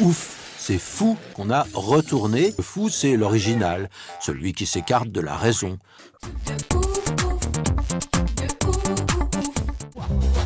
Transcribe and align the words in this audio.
Ouf, 0.00 0.56
c'est 0.58 0.76
fou 0.78 1.16
qu'on 1.32 1.48
a 1.48 1.66
retourné. 1.72 2.52
Le 2.58 2.62
fou, 2.62 2.90
c'est 2.90 3.16
l'original, 3.16 3.88
celui 4.20 4.52
qui 4.52 4.66
s'écarte 4.66 5.08
de 5.08 5.22
la 5.22 5.34
raison. 5.34 5.78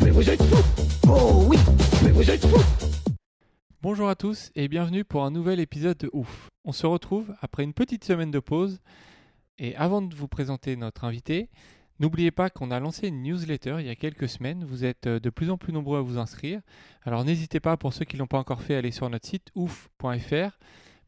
Mais 0.04 0.10
vous 0.10 0.30
êtes 0.30 0.40
fous 0.40 0.84
Oh 1.08 1.44
oui 1.48 1.58
Mais 2.04 2.12
vous 2.12 2.30
êtes 2.30 2.46
fous 2.46 2.62
Bonjour 3.82 4.08
à 4.08 4.14
tous 4.14 4.52
et 4.54 4.68
bienvenue 4.68 5.04
pour 5.04 5.24
un 5.24 5.32
nouvel 5.32 5.58
épisode 5.58 5.98
de 5.98 6.10
Ouf. 6.12 6.48
On 6.64 6.70
se 6.70 6.86
retrouve 6.86 7.34
après 7.40 7.64
une 7.64 7.74
petite 7.74 8.04
semaine 8.04 8.30
de 8.30 8.38
pause 8.38 8.78
et 9.58 9.74
avant 9.74 10.00
de 10.00 10.14
vous 10.14 10.28
présenter 10.28 10.76
notre 10.76 11.02
invité, 11.02 11.48
n'oubliez 12.00 12.30
pas 12.32 12.50
qu'on 12.50 12.70
a 12.72 12.80
lancé 12.80 13.08
une 13.08 13.22
newsletter 13.22 13.76
il 13.78 13.86
y 13.86 13.90
a 13.90 13.94
quelques 13.94 14.28
semaines. 14.28 14.64
Vous 14.64 14.84
êtes 14.84 15.06
euh, 15.06 15.20
de 15.20 15.30
plus 15.30 15.50
en 15.50 15.58
plus 15.58 15.72
nombreux 15.72 15.98
à 15.98 16.02
vous 16.02 16.18
inscrire. 16.18 16.60
Alors 17.02 17.24
n'hésitez 17.24 17.60
pas 17.60 17.76
pour 17.76 17.92
ceux 17.92 18.04
qui 18.04 18.16
ne 18.16 18.20
l'ont 18.20 18.26
pas 18.26 18.38
encore 18.38 18.62
fait 18.62 18.74
à 18.74 18.78
aller 18.78 18.90
sur 18.90 19.08
notre 19.08 19.26
site 19.26 19.50
ouf.fr 19.54 20.58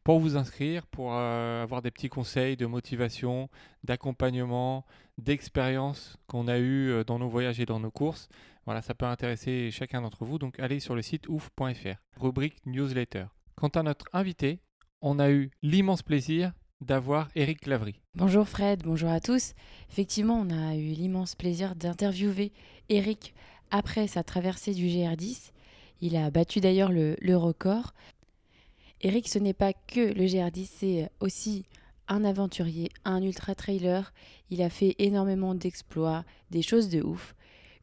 pour 0.03 0.19
vous 0.19 0.37
inscrire, 0.37 0.85
pour 0.87 1.13
euh, 1.13 1.63
avoir 1.63 1.81
des 1.81 1.91
petits 1.91 2.09
conseils 2.09 2.57
de 2.57 2.65
motivation, 2.65 3.49
d'accompagnement, 3.83 4.85
d'expérience 5.17 6.17
qu'on 6.27 6.47
a 6.47 6.57
eu 6.57 6.89
euh, 6.89 7.03
dans 7.03 7.19
nos 7.19 7.29
voyages 7.29 7.59
et 7.59 7.65
dans 7.65 7.79
nos 7.79 7.91
courses. 7.91 8.29
Voilà, 8.65 8.81
ça 8.81 8.93
peut 8.93 9.05
intéresser 9.05 9.71
chacun 9.71 10.01
d'entre 10.01 10.25
vous. 10.25 10.37
Donc 10.37 10.59
allez 10.59 10.79
sur 10.79 10.95
le 10.95 11.01
site 11.01 11.27
ouf.fr, 11.27 11.95
rubrique 12.17 12.57
newsletter. 12.65 13.25
Quant 13.55 13.69
à 13.69 13.83
notre 13.83 14.05
invité, 14.13 14.59
on 15.01 15.19
a 15.19 15.31
eu 15.31 15.51
l'immense 15.61 16.01
plaisir 16.01 16.53
d'avoir 16.83 17.29
Eric 17.35 17.65
Lavry. 17.65 17.95
Bonjour 18.15 18.47
Fred, 18.47 18.83
bonjour 18.83 19.09
à 19.09 19.19
tous. 19.19 19.53
Effectivement, 19.91 20.39
on 20.39 20.49
a 20.49 20.75
eu 20.75 20.91
l'immense 20.93 21.35
plaisir 21.35 21.75
d'interviewer 21.75 22.51
Eric 22.89 23.33
après 23.71 24.07
sa 24.07 24.23
traversée 24.23 24.73
du 24.73 24.85
GR10. 24.85 25.51
Il 26.01 26.15
a 26.15 26.29
battu 26.29 26.59
d'ailleurs 26.59 26.91
le, 26.91 27.15
le 27.21 27.37
record. 27.37 27.93
Eric, 29.01 29.27
ce 29.27 29.39
n'est 29.39 29.53
pas 29.53 29.73
que 29.73 30.13
le 30.13 30.25
GR10, 30.25 30.69
c'est 30.71 31.09
aussi 31.19 31.65
un 32.07 32.23
aventurier, 32.23 32.89
un 33.05 33.21
ultra-trailer. 33.21 34.13
Il 34.49 34.61
a 34.61 34.69
fait 34.69 34.95
énormément 34.99 35.55
d'exploits, 35.55 36.23
des 36.51 36.61
choses 36.61 36.89
de 36.89 37.01
ouf, 37.01 37.35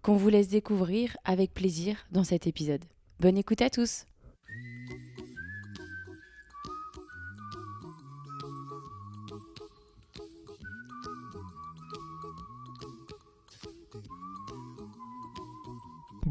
qu'on 0.02 0.16
vous 0.16 0.28
laisse 0.28 0.48
découvrir 0.48 1.16
avec 1.24 1.52
plaisir 1.52 2.06
dans 2.10 2.24
cet 2.24 2.46
épisode. 2.46 2.84
Bonne 3.18 3.36
écoute 3.36 3.62
à 3.62 3.70
tous 3.70 4.04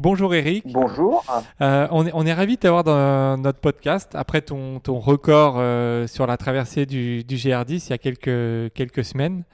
Bonjour 0.02 0.34
Eric. 0.34 0.64
Bonjour. 0.72 1.22
Euh, 1.60 1.86
on 1.90 2.06
est, 2.06 2.10
on 2.14 2.24
est 2.24 2.32
ravis 2.32 2.54
de 2.56 2.60
t'avoir 2.60 2.84
dans 2.84 3.36
notre 3.36 3.60
podcast 3.60 4.14
après 4.14 4.40
ton, 4.40 4.80
ton 4.80 4.98
record 4.98 5.56
euh, 5.58 6.06
sur 6.06 6.26
la 6.26 6.38
traversée 6.38 6.86
du, 6.86 7.22
du 7.22 7.34
GR10 7.36 7.88
il 7.88 7.90
y 7.90 7.92
a 7.92 7.98
quelques, 7.98 8.72
quelques 8.72 9.04
semaines. 9.04 9.44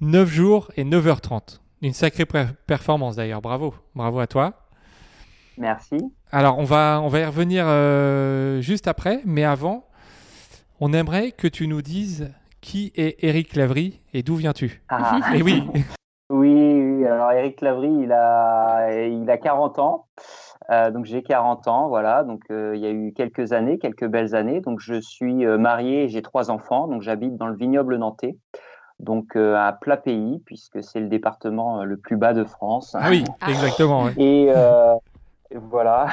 9 0.00 0.28
jours 0.30 0.70
et 0.76 0.84
9h30. 0.84 1.58
Une 1.82 1.94
sacrée 1.94 2.26
performance 2.64 3.16
d'ailleurs. 3.16 3.42
Bravo. 3.42 3.74
Bravo 3.96 4.20
à 4.20 4.28
toi. 4.28 4.68
Merci. 5.58 5.96
Alors, 6.30 6.60
on 6.60 6.64
va, 6.64 7.00
on 7.02 7.08
va 7.08 7.18
y 7.18 7.24
revenir 7.24 7.64
euh, 7.66 8.60
juste 8.60 8.86
après, 8.86 9.20
mais 9.24 9.42
avant, 9.42 9.88
on 10.78 10.92
aimerait 10.92 11.32
que 11.32 11.48
tu 11.48 11.66
nous 11.66 11.82
dises 11.82 12.32
qui 12.60 12.92
est 12.94 13.16
Eric 13.24 13.56
Lavry 13.56 13.98
et 14.14 14.22
d'où 14.22 14.36
viens-tu? 14.36 14.80
Ah, 14.88 15.18
Et 15.34 15.42
oui, 15.42 15.64
oui, 15.74 15.84
oui, 16.30 16.91
alors 17.06 17.32
Eric 17.32 17.60
Lavry, 17.60 17.90
il 17.90 18.12
a, 18.12 19.06
il 19.06 19.30
a 19.30 19.38
40 19.38 19.78
ans. 19.78 20.06
Euh, 20.70 20.90
donc 20.90 21.04
j'ai 21.04 21.22
40 21.22 21.68
ans, 21.68 21.88
voilà. 21.88 22.24
Donc 22.24 22.42
euh, 22.50 22.72
il 22.74 22.82
y 22.82 22.86
a 22.86 22.90
eu 22.90 23.12
quelques 23.12 23.52
années, 23.52 23.78
quelques 23.78 24.06
belles 24.06 24.34
années. 24.34 24.60
Donc 24.60 24.80
je 24.80 25.00
suis 25.00 25.44
euh, 25.44 25.58
marié, 25.58 26.04
et 26.04 26.08
j'ai 26.08 26.22
trois 26.22 26.50
enfants. 26.50 26.88
Donc 26.88 27.02
j'habite 27.02 27.36
dans 27.36 27.46
le 27.46 27.56
vignoble 27.56 27.96
nantais. 27.96 28.36
Donc 29.00 29.36
euh, 29.36 29.56
à 29.56 29.72
plat 29.72 29.96
pays, 29.96 30.40
puisque 30.46 30.82
c'est 30.82 31.00
le 31.00 31.08
département 31.08 31.84
le 31.84 31.96
plus 31.96 32.16
bas 32.16 32.32
de 32.32 32.44
France. 32.44 32.94
ah 32.98 33.08
oui, 33.10 33.24
exactement. 33.48 34.04
ouais. 34.04 34.14
Et 34.16 34.46
euh, 34.54 34.94
voilà. 35.54 36.06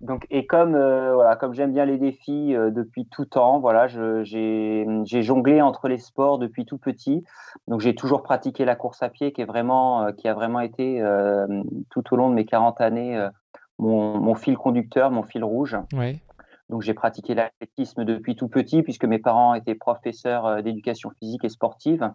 Donc, 0.00 0.26
et 0.30 0.46
comme 0.46 0.76
euh, 0.76 1.14
voilà, 1.14 1.34
comme 1.34 1.54
j'aime 1.54 1.72
bien 1.72 1.84
les 1.84 1.98
défis 1.98 2.54
euh, 2.54 2.70
depuis 2.70 3.06
tout 3.06 3.24
temps, 3.24 3.58
voilà, 3.58 3.88
j'ai 3.88 4.86
j'ai 5.04 5.22
jonglé 5.22 5.60
entre 5.60 5.88
les 5.88 5.98
sports 5.98 6.38
depuis 6.38 6.64
tout 6.64 6.78
petit. 6.78 7.24
Donc, 7.66 7.80
j'ai 7.80 7.94
toujours 7.94 8.22
pratiqué 8.22 8.64
la 8.64 8.76
course 8.76 9.02
à 9.02 9.08
pied, 9.08 9.32
qui 9.32 9.40
est 9.40 9.46
vraiment, 9.46 10.04
euh, 10.04 10.12
qui 10.12 10.28
a 10.28 10.34
vraiment 10.34 10.60
été 10.60 11.02
tout 11.90 12.04
au 12.12 12.16
long 12.16 12.30
de 12.30 12.34
mes 12.34 12.44
40 12.44 12.80
années 12.80 13.28
mon, 13.78 14.18
mon 14.18 14.34
fil 14.34 14.56
conducteur, 14.56 15.10
mon 15.10 15.22
fil 15.22 15.42
rouge. 15.42 15.76
Ouais. 15.92 16.20
Donc, 16.68 16.82
j'ai 16.82 16.94
pratiqué 16.94 17.34
l'athlétisme 17.34 18.04
depuis 18.04 18.36
tout 18.36 18.48
petit, 18.48 18.82
puisque 18.82 19.04
mes 19.04 19.18
parents 19.18 19.54
étaient 19.54 19.74
professeurs 19.74 20.62
d'éducation 20.62 21.10
physique 21.18 21.44
et 21.44 21.48
sportive. 21.48 22.08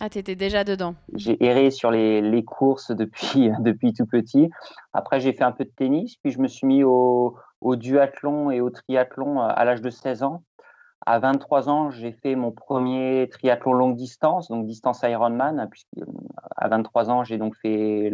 Ah, 0.00 0.10
t'étais 0.10 0.34
déjà 0.34 0.64
dedans. 0.64 0.94
J'ai 1.14 1.42
erré 1.44 1.70
sur 1.70 1.90
les, 1.90 2.20
les 2.20 2.44
courses 2.44 2.90
depuis, 2.90 3.50
depuis 3.60 3.92
tout 3.92 4.06
petit. 4.06 4.50
Après, 4.92 5.20
j'ai 5.20 5.32
fait 5.32 5.44
un 5.44 5.52
peu 5.52 5.64
de 5.64 5.72
tennis, 5.76 6.16
puis 6.16 6.32
je 6.32 6.40
me 6.40 6.48
suis 6.48 6.66
mis 6.66 6.82
au, 6.82 7.36
au 7.60 7.76
duathlon 7.76 8.50
et 8.50 8.60
au 8.60 8.70
triathlon 8.70 9.40
à 9.40 9.64
l'âge 9.64 9.80
de 9.80 9.90
16 9.90 10.22
ans. 10.22 10.42
À 11.06 11.18
23 11.18 11.68
ans, 11.68 11.90
j'ai 11.90 12.12
fait 12.12 12.34
mon 12.34 12.50
premier 12.50 13.28
triathlon 13.30 13.74
longue 13.74 13.96
distance, 13.96 14.48
donc 14.48 14.66
distance 14.66 15.02
Ironman, 15.02 15.68
puisque 15.70 15.88
euh, 15.98 16.06
à 16.56 16.68
23 16.68 17.10
ans, 17.10 17.24
j'ai 17.24 17.36
donc 17.36 17.54
fait 17.56 18.10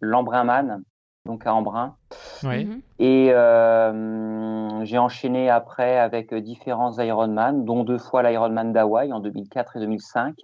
l'Embrunman, 0.00 0.82
donc 1.24 1.46
à 1.46 1.54
Embrun. 1.54 1.96
ouais. 2.42 2.64
Mhm. 2.64 2.80
Et 2.98 3.28
euh, 3.32 4.84
j'ai 4.84 4.98
enchaîné 4.98 5.48
après 5.48 5.98
avec 5.98 6.34
différents 6.34 6.98
Ironman, 6.98 7.64
dont 7.64 7.82
deux 7.82 7.98
fois 7.98 8.22
l'Ironman 8.22 8.74
d'Hawaï 8.74 9.10
en 9.12 9.20
2004 9.20 9.76
et 9.76 9.80
2005. 9.80 10.34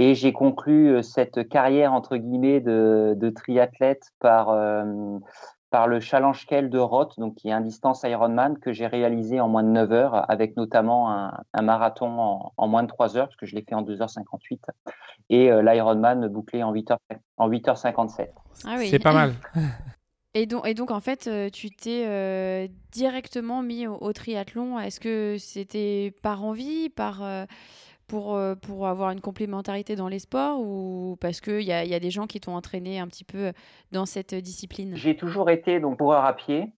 Et 0.00 0.14
j'ai 0.14 0.32
conclu 0.32 0.90
euh, 0.90 1.02
cette 1.02 1.48
carrière 1.48 1.92
entre 1.92 2.16
guillemets 2.16 2.60
de, 2.60 3.14
de 3.16 3.30
triathlète 3.30 4.12
par 4.20 4.50
euh, 4.50 5.18
par 5.70 5.88
le 5.88 5.98
Challenge 5.98 6.46
Kell 6.46 6.70
de 6.70 6.78
Roth, 6.78 7.18
donc 7.18 7.34
qui 7.34 7.48
est 7.48 7.52
un 7.52 7.60
distance 7.60 8.04
Ironman 8.04 8.58
que 8.60 8.72
j'ai 8.72 8.86
réalisé 8.86 9.40
en 9.40 9.48
moins 9.48 9.64
de 9.64 9.68
9 9.68 9.92
heures, 9.92 10.30
avec 10.30 10.56
notamment 10.56 11.10
un, 11.12 11.42
un 11.52 11.62
marathon 11.62 12.06
en, 12.20 12.52
en 12.56 12.68
moins 12.68 12.84
de 12.84 12.88
3 12.88 13.16
heures, 13.16 13.26
parce 13.26 13.36
que 13.36 13.44
je 13.44 13.56
l'ai 13.56 13.62
fait 13.68 13.74
en 13.74 13.82
2h58, 13.82 14.60
et 15.30 15.50
euh, 15.50 15.62
l'Ironman 15.62 16.28
bouclé 16.28 16.62
en 16.62 16.72
8h, 16.72 16.96
en 17.36 17.50
8h57. 17.50 18.28
Ah 18.66 18.76
oui. 18.78 18.88
C'est 18.88 19.00
pas 19.00 19.12
mal. 19.12 19.34
Et 20.34 20.44
donc, 20.46 20.68
et 20.68 20.74
donc, 20.74 20.90
en 20.90 21.00
fait, 21.00 21.28
tu 21.50 21.70
t'es 21.70 22.04
euh, 22.06 22.68
directement 22.92 23.62
mis 23.62 23.86
au, 23.86 23.96
au 23.96 24.12
triathlon. 24.12 24.78
Est-ce 24.78 25.00
que 25.00 25.36
c'était 25.38 26.14
par 26.22 26.44
envie, 26.44 26.90
par, 26.90 27.24
euh, 27.24 27.44
pour, 28.08 28.34
euh, 28.34 28.54
pour 28.54 28.86
avoir 28.88 29.10
une 29.10 29.20
complémentarité 29.20 29.94
dans 29.96 30.08
les 30.08 30.18
sports 30.18 30.60
ou 30.60 31.16
parce 31.20 31.40
qu'il 31.40 31.62
y 31.62 31.72
a, 31.72 31.84
y 31.84 31.94
a 31.94 32.00
des 32.00 32.10
gens 32.10 32.26
qui 32.26 32.40
t'ont 32.40 32.56
entraîné 32.56 32.98
un 32.98 33.06
petit 33.06 33.24
peu 33.24 33.52
dans 33.92 34.06
cette 34.06 34.34
discipline? 34.34 34.96
J'ai 34.96 35.16
toujours 35.16 35.50
été 35.50 35.78
donc 35.80 35.98
coureur 35.98 36.24
à 36.24 36.34
pied 36.34 36.72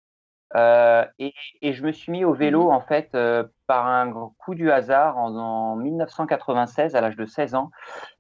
euh, 0.57 1.05
et, 1.19 1.33
et 1.63 1.73
je 1.73 1.85
me 1.85 1.93
suis 1.93 2.11
mis 2.13 2.25
au 2.25 2.35
vélo 2.35 2.65
Mhm. 2.65 2.71
en 2.71 2.81
fait 2.81 3.09
euh, 3.15 3.45
par 3.67 3.87
un 3.87 4.13
coup 4.39 4.55
du 4.55 4.71
hasard 4.71 5.17
en, 5.17 5.35
en 5.37 5.77
1996 5.77 6.97
à 6.97 7.01
l'âge 7.01 7.17
de 7.17 7.25
16 7.25 7.55
ans 7.55 7.71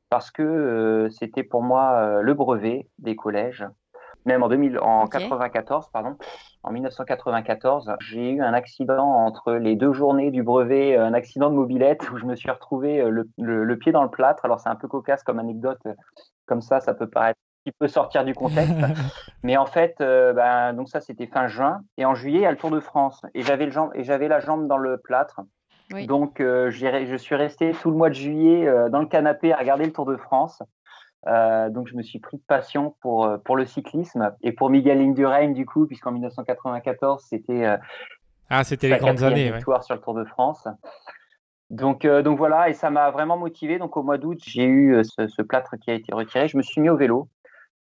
parce 0.08 0.30
que 0.30 0.42
euh, 0.42 1.10
c'était 1.10 1.42
pour 1.44 1.62
moi 1.62 2.20
le 2.22 2.34
brevet 2.34 2.88
des 2.98 3.16
collèges. 3.16 3.66
Même 4.26 4.42
en 4.42 4.48
2000, 4.48 4.78
en 4.78 5.04
Ok. 5.04 5.12
94, 5.12 5.88
pardon, 5.92 6.16
en 6.62 6.72
1994, 6.72 7.92
j'ai 8.00 8.32
eu 8.32 8.42
un 8.42 8.52
accident 8.52 9.06
entre 9.06 9.52
les 9.54 9.76
deux 9.76 9.92
journées 9.92 10.30
du 10.30 10.42
brevet, 10.42 10.96
un 10.96 11.14
accident 11.14 11.50
de 11.50 11.54
mobilette 11.54 12.10
où 12.10 12.16
je 12.18 12.24
me 12.26 12.34
suis 12.36 12.50
retrouvé 12.50 13.00
euh, 13.00 13.08
le, 13.10 13.28
le- 13.38 13.64
le 13.64 13.78
pied 13.78 13.92
dans 13.92 14.02
le 14.02 14.10
plâtre. 14.10 14.44
Alors 14.44 14.60
c'est 14.60 14.68
un 14.68 14.76
peu 14.76 14.88
cocasse 14.88 15.22
comme 15.22 15.38
anecdote, 15.38 15.78
euh, 15.86 15.94
comme 16.46 16.60
ça, 16.60 16.80
ça 16.80 16.94
peut 16.94 17.08
paraître 17.08 17.38
un 17.38 17.70
petit 17.70 17.76
peu 17.78 17.88
sortir 17.88 18.24
du 18.24 18.34
contexte. 18.34 18.74
Mais 19.42 19.56
en 19.56 19.66
fait, 19.66 19.96
euh, 20.00 20.32
ben, 20.34 20.74
donc 20.74 20.88
ça 20.88 21.00
c'était 21.00 21.26
fin 21.26 21.46
juin 21.48 21.80
et 21.96 22.04
en 22.04 22.14
juillet 22.14 22.40
il 22.40 22.42
y 22.42 22.46
a 22.46 22.50
le 22.50 22.56
Tour 22.58 22.70
de 22.70 22.80
France 22.80 23.22
et 23.34 23.42
j'avais 23.42 23.64
le 23.66 23.72
jambe 23.72 23.90
et 23.94 24.04
j'avais 24.04 24.28
la 24.28 24.40
jambe 24.40 24.66
dans 24.68 24.76
le 24.76 24.98
plâtre. 24.98 25.40
Oui. 25.92 26.06
Donc 26.06 26.40
euh, 26.40 26.70
je 26.70 27.16
suis 27.16 27.34
resté 27.34 27.72
tout 27.72 27.90
le 27.90 27.96
mois 27.96 28.10
de 28.10 28.14
juillet 28.14 28.68
euh, 28.68 28.88
dans 28.90 29.00
le 29.00 29.06
canapé 29.06 29.52
à 29.52 29.56
regarder 29.56 29.84
le 29.86 29.92
Tour 29.92 30.06
de 30.06 30.16
France. 30.16 30.62
Donc 31.26 31.88
je 31.88 31.96
me 31.96 32.02
suis 32.02 32.18
pris 32.18 32.38
de 32.38 32.42
passion 32.42 32.94
pour, 33.00 33.28
pour 33.44 33.56
le 33.56 33.66
cyclisme 33.66 34.32
et 34.42 34.52
pour 34.52 34.70
Miguel 34.70 35.00
Indurain 35.00 35.50
du 35.50 35.66
coup, 35.66 35.86
puisqu'en 35.86 36.12
1994 36.12 37.22
c'était 37.28 37.76
ah 38.48 38.64
c'était 38.64 38.88
les 38.88 38.96
grandes 38.96 39.22
années 39.22 39.52
victoire 39.52 39.84
sur 39.84 39.94
le 39.94 40.00
Tour 40.00 40.14
de 40.14 40.24
France. 40.24 40.66
Donc, 41.68 42.04
donc 42.06 42.36
voilà, 42.36 42.68
et 42.68 42.74
ça 42.74 42.90
m'a 42.90 43.10
vraiment 43.10 43.36
motivé. 43.36 43.78
Donc 43.78 43.96
au 43.96 44.02
mois 44.02 44.18
d'août, 44.18 44.38
j'ai 44.44 44.64
eu 44.64 45.04
ce, 45.04 45.28
ce, 45.28 45.42
plâtre 45.42 45.76
qui 45.80 45.90
a 45.90 45.94
été 45.94 46.12
retiré. 46.12 46.48
Je 46.48 46.56
me 46.56 46.62
suis 46.62 46.80
mis 46.80 46.88
au 46.88 46.96
vélo. 46.96 47.28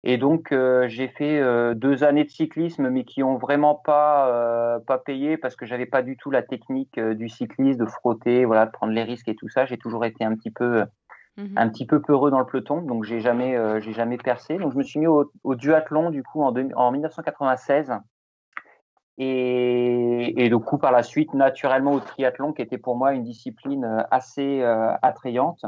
Et 0.03 0.17
donc, 0.17 0.51
euh, 0.51 0.87
j'ai 0.87 1.07
fait 1.07 1.39
euh, 1.39 1.73
deux 1.73 2.03
années 2.03 2.23
de 2.23 2.29
cyclisme, 2.29 2.89
mais 2.89 3.03
qui 3.03 3.23
ont 3.23 3.37
vraiment 3.37 3.75
pas, 3.75 4.29
euh, 4.29 4.79
pas 4.79 4.99
payé 4.99 5.37
parce 5.37 5.55
que 5.55 5.65
j'avais 5.65 5.85
pas 5.85 6.01
du 6.01 6.15
tout 6.15 6.29
la 6.31 6.43
technique 6.43 6.99
du 6.99 7.29
cyclisme, 7.29 7.79
de 7.79 7.85
frotter, 7.85 8.45
voilà, 8.45 8.67
de 8.67 8.71
prendre 8.71 8.93
les 8.93 9.03
risques 9.03 9.27
et 9.27 9.35
tout 9.35 9.49
ça. 9.49 9.65
J'ai 9.65 9.77
toujours 9.77 10.05
été 10.05 10.23
un 10.23 10.35
petit 10.35 10.51
peu, 10.51 10.83
mmh 11.37 11.57
un 11.57 11.69
petit 11.69 11.85
peu 11.85 12.01
peureux 12.01 12.31
dans 12.31 12.39
le 12.39 12.45
peloton, 12.45 12.81
donc 12.81 13.03
j'ai 13.03 13.19
jamais, 13.19 13.55
j'ai 13.81 13.93
jamais 13.93 14.17
percé. 14.17 14.57
Donc, 14.57 14.73
je 14.73 14.77
me 14.77 14.83
suis 14.83 14.99
mis 14.99 15.07
au, 15.07 15.29
duathlon 15.55 16.09
du 16.09 16.23
coup 16.23 16.41
en, 16.41 16.53
en 16.75 16.91
1996. 16.91 17.93
Et, 19.19 20.45
et, 20.45 20.49
du 20.49 20.57
coup, 20.59 20.77
par 20.77 20.91
la 20.91 21.01
suite, 21.03 21.33
naturellement 21.33 21.93
au 21.93 21.99
triathlon, 21.99 22.53
qui 22.53 22.61
était 22.61 22.77
pour 22.77 22.95
moi 22.95 23.13
une 23.13 23.23
discipline 23.23 24.05
assez 24.11 24.63
attrayante. 24.63 25.65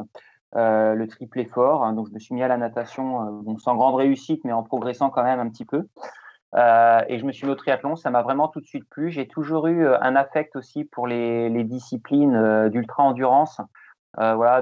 Euh, 0.56 0.96
le 0.96 1.08
triple 1.08 1.42
effort. 1.42 1.84
Hein, 1.84 1.94
donc, 1.94 2.08
je 2.08 2.14
me 2.14 2.18
suis 2.18 2.34
mis 2.34 2.42
à 2.42 2.48
la 2.48 2.58
natation, 2.58 3.22
euh, 3.22 3.42
bon, 3.44 3.60
sans 3.60 3.76
grande 3.76 3.96
réussite, 3.96 4.44
mais 4.46 4.52
en 4.52 4.64
progressant 4.64 5.12
quand 5.12 5.24
même 5.24 5.40
un 5.40 5.48
petit 5.48 5.66
peu. 5.66 5.88
Euh, 6.56 7.02
et 7.08 7.20
je 7.20 7.26
me 7.26 7.32
suis 7.32 7.46
mis 7.46 7.52
au 7.52 7.56
triathlon. 7.56 7.96
Ça 7.96 8.10
m'a 8.10 8.24
vraiment 8.24 8.48
tout 8.48 8.60
de 8.60 8.66
suite 8.66 8.90
plu. 8.90 9.12
J'ai 9.12 9.28
toujours 9.28 9.68
eu 9.68 9.88
un 9.88 10.16
affect 10.16 10.56
aussi 10.56 10.86
pour 10.86 11.06
les, 11.06 11.64
disciplines 11.66 12.70
d'ultra 12.70 13.04
endurance, 14.18 14.36
voilà, 14.36 14.62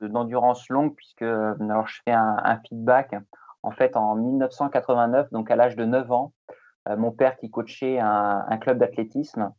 d'endurance 0.00 0.68
longue, 0.68 0.94
puisque 0.94 1.22
alors 1.22 1.86
je 1.86 2.00
fais 2.04 2.12
un, 2.12 2.36
un, 2.42 2.58
feedback. 2.68 3.14
En 3.62 3.70
fait, 3.70 3.96
en 3.96 4.14
1989, 4.14 5.30
donc 5.30 5.50
à 5.50 5.56
l'âge 5.56 5.76
de 5.76 5.84
9 5.84 6.12
ans, 6.12 6.32
mon 6.86 7.12
père 7.12 7.36
qui 7.38 7.50
coachait 7.50 7.98
un, 7.98 8.44
un 8.46 8.58
club 8.58 8.78
d'athlétisme, 8.78 9.52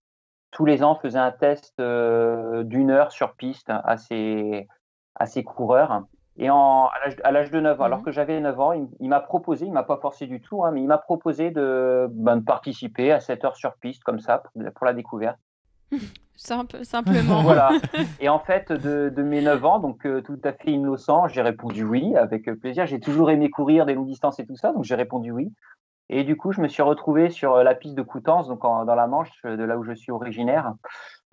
tous 0.51 0.65
les 0.65 0.83
ans 0.83 0.95
faisait 0.95 1.19
un 1.19 1.31
test 1.31 1.81
d'une 1.81 2.91
heure 2.91 3.11
sur 3.11 3.35
piste 3.35 3.69
à 3.69 3.97
ses, 3.97 4.67
à 5.15 5.25
ses 5.25 5.43
coureurs. 5.43 6.03
Et 6.37 6.49
en, 6.49 6.89
à 7.23 7.31
l'âge 7.31 7.51
de 7.51 7.59
9 7.61 7.79
ans, 7.79 7.83
alors 7.85 7.99
mhm. 7.99 8.05
que 8.05 8.11
j'avais 8.11 8.39
9 8.39 8.59
ans, 8.59 8.73
il, 8.73 9.09
m'a 9.09 9.21
proposé, 9.21 9.65
il 9.65 9.71
m'a 9.71 9.83
pas 9.83 9.97
forcé 9.97 10.27
du 10.27 10.41
tout, 10.41 10.65
hein, 10.65 10.71
mais 10.71 10.81
il 10.81 10.87
m'a 10.87 10.97
proposé 10.97 11.51
de, 11.51 12.07
ben, 12.11 12.37
de, 12.37 12.43
participer 12.43 13.11
à 13.11 13.21
7 13.21 13.45
heures 13.45 13.55
sur 13.55 13.75
piste, 13.77 14.03
comme 14.03 14.19
ça, 14.19 14.43
pour, 14.75 14.85
la 14.85 14.93
découverte. 14.93 15.39
Simple, 16.35 16.83
simplement. 16.83 17.41
voilà. 17.43 17.71
Et 18.19 18.29
en 18.29 18.39
fait, 18.39 18.71
de, 18.71 19.09
de 19.09 19.23
mes 19.23 19.41
9 19.41 19.65
ans, 19.65 19.79
donc 19.79 20.05
euh, 20.05 20.21
tout 20.21 20.39
à 20.43 20.53
fait 20.53 20.71
innocent, 20.71 21.27
j'ai 21.27 21.41
répondu 21.41 21.83
oui, 21.83 22.15
avec 22.15 22.51
plaisir. 22.59 22.85
J'ai 22.85 22.99
toujours 22.99 23.31
aimé 23.31 23.49
courir 23.49 23.85
des 23.85 23.93
longues 23.93 24.07
distances 24.07 24.39
et 24.39 24.45
tout 24.45 24.55
ça, 24.55 24.73
donc 24.73 24.83
j'ai 24.83 24.95
répondu 24.95 25.31
oui. 25.31 25.51
Et 26.09 26.23
du 26.23 26.37
coup, 26.37 26.51
je 26.51 26.61
me 26.61 26.67
suis 26.67 26.83
retrouvé 26.83 27.29
sur 27.29 27.63
la 27.63 27.73
piste 27.73 27.95
de 27.95 28.03
Coutances, 28.03 28.47
donc 28.47 28.61
dans 28.61 28.95
la 28.95 29.07
Manche, 29.07 29.41
de 29.43 29.63
là 29.63 29.77
où 29.77 29.83
je 29.83 29.93
suis 29.93 30.11
originaire. 30.11 30.73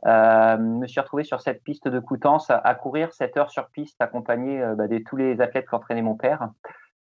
Euh, 0.07 0.57
me 0.57 0.87
suis 0.87 1.01
retrouvé 1.01 1.23
sur 1.23 1.41
cette 1.41 1.63
piste 1.63 1.87
de 1.87 2.01
Coutances 2.01 2.51
à, 2.51 2.75
courir 2.75 3.13
7 3.13 3.37
heures 3.37 3.51
sur 3.51 3.69
piste, 3.69 4.01
accompagné 4.01 4.61
euh, 4.61 4.75
bah, 4.75 4.89
de 4.89 4.99
tous 4.99 5.17
les 5.17 5.41
athlètes 5.41 5.67
qu'entraînait 5.67 6.03
mon 6.03 6.17
père. 6.17 6.49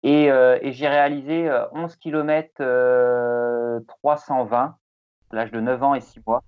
Et, 0.03 0.31
euh, 0.31 0.59
et 0.61 0.71
j'ai 0.71 0.87
réalisé 0.87 1.49
11 1.71 1.95
km 1.95 2.53
320 3.87 4.75
à 5.31 5.35
l'âge 5.35 5.51
de 5.51 5.59
9 5.59 5.83
ans 5.83 5.95
et 5.95 6.01
6 6.01 6.21
mois. 6.27 6.43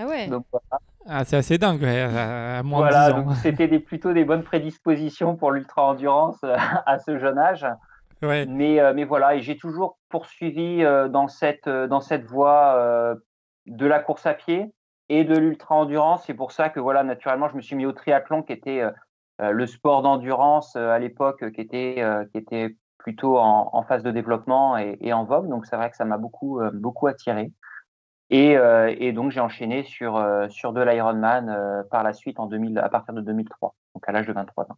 Ah 0.00 0.06
ouais 0.06 0.28
donc, 0.28 0.44
voilà. 0.50 0.80
Ah, 1.06 1.24
c'est 1.24 1.36
assez 1.36 1.58
dingue, 1.58 1.84
à, 1.84 2.62
moins 2.62 2.80
voilà, 2.80 3.12
de 3.12 3.22
10 3.22 3.28
ans. 3.28 3.34
C'était 3.42 3.68
des, 3.68 3.80
plutôt 3.80 4.12
des 4.12 4.24
bonnes 4.24 4.42
prédispositions 4.42 5.36
pour 5.36 5.50
l'ultra-endurance 5.50 6.38
à 6.86 6.98
ce 6.98 7.18
jeune 7.18 7.38
âge. 7.38 7.66
Ouais. 8.22 8.46
Mais, 8.46 8.78
mais 8.94 9.04
voilà, 9.04 9.34
et 9.34 9.40
j'ai 9.40 9.56
toujours 9.56 9.98
poursuivi 10.10 10.82
dans, 11.08 11.26
cette, 11.26 11.68
dans 11.68 12.00
cette 12.00 12.24
voie 12.24 13.16
de 13.66 13.86
la 13.86 13.98
course 13.98 14.26
à 14.26 14.34
pied, 14.34 14.74
et 15.10 15.24
de 15.24 15.36
l'ultra-endurance. 15.36 16.24
C'est 16.24 16.34
pour 16.34 16.52
ça 16.52 16.70
que, 16.70 16.80
voilà, 16.80 17.02
naturellement, 17.02 17.48
je 17.48 17.56
me 17.56 17.60
suis 17.60 17.76
mis 17.76 17.84
au 17.84 17.92
triathlon, 17.92 18.42
qui 18.42 18.52
était 18.52 18.80
euh, 18.80 18.90
euh, 19.42 19.50
le 19.50 19.66
sport 19.66 20.02
d'endurance 20.02 20.76
euh, 20.76 20.90
à 20.90 20.98
l'époque, 20.98 21.52
qui, 21.52 21.60
était, 21.60 22.02
qui 22.32 22.38
était 22.38 22.76
plutôt 22.96 23.36
en, 23.36 23.82
phase 23.82 24.02
de 24.02 24.10
développement 24.10 24.78
et, 24.78 25.12
en 25.12 25.24
vogue. 25.24 25.48
Donc, 25.48 25.66
c'est 25.66 25.76
vrai 25.76 25.90
que 25.90 25.96
ça 25.96 26.04
m'a 26.04 26.16
beaucoup, 26.16 26.60
beaucoup 26.72 27.08
attiré. 27.08 27.52
Et, 28.30 28.52
et 28.52 29.12
donc, 29.12 29.32
j'ai 29.32 29.40
enchaîné 29.40 29.82
sur, 29.82 30.24
sur 30.50 30.72
de 30.72 30.80
l'Ironman 30.80 31.84
par 31.90 32.04
la 32.04 32.12
suite 32.12 32.38
en 32.38 32.46
2000, 32.46 32.78
à 32.78 32.88
partir 32.88 33.12
de 33.12 33.20
2003, 33.20 33.74
donc 33.94 34.08
à 34.08 34.12
l'âge 34.12 34.28
de 34.28 34.32
23 34.32 34.70
ans. 34.70 34.76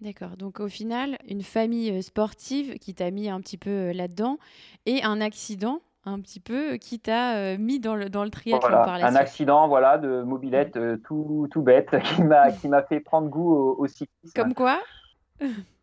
D'accord. 0.00 0.36
Donc 0.38 0.60
au 0.60 0.68
final, 0.68 1.18
une 1.28 1.42
famille 1.42 2.02
sportive 2.02 2.78
qui 2.78 2.94
t'a 2.94 3.10
mis 3.10 3.28
un 3.28 3.40
petit 3.40 3.58
peu 3.58 3.92
là-dedans 3.92 4.38
et 4.86 5.04
un 5.04 5.20
accident 5.20 5.80
un 6.04 6.20
petit 6.20 6.40
peu 6.40 6.76
qui 6.76 6.98
t'a 6.98 7.36
euh, 7.36 7.56
mis 7.58 7.78
dans 7.78 7.94
le, 7.94 8.10
dans 8.10 8.24
le 8.24 8.30
triathlon 8.30 8.68
par 8.68 8.98
la 8.98 9.06
Un 9.06 9.14
accident 9.14 9.68
voilà, 9.68 9.98
de 9.98 10.22
mobilette 10.22 10.76
euh, 10.76 10.96
tout, 11.04 11.46
tout 11.50 11.62
bête 11.62 11.94
qui 12.02 12.22
m'a, 12.22 12.50
qui 12.52 12.68
m'a 12.68 12.82
fait 12.82 13.00
prendre 13.00 13.28
goût 13.28 13.54
au, 13.54 13.86
cyclisme. 13.86 14.32
Comme 14.34 14.54
quoi? 14.54 14.80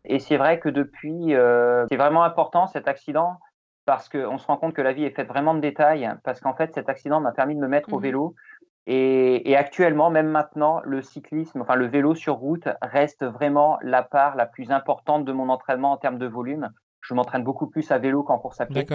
Et 0.04 0.18
c'est 0.18 0.36
vrai 0.36 0.58
que 0.58 0.68
depuis, 0.68 1.34
euh, 1.34 1.86
c'est 1.90 1.96
vraiment 1.96 2.22
important 2.22 2.66
cet 2.66 2.88
accident 2.88 3.38
parce 3.90 4.08
qu'on 4.08 4.38
se 4.38 4.46
rend 4.46 4.56
compte 4.56 4.72
que 4.72 4.82
la 4.82 4.92
vie 4.92 5.02
est 5.02 5.10
faite 5.10 5.26
vraiment 5.26 5.52
de 5.52 5.58
détails. 5.58 6.08
Parce 6.22 6.38
qu'en 6.38 6.54
fait, 6.54 6.72
cet 6.72 6.88
accident 6.88 7.18
m'a 7.18 7.32
permis 7.32 7.56
de 7.56 7.60
me 7.60 7.66
mettre 7.66 7.92
au 7.92 7.98
mmh 7.98 8.02
vélo. 8.02 8.34
Et, 8.86 9.50
et, 9.50 9.56
actuellement, 9.56 10.10
même 10.10 10.28
maintenant, 10.28 10.80
le 10.84 11.02
cyclisme, 11.02 11.60
enfin 11.60 11.74
le 11.74 11.88
vélo 11.88 12.14
sur 12.14 12.36
route 12.36 12.68
reste 12.82 13.24
vraiment 13.24 13.80
la 13.82 14.04
part 14.04 14.36
la 14.36 14.46
plus 14.46 14.70
importante 14.70 15.24
de 15.24 15.32
mon 15.32 15.48
entraînement 15.48 15.90
en 15.90 15.96
termes 15.96 16.18
de 16.18 16.26
volume 16.28 16.70
je 17.00 17.14
m'entraîne 17.14 17.42
beaucoup 17.42 17.66
plus 17.66 17.90
à 17.90 17.98
vélo 17.98 18.22
qu'en 18.22 18.38
course 18.38 18.60
à 18.60 18.66
pied. 18.66 18.86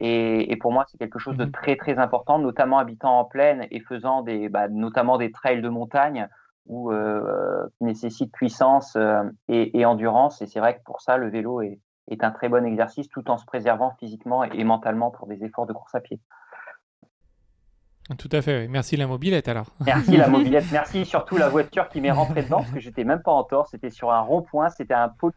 Et, 0.00 0.52
et, 0.52 0.56
pour 0.56 0.72
moi, 0.72 0.84
c'est 0.88 0.98
quelque 0.98 1.20
chose 1.20 1.36
de 1.36 1.44
mhm. 1.44 1.52
très 1.52 1.76
très 1.76 1.98
important, 1.98 2.38
notamment 2.38 2.78
habitant 2.78 3.18
en 3.20 3.24
plaine 3.24 3.66
et 3.70 3.80
faisant 3.80 4.22
des, 4.22 4.50
bah, 4.50 4.68
notamment 4.68 5.16
des 5.16 5.30
trails 5.30 5.62
de 5.62 5.68
montagne 5.68 6.28
où, 6.66 6.90
euh, 6.90 7.66
qui 7.78 7.84
nécessitent 7.84 8.32
puissance 8.32 8.96
euh, 8.96 9.22
et, 9.48 9.78
et, 9.78 9.86
endurance. 9.86 10.42
Et 10.42 10.46
c'est 10.46 10.58
vrai 10.58 10.76
que 10.76 10.82
pour 10.84 11.00
ça, 11.00 11.16
le 11.16 11.30
vélo 11.30 11.62
est, 11.62 11.78
est, 12.08 12.24
un 12.24 12.30
très 12.30 12.48
bon 12.48 12.64
exercice, 12.64 13.08
tout 13.08 13.30
en 13.30 13.38
se 13.38 13.44
préservant 13.44 13.94
physiquement 13.98 14.44
et, 14.44 14.64
mentalement 14.64 15.10
pour 15.10 15.26
des 15.26 15.44
efforts 15.44 15.66
de 15.66 15.72
course 15.72 15.94
à 15.94 16.00
pied. 16.00 16.20
Tout 18.18 18.28
à 18.32 18.42
fait. 18.42 18.68
Merci 18.68 18.96
la 18.96 19.06
mobilette 19.06 19.48
alors. 19.48 19.66
Merci 19.80 20.16
la 20.16 20.28
mobilette. 20.28 20.66
Merci 20.72 21.06
surtout 21.06 21.38
la 21.38 21.48
voiture 21.48 21.88
qui 21.88 22.02
m'est 22.02 22.10
rentrée 22.10 22.42
dedans 22.42 22.58
parce 22.58 22.70
que 22.72 22.80
j'étais 22.80 23.04
même 23.04 23.22
pas 23.22 23.32
en 23.32 23.44
tort. 23.44 23.66
C'était 23.68 23.90
sur 23.90 24.12
un 24.12 24.20
rond-point. 24.20 24.68
C'était 24.68 24.94
un 24.94 25.08
pot 25.08 25.32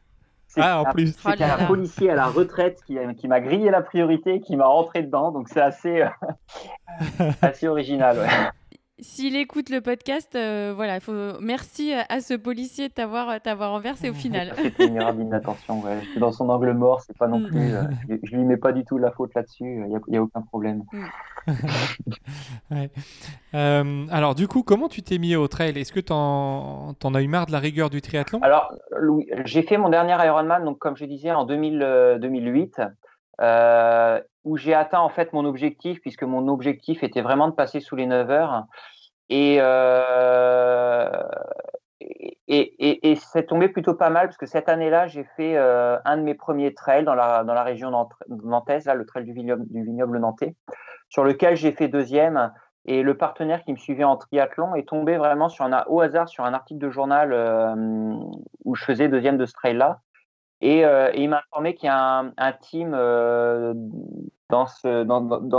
ah, 0.57 0.81
en 0.81 0.85
plus. 0.85 1.15
C'était 1.17 1.43
un 1.43 1.65
policier 1.65 2.09
à 2.09 2.15
la 2.15 2.27
retraite 2.27 2.81
qui, 2.85 2.97
qui 3.17 3.27
m'a 3.27 3.39
grillé 3.39 3.69
la 3.69 3.81
priorité, 3.81 4.39
qui 4.41 4.55
m'a 4.55 4.65
rentré 4.65 5.03
dedans. 5.03 5.31
Donc 5.31 5.49
c'est 5.49 5.61
assez, 5.61 6.01
euh, 6.01 7.31
assez 7.41 7.67
original. 7.67 8.17
S'il 8.99 9.35
écoute 9.35 9.69
le 9.69 9.80
podcast, 9.80 10.33
euh, 10.35 10.73
voilà, 10.75 10.99
faut... 10.99 11.39
merci 11.39 11.94
à 11.94 12.19
ce 12.19 12.33
policier 12.33 12.89
de 12.89 12.94
t'avoir, 12.94 13.39
t'avoir 13.39 13.69
renversé 13.69 14.09
au 14.09 14.13
final. 14.13 14.54
C'était 14.57 14.87
une 14.87 14.95
erreur 14.95 15.13
d'inattention. 15.13 15.81
Ouais. 15.81 15.99
J'étais 16.04 16.19
dans 16.19 16.31
son 16.31 16.49
angle 16.49 16.73
mort, 16.73 17.01
c'est 17.01 17.16
pas 17.16 17.27
non 17.27 17.39
mm. 17.39 17.47
plus. 17.47 17.75
Euh, 17.75 17.83
je, 18.23 18.35
lui 18.35 18.44
mets 18.44 18.57
pas 18.57 18.71
du 18.71 18.83
tout 18.85 18.97
la 18.97 19.11
faute 19.11 19.35
là-dessus. 19.35 19.66
Il 19.66 19.87
n'y 19.87 20.18
a, 20.18 20.19
a, 20.19 20.23
aucun 20.23 20.42
problème. 20.42 20.83
Mm. 20.92 21.54
ouais. 22.71 22.89
euh, 23.54 24.07
alors, 24.09 24.33
du 24.33 24.47
coup, 24.47 24.63
comment 24.63 24.87
tu 24.87 25.04
t'es 25.04 25.19
mis 25.19 25.35
au 25.35 25.47
trail? 25.47 25.77
Est-ce 25.77 25.94
que 25.94 25.99
tu 25.99 26.11
en, 26.11 26.95
as 27.13 27.21
eu 27.21 27.27
marre 27.27 27.45
de 27.45 27.51
la 27.51 27.59
rigueur 27.59 27.92
du 27.92 28.01
triathlon? 28.01 28.39
Alors, 28.42 28.73
j'ai 29.45 29.61
fait 29.61 29.77
mon 29.77 29.89
dernier 29.89 30.16
Ironman, 30.25 30.66
donc 30.66 30.80
comme 30.80 30.97
je 30.97 31.06
disais, 31.06 31.31
en 31.31 31.45
2000, 31.45 32.18
2008. 32.19 32.81
Euh, 33.41 34.19
où 34.44 34.57
j'ai 34.57 34.73
atteint 34.73 34.99
en 34.99 35.09
fait 35.09 35.33
mon 35.33 35.45
objectif, 35.45 35.99
puisque 36.01 36.23
mon 36.23 36.47
objectif 36.47 37.03
était 37.03 37.21
vraiment 37.21 37.47
de 37.47 37.53
passer 37.53 37.79
sous 37.81 37.95
les 37.95 38.06
9 38.06 38.29
heures. 38.29 38.63
Et, 39.29 39.57
euh, 39.59 41.09
et, 42.47 43.15
c'est 43.15 43.44
tombé 43.44 43.67
plutôt 43.67 43.94
pas 43.94 44.09
mal, 44.09 44.27
parce 44.27 44.37
que 44.37 44.45
cette 44.45 44.69
année-là, 44.69 45.07
j'ai 45.07 45.25
fait 45.35 45.57
euh, 45.57 45.97
un 46.06 46.17
de 46.17 46.21
mes 46.21 46.33
premiers 46.33 46.73
trails 46.73 47.03
dans 47.03 47.15
la, 47.15 47.44
dans 47.44 47.53
la 47.53 47.63
région 47.63 47.91
nantaise, 48.29 48.85
là, 48.85 48.94
le 48.94 49.06
trail 49.06 49.25
du 49.25 49.33
vignoble, 49.33 49.65
du 49.69 49.83
vignoble 49.83 50.17
nantais, 50.19 50.56
sur 51.09 51.23
lequel 51.23 51.57
j'ai 51.57 51.73
fait 51.73 51.89
deuxième. 51.89 52.51
Et 52.85 53.03
le 53.03 53.17
partenaire 53.17 53.63
qui 53.63 53.73
me 53.73 53.77
suivait 53.77 54.06
en 54.06 54.15
triathlon 54.15 54.73
est 54.75 54.87
tombé 54.87 55.17
vraiment 55.17 55.49
sur 55.49 55.65
un, 55.65 55.83
au 55.87 55.99
hasard 55.99 56.29
sur 56.29 56.45
un 56.45 56.53
article 56.53 56.79
de 56.79 56.89
journal 56.89 57.33
euh, 57.33 57.75
où 58.63 58.75
je 58.75 58.85
faisais 58.85 59.09
deuxième 59.09 59.37
de 59.37 59.45
ce 59.45 59.51
trail-là. 59.51 59.99
Et, 60.61 60.85
euh, 60.85 61.11
il 61.16 61.30
m'a 61.30 61.37
informé 61.37 61.76
qu'il 61.76 61.87
y 61.87 61.90
a 61.90 62.31
un, 62.35 62.52
team 62.54 62.94
euh, 62.94 63.73
dans, 64.49 64.66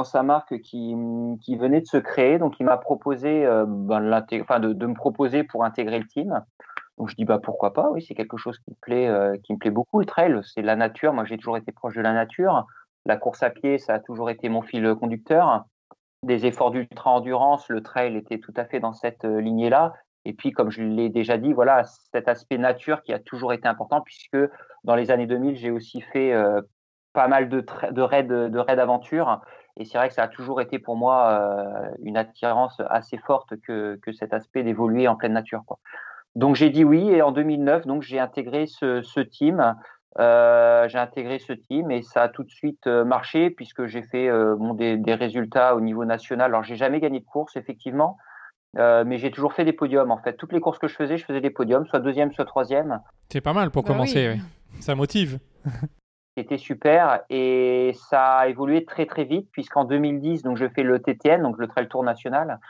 sa 0.05 0.23
marque 0.23 0.61
qui, 0.61 0.95
venait 0.95 1.81
de 1.81 1.87
se 1.87 1.99
créer. 1.99 2.39
Donc, 2.39 2.59
il 2.59 2.67
m'a 2.67 2.77
proposé 2.79 3.47
euh, 3.47 3.65
ben, 3.67 4.01
de, 4.01 4.73
de, 4.73 4.87
me 4.87 4.95
proposer 4.95 5.45
pour 5.45 5.65
intégrer 5.65 5.99
le 5.99 6.07
team. 6.07 6.43
Donc, 6.99 7.11
je 7.11 7.15
dis 7.15 7.25
bah 7.25 7.39
pourquoi 7.41 7.73
pas? 7.73 7.91
Oui, 7.91 8.03
c'est 8.03 8.15
quelque 8.15 8.37
chose 8.37 8.59
qui 8.59 8.71
me 8.71 8.77
plaît, 8.81 9.39
qui 9.45 9.53
me 9.53 9.59
plaît 9.59 9.71
beaucoup. 9.71 10.01
Le 10.01 10.07
trail, 10.07 10.41
c'est 10.43 10.63
la 10.63 10.75
nature. 10.75 11.13
Moi, 11.13 11.25
j'ai 11.25 11.37
toujours 11.37 11.57
été 11.57 11.71
proche 11.71 11.95
de 11.95 12.01
la 12.01 12.13
nature. 12.13 12.67
La 13.07 13.17
course 13.17 13.45
à 13.45 13.51
pied, 13.51 13.79
ça 13.79 13.95
a 13.95 13.99
toujours 14.01 14.31
été 14.31 14.49
mon 14.49 14.63
fil 14.63 14.97
conducteur. 14.97 15.65
Des 16.25 16.47
efforts 16.47 16.73
d'ultra 16.73 17.13
endurance, 17.13 17.69
le 17.69 17.85
trail 17.85 18.17
était 18.17 18.41
tout 18.41 18.53
à 18.57 18.65
fait 18.65 18.81
dans 18.81 18.95
cette 18.95 19.23
lignée-là. 19.23 19.93
Et 20.25 20.33
puis, 20.35 20.51
comme 20.51 20.71
je 20.71 20.83
l'ai 20.83 21.09
déjà 21.09 21.39
dit, 21.39 21.53
voilà, 21.53 21.85
cet 22.13 22.29
aspect 22.29 22.59
nature 22.59 23.03
qui 23.03 23.13
a 23.13 23.19
toujours 23.19 23.53
été 23.53 23.69
important, 23.69 24.01
puisque 24.01 24.37
dans 24.89 24.97
les 24.97 25.11
années 25.11 25.27
2000, 25.27 25.57
j'ai 25.57 25.71
aussi 25.71 26.01
fait 26.01 26.33
euh, 26.33 26.63
pas 27.13 27.29
mal 27.29 27.51
de, 27.51 27.63
raids 28.03 28.23
de 28.23 28.59
raids 28.59 28.77
d'aventure. 28.77 29.43
Et 29.77 29.85
c'est 29.85 29.99
vrai 29.99 30.09
que 30.09 30.15
ça 30.15 30.23
a 30.23 30.29
toujours 30.29 30.63
été 30.63 30.79
pour 30.79 30.97
moi 30.97 31.29
euh, 31.31 31.91
une 32.03 32.17
attirance 32.17 32.81
assez 32.89 33.19
forte 33.19 33.61
que, 33.61 34.01
cet 34.19 34.33
aspect 34.33 34.63
d'évoluer 34.63 35.07
en 35.07 35.15
pleine 35.15 35.35
nature. 35.35 35.63
Donc 36.37 36.57
j'ai 36.57 36.71
dit 36.71 36.85
oui, 36.85 37.07
et 37.11 37.21
en 37.21 37.33
2009, 37.33 37.87
donc 37.87 38.01
j'ai 38.01 38.19
intégré 38.19 38.65
ce, 38.67 39.21
team. 39.21 39.77
Euh, 40.21 40.89
j'ai 40.89 40.99
intégré 40.99 41.39
ce 41.39 41.53
team 41.53 41.91
et 41.91 42.01
ça 42.01 42.23
a 42.23 42.29
tout 42.31 42.43
de 42.43 42.51
suite 42.51 42.87
marché 42.87 43.51
puisque 43.51 43.85
j'ai 43.85 44.03
fait 44.03 44.31
des, 44.77 44.97
des, 44.97 45.15
résultats 45.15 45.77
au 45.77 45.83
niveau 45.83 46.07
national. 46.07 46.47
Alors 46.47 46.63
j'ai 46.63 46.77
jamais 46.77 47.01
gagné 47.01 47.21
de 47.21 47.27
course 47.27 47.57
effectivement, 47.57 48.17
euh, 48.77 49.05
mais 49.07 49.19
j'ai 49.19 49.31
toujours 49.31 49.55
fait 49.55 49.65
des 49.65 49.73
podiums 49.73 50.11
en 50.11 50.19
fait. 50.19 50.35
Toutes 50.35 50.53
les 50.53 50.61
courses 50.61 50.79
que 50.79 50.89
je 50.89 50.95
faisais, 50.95 51.17
je 51.17 51.25
faisais 51.25 51.41
des 51.41 51.51
podiums, 51.51 51.87
soit 51.87 52.01
deuxième, 52.01 52.33
soit 52.33 52.45
troisième. 52.45 53.01
C'est 53.31 53.41
pas 53.41 53.53
mal 53.53 53.71
pour 53.71 53.83
bah 53.83 53.89
commencer, 53.89 54.29
oui. 54.29 54.41
Oui. 54.75 54.83
ça 54.83 54.95
motive. 54.95 55.39
C'était 56.37 56.59
super 56.59 57.23
et 57.31 57.93
ça 57.95 58.37
a 58.37 58.49
évolué 58.49 58.85
très 58.85 59.07
très 59.07 59.25
vite 59.25 59.49
puisqu'en 59.51 59.85
2010, 59.85 60.43
donc 60.43 60.57
je 60.57 60.69
fais 60.69 60.85
le 60.85 61.01
TTN, 61.01 61.43
donc 61.43 61.59
le 61.59 61.67
Trail 61.67 61.89
Tour 61.89 62.05
national. 62.05 62.61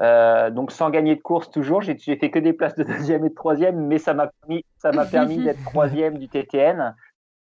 Euh, 0.00 0.50
donc 0.50 0.72
sans 0.72 0.90
gagner 0.90 1.14
de 1.14 1.20
course 1.20 1.50
toujours, 1.50 1.82
j'ai 1.82 1.96
fait 1.96 2.30
que 2.30 2.38
des 2.38 2.52
places 2.52 2.74
de 2.76 2.82
deuxième 2.82 3.24
et 3.26 3.28
de 3.28 3.34
troisième, 3.34 3.86
mais 3.86 3.98
ça 3.98 4.14
m'a 4.14 4.28
permis, 4.28 4.64
ça 4.78 4.90
m'a 4.90 5.04
permis 5.04 5.36
d'être 5.38 5.62
troisième 5.64 6.18
du 6.18 6.28
TTN 6.28 6.94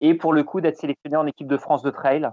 et 0.01 0.15
pour 0.15 0.33
le 0.33 0.45
coup 0.45 0.61
d'être 0.61 0.77
sélectionné 0.77 1.17
en 1.17 1.27
équipe 1.27 1.49
de 1.49 1.57
France 1.57 1.83
de 1.83 1.91
trail 1.91 2.29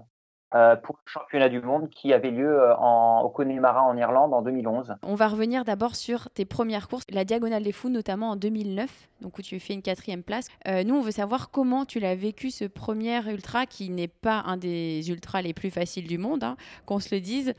euh, 0.56 0.74
pour 0.76 0.96
le 1.04 1.10
championnat 1.10 1.48
du 1.48 1.60
monde 1.60 1.90
qui 1.90 2.12
avait 2.14 2.30
lieu 2.30 2.48
euh, 2.48 2.74
en, 2.76 3.20
au 3.20 3.28
Connemara 3.28 3.82
en 3.82 3.94
Irlande 3.96 4.32
en 4.32 4.40
2011. 4.40 4.94
On 5.02 5.14
va 5.14 5.28
revenir 5.28 5.64
d'abord 5.64 5.94
sur 5.94 6.30
tes 6.30 6.46
premières 6.46 6.88
courses, 6.88 7.04
la 7.10 7.24
Diagonale 7.24 7.62
des 7.62 7.72
Fous 7.72 7.90
notamment 7.90 8.30
en 8.30 8.36
2009, 8.36 8.88
donc 9.20 9.38
où 9.38 9.42
tu 9.42 9.60
fais 9.60 9.74
une 9.74 9.82
quatrième 9.82 10.22
place. 10.22 10.48
Euh, 10.66 10.82
nous, 10.82 10.94
on 10.94 11.02
veut 11.02 11.10
savoir 11.10 11.50
comment 11.50 11.84
tu 11.84 12.00
l'as 12.00 12.14
vécu 12.14 12.50
ce 12.50 12.64
premier 12.64 13.20
ultra 13.28 13.66
qui 13.66 13.90
n'est 13.90 14.08
pas 14.08 14.44
un 14.46 14.56
des 14.56 15.10
ultras 15.10 15.42
les 15.42 15.52
plus 15.52 15.70
faciles 15.70 16.06
du 16.06 16.16
monde, 16.16 16.42
hein, 16.42 16.56
qu'on 16.86 17.00
se 17.00 17.14
le 17.14 17.20
dise. 17.20 17.52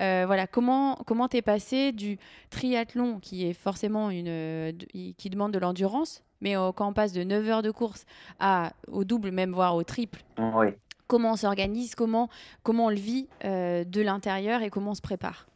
Euh, 0.00 0.24
voilà, 0.26 0.46
comment 0.46 0.96
comment 1.06 1.28
t'es 1.28 1.42
passé 1.42 1.92
du 1.92 2.18
triathlon 2.48 3.18
qui 3.20 3.46
est 3.46 3.52
forcément 3.52 4.08
une 4.10 4.72
qui 5.18 5.30
demande 5.30 5.52
de 5.52 5.58
l'endurance, 5.58 6.24
mais 6.40 6.54
quand 6.54 6.88
on 6.88 6.92
passe 6.94 7.12
de 7.12 7.24
9 7.24 7.48
heures 7.48 7.62
de 7.62 7.70
course 7.70 8.06
à 8.40 8.72
au 8.90 9.04
double, 9.04 9.32
même 9.32 9.52
voire 9.52 9.74
au 9.74 9.82
triple? 9.82 10.22
Oui 10.38 10.74
comment 11.08 11.32
on 11.32 11.36
s'organise, 11.36 11.94
comment, 11.96 12.28
comment 12.62 12.86
on 12.86 12.90
le 12.90 12.96
vit 12.96 13.28
euh, 13.44 13.82
de 13.84 14.00
l'intérieur 14.00 14.62
et 14.62 14.70
comment 14.70 14.92
on 14.92 14.94
se 14.94 15.02
prépare 15.02 15.46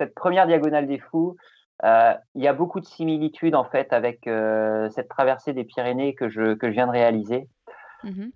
Cette 0.00 0.14
première 0.14 0.46
diagonale 0.46 0.86
des 0.86 0.98
fous, 0.98 1.36
euh, 1.84 2.14
il 2.34 2.42
y 2.42 2.48
a 2.48 2.54
beaucoup 2.54 2.80
de 2.80 2.86
similitudes 2.86 3.54
en 3.54 3.64
fait 3.64 3.92
avec 3.92 4.26
euh, 4.26 4.88
cette 4.90 5.08
traversée 5.08 5.52
des 5.52 5.64
Pyrénées 5.64 6.14
que 6.14 6.28
je, 6.28 6.54
que 6.54 6.68
je 6.68 6.72
viens 6.72 6.86
de 6.86 6.92
réaliser. 6.92 7.48
Mmh. 8.04 8.26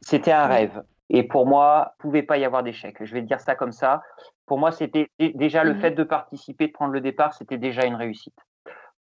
C'était 0.00 0.32
un 0.32 0.46
rêve. 0.46 0.82
Et 1.08 1.22
pour 1.22 1.46
moi, 1.46 1.92
il 1.92 1.98
ne 1.98 2.02
pouvait 2.02 2.22
pas 2.22 2.38
y 2.38 2.44
avoir 2.44 2.64
d'échec. 2.64 2.96
Je 3.00 3.14
vais 3.14 3.22
dire 3.22 3.40
ça 3.40 3.54
comme 3.54 3.70
ça. 3.70 4.02
Pour 4.46 4.58
moi, 4.58 4.72
c'était 4.72 5.08
déjà 5.18 5.62
le 5.62 5.74
mmh. 5.74 5.80
fait 5.80 5.90
de 5.92 6.02
participer, 6.02 6.66
de 6.68 6.72
prendre 6.72 6.92
le 6.92 7.00
départ, 7.00 7.34
c'était 7.34 7.58
déjà 7.58 7.84
une 7.84 7.94
réussite. 7.94 8.38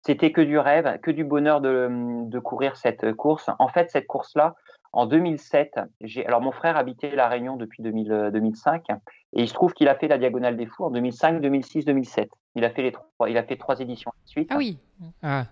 C'était 0.05 0.33
que 0.33 0.41
du 0.41 0.59
rêve, 0.59 0.99
que 1.01 1.13
du 1.13 1.23
bonheur 1.23 1.61
de, 1.61 1.89
de 2.27 2.39
courir 2.41 2.77
cette 2.77 3.13
course. 3.13 3.51
En 3.61 3.69
fait, 3.69 3.89
cette 3.91 4.09
course-là, 4.09 4.57
en 4.93 5.07
2007, 5.07 5.81
j'ai 6.03 6.27
alors 6.27 6.43
mon 6.43 6.53
frère 6.53 6.77
habitait 6.77 7.17
la 7.17 7.29
Réunion 7.29 7.57
depuis 7.57 7.83
2000, 7.83 8.31
2005 8.33 8.85
et 8.91 8.95
il 9.43 9.49
se 9.49 9.55
trouve 9.55 9.73
qu'il 9.73 9.89
a 9.89 9.95
fait 9.95 10.07
la 10.07 10.19
Diagonale 10.19 10.57
des 10.57 10.67
Fous 10.67 10.85
en 10.85 10.91
2005, 10.91 11.41
2006, 11.41 11.87
2007. 11.87 12.29
Il 12.57 12.65
a 12.65 12.71
fait 12.71 12.83
les 12.83 12.93
trois, 12.93 13.31
il 13.31 13.39
a 13.39 13.43
fait 13.43 13.57
trois 13.57 13.81
éditions 13.81 14.13
ensuite. 14.25 14.49
Ah 14.53 14.57
oui. 14.59 14.79
Ah, 15.23 15.47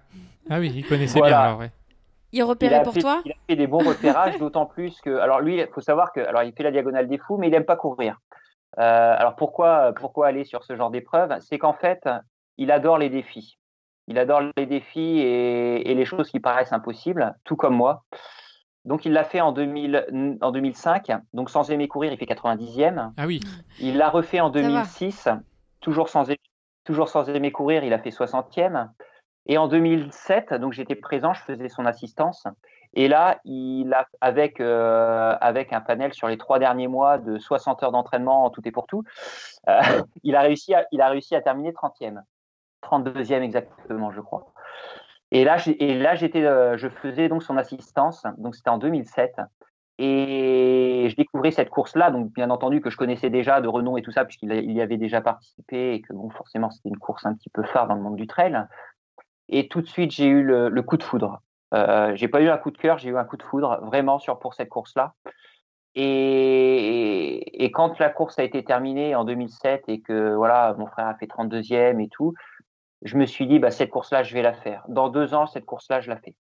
ah 0.51 0.59
oui, 0.61 0.71
il 0.75 0.87
connaissait 0.87 1.19
voilà. 1.19 1.37
bien 1.37 1.47
alors. 1.47 1.59
Ouais. 1.61 1.71
Il 2.33 2.43
repérait 2.43 2.79
il 2.79 2.83
pour 2.83 2.93
fait, 2.93 3.01
toi? 3.01 3.23
Il 3.25 3.33
a 3.33 3.37
fait 3.49 3.57
des 3.57 3.67
bons 3.67 3.79
repérages, 3.79 4.39
d'autant 4.39 4.67
plus 4.67 5.01
que 5.01 5.19
alors 5.19 5.41
lui, 5.41 5.59
il 5.59 5.67
faut 5.69 5.81
savoir 5.81 6.13
que 6.13 6.21
alors 6.21 6.43
il 6.43 6.53
fait 6.53 6.63
la 6.63 6.71
Diagonale 6.71 7.09
des 7.09 7.19
Fous, 7.19 7.39
mais 7.39 7.49
il 7.49 7.55
aime 7.55 7.65
pas 7.65 7.77
courir. 7.77 8.19
Euh, 8.79 9.15
alors 9.19 9.37
pourquoi 9.37 9.95
pourquoi 9.95 10.27
aller 10.27 10.45
sur 10.45 10.65
ce 10.65 10.77
genre 10.77 10.91
d'épreuve? 10.91 11.35
C'est 11.41 11.59
qu'en 11.59 11.73
fait, 11.73 12.07
il 12.59 12.71
adore 12.71 12.99
les 12.99 13.09
défis. 13.09 13.59
Il 14.07 14.19
adore 14.19 14.43
les 14.57 14.67
défis 14.67 15.21
et, 15.21 15.91
et 15.91 15.95
les 15.95 16.05
choses 16.05 16.29
qui 16.31 16.41
paraissent 16.41 16.73
impossibles, 16.73 17.35
tout 17.45 17.57
comme 17.57 17.75
moi. 17.75 18.05
Donc, 18.85 19.05
il 19.05 19.13
l'a 19.13 19.25
fait 19.25 19.41
en, 19.41 19.53
2000, 19.53 20.39
en 20.41 20.51
2005. 20.51 21.11
Donc, 21.35 21.51
sans 21.51 21.71
aimer 21.71 21.89
courir, 21.89 22.13
il 22.13 22.19
fait 22.19 22.25
90e. 22.25 23.13
Ah 23.17 23.27
oui. 23.27 23.41
Il 23.79 23.99
l'a 23.99 24.09
refait 24.09 24.41
en 24.41 24.51
2006, 24.51 25.29
toujours 25.81 26.09
sans, 26.09 26.25
toujours 26.85 27.09
sans 27.09 27.29
aimer 27.29 27.53
courir, 27.53 27.85
il 27.85 27.93
a 27.93 27.99
fait 27.99 28.11
60e. 28.11 28.89
Et 29.47 29.59
en 29.59 29.69
2007, 29.69 30.55
donc 30.55 30.73
j'étais 30.73 30.95
présent, 30.95 31.33
je 31.33 31.43
faisais 31.43 31.69
son 31.69 31.87
assistance. 31.87 32.47
Et 32.95 33.09
là, 33.09 33.41
il 33.45 33.93
a, 33.95 34.07
avec, 34.21 34.61
euh, 34.61 35.37
avec 35.41 35.73
un 35.73 35.81
panel 35.81 36.13
sur 36.13 36.29
les 36.29 36.37
trois 36.37 36.59
derniers 36.59 36.89
mois 36.89 37.19
de 37.19 37.39
60 37.39 37.83
heures 37.83 37.93
d'entraînement 37.93 38.45
en 38.45 38.51
tout 38.51 38.67
et 38.67 38.73
pour 38.73 38.87
tout, 38.87 39.05
euh, 39.69 39.81
il, 40.25 40.37
a 40.37 40.43
réussi 40.43 40.75
à, 40.75 40.87
il 40.93 41.01
a 41.01 41.09
réussi 41.09 41.35
à 41.35 41.41
terminer 41.41 41.73
30e. 41.73 42.23
32e 42.83 43.43
exactement, 43.43 44.11
je 44.11 44.21
crois. 44.21 44.53
Et 45.33 45.45
là, 45.45 45.59
et 45.67 45.95
là 45.99 46.15
j'étais, 46.15 46.45
euh, 46.45 46.77
je 46.77 46.89
faisais 46.89 47.29
donc 47.29 47.43
son 47.43 47.57
assistance, 47.57 48.27
donc 48.39 48.57
c'était 48.57 48.71
en 48.71 48.79
2007. 48.79 49.37
Et 50.03 51.09
je 51.11 51.17
découvrais 51.17 51.51
cette 51.51 51.69
course-là, 51.69 52.11
donc 52.11 52.33
bien 52.33 52.49
entendu 52.49 52.81
que 52.81 52.89
je 52.89 52.97
connaissais 52.97 53.29
déjà 53.29 53.61
de 53.61 53.69
renom 53.69 53.99
et 53.99 54.03
tout 54.03 54.13
ça, 54.13 54.25
puisqu'il 54.25 54.73
y 54.73 54.81
avait 54.81 54.97
déjà 54.97 55.21
participé 55.21 55.93
et 55.93 56.01
que 56.01 56.15
bon, 56.15 56.31
forcément 56.31 56.71
c'était 56.71 56.89
une 56.89 56.99
course 56.99 57.27
un 57.27 57.35
petit 57.35 57.51
peu 57.51 57.63
phare 57.65 57.87
dans 57.87 57.95
le 57.95 58.01
monde 58.01 58.17
du 58.17 58.27
trail. 58.27 58.65
Et 59.51 59.69
tout 59.69 59.83
de 59.83 59.87
suite, 59.87 60.13
j'ai 60.13 60.27
eu 60.27 60.43
le, 60.43 60.83
coup 60.83 60.97
de 60.97 61.03
foudre. 61.03 61.43
Euh, 61.75 62.13
j'ai 62.15 62.29
pas 62.29 62.41
eu 62.41 62.49
un 62.49 62.57
coup 62.57 62.71
de 62.71 62.79
cœur, 62.79 62.99
j'ai 62.99 63.11
eu 63.11 63.17
un 63.19 63.25
coup 63.25 63.37
de 63.37 63.43
foudre 63.43 63.81
vraiment 63.85 64.19
sur 64.19 64.39
pour 64.39 64.55
cette 64.55 64.69
course-là. 64.69 65.15
Et, 65.97 67.65
et, 67.65 67.71
quand 67.73 67.99
la 67.99 68.11
course 68.11 68.39
a 68.39 68.45
été 68.45 68.65
terminée 68.65 69.15
en 69.17 69.25
2007 69.25 69.85
et 69.89 70.01
que 70.01 70.35
voilà, 70.35 70.75
mon 70.79 70.87
frère 70.87 71.09
a 71.09 71.15
fait 71.17 71.27
32e 71.27 72.01
et 72.01 72.09
tout, 72.09 72.33
je 73.03 73.17
me 73.17 73.27
suis 73.27 73.47
dit, 73.47 73.59
bah, 73.59 73.71
cette 73.71 73.91
course-là, 73.91 74.23
je 74.23 74.35
vais 74.35 74.43
la 74.43 74.53
faire. 74.53 74.85
Dans 74.89 75.09
deux 75.09 75.35
ans, 75.35 75.47
cette 75.47 75.65
course-là, 75.65 76.01
je 76.01 76.11
la 76.11 76.17
fais. 76.17 76.35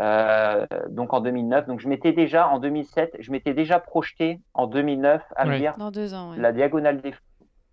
Euh, 0.00 0.66
donc 0.88 1.12
en 1.12 1.20
2009. 1.20 1.66
Donc 1.66 1.80
je 1.80 1.88
m'étais 1.88 2.12
déjà, 2.12 2.48
en 2.48 2.58
2007, 2.58 3.16
je 3.20 3.30
m'étais 3.30 3.54
déjà 3.54 3.78
projeté 3.78 4.40
en 4.52 4.66
2009 4.66 5.22
à 5.36 5.44
me 5.44 5.56
dire, 5.58 5.76
Dans 5.78 5.92
deux 5.92 6.14
ans, 6.14 6.32
ouais. 6.32 6.38
la 6.38 6.52
diagonale 6.52 7.00
des 7.00 7.12
fous, 7.12 7.22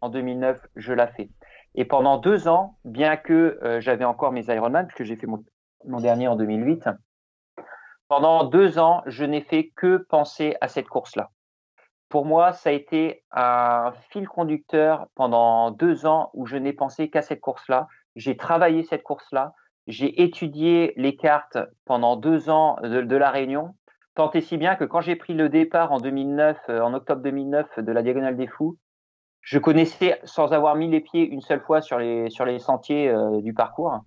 en 0.01 0.09
2009, 0.09 0.67
je 0.75 0.93
la 0.93 1.07
fais. 1.07 1.29
Et 1.73 1.85
pendant 1.85 2.17
deux 2.17 2.47
ans, 2.47 2.77
bien 2.85 3.17
que 3.17 3.59
euh, 3.63 3.81
j'avais 3.81 4.05
encore 4.05 4.31
mes 4.31 4.45
Ironman, 4.53 4.85
puisque 4.85 5.03
j'ai 5.03 5.15
fait 5.15 5.25
mon, 5.25 5.43
mon, 5.85 5.99
dernier 5.99 6.27
en 6.27 6.35
2008, 6.35 6.89
pendant 8.07 8.43
deux 8.43 8.77
ans, 8.77 9.01
je 9.07 9.23
n'ai 9.23 9.41
fait 9.41 9.71
que 9.75 9.97
penser 9.97 10.55
à 10.61 10.67
cette 10.67 10.89
course-là. 10.89 11.31
Pour 12.09 12.25
moi, 12.25 12.51
ça 12.51 12.69
a 12.69 12.73
été 12.73 13.23
un 13.31 13.93
fil 14.09 14.27
conducteur 14.27 15.07
pendant 15.15 15.71
deux 15.71 16.05
ans 16.05 16.29
où 16.33 16.45
je 16.45 16.57
n'ai 16.57 16.73
pensé 16.73 17.09
qu'à 17.09 17.21
cette 17.21 17.39
course-là 17.39 17.87
j'ai 18.15 18.38
travaillé 18.38 18.84
cette 18.84 19.03
course-là, 19.03 19.53
j'ai 19.88 20.22
étudié 20.22 20.94
les 20.96 21.15
cartes 21.15 21.58
pendant 21.86 22.15
deux 22.15 22.50
ans 22.50 22.77
de, 22.84 23.01
de, 23.01 23.15
la 23.15 23.32
Réunion, 23.32 23.75
tant 24.15 24.32
et 24.32 24.41
si 24.41 24.58
bien 24.58 24.75
que 24.75 24.84
quand 24.84 25.01
j'ai 25.01 25.15
pris 25.15 25.34
le 25.34 25.50
départ 25.50 25.91
en 25.91 25.98
2009, 25.98 26.58
euh, 26.70 26.82
en 26.82 26.94
octobre 26.94 27.22
2009 27.22 27.80
de 27.80 27.91
la 27.91 28.03
Diagonale 28.03 28.38
des 28.38 28.48
Fous, 28.48 28.77
je 29.41 29.58
connaissais, 29.58 30.20
sans 30.24 30.53
avoir 30.53 30.75
mis 30.75 30.89
les 30.89 31.01
pieds 31.01 31.25
une 31.27 31.41
seule 31.41 31.62
fois 31.62 31.82
sur 31.82 31.98
les, 31.98 32.30
sur 32.30 32.46
les 32.46 32.60
sentiers 32.60 33.10
euh, 33.10 33.41
du 33.41 33.53
parcours, 33.53 34.01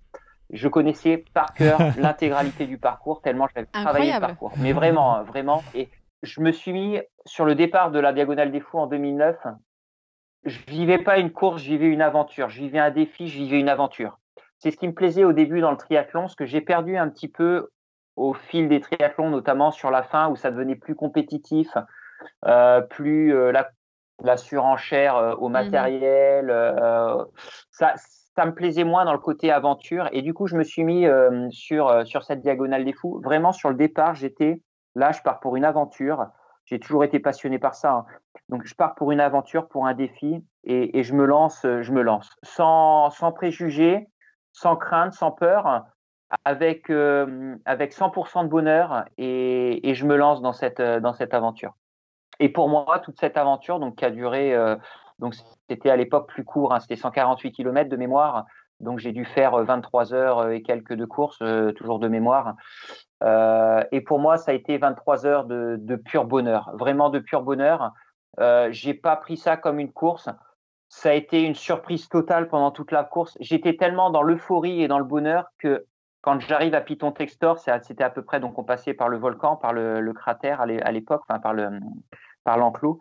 je 0.49 0.67
connaissais 0.67 1.25
par 1.33 1.53
cœur 1.53 1.79
l'intégralité 1.97 2.67
du 2.67 2.77
parcours, 2.77 3.21
tellement 3.21 3.47
j'avais 3.53 3.67
travaillé 3.67 4.13
le 4.13 4.19
parcours. 4.19 4.53
Mais 4.57 4.71
vraiment, 4.71 5.23
vraiment. 5.23 5.63
Et 5.73 5.89
je 6.23 6.41
me 6.41 6.51
suis 6.51 6.71
mis 6.71 6.99
sur 7.25 7.45
le 7.45 7.55
départ 7.55 7.91
de 7.91 7.99
la 7.99 8.13
Diagonale 8.13 8.51
des 8.51 8.61
Fous 8.61 8.79
en 8.79 8.87
2009 8.87 9.35
je 10.45 10.59
vivais 10.67 10.99
pas 10.99 11.17
une 11.17 11.31
course, 11.31 11.61
je 11.61 11.69
vivais 11.69 11.87
une 11.87 12.01
aventure. 12.01 12.49
Je 12.49 12.59
vivais 12.59 12.79
un 12.79 12.91
défi, 12.91 13.27
je 13.27 13.37
vivais 13.37 13.59
une 13.59 13.69
aventure. 13.69 14.19
C'est 14.59 14.71
ce 14.71 14.77
qui 14.77 14.87
me 14.87 14.93
plaisait 14.93 15.23
au 15.23 15.33
début 15.33 15.59
dans 15.59 15.71
le 15.71 15.77
triathlon, 15.77 16.27
ce 16.27 16.35
que 16.35 16.45
j'ai 16.45 16.61
perdu 16.61 16.97
un 16.97 17.09
petit 17.09 17.27
peu 17.27 17.69
au 18.15 18.33
fil 18.33 18.69
des 18.69 18.79
triathlons, 18.79 19.29
notamment 19.29 19.71
sur 19.71 19.91
la 19.91 20.03
fin 20.03 20.29
où 20.29 20.35
ça 20.35 20.51
devenait 20.51 20.75
plus 20.75 20.95
compétitif, 20.95 21.75
euh, 22.45 22.81
plus 22.81 23.35
euh, 23.35 23.51
la, 23.51 23.69
la, 24.23 24.37
surenchère 24.37 25.17
euh, 25.17 25.35
au 25.35 25.49
matériel. 25.49 26.45
Mmh. 26.47 27.25
ça, 27.71 27.93
ça 27.97 28.45
me 28.45 28.53
plaisait 28.53 28.83
moins 28.83 29.05
dans 29.05 29.13
le 29.13 29.19
côté 29.19 29.51
aventure. 29.51 30.07
Et 30.11 30.21
du 30.21 30.33
coup, 30.33 30.47
je 30.47 30.55
me 30.55 30.63
suis 30.63 30.83
mis 30.83 31.05
sur, 31.49 32.05
sur 32.05 32.23
cette 32.23 32.41
diagonale 32.41 32.85
des 32.85 32.93
fous. 32.93 33.19
Vraiment, 33.23 33.51
sur 33.51 33.69
le 33.69 33.75
départ, 33.75 34.13
j'étais 34.15 34.61
là, 34.95 35.11
je 35.11 35.21
pars 35.21 35.39
pour 35.39 35.55
une 35.55 35.65
aventure. 35.65 36.27
J'ai 36.65 36.79
toujours 36.79 37.03
été 37.03 37.19
passionné 37.19 37.59
par 37.59 37.75
ça. 37.75 37.93
Hein. 37.93 38.05
Donc, 38.49 38.65
je 38.65 38.75
pars 38.75 38.95
pour 38.95 39.11
une 39.11 39.19
aventure, 39.19 39.67
pour 39.67 39.85
un 39.85 39.93
défi, 39.93 40.43
et, 40.63 41.03
je 41.03 41.13
me 41.13 41.25
lance, 41.25 41.61
je 41.63 41.91
me 41.91 42.01
lance, 42.01 42.35
sans, 42.43 43.09
sans 43.11 43.31
préjugés, 43.31 44.07
sans 44.51 44.75
crainte, 44.75 45.13
sans 45.13 45.31
peur, 45.31 45.85
avec 46.43 46.89
euh, 46.89 47.55
avec 47.65 47.93
100% 47.93 48.43
de 48.43 48.49
bonheur, 48.49 49.05
et, 49.17 49.93
je 49.93 50.05
me 50.05 50.15
lance 50.15 50.41
dans 50.41 50.53
cette 50.53 50.81
dans 50.81 51.13
cette 51.13 51.33
aventure. 51.33 51.73
Et 52.39 52.49
pour 52.49 52.67
moi, 52.67 52.99
toute 52.99 53.19
cette 53.19 53.37
aventure, 53.37 53.79
donc 53.79 53.97
qui 53.97 54.05
a 54.05 54.09
duré, 54.09 54.53
euh, 54.55 54.75
donc 55.19 55.35
c'était 55.69 55.89
à 55.89 55.95
l'époque 55.95 56.27
plus 56.27 56.43
court, 56.43 56.73
hein, 56.73 56.79
c'était 56.79 56.95
148 56.95 57.51
km 57.51 57.89
de 57.89 57.95
mémoire. 57.95 58.45
Donc 58.81 58.99
j'ai 58.99 59.13
dû 59.13 59.23
faire 59.23 59.55
23 59.63 60.13
heures 60.13 60.49
et 60.49 60.61
quelques 60.61 60.93
de 60.93 61.05
course, 61.05 61.41
toujours 61.77 61.99
de 61.99 62.09
mémoire. 62.09 62.55
Et 63.25 64.01
pour 64.01 64.19
moi, 64.19 64.37
ça 64.37 64.51
a 64.51 64.53
été 64.53 64.77
23 64.77 65.25
heures 65.25 65.45
de, 65.45 65.95
pur 65.95 66.25
bonheur, 66.25 66.71
vraiment 66.75 67.09
de 67.09 67.19
pur 67.19 67.41
bonheur. 67.41 67.91
Euh, 68.39 68.69
j'ai 68.71 68.93
pas 68.93 69.15
pris 69.15 69.37
ça 69.37 69.57
comme 69.57 69.79
une 69.79 69.91
course. 69.91 70.29
Ça 70.89 71.09
a 71.09 71.13
été 71.13 71.41
une 71.41 71.55
surprise 71.55 72.07
totale 72.09 72.47
pendant 72.47 72.71
toute 72.71 72.91
la 72.91 73.03
course. 73.03 73.37
J'étais 73.39 73.75
tellement 73.75 74.09
dans 74.09 74.21
l'euphorie 74.21 74.81
et 74.81 74.87
dans 74.87 74.99
le 74.99 75.05
bonheur 75.05 75.45
que 75.57 75.85
quand 76.21 76.39
j'arrive 76.39 76.73
à 76.75 76.81
Piton 76.81 77.11
Textor, 77.11 77.59
c'était 77.59 78.03
à 78.03 78.09
peu 78.09 78.23
près 78.23 78.39
donc 78.39 78.57
on 78.57 78.63
passait 78.63 78.93
par 78.93 79.09
le 79.09 79.17
volcan, 79.17 79.57
par 79.57 79.73
le, 79.73 80.13
cratère 80.13 80.61
à 80.61 80.65
l'époque, 80.65 81.21
enfin 81.27 81.39
par 81.39 81.55
par 82.43 82.57
l'enclos 82.57 82.99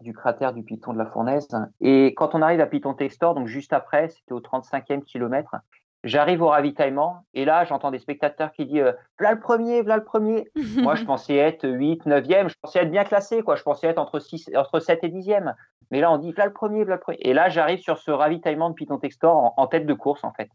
du 0.00 0.12
cratère 0.12 0.52
du 0.52 0.62
Piton 0.62 0.92
de 0.92 0.98
la 0.98 1.06
Fournaise. 1.06 1.48
Et 1.80 2.14
quand 2.14 2.34
on 2.34 2.42
arrive 2.42 2.60
à 2.60 2.66
Piton 2.66 2.94
Textor, 2.94 3.34
donc 3.34 3.46
juste 3.46 3.72
après, 3.72 4.08
c'était 4.08 4.32
au 4.32 4.40
35e 4.40 5.02
kilomètre, 5.02 5.56
J'arrive 6.02 6.40
au 6.40 6.48
ravitaillement 6.48 7.24
et 7.34 7.44
là, 7.44 7.64
j'entends 7.64 7.90
des 7.90 7.98
spectateurs 7.98 8.52
qui 8.52 8.64
disent 8.64 8.94
Voilà 9.18 9.34
le 9.34 9.40
premier, 9.40 9.82
voilà 9.82 9.98
le 9.98 10.04
premier. 10.04 10.50
Moi, 10.78 10.94
je 10.94 11.04
pensais 11.04 11.36
être 11.36 11.68
8, 11.68 12.06
9e, 12.06 12.48
je 12.48 12.54
pensais 12.62 12.80
être 12.80 12.90
bien 12.90 13.04
classé, 13.04 13.42
quoi. 13.42 13.54
Je 13.56 13.62
pensais 13.62 13.86
être 13.86 13.98
entre, 13.98 14.18
6, 14.18 14.50
entre 14.56 14.80
7 14.80 15.00
et 15.04 15.08
10e. 15.08 15.54
Mais 15.90 16.00
là, 16.00 16.10
on 16.10 16.16
dit 16.16 16.32
Voilà 16.32 16.46
le 16.46 16.54
premier, 16.54 16.84
voilà 16.84 16.94
le 16.94 17.00
premier. 17.00 17.18
Et 17.20 17.34
là, 17.34 17.50
j'arrive 17.50 17.80
sur 17.80 17.98
ce 17.98 18.10
ravitaillement 18.10 18.70
de 18.70 18.74
Python 18.74 18.96
Textor 18.98 19.52
en, 19.56 19.66
tête 19.66 19.84
de 19.84 19.92
course, 19.92 20.24
en 20.24 20.32
fait. 20.32 20.48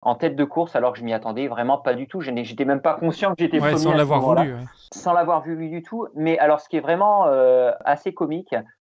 En 0.00 0.14
tête 0.14 0.34
de 0.34 0.44
course, 0.44 0.74
alors 0.76 0.92
que 0.92 0.98
je 0.98 1.04
m'y 1.04 1.12
attendais 1.12 1.46
vraiment 1.46 1.76
pas 1.76 1.92
du 1.92 2.06
tout. 2.08 2.22
Je 2.22 2.30
n'étais 2.30 2.64
même 2.64 2.80
pas 2.80 2.94
conscient 2.94 3.34
que 3.34 3.42
j'étais 3.42 3.58
premier. 3.58 3.76
Sans 3.76 3.92
l'avoir 3.92 4.20
voulu. 4.20 4.54
Sans 4.94 5.12
l'avoir 5.12 5.42
vu 5.42 5.68
du 5.68 5.82
tout. 5.82 6.06
Mais 6.14 6.38
alors, 6.38 6.60
ce 6.60 6.70
qui 6.70 6.78
est 6.78 6.80
vraiment 6.80 7.26
euh, 7.26 7.72
assez 7.84 8.14
comique, 8.14 8.54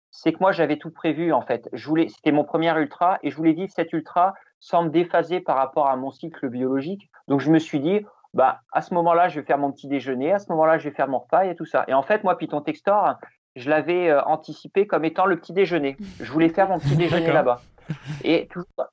c'est 0.09 0.33
que 0.33 0.39
moi, 0.39 0.51
j'avais 0.51 0.77
tout 0.77 0.89
prévu, 0.89 1.31
en 1.31 1.41
fait. 1.41 1.69
C'était 1.75 2.31
mon 2.31 2.43
premier 2.43 2.75
ultra 2.75 3.19
et 3.21 3.29
je 3.29 3.35
voulais 3.35 3.53
vivre 3.53 3.71
cet 3.71 3.93
ultra 3.93 4.33
sans 4.61 4.83
me 4.83 4.89
déphaser 4.89 5.41
par 5.41 5.57
rapport 5.57 5.89
à 5.89 5.97
mon 5.97 6.11
cycle 6.11 6.47
biologique. 6.47 7.09
Donc 7.27 7.41
je 7.41 7.51
me 7.51 7.59
suis 7.59 7.81
dit, 7.81 8.05
bah, 8.33 8.61
à 8.71 8.81
ce 8.81 8.93
moment-là, 8.93 9.27
je 9.27 9.41
vais 9.41 9.45
faire 9.45 9.57
mon 9.57 9.71
petit 9.71 9.87
déjeuner, 9.87 10.31
à 10.31 10.39
ce 10.39 10.49
moment-là, 10.51 10.77
je 10.77 10.87
vais 10.87 10.95
faire 10.95 11.09
mon 11.09 11.19
repas 11.19 11.43
et 11.43 11.55
tout 11.55 11.65
ça. 11.65 11.83
Et 11.89 11.93
en 11.93 12.03
fait, 12.03 12.23
moi, 12.23 12.37
Python 12.37 12.61
Textor, 12.61 13.15
je 13.55 13.69
l'avais 13.69 14.09
euh, 14.09 14.23
anticipé 14.23 14.87
comme 14.87 15.03
étant 15.03 15.25
le 15.25 15.37
petit 15.37 15.51
déjeuner. 15.51 15.97
Je 16.19 16.31
voulais 16.31 16.47
faire 16.47 16.69
mon 16.69 16.79
petit 16.79 16.95
déjeuner 16.95 17.33
là-bas. 17.33 17.61
Et 18.23 18.47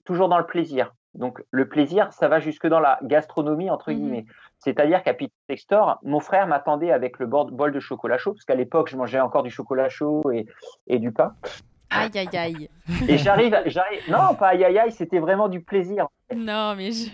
toujours, 0.04 0.28
dans 0.28 0.38
le 0.38 0.46
plaisir. 0.46 0.92
Donc 1.14 1.40
le 1.50 1.68
plaisir, 1.68 2.12
ça 2.12 2.28
va 2.28 2.40
jusque 2.40 2.66
dans 2.66 2.80
la 2.80 2.98
gastronomie, 3.02 3.70
entre 3.70 3.90
mmh 3.90 3.94
guillemets. 3.94 4.26
C'est-à-dire 4.58 5.02
qu'à 5.02 5.14
Python 5.14 5.34
Textor, 5.46 5.98
mon 6.02 6.18
frère 6.18 6.46
m'attendait 6.48 6.90
avec 6.90 7.18
le 7.18 7.26
bol 7.26 7.72
de 7.72 7.80
chocolat 7.80 8.18
chaud, 8.18 8.32
parce 8.32 8.44
qu'à 8.44 8.56
l'époque, 8.56 8.88
je 8.88 8.96
mangeais 8.96 9.20
encore 9.20 9.44
du 9.44 9.50
chocolat 9.50 9.88
chaud 9.88 10.22
et, 10.32 10.46
et 10.88 10.98
du 10.98 11.12
pain. 11.12 11.34
Aïe, 11.90 12.10
aïe, 12.14 12.36
aïe. 12.36 12.70
Et 13.08 13.18
j'arrive, 13.18 13.56
j'arrive. 13.66 14.00
Non, 14.08 14.34
pas 14.34 14.48
aïe, 14.48 14.64
aïe, 14.64 14.78
aïe, 14.78 14.92
c'était 14.92 15.18
vraiment 15.18 15.48
du 15.48 15.60
plaisir. 15.60 16.08
Non, 16.34 16.74
mais 16.76 16.92
je, 16.92 17.10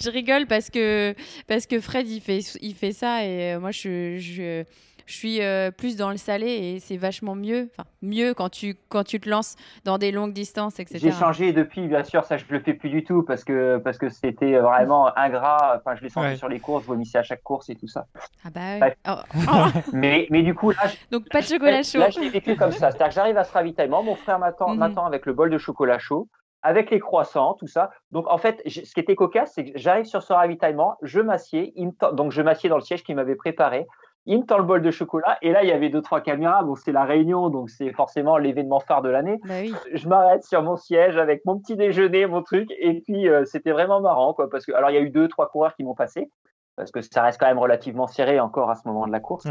je, 0.00 0.10
rigole 0.10 0.46
parce 0.46 0.70
que, 0.70 1.14
parce 1.46 1.66
que 1.66 1.80
Fred, 1.80 2.08
il 2.08 2.20
fait, 2.20 2.40
il 2.60 2.74
fait 2.74 2.92
ça 2.92 3.24
et 3.24 3.56
moi, 3.58 3.70
je, 3.70 4.18
je, 4.18 4.64
je 5.10 5.16
suis 5.16 5.42
euh, 5.42 5.72
plus 5.72 5.96
dans 5.96 6.10
le 6.10 6.16
salé 6.16 6.46
et 6.46 6.80
c'est 6.80 6.96
vachement 6.96 7.34
mieux. 7.34 7.68
Enfin, 7.72 7.88
mieux 8.00 8.32
quand 8.32 8.48
tu, 8.48 8.76
quand 8.88 9.02
tu 9.02 9.18
te 9.18 9.28
lances 9.28 9.56
dans 9.84 9.98
des 9.98 10.12
longues 10.12 10.32
distances, 10.32 10.78
etc. 10.78 11.00
J'ai 11.02 11.10
changé 11.10 11.52
depuis, 11.52 11.88
bien 11.88 12.04
sûr, 12.04 12.24
ça 12.24 12.36
je 12.36 12.44
le 12.48 12.60
fais 12.60 12.74
plus 12.74 12.90
du 12.90 13.02
tout 13.02 13.24
parce 13.24 13.42
que 13.42 13.78
parce 13.78 13.98
que 13.98 14.08
c'était 14.08 14.58
vraiment 14.58 15.10
ingrat. 15.18 15.78
Enfin, 15.78 15.96
je 15.96 16.02
l'ai 16.02 16.10
senti 16.10 16.36
sur 16.36 16.48
les 16.48 16.60
courses, 16.60 16.84
je 16.84 16.88
vomissais 16.88 17.18
à 17.18 17.24
chaque 17.24 17.42
course 17.42 17.68
et 17.70 17.74
tout 17.74 17.88
ça. 17.88 18.06
Ah 18.44 18.50
bah 18.54 18.78
ouais. 18.86 18.96
Oh. 19.08 19.80
mais, 19.92 20.28
mais 20.30 20.42
du 20.42 20.54
coup, 20.54 20.70
là, 20.70 20.82
donc 21.10 21.28
pas 21.28 21.40
de 21.40 21.46
chocolat 21.46 21.82
chaud. 21.82 21.98
Là, 21.98 22.10
je 22.10 22.20
l'ai 22.20 22.30
vécu 22.30 22.54
comme 22.54 22.70
ça. 22.70 22.92
C'est-à-dire 22.92 23.08
que 23.08 23.14
j'arrive 23.14 23.36
à 23.36 23.44
ce 23.44 23.52
ravitaillement, 23.52 24.04
mon 24.04 24.14
frère 24.14 24.38
m'attend 24.38 24.76
mhm. 24.76 24.98
avec 24.98 25.26
le 25.26 25.32
bol 25.32 25.50
de 25.50 25.58
chocolat 25.58 25.98
chaud 25.98 26.28
avec 26.62 26.90
les 26.90 27.00
croissants, 27.00 27.54
tout 27.54 27.66
ça. 27.66 27.90
Donc 28.12 28.28
en 28.28 28.38
fait, 28.38 28.62
ce 28.66 28.92
qui 28.92 29.00
était 29.00 29.16
cocasse, 29.16 29.54
c'est 29.54 29.64
que 29.64 29.78
j'arrive 29.78 30.04
sur 30.04 30.22
ce 30.22 30.32
ravitaillement, 30.32 30.96
je 31.02 31.20
m'assieds, 31.20 31.72
donc 32.12 32.32
je 32.32 32.42
m'assieds 32.42 32.68
dans 32.68 32.76
le 32.76 32.82
siège 32.82 33.02
qu'il 33.02 33.16
m'avait 33.16 33.34
préparé 33.34 33.86
il 34.26 34.38
me 34.38 34.44
tend 34.44 34.58
le 34.58 34.64
bol 34.64 34.82
de 34.82 34.90
chocolat. 34.90 35.38
Et 35.42 35.52
là, 35.52 35.62
il 35.62 35.68
y 35.68 35.72
avait 35.72 35.88
deux, 35.88 36.02
trois 36.02 36.20
caméras. 36.20 36.62
Bon, 36.62 36.74
c'est 36.74 36.92
la 36.92 37.04
réunion, 37.04 37.48
donc 37.48 37.70
c'est 37.70 37.92
forcément 37.92 38.36
l'événement 38.36 38.80
phare 38.80 39.02
de 39.02 39.08
l'année. 39.08 39.40
Bah 39.44 39.54
je 39.92 40.08
m'arrête 40.08 40.44
sur 40.44 40.62
mon 40.62 40.76
siège 40.76 41.16
avec 41.16 41.44
mon 41.46 41.58
petit 41.58 41.76
déjeuner, 41.76 42.26
mon 42.26 42.42
truc. 42.42 42.70
Et 42.78 43.00
puis, 43.00 43.28
euh, 43.28 43.44
c'était 43.44 43.72
vraiment 43.72 44.00
marrant, 44.00 44.34
quoi. 44.34 44.50
Parce 44.50 44.66
que, 44.66 44.72
alors, 44.72 44.90
il 44.90 44.94
y 44.94 44.98
a 44.98 45.02
eu 45.02 45.10
deux, 45.10 45.28
trois 45.28 45.48
coureurs 45.48 45.74
qui 45.74 45.84
m'ont 45.84 45.94
passé. 45.94 46.30
Parce 46.76 46.90
que 46.90 47.00
ça 47.00 47.22
reste 47.22 47.40
quand 47.40 47.46
même 47.46 47.58
relativement 47.58 48.06
serré 48.06 48.40
encore 48.40 48.70
à 48.70 48.74
ce 48.74 48.86
moment 48.86 49.06
de 49.06 49.12
la 49.12 49.20
course. 49.20 49.46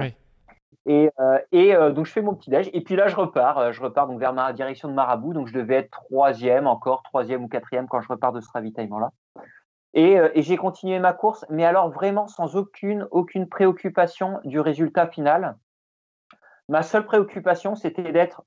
Et, 0.86 1.12
euh, 1.20 1.38
et 1.52 1.76
euh, 1.76 1.91
donc, 1.91 2.06
je 2.06 2.12
fais 2.12 2.22
mon 2.22 2.34
petit 2.34 2.50
déj. 2.50 2.70
Et 2.74 2.82
puis 2.82 2.96
là, 2.96 3.08
je 3.08 3.15
repars. 3.15 3.74
je 3.74 3.82
repars 3.82 4.08
donc 4.08 4.20
vers 4.20 4.34
ma 4.34 4.54
direction 4.54 4.88
de 4.88 4.93
Marabout. 4.93 5.34
Donc, 5.34 5.48
je 5.48 5.54
devais 5.54 5.76
être 5.76 5.89
troisième, 5.89 6.67
encore 6.67 7.04
troisième 7.04 7.43
ou 7.43 7.48
quatrième 7.48 7.88
quand 7.88 8.02
je 8.02 8.08
repars 8.08 8.32
de 8.32 8.39
ce 8.39 8.48
Euh, 9.97 10.30
et, 10.34 10.41
j'ai 10.41 10.58
continué 10.58 10.99
ma 10.99 11.13
course, 11.13 11.45
mais 11.49 11.65
alors 11.65 11.89
vraiment 11.89 12.28
sans 12.28 12.56
aucune, 12.56 13.08
aucune 13.12 13.47
préoccupation 13.47 14.39
du 14.43 14.60
résultat 14.60 15.08
final. 15.08 15.58
Ma 16.67 16.84
seule 16.84 17.06
préoccupation, 17.06 17.75
c'était 17.75 18.12
d'être 18.12 18.43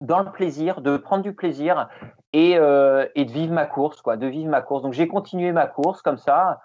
dans 0.00 0.20
le 0.20 0.32
plaisir, 0.32 0.80
de 0.80 0.96
prendre 0.96 1.22
du 1.22 1.34
plaisir 1.34 1.88
et, 2.32 2.58
euh, 2.58 3.06
et, 3.14 3.24
de 3.24 3.30
vivre 3.30 3.52
ma 3.52 3.66
course, 3.66 4.02
quoi, 4.02 4.16
de 4.16 4.26
vivre 4.26 4.50
ma 4.50 4.62
course. 4.62 4.82
Donc 4.82 4.94
j'ai 4.94 5.06
continué 5.06 5.52
ma 5.52 5.66
course 5.66 6.02
comme 6.02 6.18
ça. 6.18 6.60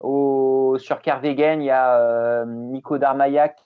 Au, 0.00 0.76
sur 0.78 1.00
Carvegen, 1.00 1.62
il 1.62 1.66
y 1.66 1.70
a 1.70 1.98
euh, 1.98 2.44
Nico 2.46 2.98
Darmaillac 2.98 3.56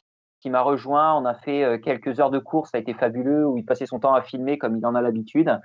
qui 0.41 0.51
m'a 0.51 0.61
rejoint. 0.61 1.15
On 1.15 1.25
a 1.25 1.35
fait 1.35 1.81
quelques 1.83 2.21
heures 2.21 2.31
de 2.31 2.39
course, 2.39 2.71
ça 2.71 2.77
a 2.77 2.81
été 2.81 2.93
fabuleux, 2.93 3.47
où 3.47 3.57
il 3.57 3.65
passait 3.65 3.87
son 3.87 3.99
temps 3.99 4.15
à 4.15 4.23
filmer 4.23 4.59
comme 4.59 4.77
il 4.77 4.87
en 4.87 4.95
a 4.95 5.01
l'habitude. 5.01 5.59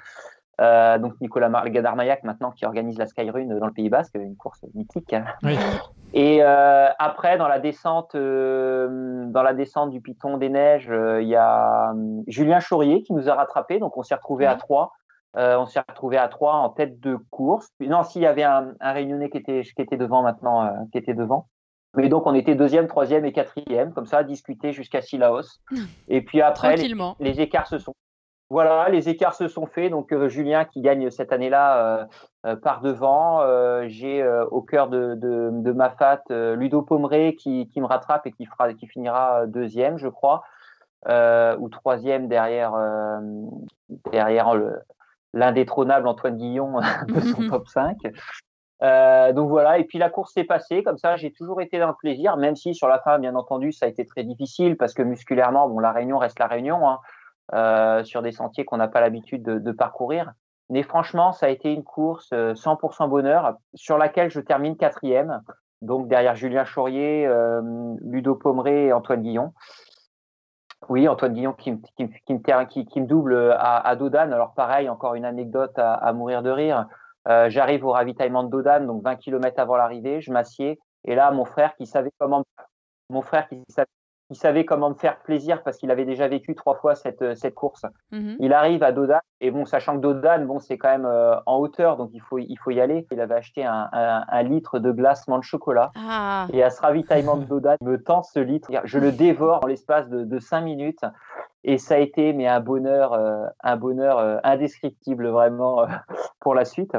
Euh, 0.59 0.97
donc 0.97 1.13
Nicolas 1.21 1.49
Gadarmaillac 1.69 2.23
maintenant 2.23 2.51
qui 2.51 2.65
organise 2.65 2.97
la 2.97 3.05
Skyrun 3.05 3.45
dans 3.45 3.65
le 3.65 3.71
Pays 3.71 3.89
Basque, 3.89 4.15
une 4.15 4.35
course 4.35 4.65
mythique. 4.73 5.15
Et 6.13 6.39
euh, 6.41 6.87
après 6.99 7.37
dans 7.37 7.47
la 7.47 7.59
descente, 7.59 8.15
euh, 8.15 9.25
dans 9.27 9.43
la 9.43 9.53
descente 9.53 9.91
du 9.91 10.01
Piton 10.01 10.37
des 10.37 10.49
Neiges, 10.49 10.91
il 11.21 11.27
y 11.27 11.35
a 11.35 11.93
Julien 12.27 12.59
Chaurier 12.59 13.03
qui 13.03 13.13
nous 13.13 13.29
a 13.29 13.35
rattrapé. 13.35 13.79
Donc 13.79 13.95
on 13.97 14.03
s'est 14.03 14.15
retrouvé 14.15 14.45
à 14.45 14.55
trois. 14.55 14.91
on 15.35 15.65
s'est 15.65 15.81
retrouvé 15.87 16.17
à 16.17 16.27
trois 16.27 16.55
en 16.55 16.69
tête 16.69 16.99
de 16.99 17.17
course. 17.29 17.69
Non, 17.79 18.03
s'il 18.03 18.23
y 18.23 18.27
avait 18.27 18.43
un, 18.43 18.73
un, 18.81 18.91
Réunionnais 18.91 19.29
qui 19.29 19.37
était 19.37 19.61
qui 19.61 19.81
était 19.81 19.97
devant 19.97 20.23
maintenant, 20.23 20.87
qui 20.91 20.97
était 20.97 21.13
devant. 21.13 21.47
Mais 21.95 22.09
donc 22.09 22.27
on 22.27 22.33
était 22.35 22.55
deuxième, 22.55 22.87
troisième 22.87 23.25
et 23.25 23.31
quatrième, 23.31 23.93
comme 23.93 24.05
ça, 24.05 24.19
à 24.19 24.23
discuter 24.23 24.73
jusqu'à 24.73 25.01
Sillaos. 25.01 25.59
Et 26.07 26.21
puis 26.21 26.41
après, 26.41 26.75
les, 26.75 27.41
écarts 27.41 27.67
se 27.67 27.79
sont 27.79 27.93
voilà, 28.49 28.89
les 28.89 29.09
écarts 29.09 29.35
se 29.35 29.47
sont 29.47 29.67
faits. 29.67 29.91
Donc 29.91 30.11
euh, 30.11 30.27
Julien 30.27 30.65
qui 30.65 30.81
gagne 30.81 31.11
cette 31.11 31.31
année-là 31.31 31.77
euh, 31.77 32.05
euh, 32.47 32.55
par 32.55 32.81
devant. 32.81 33.41
J'ai 33.87 34.27
au 34.51 34.61
cœur 34.61 34.87
de, 34.89 35.15
de, 35.15 35.71
ma 35.71 35.89
fat 35.91 36.23
Ludo 36.29 36.81
Pomeré 36.81 37.35
qui, 37.35 37.69
qui, 37.69 37.81
me 37.81 37.85
rattrape 37.85 38.25
et 38.25 38.31
qui, 38.31 38.45
fera, 38.45 38.73
qui 38.73 38.87
finira 38.87 39.45
deuxième, 39.45 39.97
je 39.97 40.07
crois, 40.07 40.43
ou 41.07 41.69
troisième 41.69 42.27
derrière, 42.27 42.73
derrière 44.11 44.53
l'indétrônable 45.33 46.07
Antoine 46.07 46.37
Guillon 46.37 46.79
de 47.07 47.19
son 47.19 47.41
top 47.49 47.67
5. 47.67 47.97
donc 49.33 49.49
voilà, 49.49 49.77
et 49.79 49.83
puis 49.83 49.97
la 49.97 50.09
course 50.09 50.33
s'est 50.33 50.43
passée 50.43 50.83
comme 50.83 50.97
ça. 50.97 51.17
J'ai 51.17 51.31
toujours 51.31 51.61
été 51.61 51.77
dans 51.77 51.89
le 51.89 51.95
plaisir, 51.99 52.37
même 52.37 52.55
si 52.55 52.73
sur 52.73 52.87
la 52.87 52.99
fin, 52.99 53.19
bien 53.19 53.35
entendu, 53.35 53.71
ça 53.71 53.85
a 53.85 53.89
été 53.89 54.05
très 54.05 54.23
difficile 54.23 54.77
parce 54.77 54.93
que 54.93 55.03
musculairement, 55.03 55.67
bon, 55.67 55.79
la 55.79 55.91
Réunion 55.91 56.17
reste 56.17 56.39
la 56.39 56.47
Réunion. 56.47 56.87
Hein. 56.87 56.99
Euh, 57.55 58.03
sur 58.03 58.21
des 58.21 58.31
sentiers 58.31 58.63
qu'on 58.63 58.77
n'a 58.77 58.87
pas 58.87 59.01
l'habitude 59.01 59.41
de, 59.41 59.71
parcourir. 59.71 60.33
Mais 60.69 60.83
franchement, 60.83 61.31
ça 61.31 61.47
a 61.47 61.49
été 61.49 61.73
une 61.73 61.83
course 61.83 62.31
100% 62.31 63.03
euh, 63.03 63.07
bonheur 63.07 63.57
sur 63.73 63.97
laquelle 63.97 64.29
je 64.29 64.39
termine 64.39 64.77
quatrième. 64.77 65.41
Donc 65.81 66.07
derrière 66.07 66.35
Julien 66.35 66.63
Chaurier, 66.63 67.25
euh, 67.25 67.95
Ludo 68.01 68.35
Pomeré 68.35 68.87
et 68.87 68.93
Antoine 68.93 69.23
Guillon. 69.23 69.53
Oui, 70.89 71.07
Antoine 71.07 71.33
Guillon 71.33 71.53
qui, 71.53 71.71
me 71.71 73.05
double 73.05 73.51
à, 73.57 73.77
à, 73.77 73.95
Dodane. 73.95 74.31
Alors 74.31 74.53
pareil, 74.53 74.87
encore 74.87 75.15
une 75.15 75.25
anecdote 75.25 75.73
à, 75.77 76.13
mourir 76.13 76.43
de 76.43 76.51
rire. 76.51 76.85
J'arrive 77.25 77.83
au 77.83 77.91
ravitaillement 77.91 78.43
de 78.43 78.49
Dodane, 78.49 78.85
donc 78.85 79.03
20 79.03 79.15
km 79.17 79.59
avant 79.59 79.75
l'arrivée, 79.75 80.21
je 80.21 80.31
m'assieds. 80.31 80.79
Et 81.05 81.15
là, 81.15 81.31
mon 81.31 81.45
frère 81.45 81.75
qui 81.75 81.85
savait 81.85 82.11
comment, 82.17 82.43
mon 83.09 83.21
frère 83.21 83.47
qui 83.47 83.61
savait 83.69 83.87
il 84.29 84.35
savait 84.35 84.63
comment 84.63 84.89
me 84.89 84.95
faire 84.95 85.17
plaisir 85.19 85.63
parce 85.63 85.77
qu'il 85.77 85.89
avait 85.89 86.05
déjà 86.05 86.27
vécu 86.27 86.53
trois 86.53 86.75
fois 86.75 86.95
cette, 86.95 87.21
euh, 87.21 87.35
cette 87.35 87.55
course. 87.55 87.85
Mhm. 88.11 88.37
Il 88.39 88.53
arrive 88.53 88.83
à 88.83 88.91
Dodane 88.91 89.21
et 89.41 89.49
bon, 89.51 89.65
sachant 89.65 89.95
que 89.95 90.01
Dodane, 90.01 90.45
bon, 90.45 90.59
c'est 90.59 90.77
quand 90.77 90.89
même 90.89 91.05
euh, 91.05 91.35
en 91.45 91.57
hauteur, 91.57 91.97
donc 91.97 92.11
il 92.13 92.21
faut, 92.21 92.37
il 92.37 92.57
faut 92.57 92.71
y 92.71 92.79
aller. 92.79 93.07
Il 93.11 93.19
avait 93.21 93.35
acheté 93.35 93.65
un, 93.65 93.89
un, 93.91 94.43
litre 94.43 94.79
de 94.79 94.91
glacement 94.91 95.37
de 95.37 95.43
chocolat 95.43 95.91
ah. 95.95 96.47
et 96.53 96.63
à 96.63 96.69
ce 96.69 96.81
ravitaillement 96.81 97.37
de 97.37 97.45
Dodane, 97.45 97.77
il 97.81 97.87
me 97.87 98.01
tend 98.01 98.23
ce 98.23 98.39
litre. 98.39 98.69
Je 98.83 98.99
le 98.99 99.11
dévore 99.11 99.63
en 99.63 99.67
l'espace 99.67 100.07
de, 100.09 100.23
de, 100.23 100.39
cinq 100.39 100.61
minutes 100.61 101.05
et 101.63 101.77
ça 101.77 101.95
a 101.95 101.97
été 101.97 102.33
mais 102.33 102.47
un 102.47 102.59
bonheur, 102.59 103.13
euh, 103.13 103.45
un 103.63 103.77
bonheur 103.77 104.39
indescriptible 104.43 105.27
vraiment 105.27 105.87
pour 106.39 106.53
la 106.53 106.65
suite. 106.65 106.95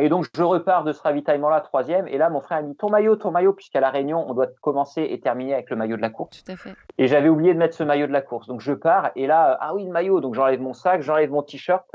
Et 0.00 0.08
donc, 0.08 0.26
je 0.34 0.42
repars 0.42 0.84
de 0.84 0.92
ce 0.92 1.02
ravitaillement-là, 1.02 1.60
troisième. 1.60 2.08
Et 2.08 2.16
là, 2.16 2.30
mon 2.30 2.40
frère 2.40 2.58
a 2.58 2.62
dit 2.62 2.74
ton 2.76 2.88
maillot, 2.88 3.16
ton 3.16 3.30
maillot, 3.30 3.52
puisqu'à 3.52 3.80
La 3.80 3.90
Réunion, 3.90 4.24
on 4.28 4.32
doit 4.32 4.46
commencer 4.62 5.02
et 5.02 5.20
terminer 5.20 5.52
avec 5.54 5.68
le 5.68 5.76
maillot 5.76 5.96
de 5.96 6.02
la 6.02 6.08
course. 6.10 6.42
Tout 6.42 6.52
à 6.52 6.56
fait. 6.56 6.74
Et 6.96 7.06
j'avais 7.08 7.28
oublié 7.28 7.52
de 7.52 7.58
mettre 7.58 7.76
ce 7.76 7.82
maillot 7.84 8.06
de 8.06 8.12
la 8.12 8.22
course. 8.22 8.46
Donc, 8.46 8.60
je 8.60 8.72
pars. 8.72 9.10
Et 9.16 9.26
là, 9.26 9.56
ah 9.60 9.74
oui, 9.74 9.84
le 9.84 9.92
maillot. 9.92 10.20
Donc, 10.20 10.34
j'enlève 10.34 10.60
mon 10.60 10.72
sac, 10.72 11.02
j'enlève 11.02 11.30
mon 11.30 11.42
t-shirt. 11.42 11.90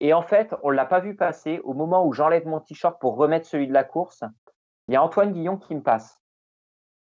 Et 0.00 0.12
en 0.12 0.22
fait, 0.22 0.52
on 0.64 0.70
ne 0.70 0.74
l'a 0.74 0.84
pas 0.84 0.98
vu 0.98 1.14
passer. 1.14 1.60
Au 1.62 1.74
moment 1.74 2.04
où 2.04 2.12
j'enlève 2.12 2.46
mon 2.46 2.58
t-shirt 2.58 3.00
pour 3.00 3.16
remettre 3.16 3.46
celui 3.46 3.68
de 3.68 3.72
la 3.72 3.84
course, 3.84 4.24
il 4.88 4.94
y 4.94 4.96
a 4.96 5.02
Antoine 5.02 5.32
Guillon 5.32 5.56
qui 5.56 5.76
me 5.76 5.80
passe. 5.82 6.18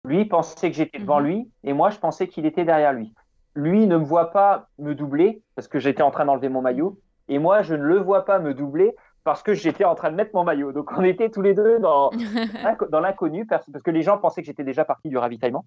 Lui 0.03 0.25
pensait 0.25 0.69
que 0.69 0.75
j'étais 0.75 0.99
devant 0.99 1.21
Mhm. 1.21 1.25
lui 1.25 1.51
et 1.63 1.73
moi, 1.73 1.89
je 1.89 1.99
pensais 1.99 2.27
qu'il 2.27 2.45
était 2.45 2.65
derrière 2.65 2.91
lui. 2.91 3.13
Lui 3.55 3.87
ne 3.87 3.97
me 3.97 4.03
voit 4.03 4.31
pas 4.31 4.67
me 4.77 4.95
doubler 4.95 5.41
parce 5.55 5.67
que 5.67 5.79
j'étais 5.79 6.01
en 6.01 6.11
train 6.11 6.25
d'enlever 6.25 6.49
mon 6.49 6.61
maillot 6.61 6.99
et 7.27 7.39
moi, 7.39 7.61
je 7.61 7.75
ne 7.75 7.83
le 7.83 7.99
vois 7.99 8.25
pas 8.25 8.39
me 8.39 8.53
doubler 8.53 8.95
parce 9.23 9.43
que 9.43 9.53
j'étais 9.53 9.85
en 9.85 9.95
train 9.95 10.11
de 10.11 10.15
mettre 10.15 10.31
mon 10.33 10.43
maillot. 10.43 10.71
Donc, 10.71 10.91
on 10.97 11.03
était 11.03 11.29
tous 11.29 11.41
les 11.41 11.53
deux 11.53 11.79
dans, 11.79 12.11
dans 12.89 12.99
l'inconnu 12.99 13.45
parce 13.45 13.65
parce 13.71 13.83
que 13.83 13.91
les 13.91 14.01
gens 14.01 14.17
pensaient 14.17 14.41
que 14.41 14.47
j'étais 14.47 14.63
déjà 14.63 14.85
parti 14.85 15.09
du 15.09 15.17
ravitaillement. 15.17 15.65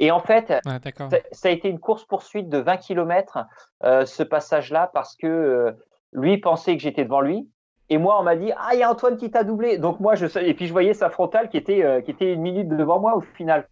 Et 0.00 0.10
en 0.10 0.20
fait, 0.20 0.50
Ouais, 0.64 0.78
d'accord. 0.82 1.10
ça, 1.10 1.18
ça 1.32 1.48
a 1.48 1.50
été 1.50 1.68
une 1.68 1.78
course-poursuite 1.78 2.48
de 2.48 2.58
20 2.58 2.78
km, 2.78 3.46
ce 3.82 4.22
passage-là, 4.22 4.90
parce 4.94 5.16
que 5.16 5.26
euh, 5.26 5.72
lui 6.12 6.38
pensait 6.38 6.76
que 6.76 6.82
j'étais 6.82 7.04
devant 7.04 7.20
lui. 7.20 7.48
Et 7.90 7.98
moi, 7.98 8.18
on 8.18 8.22
m'a 8.22 8.36
dit 8.36 8.50
Ah, 8.56 8.70
il 8.72 8.78
y 8.78 8.82
a 8.82 8.90
Antoine 8.90 9.16
qui 9.16 9.30
t'a 9.30 9.44
doublé. 9.44 9.76
Donc, 9.78 10.00
moi, 10.00 10.14
je 10.14 10.26
Et 10.38 10.54
puis, 10.54 10.66
je 10.66 10.72
voyais 10.72 10.94
sa 10.94 11.10
frontale 11.10 11.48
qui 11.50 11.58
était, 11.58 11.84
euh, 11.84 12.00
qui 12.00 12.12
était 12.12 12.32
une 12.32 12.40
minute 12.40 12.68
devant 12.68 12.98
moi 12.98 13.16
au 13.16 13.20
final. 13.20 13.68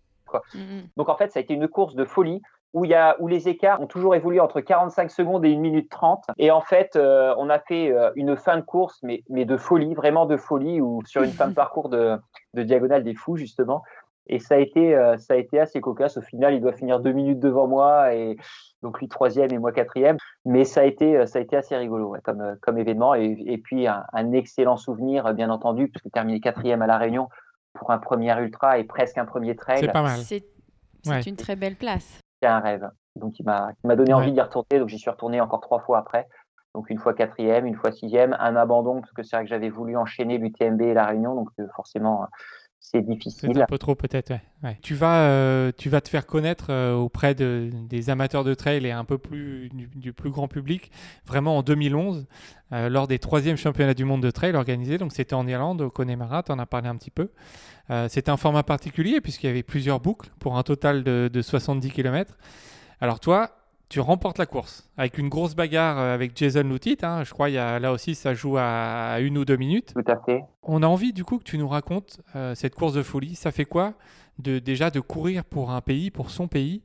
Mhm. 0.55 0.89
Donc, 0.97 1.09
en 1.09 1.17
fait, 1.17 1.33
ça 1.33 1.39
a 1.39 1.43
été 1.43 1.55
une 1.55 1.69
course 1.69 1.95
de 1.95 2.05
folie 2.05 2.43
où, 2.75 2.85
il 2.85 2.91
y 2.91 2.95
a, 2.95 3.17
où 3.21 3.29
les 3.29 3.49
écarts 3.49 3.81
ont 3.81 3.87
toujours 3.87 4.15
évolué 4.15 4.41
entre 4.41 4.61
45 4.61 5.11
secondes 5.11 5.45
et 5.45 5.55
1 5.55 5.59
minute 5.59 5.91
30. 5.91 6.25
Et 6.39 6.51
en 6.51 6.61
fait, 6.61 6.97
euh, 6.97 7.35
on 7.39 7.51
a 7.51 7.59
fait 7.59 7.93
euh, 7.93 8.11
une 8.17 8.37
fin 8.37 8.57
de 8.57 8.63
course, 8.63 8.99
mais, 9.03 9.23
mais 9.29 9.45
de 9.45 9.57
folie, 9.57 9.95
vraiment 9.95 10.27
de 10.27 10.37
folie, 10.37 10.81
ou 10.81 11.03
sur 11.05 11.23
une 11.23 11.33
fin 11.33 11.49
de 11.49 11.55
parcours 11.55 11.89
de, 11.89 12.17
de 12.55 12.63
diagonale 12.63 13.05
des 13.05 13.15
fous, 13.15 13.37
justement. 13.37 13.83
Et 14.29 14.39
ça 14.39 14.55
a 14.55 14.59
été, 14.59 14.95
euh, 14.97 15.19
ça 15.19 15.35
a 15.35 15.37
été 15.37 15.59
assez 15.59 15.81
cocasse. 15.81 16.17
Au 16.17 16.23
final, 16.23 16.55
il 16.55 16.61
doit 16.61 16.73
finir 16.73 17.01
deux 17.01 17.13
minutes 17.13 17.41
devant 17.41 17.67
moi, 17.67 18.15
et 18.15 18.37
donc 18.83 19.01
lui 19.01 19.09
troisième 19.09 19.53
et 19.53 19.59
moi 19.59 19.73
quatrième. 19.73 20.17
Mais 20.45 20.65
ça 20.65 20.81
a 20.83 20.85
été, 20.85 21.27
ça 21.27 21.41
a 21.41 21.43
été 21.43 21.57
assez 21.57 21.77
rigolo 21.77 22.09
ouais, 22.11 22.21
comme, 22.23 22.57
comme 22.63 22.79
événement. 22.79 23.15
Et, 23.15 23.37
et 23.47 23.59
puis 23.59 23.87
un, 23.87 24.05
un 24.13 24.33
excellent 24.33 24.77
souvenir, 24.77 25.35
bien 25.35 25.51
entendu, 25.51 25.89
puisque 25.89 26.11
terminer 26.13 26.41
quatrième 26.41 26.83
à 26.83 26.87
la 26.87 26.99
Réunion 26.99 27.29
pour 27.75 27.91
un 27.91 27.99
premier 27.99 28.33
ultra 28.41 28.79
et 28.79 28.85
presque 28.85 29.19
un 29.19 29.25
premier 29.25 29.57
trail, 29.57 29.81
C'est 29.81 29.93
pas 29.93 30.03
mal. 30.03 30.19
C'est 30.21 30.45
c'est 31.05 31.11
Ouais. 31.11 31.21
une 31.23 31.35
très 31.35 31.57
belle 31.57 31.75
place. 31.75 32.21
C'est 32.43 32.49
un 32.49 32.59
rêve. 32.61 32.91
Donc 33.15 33.39
il 33.39 33.45
m'a, 33.45 33.71
il 33.85 33.87
m'a 33.87 33.95
donné 33.97 34.13
Ouais. 34.15 34.21
envie 34.21 34.33
d'y 34.33 34.41
retourner. 34.41 34.79
Donc 34.79 34.89
j'y 34.89 34.99
suis 34.99 35.11
retourné 35.11 35.41
encore 35.41 35.61
trois 35.61 35.81
fois 35.81 35.99
après. 35.99 36.29
Donc 36.75 36.91
une 36.91 36.99
fois 36.99 37.13
quatrième, 37.15 37.67
une 37.67 37.75
fois 37.77 37.93
sixième, 37.93 38.35
un 38.41 38.57
abandon 38.57 39.01
parce 39.01 39.13
que 39.13 39.23
c'est 39.23 39.37
vrai 39.37 39.45
que 39.45 39.51
j'avais 39.51 39.69
voulu 39.69 39.97
enchaîner 39.97 40.39
l'UTMB 40.39 40.81
et 40.81 40.95
la 40.95 41.05
Réunion, 41.07 41.35
donc 41.35 41.51
euh, 41.61 41.67
forcément 41.77 42.27
c'est 42.85 42.99
C'est 42.99 43.07
difficile. 43.07 43.63
un 43.63 43.67
peu 43.67 43.79
trop 43.79 43.95
peut-être. 43.95 44.31
ouais. 44.31 44.43
Ouais. 44.65 44.79
Tu 44.83 44.95
vas, 44.95 45.29
euh, 45.29 45.71
tu 45.77 45.89
vas 45.89 46.01
te 46.01 46.09
faire 46.09 46.27
connaître 46.27 46.67
euh, 46.71 46.95
auprès 46.95 47.35
de, 47.35 47.71
des 47.89 48.11
amateurs 48.11 48.43
de 48.45 48.55
trail 48.55 48.85
et 48.85 48.91
un 48.91 49.05
peu 49.05 49.19
plus 49.19 49.69
du, 49.71 49.89
du 49.95 50.13
plus 50.13 50.31
grand 50.31 50.49
public, 50.49 50.91
vraiment 51.25 51.57
en 51.59 51.63
2011, 51.63 52.27
euh, 52.73 52.89
lors 52.89 53.07
des 53.07 53.19
troisièmes 53.21 53.57
championnats 53.57 53.95
du 53.95 54.05
monde 54.05 54.23
de 54.23 54.31
trail 54.33 54.55
organisés. 54.57 54.99
Donc 54.99 55.13
c'était 55.13 55.35
en 55.35 55.47
Irlande, 55.47 55.81
au 55.81 55.91
Connemara, 55.91 56.43
tu 56.43 56.51
en 56.53 56.59
as 56.59 56.67
parlé 56.67 56.89
un 56.89 56.97
petit 56.97 57.11
peu. 57.13 57.31
C'était 58.09 58.31
un 58.31 58.39
format 58.39 58.63
particulier 58.63 59.21
puisqu'il 59.21 59.49
y 59.49 59.51
avait 59.51 59.63
plusieurs 59.63 60.01
boucles 60.01 60.31
pour 60.39 60.57
un 60.57 60.63
total 60.63 61.05
de, 61.05 61.29
de 61.31 61.43
70 61.43 61.91
km. 61.91 62.39
Alors 63.03 63.21
toi, 63.21 63.51
tu 63.93 64.01
remportes 64.01 64.39
la 64.39 64.47
course 64.47 64.89
avec 64.97 65.19
une 65.19 65.29
grosse 65.29 65.55
bagarre 65.55 65.99
euh, 65.99 66.15
avec 66.15 66.35
Jason 66.35 66.63
Lutit. 66.63 66.97
hein. 67.03 67.25
Je 67.25 67.33
crois 67.35 67.51
il 67.51 67.57
y 67.57 67.59
a, 67.59 67.79
là 67.79 67.93
aussi 67.93 68.15
ça 68.15 68.33
joue 68.33 68.57
à, 68.59 69.19
une 69.21 69.37
ou 69.37 69.45
deux 69.45 69.57
minutes. 69.57 69.93
Tout 69.93 70.11
à 70.11 70.17
fait. 70.25 70.43
On 70.63 70.83
a 70.83 70.87
envie 70.87 71.13
du 71.13 71.25
coup 71.25 71.37
que 71.37 71.45
tu 71.45 71.59
nous 71.59 71.69
racontes 71.69 72.23
euh, 72.35 72.55
cette 72.55 72.75
course 72.75 72.95
de 72.95 73.03
folie. 73.03 73.35
Ça 73.35 73.53
fait 73.53 73.67
quoi 73.67 73.93
de 74.39 74.59
déjà 74.59 74.89
de 74.89 74.99
courir 74.99 75.45
pour 75.45 75.73
un 75.73 75.83
pays, 75.83 76.11
pour 76.11 76.31
son 76.31 76.49
pays, 76.49 76.83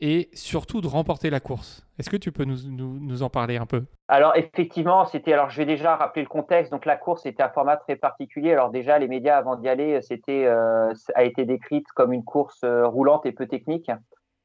et 0.00 0.30
surtout 0.32 0.80
de 0.80 0.88
remporter 0.88 1.30
la 1.30 1.38
course? 1.38 1.86
Est-ce 2.00 2.10
que 2.10 2.16
tu 2.16 2.32
peux 2.32 2.44
nous, 2.44 2.68
nous, 2.68 2.98
nous 2.98 3.22
en 3.22 3.30
parler 3.30 3.56
un 3.56 3.66
peu? 3.66 3.84
Alors 4.08 4.34
effectivement, 4.34 5.06
c'était. 5.06 5.34
Alors 5.34 5.50
je 5.50 5.58
vais 5.58 5.66
déjà 5.66 5.94
rappeler 5.94 6.22
le 6.22 6.28
contexte. 6.28 6.72
Donc 6.72 6.86
la 6.86 6.96
course 6.96 7.24
était 7.24 7.44
un 7.44 7.50
format 7.50 7.76
très 7.76 7.94
particulier. 7.94 8.52
Alors 8.52 8.70
déjà, 8.70 8.98
les 8.98 9.06
médias 9.06 9.36
avant 9.36 9.54
d'y 9.54 9.68
aller, 9.68 10.02
c'était 10.02 10.44
euh, 10.46 10.92
a 11.14 11.22
été 11.22 11.44
décrite 11.44 11.86
comme 11.94 12.12
une 12.12 12.24
course 12.24 12.64
roulante 12.64 13.26
et 13.26 13.32
peu 13.32 13.46
technique. 13.46 13.92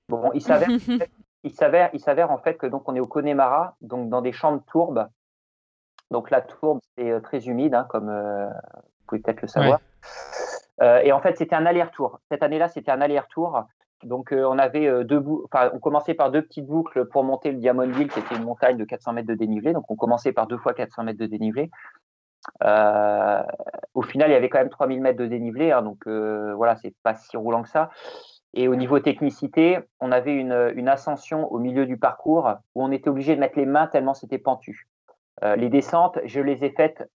Bon, 0.09 0.29
il 0.33 0.41
s'avère, 0.41 0.69
il 1.43 1.51
s'avère, 1.51 1.89
il 1.93 1.99
s'avère 1.99 2.31
en 2.31 2.37
fait 2.37 2.55
que 2.55 2.67
donc 2.67 2.87
on 2.87 2.95
est 2.95 2.99
au 2.99 3.07
Connemara, 3.07 3.75
donc 3.81 4.09
dans 4.09 4.21
des 4.21 4.31
champs 4.31 4.55
de 4.55 4.61
tourbe. 4.61 5.07
Donc 6.11 6.29
la 6.31 6.41
tourbe 6.41 6.79
c'est 6.97 7.09
euh, 7.11 7.19
très 7.19 7.47
humide, 7.47 7.73
hein, 7.75 7.85
comme 7.89 8.09
euh, 8.09 8.47
vous 8.47 9.05
pouvez 9.07 9.21
peut-être 9.21 9.41
le 9.41 9.47
savoir. 9.47 9.79
Euh, 10.81 10.99
et 11.03 11.11
en 11.11 11.21
fait, 11.21 11.37
c'était 11.37 11.55
un 11.55 11.65
aller-retour. 11.65 12.19
Cette 12.31 12.41
année-là, 12.43 12.67
c'était 12.67 12.91
un 12.91 12.99
aller-retour. 13.01 13.63
Donc, 14.03 14.33
euh, 14.33 14.43
on 14.45 14.57
avait 14.57 15.03
deux 15.05 15.19
bou- 15.19 15.45
on 15.73 15.79
commençait 15.79 16.13
par 16.15 16.31
deux 16.31 16.41
petites 16.41 16.65
boucles 16.65 17.05
pour 17.05 17.23
monter 17.23 17.51
le 17.51 17.57
Diamond 17.59 17.83
Hill, 17.83 18.09
qui 18.09 18.19
était 18.19 18.35
une 18.35 18.43
montagne 18.43 18.75
de 18.75 18.83
400 18.83 19.13
mètres 19.13 19.27
de 19.27 19.35
dénivelé. 19.35 19.71
Donc, 19.71 19.85
on 19.89 19.95
commençait 19.95 20.33
par 20.33 20.47
deux 20.47 20.57
fois 20.57 20.73
400 20.73 21.03
mètres 21.03 21.19
de 21.19 21.25
dénivelé. 21.27 21.69
Au 23.93 24.01
final, 24.01 24.29
il 24.29 24.33
y 24.33 24.35
avait 24.35 24.49
quand 24.49 24.59
même 24.59 24.69
3000 24.69 24.99
mètres 25.01 25.19
de 25.19 25.27
dénivelé. 25.27 25.71
hein, 25.71 25.81
donc, 25.83 26.07
voilà, 26.07 26.75
c'est 26.77 26.93
pas 27.03 27.13
si 27.13 27.37
roulant 27.37 27.63
que 27.63 27.69
ça. 27.69 27.89
Et 28.53 28.67
au 28.67 28.75
niveau 28.75 28.99
technicité, 28.99 29.79
on 29.99 30.11
avait 30.11 30.35
une, 30.35 30.71
une 30.75 30.87
ascension 30.87 31.51
au 31.51 31.57
milieu 31.59 31.85
du 31.85 31.97
parcours 31.97 32.51
où 32.75 32.83
on 32.83 32.91
était 32.91 33.09
obligé 33.09 33.35
de 33.35 33.39
mettre 33.39 33.57
les 33.57 33.65
mains 33.65 33.87
tellement 33.87 34.13
c'était 34.13 34.37
pentu. 34.37 34.87
Euh, 35.43 35.55
les 35.55 35.69
descentes, 35.69 36.19
je 36.25 36.39
les 36.39 36.63
ai 36.63 36.69
faites 36.69 37.09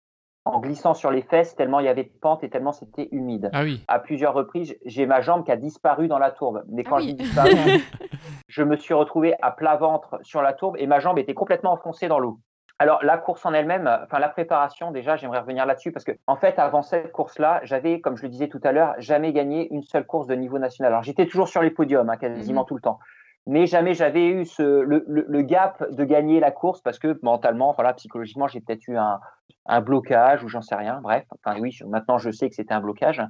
en 0.46 0.60
glissant 0.60 0.94
sur 0.94 1.10
les 1.10 1.22
fesses 1.22 1.56
tellement 1.56 1.80
il 1.80 1.86
y 1.86 1.88
avait 1.88 2.04
de 2.04 2.12
pente 2.20 2.44
et 2.44 2.48
tellement 2.48 2.72
c'était 2.72 3.08
humide. 3.10 3.50
Ah 3.52 3.62
oui. 3.64 3.82
À 3.88 3.98
plusieurs 3.98 4.32
reprises, 4.32 4.76
j'ai 4.84 5.04
ma 5.04 5.20
jambe 5.20 5.44
qui 5.44 5.50
a 5.50 5.56
disparu 5.56 6.06
dans 6.08 6.18
la 6.18 6.30
tourbe. 6.30 6.64
Mais 6.68 6.84
Ah 6.86 6.90
quand 6.90 6.96
oui. 6.98 7.08
je 7.10 7.14
dis 7.14 7.24
disparu, 7.24 7.50
je 8.48 8.62
me 8.62 8.76
suis 8.76 8.94
retrouvé 8.94 9.34
à 9.42 9.50
plat 9.50 9.76
ventre 9.76 10.18
sur 10.22 10.42
la 10.42 10.52
tourbe 10.52 10.76
et 10.78 10.86
ma 10.86 11.00
jambe 11.00 11.18
était 11.18 11.34
complètement 11.34 11.72
enfoncée 11.72 12.08
dans 12.08 12.20
l'eau. 12.20 12.38
Alors 12.78 13.02
la 13.02 13.16
course 13.16 13.46
en 13.46 13.54
elle-même, 13.54 13.88
enfin 14.04 14.18
la 14.18 14.28
préparation 14.28 14.90
déjà, 14.90 15.16
j'aimerais 15.16 15.38
revenir 15.38 15.64
là-dessus 15.64 15.92
parce 15.92 16.04
que 16.04 16.12
en 16.26 16.36
fait 16.36 16.58
avant 16.58 16.82
cette 16.82 17.10
course-là, 17.10 17.60
j'avais, 17.64 18.00
comme 18.00 18.16
je 18.16 18.22
le 18.22 18.28
disais 18.28 18.48
tout 18.48 18.60
à 18.64 18.72
l'heure, 18.72 18.94
jamais 18.98 19.32
gagné 19.32 19.72
une 19.72 19.82
seule 19.82 20.04
course 20.04 20.26
de 20.26 20.34
niveau 20.34 20.58
national. 20.58 20.92
Alors 20.92 21.02
j'étais 21.02 21.26
toujours 21.26 21.48
sur 21.48 21.62
les 21.62 21.70
podiums, 21.70 22.10
hein, 22.10 22.16
quasiment 22.18 22.62
Mhm. 22.62 22.66
tout 22.66 22.74
le 22.74 22.82
temps, 22.82 22.98
mais 23.46 23.66
jamais 23.66 23.94
j'avais 23.94 24.26
eu 24.28 24.44
ce, 24.44 24.62
le, 24.62 25.04
le- 25.06 25.24
le 25.26 25.42
gap 25.42 25.90
de 25.90 26.04
gagner 26.04 26.38
la 26.38 26.50
course 26.50 26.82
parce 26.82 26.98
que 26.98 27.18
mentalement, 27.22 27.72
voilà, 27.72 27.94
psychologiquement, 27.94 28.46
j'ai 28.46 28.60
peut-être 28.60 28.86
eu 28.88 28.98
un, 28.98 29.20
un 29.64 29.80
blocage 29.80 30.44
ou 30.44 30.48
j'en 30.48 30.60
sais 30.60 30.74
rien. 30.74 31.00
Bref, 31.02 31.24
enfin 31.44 31.58
oui, 31.58 31.78
maintenant 31.86 32.18
je 32.18 32.30
sais 32.30 32.48
que 32.50 32.54
c'était 32.54 32.74
un 32.74 32.80
blocage. 32.80 33.22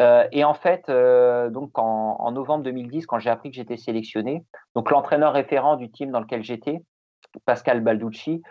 Euh, 0.00 0.26
et 0.32 0.42
en 0.42 0.54
fait, 0.54 0.88
euh, 0.88 1.48
donc 1.48 1.78
en, 1.78 2.16
en 2.18 2.32
novembre 2.32 2.64
2010, 2.64 3.06
quand 3.06 3.20
j'ai 3.20 3.30
appris 3.30 3.50
que 3.50 3.56
j'étais 3.56 3.76
sélectionné, 3.76 4.44
donc 4.74 4.90
l'entraîneur 4.90 5.32
référent 5.32 5.76
du 5.76 5.88
team 5.92 6.10
dans 6.10 6.18
lequel 6.18 6.42
j'étais, 6.42 6.82
Pascal 7.46 7.80
Balducci, 7.80 8.42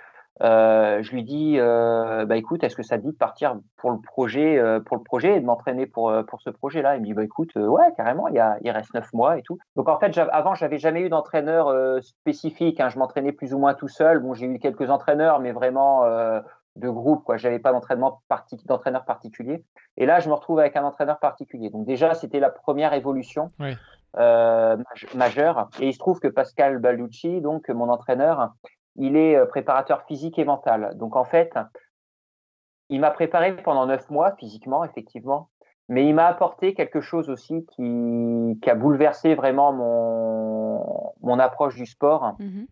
je 0.41 1.11
lui 1.11 1.23
dis, 1.23 1.55
euh, 1.59 2.25
bah 2.25 2.37
écoute, 2.37 2.63
est-ce 2.63 2.75
que 2.75 2.83
ça 2.83 2.97
te 2.97 3.03
dit 3.03 3.11
de 3.11 3.17
partir 3.17 3.55
pour 3.77 3.91
le 3.91 3.99
projet, 3.99 4.57
euh, 4.57 4.79
pour 4.79 4.97
le 4.97 5.03
projet 5.03 5.35
et 5.37 5.39
de 5.39 5.45
m'entraîner 5.45 5.85
pour 5.85 6.09
euh, 6.09 6.23
pour 6.23 6.41
ce 6.41 6.49
projet-là? 6.49 6.95
Il 6.95 7.01
me 7.01 7.05
dit, 7.05 7.13
bah 7.13 7.23
écoute, 7.23 7.51
euh, 7.55 7.67
ouais, 7.67 7.93
carrément, 7.95 8.27
il 8.27 8.35
y 8.35 8.39
a, 8.39 8.57
il 8.61 8.71
reste 8.71 8.93
neuf 8.93 9.11
mois 9.13 9.37
et 9.37 9.41
tout. 9.43 9.57
Donc 9.75 9.87
en 9.89 9.99
fait, 9.99 10.17
avant, 10.31 10.55
j'avais 10.55 10.79
jamais 10.79 11.01
eu 11.01 11.09
d'entraîneur 11.09 11.67
euh, 11.67 12.01
spécifique. 12.01 12.79
Hein, 12.79 12.89
je 12.89 12.97
m'entraînais 12.97 13.31
plus 13.31 13.53
ou 13.53 13.59
moins 13.59 13.73
tout 13.73 13.87
seul. 13.87 14.19
Bon, 14.19 14.33
j'ai 14.33 14.47
eu 14.47 14.59
quelques 14.59 14.89
entraîneurs, 14.89 15.39
mais 15.39 15.51
vraiment 15.51 16.03
euh, 16.05 16.41
de 16.75 16.89
groupe, 16.89 17.23
quoi. 17.23 17.37
J'avais 17.37 17.59
pas 17.59 17.71
d'entraînement 17.71 18.21
parti, 18.27 18.57
d'entraîneur 18.65 19.05
particulier. 19.05 19.63
Et 19.97 20.07
là, 20.07 20.19
je 20.19 20.29
me 20.29 20.33
retrouve 20.33 20.59
avec 20.59 20.75
un 20.75 20.83
entraîneur 20.83 21.19
particulier. 21.19 21.69
Donc 21.69 21.85
déjà, 21.85 22.15
c'était 22.15 22.39
la 22.39 22.49
première 22.49 22.93
évolution 22.93 23.51
Oui. 23.59 23.77
euh, 24.17 24.77
majeure. 25.13 25.69
Et 25.79 25.89
il 25.89 25.93
se 25.93 25.99
trouve 25.99 26.19
que 26.19 26.27
Pascal 26.27 26.79
Balducci, 26.79 27.41
donc 27.41 27.69
mon 27.69 27.89
entraîneur, 27.89 28.53
il 28.95 29.15
est 29.15 29.35
euh, 29.35 29.45
préparateur 29.45 30.03
physique 30.03 30.39
et 30.39 30.45
mental. 30.45 30.97
Donc 30.97 31.15
en 31.15 31.25
fait, 31.25 31.53
il 32.89 32.99
m'a 32.99 33.11
préparé 33.11 33.55
pendant 33.55 33.85
neuf 33.85 34.09
mois 34.09 34.35
physiquement, 34.35 34.83
effectivement, 34.83 35.49
mais 35.89 36.07
il 36.07 36.13
m'a 36.13 36.27
apporté 36.27 36.73
quelque 36.73 37.01
chose 37.01 37.29
aussi 37.29 37.65
qui, 37.65 38.59
qui 38.61 38.69
a 38.69 38.75
bouleversé 38.75 39.35
vraiment 39.35 39.73
mon, 39.73 41.13
mon 41.21 41.39
approche 41.39 41.75
du 41.75 41.85
sport. 41.85 42.35
Mhm. 42.39 42.67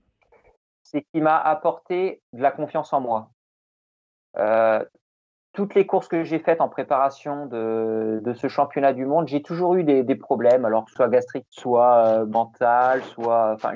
C'est 0.84 1.04
qu'il 1.04 1.24
m'a 1.24 1.40
apporté 1.40 2.22
de 2.34 2.42
la 2.42 2.52
confiance 2.52 2.92
en 2.94 3.00
moi. 3.00 3.30
Euh, 4.38 4.84
toutes 5.54 5.76
les 5.76 5.86
courses 5.86 6.08
que 6.08 6.24
j'ai 6.24 6.40
faites 6.40 6.62
en 6.62 6.70
préparation 6.70 7.46
de, 7.46 8.22
ce 8.34 8.48
championnat 8.48 8.94
du 8.94 9.06
monde, 9.06 9.28
j'ai 9.28 9.42
toujours 9.42 9.76
eu 9.76 9.84
des, 9.84 10.16
problèmes, 10.16 10.64
alors 10.66 10.86
que 10.86 10.92
ce 10.92 10.96
soit 10.96 11.10
gastrique, 11.10 11.46
soit 11.50 12.06
euh, 12.06 12.26
mental, 12.26 13.04
soit, 13.04 13.54
enfin, 13.54 13.74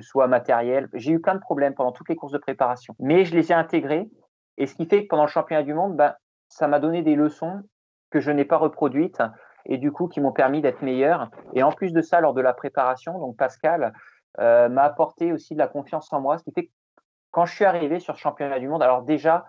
soit 0.00 0.26
matériel. 0.28 0.88
J'ai 0.94 1.12
eu 1.12 1.20
plein 1.20 1.34
de 1.34 1.40
problèmes 1.40 1.74
pendant 1.74 1.92
toutes 1.92 2.08
les 2.08 2.16
courses 2.16 2.32
de 2.32 2.38
préparation. 2.38 2.94
Mais 2.98 3.24
je 3.24 3.34
les 3.34 3.52
ai 3.52 3.54
intégrés. 3.54 4.08
Et 4.56 4.66
ce 4.66 4.74
qui 4.74 4.86
fait 4.86 5.02
que 5.02 5.08
pendant 5.08 5.24
le 5.24 5.30
championnat 5.30 5.62
du 5.62 5.74
monde, 5.74 5.96
ben, 5.96 6.14
ça 6.48 6.68
m'a 6.68 6.80
donné 6.80 7.02
des 7.02 7.14
leçons 7.14 7.62
que 8.10 8.20
je 8.20 8.30
n'ai 8.30 8.44
pas 8.44 8.56
reproduites 8.56 9.22
et 9.66 9.78
du 9.78 9.92
coup 9.92 10.08
qui 10.08 10.20
m'ont 10.20 10.32
permis 10.32 10.62
d'être 10.62 10.82
meilleur. 10.82 11.30
Et 11.54 11.62
en 11.62 11.70
plus 11.70 11.92
de 11.92 12.00
ça, 12.00 12.20
lors 12.20 12.34
de 12.34 12.40
la 12.40 12.54
préparation, 12.54 13.18
donc 13.18 13.36
Pascal 13.36 13.92
euh, 14.40 14.68
m'a 14.68 14.82
apporté 14.82 15.32
aussi 15.32 15.54
de 15.54 15.58
la 15.58 15.68
confiance 15.68 16.12
en 16.12 16.20
moi, 16.20 16.38
ce 16.38 16.44
qui 16.44 16.52
fait 16.52 16.66
que 16.66 16.72
quand 17.30 17.46
je 17.46 17.54
suis 17.54 17.64
arrivé 17.64 18.00
sur 18.00 18.16
ce 18.16 18.20
championnat 18.20 18.58
du 18.58 18.68
monde, 18.68 18.82
alors 18.82 19.02
déjà, 19.02 19.46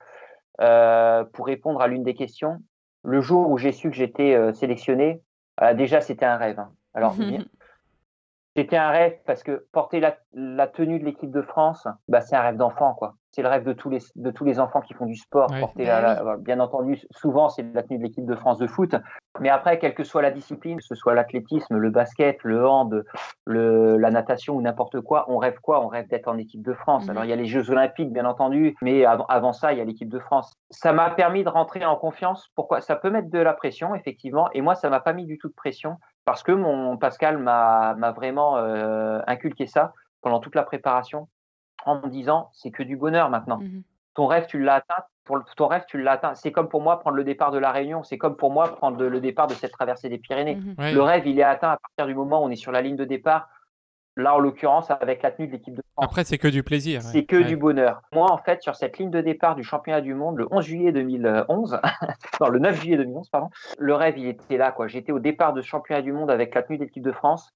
euh, 0.59 1.23
pour 1.23 1.45
répondre 1.45 1.81
à 1.81 1.87
l'une 1.87 2.03
des 2.03 2.13
questions, 2.13 2.61
le 3.03 3.21
jour 3.21 3.49
où 3.49 3.57
j'ai 3.57 3.71
su 3.71 3.89
que 3.89 3.95
j'étais 3.95 4.35
euh, 4.35 4.53
sélectionné, 4.53 5.21
euh, 5.61 5.73
déjà 5.73 6.01
c'était 6.01 6.25
un 6.25 6.37
rêve. 6.37 6.59
hein. 6.59 6.73
Alors 6.93 7.13
bien, 7.15 7.45
C'était 8.55 8.77
un 8.77 8.89
rêve 8.89 9.17
parce 9.25 9.43
que 9.43 9.65
porter 9.71 9.99
la, 10.01 10.17
la 10.33 10.67
tenue 10.67 10.99
de 10.99 11.05
l'équipe 11.05 11.31
de 11.31 11.41
France, 11.41 11.87
bah, 12.09 12.19
c'est 12.19 12.35
un 12.35 12.41
rêve 12.41 12.57
d'enfant, 12.57 12.93
quoi. 12.93 13.15
C'est 13.33 13.41
le 13.41 13.47
rêve 13.47 13.63
de 13.63 13.71
tous 13.71 13.89
les 13.89 13.99
de 14.17 14.29
tous 14.29 14.43
les 14.43 14.59
enfants 14.59 14.81
qui 14.81 14.93
font 14.93 15.05
du 15.05 15.15
sport. 15.15 15.49
Ouais. 15.51 15.61
Porter 15.61 15.85
Bah 15.85 16.01
la- 16.01 16.21
la- 16.21 16.35
bien 16.37 16.59
entendu, 16.59 16.99
souvent 17.11 17.47
c'est 17.47 17.63
la 17.73 17.81
tenue 17.81 17.97
de 17.97 18.03
l'équipe 18.03 18.25
de 18.25 18.35
France 18.35 18.57
de 18.57 18.67
foot, 18.67 18.93
mais 19.39 19.47
après, 19.47 19.79
quelle 19.79 19.93
que 19.95 20.03
soit 20.03 20.21
la 20.21 20.31
discipline, 20.31 20.79
que 20.79 20.83
ce 20.83 20.95
soit 20.95 21.13
l'athlétisme, 21.13 21.77
le 21.77 21.89
basket, 21.91 22.43
le 22.43 22.67
hand, 22.67 23.05
le, 23.45 23.95
la 23.95 24.11
natation 24.11 24.55
ou 24.55 24.61
n'importe 24.61 24.99
quoi, 24.99 25.23
on 25.29 25.37
rêve 25.37 25.59
quoi? 25.61 25.81
On 25.81 25.87
rêve 25.87 26.09
d'être 26.09 26.27
en 26.27 26.37
équipe 26.37 26.61
de 26.61 26.73
France. 26.73 27.05
Mhm. 27.05 27.09
Alors 27.11 27.23
il 27.23 27.29
y 27.29 27.33
a 27.33 27.37
les 27.37 27.45
Jeux 27.45 27.71
Olympiques, 27.71 28.11
bien 28.11 28.25
entendu, 28.25 28.75
mais 28.81 29.05
avant, 29.05 29.25
avant 29.27 29.53
ça, 29.53 29.71
il 29.71 29.77
y 29.77 29.81
a 29.81 29.85
l'équipe 29.85 30.09
de 30.09 30.19
France. 30.19 30.51
Ça 30.69 30.91
m'a 30.91 31.09
permis 31.11 31.45
de 31.45 31.49
rentrer 31.49 31.85
en 31.85 31.95
confiance. 31.95 32.49
Pourquoi? 32.53 32.81
Ça 32.81 32.97
peut 32.97 33.09
mettre 33.09 33.29
de 33.29 33.39
la 33.39 33.53
pression, 33.53 33.95
effectivement, 33.95 34.49
et 34.51 34.59
moi, 34.59 34.75
ça 34.75 34.89
m'a 34.89 34.99
pas 34.99 35.13
mis 35.13 35.25
du 35.25 35.37
tout 35.37 35.47
de 35.47 35.53
pression 35.53 35.95
parce 36.25 36.43
que 36.43 36.51
mon 36.51 36.97
Pascal 36.97 37.37
m'a 37.37 37.93
vraiment 38.15 38.57
euh, 38.57 39.19
inculqué 39.27 39.67
ça 39.67 39.93
pendant 40.21 40.39
toute 40.39 40.55
la 40.55 40.63
préparation 40.63 41.27
en 41.85 41.95
me 41.95 42.07
disant 42.09 42.49
c'est 42.53 42.71
que 42.71 42.83
du 42.83 42.95
bonheur 42.97 43.29
maintenant. 43.29 43.57
Mhm. 43.57 43.83
Ton 44.13 44.27
rêve, 44.27 44.45
tu 44.47 44.59
l'as 44.61 44.75
atteint. 44.75 45.03
Pour 45.23 45.37
le- 45.37 45.43
ton 45.55 45.67
rêve, 45.67 45.85
tu 45.87 46.01
l'as 46.01 46.11
atteint. 46.13 46.35
C'est 46.35 46.51
comme 46.51 46.67
pour 46.67 46.81
moi 46.81 46.99
prendre 46.99 47.15
le 47.15 47.23
départ 47.23 47.51
de 47.51 47.57
la 47.57 47.71
Réunion. 47.71 48.03
C'est 48.03 48.17
comme 48.17 48.35
pour 48.35 48.51
moi 48.51 48.67
prendre 48.75 48.97
le, 48.99 49.07
le 49.07 49.21
départ 49.21 49.47
de 49.47 49.53
cette 49.53 49.71
traversée 49.71 50.09
des 50.09 50.17
Pyrénées. 50.17 50.59
Ouais. 50.77 50.91
Le 50.91 51.01
rêve, 51.01 51.25
il 51.27 51.39
est 51.39 51.43
atteint 51.43 51.71
à 51.71 51.77
partir 51.77 52.07
du 52.07 52.13
moment 52.15 52.41
où 52.41 52.45
on 52.45 52.49
est 52.49 52.55
sur 52.57 52.71
la 52.73 52.81
ligne 52.81 52.97
de 52.97 53.05
départ. 53.05 53.47
Là, 54.17 54.35
en 54.35 54.39
l'occurrence, 54.39 54.91
avec 54.91 55.21
la 55.23 55.31
tenue 55.31 55.47
de 55.47 55.53
l'équipe 55.53 55.73
de 55.73 55.81
France. 55.93 56.05
Après, 56.05 56.23
c'est 56.25 56.37
que 56.37 56.49
du 56.49 56.63
plaisir. 56.63 56.99
ouais. 57.01 57.11
C'est 57.11 57.23
que 57.25 57.37
Ouais. 57.37 57.43
du 57.45 57.55
bonheur. 57.55 58.01
Moi, 58.11 58.29
en 58.29 58.37
fait, 58.37 58.61
sur 58.61 58.75
cette 58.75 58.97
ligne 58.97 59.09
de 59.09 59.21
départ 59.21 59.55
du 59.55 59.63
championnat 59.63 60.01
du 60.01 60.13
monde, 60.13 60.37
le 60.37 60.47
11 60.51 60.65
juillet 60.65 60.91
2011, 60.91 61.79
non, 62.41 62.49
le 62.49 62.59
9 62.59 62.81
juillet 62.81 62.97
2011, 62.97 63.29
pardon, 63.29 63.49
le 63.77 63.93
rêve, 63.95 64.17
il 64.17 64.27
était 64.27 64.57
là, 64.57 64.71
quoi. 64.73 64.87
J'étais 64.87 65.13
au 65.13 65.19
départ 65.19 65.53
de 65.53 65.61
ce 65.61 65.67
championnat 65.67 66.01
du 66.01 66.11
monde 66.11 66.29
avec 66.29 66.53
la 66.53 66.61
tenue 66.63 66.77
de 66.77 66.83
l'équipe 66.83 67.03
de 67.03 67.11
France. 67.13 67.51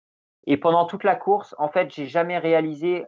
Et 0.47 0.55
pendant 0.55 0.85
toute 0.85 1.03
la 1.03 1.15
course, 1.15 1.55
en 1.57 1.67
fait, 1.67 1.91
j'ai 1.93 2.05
jamais 2.05 2.37
réalisé 2.37 3.03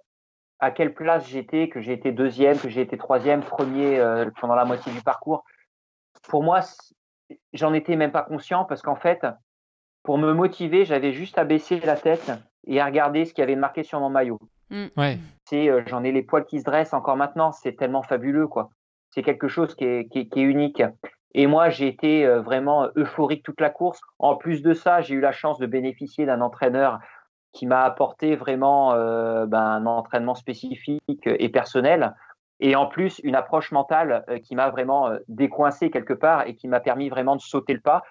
à 0.60 0.72
quelle 0.72 0.94
place 0.94 1.26
j'étais, 1.28 1.70
que 1.70 1.80
j'ai 1.80 1.94
été 1.94 2.12
deuxième, 2.12 2.58
que 2.58 2.68
j'ai 2.68 2.82
été 2.82 2.98
troisième, 2.98 3.42
premier 3.42 3.98
euh, 4.00 4.30
pendant 4.42 4.56
la 4.56 4.66
moitié 4.66 4.92
du 4.92 5.02
parcours. 5.02 5.46
Pour 6.28 6.44
moi, 6.44 6.62
j'en 7.54 7.74
étais 7.74 7.96
même 7.96 8.12
pas 8.12 8.24
conscient 8.24 8.66
parce 8.66 8.82
qu'en 8.82 8.96
fait, 8.96 9.26
pour 10.04 10.18
me 10.18 10.34
motiver, 10.34 10.84
j'avais 10.84 11.14
juste 11.14 11.38
à 11.38 11.46
baisser 11.46 11.80
la 11.82 11.96
tête 11.96 12.32
et 12.68 12.80
à 12.80 12.86
regarder 12.86 13.26
ce 13.26 13.34
qui 13.34 13.42
avait 13.42 13.56
marqué 13.56 13.84
sur 13.84 14.00
mon 14.00 14.10
maillot 14.10 14.40
Ouais. 14.98 15.18
c'est 15.46 15.70
euh, 15.70 15.82
j'en 15.88 16.04
ai 16.04 16.12
les 16.12 16.24
poils 16.24 16.46
qui 16.46 16.60
se 16.60 16.66
dressent 16.66 16.94
encore 16.94 17.16
maintenant, 17.16 17.52
c'est 17.54 17.74
tellement 17.78 18.04
fabuleux 18.04 18.48
quoi. 18.48 18.70
C'est 19.12 19.24
quelque 19.24 19.48
chose 19.48 19.74
qui 19.76 19.86
est, 19.86 20.08
qui 20.10 20.20
est- 20.20 20.28
qui 20.28 20.42
est 20.42 20.44
unique. 20.44 20.84
Et 21.34 21.48
moi, 21.48 21.70
j'ai 21.70 21.88
été 21.88 22.26
euh, 22.26 22.42
vraiment 22.42 22.88
euphorique 22.98 23.44
toute 23.44 23.62
la 23.62 23.70
course. 23.70 24.02
En 24.20 24.36
plus 24.36 24.62
de 24.62 24.74
ça, 24.74 25.02
j'ai 25.02 25.16
eu 25.16 25.20
la 25.22 25.32
chance 25.32 25.58
de 25.60 25.66
bénéficier 25.66 26.26
d'un 26.26 26.42
entraîneur 26.42 27.00
qui 27.54 27.66
m'a 27.66 27.84
apporté 27.84 28.36
vraiment 28.36 28.94
euh, 28.94 29.46
ben, 29.46 29.62
un 29.64 29.86
entraînement 29.86 30.36
spécifique 30.36 31.00
et 31.26 31.50
personnel. 31.50 32.14
Et 32.60 32.76
en 32.76 32.88
plus, 32.88 33.20
une 33.24 33.36
approche 33.36 33.72
mentale 33.72 34.26
euh, 34.30 34.40
qui 34.40 34.56
m'a 34.56 34.70
vraiment 34.70 35.08
euh, 35.10 35.20
décoincé 35.30 35.90
quelque 35.92 36.14
part 36.14 36.46
et 36.48 36.56
qui 36.56 36.68
m'a 36.68 36.80
permis 36.80 37.08
vraiment 37.10 37.36
de 37.36 37.42
sauter 37.42 37.74
le 37.74 37.80
pas 37.82 38.04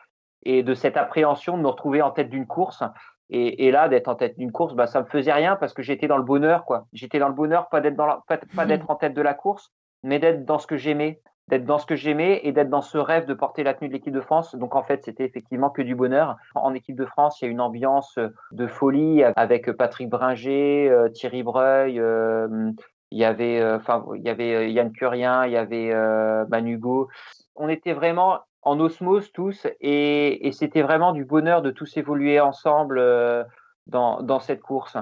et 0.44 0.62
de 0.62 0.74
cette 0.74 0.96
appréhension 0.96 1.56
de 1.58 1.62
me 1.62 1.68
retrouver 1.68 2.00
en 2.02 2.10
tête 2.12 2.30
d'une 2.30 2.46
course. 2.46 2.82
Et, 3.30 3.66
et 3.66 3.70
là, 3.70 3.88
d'être 3.88 4.08
en 4.08 4.14
tête 4.14 4.38
d'une 4.38 4.52
course, 4.52 4.74
bah, 4.74 4.86
ça 4.86 5.00
me 5.00 5.06
faisait 5.06 5.32
rien 5.32 5.56
parce 5.56 5.72
que 5.74 5.82
j'étais 5.82 6.06
dans 6.08 6.16
le 6.18 6.22
bonheur, 6.22 6.64
quoi. 6.64 6.86
J'étais 6.92 7.18
dans 7.18 7.28
le 7.28 7.34
bonheur, 7.34 7.68
pas 7.68 7.80
d'être 7.80 7.96
dans 7.96 8.06
la- 8.06 8.20
pas, 8.28 8.38
pas 8.54 8.66
d'être 8.66 8.90
en 8.90 8.94
tête 8.96 9.14
de 9.14 9.22
la 9.22 9.34
course, 9.34 9.72
mais 10.02 10.18
d'être 10.18 10.44
dans 10.44 10.58
ce 10.58 10.66
que 10.66 10.76
j'aimais, 10.76 11.20
d'être 11.48 11.64
dans 11.64 11.78
ce 11.78 11.86
que 11.86 11.96
j'aimais 11.96 12.40
et 12.44 12.52
d'être 12.52 12.70
dans 12.70 12.82
ce 12.82 12.98
rêve 12.98 13.24
de 13.26 13.34
porter 13.34 13.62
la 13.64 13.74
tenue 13.74 13.88
de 13.88 13.94
l'équipe 13.94 14.12
de 14.14 14.20
France. 14.20 14.54
Donc 14.54 14.74
en 14.76 14.82
fait, 14.82 15.04
c'était 15.04 15.24
effectivement 15.24 15.70
que 15.70 15.82
du 15.82 15.94
bonheur. 15.94 16.36
En 16.54 16.74
équipe 16.74 16.96
de 16.96 17.04
France, 17.06 17.40
il 17.40 17.44
y 17.46 17.48
a 17.48 17.50
une 17.50 17.60
ambiance 17.60 18.18
de 18.52 18.66
folie 18.66 19.24
avec 19.36 19.70
Patrick 19.72 20.08
Bringer, 20.08 20.88
euh, 20.90 21.08
Thierry 21.08 21.42
Breuil. 21.42 21.98
euh, 22.00 22.70
il 23.12 23.18
y 23.18 23.24
avait, 23.24 23.60
euh, 23.60 23.76
enfin, 23.76 24.04
il 24.16 24.22
y 24.22 24.28
avait 24.28 24.54
euh, 24.54 24.66
Yann 24.68 24.90
Curien, 24.90 25.46
il 25.46 25.52
y 25.52 25.56
avait 25.56 25.92
euh, 25.92 26.44
Manugo. 26.48 27.08
On 27.54 27.68
était 27.68 27.92
vraiment 27.92 28.40
en 28.66 28.80
osmose 28.80 29.30
tous 29.32 29.66
et, 29.80 30.50
c'était 30.52 30.82
vraiment 30.82 31.12
du 31.12 31.24
bonheur 31.24 31.62
de 31.62 31.70
tous 31.70 31.96
évoluer 31.96 32.40
ensemble 32.40 32.98
euh, 32.98 33.44
dans, 33.86 34.40
cette 34.40 34.60
course. 34.60 34.96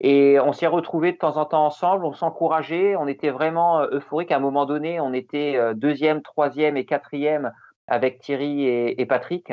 Et 0.00 0.38
on 0.38 0.52
s'est 0.52 0.68
retrouvés 0.68 1.12
de 1.12 1.18
temps 1.18 1.36
en 1.36 1.44
temps 1.44 1.66
ensemble, 1.66 2.04
on 2.04 2.14
s'encourageait, 2.14 2.94
on 2.94 3.08
était 3.08 3.30
vraiment 3.30 3.80
euh, 3.80 3.88
euphoriques. 3.90 4.30
À 4.30 4.36
un 4.36 4.40
moment 4.40 4.66
donné, 4.66 5.00
on 5.00 5.12
était 5.12 5.56
euh, 5.56 5.74
deuxième, 5.74 6.22
troisième 6.22 6.76
et 6.76 6.84
quatrième 6.84 7.52
avec 7.88 8.20
Thierry 8.20 8.66
et, 8.66 9.06
Patrick. 9.06 9.52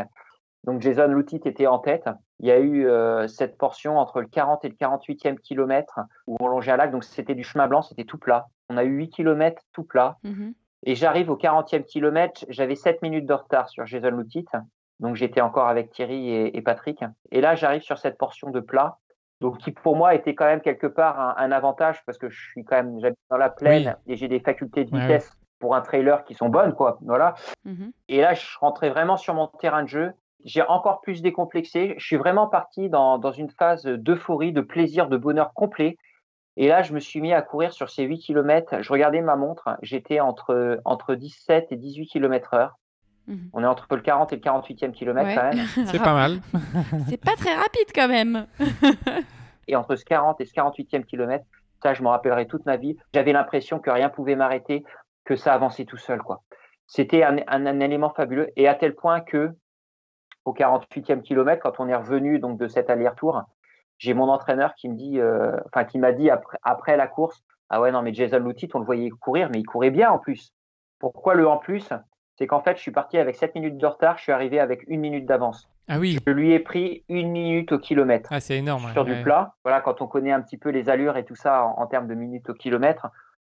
Donc 0.65 0.82
Jason 0.82 1.08
Loutit 1.08 1.41
était 1.45 1.67
en 1.67 1.80
tête. 1.80 2.08
Il 2.41 2.47
y 2.47 2.51
a 2.51 2.60
eu 2.60 2.86
cette 3.30 3.58
portion 3.58 3.97
entre 3.97 4.19
le 4.19 4.28
40 4.28 4.65
et 4.65 4.67
le 4.67 4.75
48e 4.75 5.38
kilomètre 5.38 6.01
où 6.28 6.36
on 6.41 6.47
longeait 6.47 6.73
un 6.73 6.78
lac. 6.78 6.91
Donc 6.91 7.06
c'était 7.06 7.34
du 7.34 7.45
chemin 7.45 7.67
blanc, 7.67 7.82
c'était 7.82 8.04
tout 8.04 8.17
plat. 8.17 8.47
On 8.69 8.75
a 8.75 8.84
eu 8.84 8.97
8 8.97 9.10
kilomètres 9.10 9.62
tout 9.71 9.86
plat. 9.86 10.17
Mhm. 10.23 10.54
Et 10.86 10.95
j'arrive 10.95 11.30
au 11.30 11.36
40e 11.36 11.84
kilomètre, 11.84 12.45
j'avais 12.48 12.76
7 12.76 13.02
minutes 13.02 13.26
de 13.26 13.34
retard 13.34 13.69
sur 13.69 13.86
Jason 13.86 14.12
Loutit. 14.12 14.45
Donc 15.00 15.15
j'étais 15.15 15.41
encore 15.41 15.67
avec 15.67 15.89
Thierry 15.89 16.30
et, 16.30 16.58
et 16.58 16.62
Patrick. 16.62 17.04
Et 17.32 17.41
là, 17.41 17.56
j'arrive 17.56 17.82
sur 17.82 17.98
cette 17.98 18.17
portion 18.17 18.52
de 18.52 18.60
plat. 18.60 18.98
Donc 19.41 19.58
qui 19.58 19.71
pour 19.71 19.98
moi 19.98 20.15
était 20.15 20.34
quand 20.34 20.45
même 20.45 20.62
quelque 20.62 20.88
part 20.88 21.19
un, 21.19 21.36
un 21.38 21.52
avantage 21.52 22.02
parce 22.06 22.17
que 22.17 22.30
je 22.30 22.39
suis 22.52 22.63
quand 22.63 22.78
même 22.78 23.00
j'habite 23.02 23.19
dans 23.30 23.38
la 23.38 23.50
plaine 23.50 23.98
et 24.08 24.15
j'ai 24.15 24.30
des 24.30 24.39
facultés 24.39 24.86
de 24.86 24.95
Ouais, 24.95 25.02
vitesse 25.02 25.30
pour 25.60 25.76
un 25.76 25.82
trailer 25.82 26.24
qui 26.24 26.36
sont 26.36 26.48
bonnes 26.48 26.74
quoi. 26.74 27.00
Voilà. 27.02 27.34
Mhm. 27.65 27.91
Et 28.08 28.21
là, 28.21 28.34
je 28.34 28.45
rentrais 28.60 28.89
vraiment 28.89 29.17
sur 29.17 29.34
mon 29.34 29.48
terrain 29.48 29.84
de 29.84 29.89
jeu. 29.89 30.13
J'ai 30.45 30.62
encore 30.62 31.02
plus 31.02 31.21
décomplexé. 31.21 31.95
Je 31.98 32.06
suis 32.06 32.15
vraiment 32.17 32.48
parti 32.48 32.88
dans, 32.88 33.17
dans 33.17 33.32
une 33.32 33.50
phase 33.50 33.84
d'euphorie, 33.84 34.54
de 34.54 34.62
plaisir, 34.62 35.08
de 35.08 35.17
bonheur 35.17 35.54
complet. 35.54 35.98
Et 36.58 36.68
là, 36.68 36.82
je 36.84 36.94
me 36.94 37.00
suis 37.00 37.20
mis 37.22 37.34
à 37.34 37.41
courir 37.41 37.74
sur 37.74 37.89
ces 37.89 38.04
8 38.04 38.20
km. 38.20 38.82
Je 38.82 38.91
regardais 38.91 39.22
ma 39.22 39.36
montre. 39.36 39.78
J'étais 39.82 40.20
entre, 40.22 40.80
entre 40.86 41.15
17 41.15 41.72
et 41.72 41.76
18 41.76 42.08
km 42.08 42.54
heure. 42.54 42.78
Mhm. 43.28 43.50
On 43.54 43.63
est 43.63 43.68
entre 43.68 43.88
le 43.96 44.02
40 44.02 44.32
et 44.34 44.36
le 44.36 44.41
48e 44.41 44.91
kilomètre 44.91 45.28
Ouais. 45.30 45.36
quand 45.36 45.54
même. 45.56 45.65
C'est 45.88 46.02
pas 46.04 46.13
mal. 46.13 46.39
C'est 47.10 47.18
pas 47.24 47.36
très 47.36 47.54
rapide 47.56 47.89
quand 47.94 48.08
même. 48.08 48.48
Et 49.68 49.76
entre 49.76 49.96
ce 49.96 50.06
40 50.06 50.39
et 50.41 50.46
ce 50.46 50.54
48e 50.54 51.04
kilomètre, 51.06 51.44
ça, 51.82 51.96
je 51.96 52.04
m'en 52.04 52.12
rappellerai 52.12 52.46
toute 52.46 52.68
ma 52.68 52.78
vie. 52.78 52.98
J'avais 53.15 53.34
l'impression 53.34 53.80
que 53.80 53.89
rien 53.89 54.10
pouvait 54.10 54.36
m'arrêter, 54.36 54.84
que 55.24 55.36
ça 55.36 55.54
avançait 55.56 55.86
tout 55.86 55.98
seul, 55.98 56.22
quoi. 56.22 56.44
C'était 56.86 57.24
un, 57.24 57.38
un, 57.48 57.65
un 57.65 57.80
élément 57.80 58.12
fabuleux. 58.12 58.50
Et 58.58 58.68
à 58.68 58.76
tel 58.76 58.94
point 58.94 59.22
que, 59.22 59.50
au 60.46 60.54
48e 60.54 61.24
kilomètre, 61.24 61.63
quand 61.63 61.80
on 61.80 61.88
est 61.88 61.96
revenu 61.96 62.38
donc 62.38 62.60
de 62.60 62.68
cet 62.68 62.91
aller-retour, 62.91 63.41
j'ai 63.97 64.13
mon 64.13 64.29
entraîneur 64.29 64.73
qui 64.75 64.89
me 64.89 64.95
dit, 64.95 65.19
euh, 65.19 65.58
enfin 65.67 65.86
qui 65.86 65.97
m'a 65.99 66.12
dit 66.12 66.29
après, 66.29 66.58
après 66.63 66.97
la 66.97 67.08
course, 67.08 67.43
ah 67.69 67.81
ouais 67.81 67.91
non 67.91 68.01
mais 68.01 68.13
Jason 68.13 68.39
Loutit, 68.39 68.69
on 68.73 68.79
le 68.79 68.86
voyait 68.86 69.10
courir, 69.10 69.49
mais 69.51 69.60
il 69.60 69.65
courait 69.65 69.91
bien 69.91 70.12
en 70.12 70.19
plus. 70.19 70.51
Pourquoi 70.99 71.34
le 71.34 71.47
en 71.47 71.58
plus? 71.58 71.89
C'est 72.38 72.47
qu'en 72.47 72.62
fait, 72.62 72.75
je 72.75 72.81
suis 72.81 72.91
parti 72.91 73.17
avec 73.17 73.36
7 73.38 73.55
minutes 73.55 73.77
de 73.77 73.86
retard, 73.86 74.17
je 74.17 74.23
suis 74.23 74.31
arrivé 74.34 74.60
avec 74.60 74.84
une 74.88 74.99
minute 74.99 75.25
d'avance. 75.25 75.69
Ah 75.88 75.99
oui. 75.99 76.17
Je 76.25 76.31
lui 76.34 76.51
ai 76.51 76.60
pris 76.60 77.05
une 77.08 77.31
minute 77.31 77.71
au 77.71 77.79
kilomètre 77.79 78.29
Ah, 78.34 78.41
c'est 78.41 78.58
énorme. 78.58 78.91
sur 78.91 79.05
ouais, 79.05 79.15
du 79.15 79.23
plat. 79.23 79.53
Voilà, 79.63 79.79
quand 79.79 80.01
on 80.01 80.08
connaît 80.08 80.34
un 80.34 80.41
petit 80.41 80.58
peu 80.58 80.69
les 80.69 80.89
allures 80.89 81.15
et 81.15 81.23
tout 81.23 81.36
ça 81.36 81.63
en, 81.63 81.79
en 81.81 81.88
termes 81.88 82.08
de 82.08 82.13
minutes 82.13 82.49
au 82.49 82.53
kilomètre, 82.53 83.08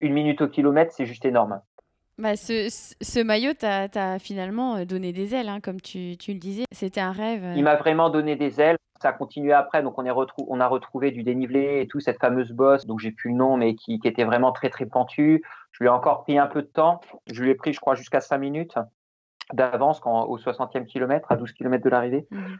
une 0.00 0.12
minute 0.12 0.40
au 0.42 0.48
kilomètre, 0.48 0.92
c'est 0.92 1.06
juste 1.06 1.24
énorme. 1.24 1.60
Bah, 2.18 2.36
ce, 2.36 2.68
ce- 3.00 3.22
maillot 3.22 3.52
t'a 3.54 4.18
finalement 4.18 4.76
euh, 4.76 4.84
donné 4.84 5.12
des 5.12 5.34
ailes, 5.34 5.48
hein, 5.48 5.60
comme 5.60 5.80
tu, 5.80 6.16
tu 6.18 6.32
le 6.32 6.38
disais. 6.38 6.64
C'était 6.72 7.00
un 7.00 7.12
rêve. 7.12 7.44
euh. 7.44 7.54
Il 7.56 7.62
m'a 7.62 7.76
vraiment 7.76 8.10
donné 8.10 8.34
des 8.36 8.60
ailes. 8.60 8.76
Ça 9.00 9.10
a 9.10 9.12
continué 9.12 9.52
après, 9.52 9.82
donc 9.84 9.96
on, 9.98 10.04
est 10.04 10.10
retrou- 10.10 10.46
on 10.48 10.58
a 10.58 10.66
retrouvé 10.66 11.12
du 11.12 11.22
dénivelé 11.22 11.80
et 11.82 11.86
tout, 11.86 12.00
cette 12.00 12.18
fameuse 12.18 12.50
bosse, 12.50 12.84
donc 12.86 12.98
j'ai 12.98 13.12
plus 13.12 13.30
le 13.30 13.36
nom, 13.36 13.56
mais 13.56 13.76
qui, 13.76 14.00
qui 14.00 14.08
était 14.08 14.24
vraiment 14.24 14.50
très 14.50 14.70
très 14.70 14.86
pentue. 14.86 15.44
Je 15.70 15.78
lui 15.84 15.86
ai 15.86 15.90
encore 15.90 16.24
pris 16.24 16.36
un 16.36 16.48
peu 16.48 16.62
de 16.62 16.66
temps. 16.66 17.00
Je 17.30 17.40
lui 17.44 17.50
ai 17.50 17.54
pris, 17.54 17.72
je 17.72 17.78
crois, 17.78 17.94
jusqu'à 17.94 18.20
5 18.20 18.38
minutes 18.38 18.74
d'avance 19.52 20.00
quand- 20.00 20.24
au 20.24 20.36
60e 20.38 20.84
kilomètre, 20.86 21.30
à 21.30 21.36
12 21.36 21.52
km 21.52 21.84
de 21.84 21.88
l'arrivée. 21.90 22.26
Mhm. 22.32 22.58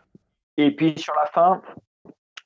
Et 0.58 0.70
puis 0.74 0.96
sur 0.98 1.14
la 1.16 1.26
fin, 1.26 1.60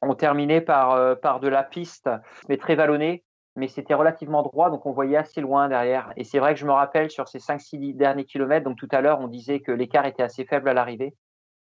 on 0.01 0.15
terminait 0.15 0.63
par, 0.63 0.93
euh, 0.93 1.15
par 1.15 1.41
de 1.41 1.49
la 1.49 1.63
piste, 1.63 2.09
mais 2.49 2.57
très 2.57 2.75
vallonnée, 2.75 3.23
mais 3.57 3.69
c'était 3.69 3.95
relativement 3.95 4.43
droit, 4.43 4.71
donc 4.71 4.87
on 4.87 4.93
voyait 4.93 5.17
assez 5.17 5.41
loin 5.41 5.69
derrière. 5.69 6.13
Et 6.17 6.25
c'est 6.25 6.39
vrai 6.39 6.55
que 6.55 6.61
je 6.61 6.67
me 6.67 6.73
rappelle 6.73 7.11
sur 7.11 7.29
ces 7.29 7.39
5-6 7.39 7.97
derniers 7.97 8.25
kilomètres, 8.25 8.65
donc 8.65 8.79
tout 8.79 8.89
à 8.91 9.01
l'heure, 9.01 9.21
on 9.21 9.29
disait 9.29 9.61
que 9.61 9.73
l'écart 9.73 10.07
était 10.07 10.23
assez 10.23 10.45
faible 10.45 10.69
à 10.69 10.75
l'arrivée. 10.75 11.15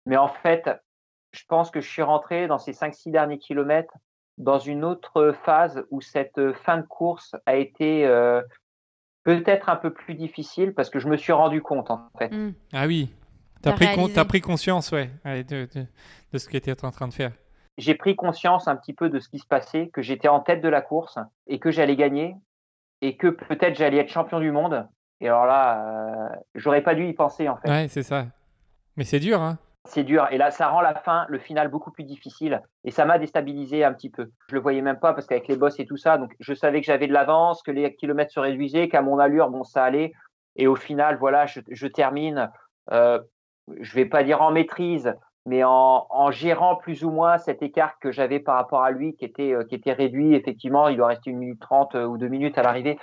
Mais 0.06 0.18
en 0.18 0.28
fait, 0.28 0.70
je 1.32 1.44
pense 1.48 1.70
que 1.70 1.82
je 1.82 1.90
suis 1.90 2.02
rentré 2.02 2.48
dans 2.48 2.58
ces 2.58 2.72
5-6 2.72 3.12
derniers 3.12 3.38
kilomètres 3.38 3.94
dans 4.38 4.60
une 4.60 4.84
autre 4.84 5.34
phase 5.44 5.86
où 5.92 6.02
cette 6.02 6.54
fin 6.54 6.78
de 6.78 6.86
course 6.86 7.36
a 7.46 7.56
été 7.56 8.06
euh, 8.06 8.42
peut-être 9.24 9.70
un 9.70 9.76
peu 9.76 9.94
plus 9.94 10.16
difficile 10.16 10.74
parce 10.74 10.90
que 10.90 11.00
je 11.00 11.08
me 11.08 11.18
suis 11.18 11.34
rendu 11.34 11.62
compte, 11.62 11.92
en 11.92 12.10
fait. 12.18 12.30
Mm. 12.30 12.54
Ah 12.74 12.88
oui. 12.88 13.14
T'as 13.62 13.74
T'as 14.14 14.26
pris, 14.26 14.42
conscience, 14.42 14.92
ouais, 14.92 15.10
ouais, 15.24 15.44
de, 15.44 15.68
de, 15.74 15.86
de 16.32 16.38
ce 16.38 16.46
que 16.48 16.58
tu 16.58 16.70
étais 16.70 16.86
en 16.86 16.92
train 16.92 17.08
de 17.08 17.14
faire. 17.14 17.32
J'ai 17.78 17.96
pris 17.96 18.16
conscience 18.16 18.68
un 18.68 18.76
petit 18.76 18.94
peu 18.94 19.10
de 19.10 19.20
ce 19.20 19.30
qui 19.30 19.40
se 19.40 19.48
passait, 19.48 19.90
que 19.90 20.02
j'étais 20.02 20.28
en 20.28 20.40
tête 20.40 20.62
de 20.62 20.70
la 20.70 20.82
course 20.82 21.20
et 21.48 21.60
que 21.60 21.72
j'allais 21.72 21.96
gagner 21.96 22.36
et 23.02 23.18
que 23.18 23.28
peut-être 23.28 23.76
j'allais 23.76 23.98
être 23.98 24.10
champion 24.10 24.40
du 24.40 24.52
monde. 24.52 24.88
Et 25.22 25.28
alors 25.28 25.46
là, 25.46 25.88
euh, 25.88 26.36
j'aurais 26.56 26.82
pas 26.82 26.96
dû 26.96 27.08
y 27.08 27.14
penser 27.14 27.50
en 27.50 27.58
fait. 27.58 27.70
Ouais, 27.70 27.88
c'est 27.88 28.04
ça. 28.04 28.26
Mais 28.98 29.04
c'est 29.04 29.20
dur, 29.20 29.42
hein. 29.42 29.58
c'est 29.86 30.04
dur. 30.04 30.28
Et 30.32 30.38
là, 30.38 30.52
ça 30.52 30.70
rend 30.70 30.82
la 30.82 30.96
fin, 30.96 31.26
le 31.30 31.38
final 31.38 31.70
beaucoup 31.70 31.92
plus 31.92 32.04
difficile. 32.04 32.62
Et 32.84 32.92
ça 32.92 33.06
m'a 33.06 33.18
déstabilisé 33.18 33.84
un 33.84 33.94
petit 33.94 34.10
peu. 34.10 34.32
Je 34.50 34.56
le 34.56 34.62
voyais 34.62 34.82
même 34.82 35.00
pas 35.00 35.14
parce 35.14 35.28
qu'avec 35.28 35.48
les 35.48 35.58
bosses 35.58 35.80
et 35.80 35.86
tout 35.86 35.98
ça, 35.98 36.18
donc 36.18 36.34
je 36.40 36.54
savais 36.54 36.80
que 36.80 36.86
j'avais 36.86 37.08
de 37.08 37.14
l'avance, 37.14 37.62
que 37.62 37.72
les 37.72 37.94
kilomètres 37.96 38.32
se 38.32 38.40
réduisaient, 38.40 38.88
qu'à 38.88 39.02
mon 39.02 39.20
allure, 39.20 39.50
bon, 39.50 39.64
ça 39.64 39.84
allait. 39.84 40.14
Et 40.56 40.68
au 40.68 40.76
final, 40.76 41.18
voilà, 41.18 41.46
je, 41.46 41.60
je 41.70 41.88
termine, 41.88 42.50
euh, 42.92 43.20
je 43.82 43.96
vais 43.96 44.06
pas 44.06 44.24
dire 44.24 44.42
en 44.42 44.52
maîtrise, 44.52 45.14
mais 45.46 45.64
en, 45.64 46.32
gérant 46.32 46.76
plus 46.76 47.04
ou 47.04 47.12
moins 47.12 47.38
cet 47.38 47.62
écart 47.62 48.00
que 48.00 48.12
j'avais 48.12 48.40
par 48.40 48.56
rapport 48.56 48.82
à 48.82 48.92
lui, 48.92 49.16
qui 49.16 49.26
était, 49.26 49.54
euh, 49.54 49.64
qui 49.64 49.76
était 49.76 49.94
réduit. 49.94 50.34
Effectivement, 50.34 50.88
il 50.88 50.98
doit 50.98 51.08
rester 51.08 51.30
une 51.30 51.38
minute 51.38 51.60
trente 51.60 51.96
euh, 51.96 52.06
ou 52.06 52.18
deux 52.18 52.28
minutes 52.28 52.58
à 52.58 52.64
l'arrivée. 52.64 52.98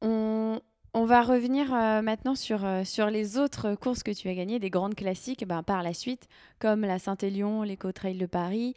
On, 0.00 0.60
va 1.04 1.22
revenir 1.22 1.72
euh, 1.74 2.02
maintenant 2.02 2.34
sur, 2.34 2.60
sur 2.84 3.06
les 3.06 3.38
autres 3.38 3.74
courses 3.74 4.02
que 4.02 4.10
tu 4.10 4.28
as 4.28 4.34
gagnées, 4.34 4.58
des 4.58 4.70
grandes 4.70 4.94
classiques 4.94 5.46
ben, 5.46 5.62
par 5.62 5.82
la 5.82 5.94
suite, 5.94 6.28
comme 6.58 6.82
la 6.82 6.98
Saint-Élion, 6.98 7.62
l'Éco-Trail 7.62 8.16
de 8.16 8.26
Paris. 8.26 8.74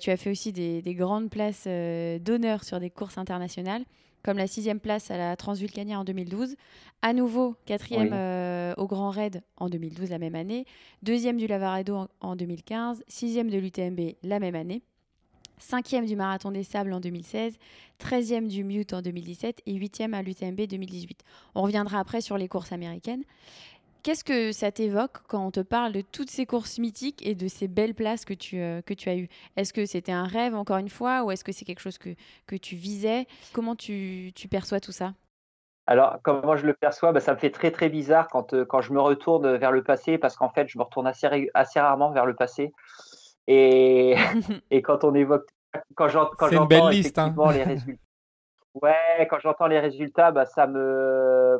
Tu 0.00 0.10
as 0.10 0.16
fait 0.16 0.30
aussi 0.30 0.52
des, 0.52 0.82
des 0.82 0.94
grandes 0.94 1.30
places 1.30 1.66
d'honneur 1.66 2.64
sur 2.64 2.80
des 2.80 2.90
courses 2.90 3.18
internationales, 3.18 3.82
comme 4.24 4.38
la 4.38 4.46
sixième 4.48 4.80
place 4.80 5.10
à 5.10 5.16
la 5.16 5.36
Transvulcania 5.36 6.00
en 6.00 6.04
2012. 6.04 6.56
À 7.02 7.12
nouveau, 7.12 7.54
quatrième 7.66 8.04
Oui. 8.04 8.10
euh, 8.12 8.74
au 8.78 8.86
Grand 8.86 9.10
Raid 9.10 9.42
en 9.58 9.68
2012, 9.68 10.10
la 10.10 10.18
même 10.18 10.34
année. 10.34 10.64
Deuxième 11.02 11.36
du 11.36 11.46
Lavaredo 11.46 11.94
en, 11.94 12.08
en 12.20 12.34
2015. 12.34 13.04
Sixième 13.06 13.50
de 13.50 13.58
l'UTMB 13.58 14.14
la 14.22 14.40
même 14.40 14.54
année. 14.54 14.82
Cinquième 15.58 16.04
du 16.04 16.16
Marathon 16.16 16.50
des 16.50 16.64
Sables 16.64 16.92
en 16.92 16.98
2016, 16.98 17.58
13e 18.00 18.48
du 18.48 18.64
Mute 18.64 18.92
en 18.92 19.02
2017 19.02 19.62
et 19.66 19.78
8e 19.78 20.12
à 20.12 20.20
l'UTMB 20.22 20.62
2018. 20.66 21.22
On 21.54 21.62
reviendra 21.62 22.00
après 22.00 22.20
sur 22.20 22.36
les 22.36 22.48
courses 22.48 22.72
américaines. 22.72 23.22
Qu'est-ce 24.04 24.22
que 24.22 24.52
ça 24.52 24.70
t'évoque 24.70 25.22
quand 25.28 25.46
on 25.46 25.50
te 25.50 25.60
parle 25.60 25.92
de 25.92 26.02
toutes 26.02 26.28
ces 26.28 26.44
courses 26.44 26.78
mythiques 26.78 27.26
et 27.26 27.34
de 27.34 27.48
ces 27.48 27.68
belles 27.68 27.94
places 27.94 28.26
que 28.26 28.34
tu, 28.34 28.60
euh, 28.60 28.82
que 28.82 28.92
tu 28.92 29.08
as 29.08 29.16
eues? 29.16 29.30
Est-ce 29.56 29.72
que 29.72 29.86
c'était 29.86 30.12
un 30.12 30.24
rêve, 30.26 30.54
encore 30.54 30.76
une 30.76 30.90
fois, 30.90 31.24
ou 31.24 31.30
est-ce 31.30 31.42
que 31.42 31.52
c'est 31.52 31.64
quelque 31.64 31.80
chose 31.80 31.96
que, 31.96 32.10
que 32.46 32.54
tu 32.54 32.76
visais? 32.76 33.26
Comment 33.54 33.74
tu, 33.74 34.30
tu 34.34 34.46
perçois 34.46 34.78
tout 34.78 34.92
ça? 34.92 35.14
Alors, 35.86 36.18
comment 36.22 36.54
je 36.54 36.66
le 36.66 36.74
perçois 36.74 37.12
bah, 37.12 37.20
Ça 37.20 37.32
me 37.32 37.38
fait 37.38 37.50
très 37.50 37.70
très 37.70 37.88
bizarre 37.88 38.28
quand, 38.28 38.52
euh, 38.52 38.66
quand 38.66 38.82
je 38.82 38.92
me 38.92 39.00
retourne 39.00 39.56
vers 39.56 39.72
le 39.72 39.82
passé, 39.82 40.18
parce 40.18 40.36
qu'en 40.36 40.50
fait, 40.50 40.68
je 40.68 40.76
me 40.76 40.82
retourne 40.82 41.06
assez, 41.06 41.50
assez 41.54 41.80
rarement 41.80 42.10
vers 42.10 42.26
le 42.26 42.34
passé. 42.34 42.74
Et, 43.46 44.16
et 44.70 44.82
quand 44.82 45.04
on 45.04 45.14
évoque, 45.14 45.48
quand 45.94 46.08
j'en- 46.08 46.28
quand 46.38 46.48
C'est 46.48 46.56
une 46.56 46.60
j'entends 46.60 46.68
belle 46.68 46.90
liste, 46.90 47.18
hein. 47.18 47.28
effectivement 47.28 47.50
les 47.52 47.64
résultats, 47.64 48.02
ouais, 48.82 49.26
quand 49.30 49.38
j'entends 49.40 49.66
les 49.66 49.80
résultats, 49.80 50.32
bah, 50.32 50.46
ça 50.46 50.66
me, 50.66 51.58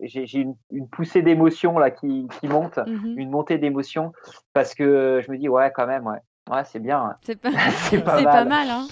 j'ai 0.00 0.38
une, 0.40 0.56
une 0.70 0.88
poussée 0.88 1.22
d'émotion 1.22 1.78
là 1.78 1.90
qui, 1.90 2.26
qui 2.40 2.48
monte, 2.48 2.78
Mhm. 2.86 3.14
une 3.16 3.30
montée 3.30 3.58
d'émotion, 3.58 4.12
parce 4.52 4.74
que 4.74 5.20
je 5.24 5.30
me 5.30 5.38
dis 5.38 5.48
ouais, 5.48 5.70
quand 5.74 5.86
même, 5.86 6.06
ouais, 6.06 6.18
ouais, 6.50 6.64
c'est 6.64 6.80
bien, 6.80 7.06
ouais. 7.06 7.14
C'est 7.22 7.40
pas, 7.40 7.50
pas, 7.52 7.58
c'est 7.70 7.98
mal, 8.04 8.24
pas 8.24 8.44
mal, 8.44 8.68
hein 8.70 8.86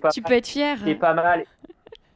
pas 0.00 0.10
Tu 0.10 0.22
peux 0.22 0.34
être 0.34 0.46
fier. 0.46 0.78
c'est 0.82 0.94
pas 0.94 1.14
mal. 1.14 1.44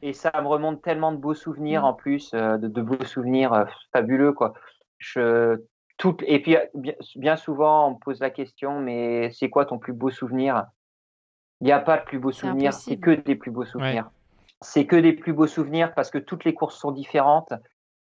Et 0.01 0.13
ça 0.13 0.31
me 0.41 0.47
remonte 0.47 0.81
tellement 0.81 1.11
de 1.11 1.17
beaux 1.17 1.33
souvenirs 1.33 1.81
Mm. 1.81 1.85
en 1.85 1.93
plus, 1.93 2.31
euh, 2.33 2.57
de, 2.57 2.67
de 2.69 2.81
beaux 2.81 3.03
souvenirs 3.03 3.53
euh, 3.53 3.65
fabuleux 3.93 4.31
quoi. 4.33 4.53
Je, 4.97 5.61
tout, 5.97 6.15
et 6.25 6.41
puis 6.41 6.55
euh, 6.55 6.65
bien, 7.15 7.35
souvent 7.35 7.89
on 7.89 7.91
me 7.95 7.99
pose 7.99 8.19
la 8.21 8.29
question, 8.29 8.79
mais 8.79 9.29
c'est 9.31 9.49
quoi 9.49 9.65
ton 9.65 9.77
plus 9.77 9.91
beau 9.93 10.09
souvenir? 10.09 10.65
Il 11.61 11.65
n'y 11.65 11.73
a 11.73 11.79
pas 11.79 11.97
de 11.97 12.03
plus 12.05 12.19
beau 12.19 12.31
souvenir, 12.31 12.71
c'est 12.73 12.95
que 12.97 13.11
des 13.11 13.35
plus 13.35 13.51
beaux 13.51 13.65
souvenirs. 13.65 14.09
C'est 14.61 14.85
que 14.85 14.95
des 14.95 15.11
plus 15.13 15.33
beaux 15.33 15.47
souvenirs 15.47 15.93
parce 15.93 16.09
que 16.09 16.17
toutes 16.17 16.45
les 16.45 16.53
courses 16.53 16.77
sont 16.79 16.91
différentes 16.91 17.51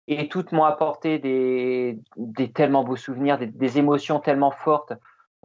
et 0.08 0.28
toutes 0.28 0.52
m'ont 0.52 0.64
apporté 0.64 1.18
des, 1.18 1.98
tellement 2.54 2.84
beaux 2.84 2.96
souvenirs, 2.96 3.38
des, 3.38 3.78
émotions 3.78 4.20
tellement 4.20 4.50
fortes. 4.50 4.92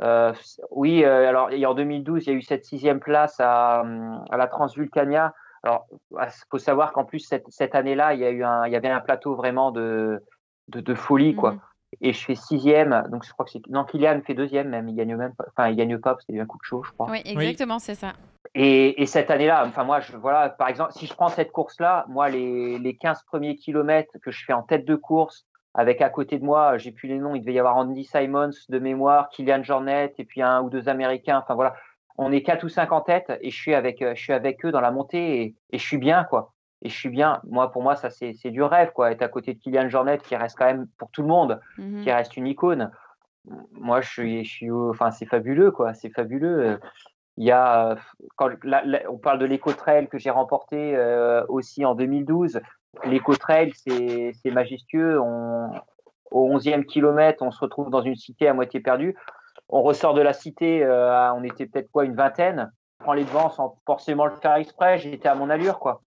Euh, 0.02 0.34
oui, 0.69 1.04
euh, 1.04 1.28
alors 1.28 1.50
en 1.52 1.74
2012, 1.74 2.26
il 2.26 2.30
y 2.30 2.34
a 2.34 2.36
eu 2.36 2.41
cette 2.41 2.65
sixième 2.65 3.00
place 3.00 3.39
à, 3.39 3.84
à 4.30 4.38
la 4.38 4.47
Transvulcania. 4.47 5.34
Alors, 5.63 5.86
il 6.12 6.28
faut 6.50 6.58
savoir 6.58 6.91
qu'en 6.91 7.06
plus 7.06 7.19
cette, 7.19 7.45
cette 7.50 7.76
année-là, 7.76 8.13
il 8.13 8.19
y 8.19 8.26
a 8.26 8.32
eu 8.32 8.43
un, 8.43 8.65
il 8.65 8.74
y 8.74 8.76
avait 8.76 8.89
un 8.89 9.00
plateau 9.00 9.36
vraiment 9.36 9.71
de, 9.71 10.24
de, 10.67 10.95
folie, 10.95 11.36
quoi. 11.36 11.54
Mhm. 11.54 11.60
Et 11.99 12.13
je 12.13 12.23
fais 12.23 12.36
sixième, 12.36 13.04
donc 13.12 13.25
je 13.25 13.32
crois 13.34 13.45
que 13.45 13.51
c'est 13.51 13.67
non, 13.67 13.84
Kylian 13.84 14.21
fait 14.25 14.34
deuxième 14.34 14.69
même, 14.69 14.88
il 14.88 14.95
gagne 14.95 15.15
même 15.15 15.34
enfin 15.49 15.69
il 15.69 15.75
gagne 15.75 15.97
pas 15.97 16.12
parce 16.12 16.25
qu'il 16.25 16.36
y 16.36 16.38
a 16.38 16.41
eu 16.41 16.43
un 16.43 16.47
coup 16.47 16.58
de 16.58 16.63
chaud, 16.63 16.84
je 16.84 16.91
crois. 16.91 17.10
Oui, 17.12 17.21
exactement, 17.25 17.80
c'est 17.80 17.95
ça. 17.95 18.13
Et, 18.54 19.01
et 19.01 19.06
cette 19.06 19.32
année-là, 19.32 19.63
enfin 19.65 19.84
moi, 19.84 19.99
je, 19.99 20.15
voilà, 20.17 20.49
par 20.49 20.67
exemple, 20.67 20.91
si 20.93 21.06
je 21.06 21.13
prends 21.13 21.30
cette 21.30 21.51
course-là, 21.51 22.06
moi, 22.10 22.30
les, 22.30 22.80
les 22.80 22.95
15 22.95 23.23
premiers 23.23 23.56
kilomètres 23.56 24.17
que 24.21 24.32
je 24.32 24.43
fais 24.45 24.54
en 24.54 24.63
tête 24.63 24.86
de 24.86 24.95
course, 24.95 25.45
avec 25.73 26.01
à 26.01 26.10
côté 26.10 26.38
de 26.38 26.43
moi, 26.43 26.77
j'ai 26.77 26.91
plus 26.91 27.08
les 27.08 27.17
noms, 27.17 27.34
il 27.34 27.41
devait 27.41 27.54
y 27.54 27.60
avoir 27.60 27.77
Andy 27.77 28.04
Simons 28.04 28.49
de 28.67 28.80
mémoire, 28.80 29.30
Kylian 29.30 29.63
Jornet, 29.63 30.13
et 30.17 30.25
puis 30.25 30.41
un 30.41 30.62
ou 30.62 30.69
deux 30.69 30.89
Américains. 30.89 31.39
Enfin 31.41 31.56
voilà, 31.56 31.75
on 32.17 32.32
est 32.32 32.41
quatre 32.41 32.63
ou 32.65 32.69
cinq 32.69 32.91
en 32.91 33.01
tête, 33.01 33.32
et 33.41 33.51
je 33.51 33.56
suis 33.56 33.73
avec, 33.73 33.99
je 34.01 34.21
suis 34.21 34.34
avec 34.34 34.65
eux 34.65 34.71
dans 34.71 34.82
la 34.82 34.91
montée, 34.91 35.41
et, 35.41 35.56
et 35.71 35.77
je 35.77 35.86
suis 35.86 35.97
bien, 35.97 36.25
quoi. 36.25 36.54
Et 36.84 36.89
je 36.89 36.96
suis 36.98 37.10
bien. 37.10 37.39
Moi, 37.48 37.72
pour 37.72 37.84
moi, 37.84 37.96
ça 37.96 38.10
c'est 38.10 38.34
du 38.50 38.63
rêve, 38.63 38.91
quoi. 38.94 39.12
Être 39.12 39.22
à 39.22 39.28
côté 39.28 39.54
de 39.54 39.60
Kylian 39.60 39.88
Jornet, 39.89 40.17
qui 40.17 40.36
reste 40.36 40.58
quand 40.58 40.65
même 40.65 40.88
pour 40.98 41.12
tout 41.12 41.22
le 41.22 41.28
monde, 41.28 41.60
Mhm. 41.78 42.02
qui 42.04 42.12
reste 42.12 42.36
une 42.38 42.48
icône. 42.48 42.91
Moi, 43.74 44.02
je 44.02 44.10
suis, 44.10 44.44
je 44.46 44.50
suis, 44.52 44.72
au- 44.72 44.89
enfin, 44.91 45.12
c'est 45.12 45.26
fabuleux, 45.26 45.72
quoi. 45.72 45.94
C'est 45.94 46.10
fabuleux. 46.10 46.80
Il 47.38 47.46
y 47.46 47.52
a, 47.52 47.96
quand 48.36 48.50
on 49.10 49.17
parle 49.17 49.39
de 49.39 49.46
l'éco-trail 49.46 50.08
que 50.10 50.17
j'ai 50.17 50.30
remporté 50.30 50.96
euh, 50.96 51.44
aussi 51.48 51.86
en 51.86 51.96
2012. 51.96 52.60
L'éco-trail, 53.06 53.72
c'est 53.76 54.34
majestueux. 54.52 55.20
On, 55.20 55.72
au 56.30 56.48
11e 56.50 56.86
kilomètre, 56.86 57.41
on 57.44 57.52
se 57.52 57.60
retrouve 57.60 57.89
dans 57.89 58.02
une 58.02 58.15
cité 58.15 58.48
à 58.48 58.54
moitié 58.54 58.80
perdue. 58.80 59.15
On 59.70 59.82
ressort 59.82 60.13
de 60.13 60.22
la 60.22 60.34
cité, 60.34 60.84
euh, 60.84 61.34
on 61.34 61.44
était 61.44 61.65
peut-être 61.65 61.89
quoi, 61.91 62.06
une 62.06 62.15
vingtaine. 62.15 62.72
On 63.00 63.04
prend 63.06 63.13
les 63.13 63.24
devants 63.24 63.50
sans 63.50 63.78
forcément 63.86 64.26
le 64.26 64.36
faire 64.36 64.56
exprès. 64.56 64.98
J'étais 65.00 65.28
à 65.30 65.36
mon 65.36 65.50
allure, 65.50 65.80
quoi. 65.80 66.02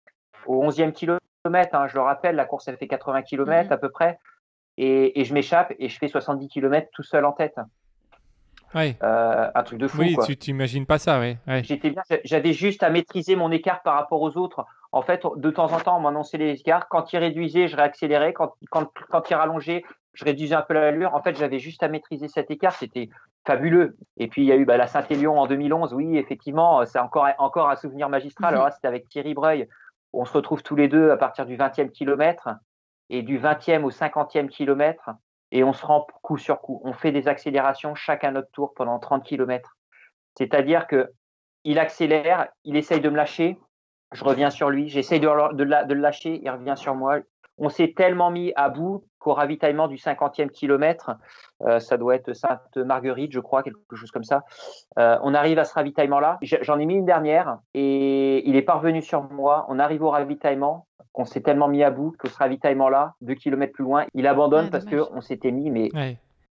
Au 0.47 0.65
11e 0.65 0.93
kilomètre, 0.93 1.75
hein, 1.75 1.87
je 1.89 1.95
le 1.95 2.03
rappelle, 2.03 2.37
la 2.37 2.45
course, 2.45 2.69
elle 2.69 2.77
fait 2.77 2.89
80 2.89 3.23
kilomètres 3.23 3.69
Mhm. 3.69 3.73
à 3.75 3.79
peu 3.79 3.91
près. 3.91 4.19
Et, 4.77 5.21
et 5.21 5.25
je 5.25 5.35
m'échappe 5.35 5.73
et 5.79 5.89
je 5.89 5.99
fais 5.99 6.09
70 6.09 6.49
kilomètres 6.49 6.89
tout 6.93 7.03
seul 7.03 7.25
en 7.25 7.33
tête. 7.33 7.57
Ouais. 8.75 8.97
Euh, 9.03 9.51
un 9.53 9.63
truc 9.65 9.79
de 9.81 9.89
fou, 9.89 9.99
Oui, 9.99 10.15
quoi. 10.15 10.25
tu 10.25 10.37
t'imagines 10.37 10.87
pas 10.87 10.99
ça, 10.99 11.19
ouais. 11.19 11.39
J'étais 11.65 11.91
bien, 11.91 12.03
j'avais 12.25 12.53
juste 12.53 12.83
à 12.85 12.91
maîtriser 12.91 13.35
mon 13.35 13.51
écart 13.51 13.83
par 13.83 13.95
rapport 13.95 14.23
aux 14.23 14.37
autres. 14.37 14.65
En 14.93 15.03
fait, 15.03 15.25
de 15.37 15.51
temps 15.51 15.73
en 15.73 15.81
temps, 15.81 15.97
on 15.97 16.01
m'annonçait 16.01 16.39
les 16.39 16.53
écarts. 16.53 16.89
Quand 16.89 17.13
il 17.13 17.19
réduisait, 17.19 17.67
je 17.69 17.77
réaccélérais. 17.77 18.33
Quand, 18.33 18.55
quand, 18.71 18.89
quand 19.11 19.29
il 19.29 19.35
rallongeait, 19.35 19.83
je 20.15 20.25
réduisais 20.25 20.55
un 20.55 20.63
peu 20.63 20.75
l'allure. 20.75 21.15
En 21.15 21.23
fait, 21.23 21.37
j'avais 21.37 21.59
juste 21.59 21.83
à 21.83 21.89
maîtriser 21.89 22.29
cet 22.29 22.51
écart. 22.51 22.73
C'était 22.75 23.09
fabuleux. 23.45 23.97
Et 24.19 24.29
puis, 24.29 24.43
il 24.43 24.47
y 24.47 24.53
a 24.53 24.57
eu 24.57 24.65
bah, 24.65 24.77
la 24.77 24.87
Saint-Élion 24.87 25.39
en 25.39 25.47
2011. 25.47 25.93
Oui, 25.95 26.17
effectivement, 26.17 26.85
c'est 26.87 26.99
encore, 27.01 27.29
encore 27.39 27.71
un 27.71 27.77
souvenir 27.77 28.09
magistral. 28.09 28.51
Mhm. 28.53 28.55
Alors 28.55 28.67
là, 28.67 28.71
c'était 28.73 28.89
avec 28.89 29.09
Thierry 29.09 29.35
Breuil. 29.35 29.69
On 30.13 30.25
se 30.25 30.33
retrouve 30.33 30.63
tous 30.63 30.77
les 30.77 30.89
deux 30.89 31.11
à 31.11 31.17
partir 31.17 31.47
du 31.47 31.57
20e 31.57 31.91
kilomètre. 31.91 32.49
Et 33.13 33.23
du 33.23 33.41
20e 33.41 33.83
au 33.83 33.91
50e 33.91 34.49
kilomètre, 34.49 35.11
et 35.51 35.65
on 35.65 35.73
se 35.73 35.85
rend 35.85 36.07
coup 36.23 36.39
sur 36.39 36.61
coup. 36.61 36.81
On 36.85 36.93
fait 36.93 37.11
des 37.11 37.27
accélérations 37.27 37.97
chacun 37.97 38.31
notre 38.31 38.51
tour 38.53 38.73
pendant 38.75 39.01
30 39.01 39.25
kilomètres. 39.25 39.77
C'est-à-dire 40.39 40.87
que 40.87 41.11
il 41.65 41.79
accélère, 41.79 42.49
il 42.65 42.77
essaye 42.77 43.01
de 43.01 43.11
me 43.11 43.17
lâcher, 43.17 43.59
je 44.13 44.25
reviens 44.25 44.51
sur 44.51 44.71
lui, 44.71 44.89
j'essaye 44.89 45.21
de 45.21 45.27
le 45.29 46.01
lâcher, 46.01 46.41
il 46.43 46.51
revient 46.51 46.75
sur 46.77 46.95
moi. 46.95 47.19
On 47.61 47.69
s'est 47.69 47.93
tellement 47.97 48.31
mis 48.31 48.53
à 48.57 48.69
bout 48.71 49.05
qu'au 49.19 49.35
ravitaillement 49.35 49.87
du 49.87 49.97
50e 49.97 50.49
kilomètre, 50.49 51.13
euh, 51.63 51.79
ça 51.79 51.99
doit 51.99 52.15
être 52.15 52.33
Sainte-Marguerite, 52.33 53.33
je 53.33 53.41
crois, 53.41 53.63
quelque 53.63 53.95
chose 53.95 54.11
comme 54.11 54.25
ça, 54.25 54.45
euh, 54.99 55.19
on 55.23 55.35
arrive 55.35 55.59
à 55.59 55.65
ce 55.65 55.75
ravitaillement-là. 55.75 56.39
J'en 56.43 56.79
ai 56.79 56.87
mis 56.87 56.95
une 56.95 57.05
dernière 57.05 57.59
et 57.75 58.49
il 58.49 58.57
est 58.57 58.63
parvenu 58.63 59.03
sur 59.03 59.23
moi. 59.31 59.67
On 59.69 59.79
arrive 59.79 60.03
au 60.03 60.11
ravitaillement, 60.11 60.87
qu'on 61.13 61.27
s'est 61.27 61.43
tellement 61.43 61.69
mis 61.69 61.83
à 61.85 61.91
bout 61.91 62.13
que 62.19 62.29
ce 62.29 62.37
ravitaillement-là, 62.39 63.15
deux 63.21 63.35
kilomètres 63.35 63.75
plus 63.75 63.85
loin, 63.85 64.07
il 64.15 64.27
abandonne 64.27 64.67
Ah, 64.69 64.71
parce 64.73 64.87
qu'on 64.87 65.21
s'était 65.21 65.51
mis, 65.51 65.71
mais 65.71 65.91
Ouais. 65.95 66.17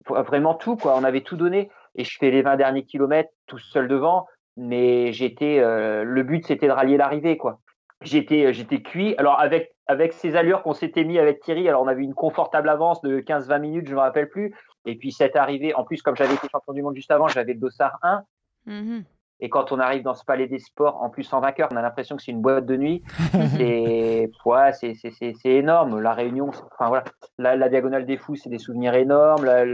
vraiment 0.08 0.54
tout 0.56 0.76
quoi 0.76 0.96
on 0.98 1.04
avait 1.04 1.22
tout 1.22 1.38
donné 1.38 1.70
et 1.96 2.04
je 2.04 2.18
fais 2.20 2.32
les 2.32 2.42
20 2.42 2.58
derniers 2.58 2.84
kilomètres 2.84 3.30
tout 3.48 3.60
seul 3.60 3.88
devant 3.88 4.26
mais 4.58 5.14
j'étais 5.14 5.60
euh, 5.60 6.04
le 6.04 6.24
but 6.24 6.46
c'était 6.46 6.68
de 6.68 6.72
rallier 6.72 6.98
l'arrivée 6.98 7.38
quoi 7.38 7.60
j'étais 8.02 8.46
euh, 8.46 8.52
j'étais 8.54 8.82
cuit. 8.82 9.16
Alors 9.18 9.40
avec 9.40 9.74
avec 9.88 10.14
ces 10.14 10.36
allures 10.36 10.62
qu'on 10.64 10.74
s'était 10.74 11.04
mis 11.04 11.20
avec 11.20 11.42
Thierry 11.42 11.68
alors 11.68 11.82
on 11.84 11.88
avait 11.88 12.04
une 12.04 12.14
confortable 12.14 12.70
avance 12.70 13.02
de 13.02 13.20
15-20 13.20 13.60
minutes 13.60 13.88
je 13.90 13.96
me 13.96 14.00
rappelle 14.00 14.30
plus. 14.30 14.54
Et 14.86 14.96
puis 14.96 15.12
cette 15.12 15.36
arrivée 15.36 15.74
en 15.76 15.84
plus 15.84 16.02
comme 16.02 16.16
j'avais 16.16 16.34
été 16.34 16.48
champion 16.52 16.74
du 16.74 16.82
monde 16.82 16.96
juste 16.96 17.12
avant 17.12 17.28
j'avais 17.28 17.54
le 17.54 17.60
dossard 17.60 17.98
1 18.04 18.24
Mhm. 18.68 19.04
et 19.40 19.50
quand 19.50 19.72
on 19.72 19.80
arrive 19.80 20.04
dans 20.04 20.14
ce 20.14 20.24
palais 20.24 20.48
des 20.48 20.60
sports 20.60 21.02
en 21.02 21.10
plus 21.10 21.32
en 21.34 21.40
vainqueur 21.40 21.68
on 21.72 21.76
a 21.76 21.82
l'impression 21.82 22.16
que 22.16 22.22
c'est 22.22 22.32
une 22.32 22.42
boîte 22.44 22.66
de 22.68 22.78
nuit. 22.78 23.02
C'est 23.58 24.30
ouais, 24.46 24.72
c'est 24.74 24.94
c'est 24.94 25.10
c'est 25.12 25.34
c'est 25.42 25.50
énorme. 25.50 26.00
La 26.00 26.14
réunion 26.14 26.50
enfin 26.50 26.88
voilà. 26.90 27.04
La, 27.40 27.56
la 27.56 27.68
diagonale 27.70 28.06
des 28.06 28.18
fous 28.18 28.36
c'est 28.36 28.50
des 28.50 28.60
souvenirs 28.60 28.94
énormes. 28.94 29.44
La- 29.46 29.66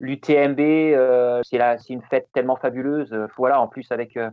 l'UTMB 0.00 0.60
euh, 0.60 1.40
c'est 1.44 1.58
la 1.58 1.78
c'est 1.78 1.92
une 1.92 2.02
fête 2.02 2.28
tellement 2.34 2.56
fabuleuse. 2.56 3.12
Euh, 3.12 3.26
voilà 3.36 3.60
en 3.60 3.68
plus 3.68 3.90
avec 3.90 4.16
euh, 4.16 4.28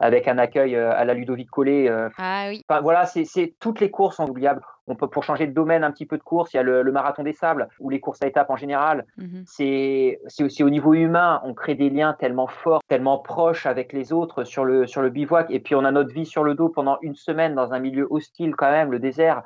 avec 0.00 0.28
un 0.28 0.38
accueil 0.38 0.76
euh, 0.76 0.92
à 0.92 1.04
la 1.04 1.14
Ludovic 1.14 1.50
Collet 1.50 1.88
euh, 1.88 2.08
Ah 2.18 2.46
oui. 2.48 2.62
enfin 2.68 2.80
voilà 2.80 3.06
c'est 3.06 3.54
toutes 3.60 3.80
les 3.80 3.90
courses 3.90 4.16
sont 4.16 4.28
oubliables 4.28 4.62
on 4.88 4.94
peut, 4.94 5.08
pour 5.08 5.24
changer 5.24 5.46
de 5.46 5.52
domaine 5.52 5.84
un 5.84 5.90
petit 5.90 6.06
peu 6.06 6.16
de 6.16 6.22
course, 6.22 6.52
il 6.54 6.58
y 6.58 6.60
a 6.60 6.62
le, 6.62 6.84
marathon 6.92 7.22
des 7.22 7.32
sables 7.32 7.68
ou 7.80 7.90
les 7.90 8.00
courses 8.00 8.22
à 8.22 8.26
étapes 8.26 8.50
en 8.50 8.56
général. 8.56 9.04
Mhm. 9.16 9.44
C'est 9.46 10.18
aussi 10.40 10.62
au 10.62 10.70
niveau 10.70 10.94
humain, 10.94 11.40
on 11.44 11.54
crée 11.54 11.74
des 11.74 11.90
liens 11.90 12.14
tellement 12.18 12.46
forts, 12.46 12.82
tellement 12.88 13.18
proches 13.18 13.66
avec 13.66 13.92
les 13.92 14.12
autres 14.12 14.44
sur 14.44 14.64
le, 14.64 14.86
sur 14.86 15.02
le 15.02 15.10
bivouac. 15.10 15.50
Et 15.50 15.60
puis 15.60 15.74
on 15.74 15.84
a 15.84 15.90
notre 15.90 16.12
vie 16.12 16.26
sur 16.26 16.44
le 16.44 16.54
dos 16.54 16.68
pendant 16.68 16.98
une 17.02 17.16
semaine 17.16 17.54
dans 17.54 17.72
un 17.72 17.78
milieu 17.80 18.06
hostile 18.10 18.54
quand 18.54 18.70
même, 18.70 18.92
le 18.92 18.98
désert. 18.98 19.42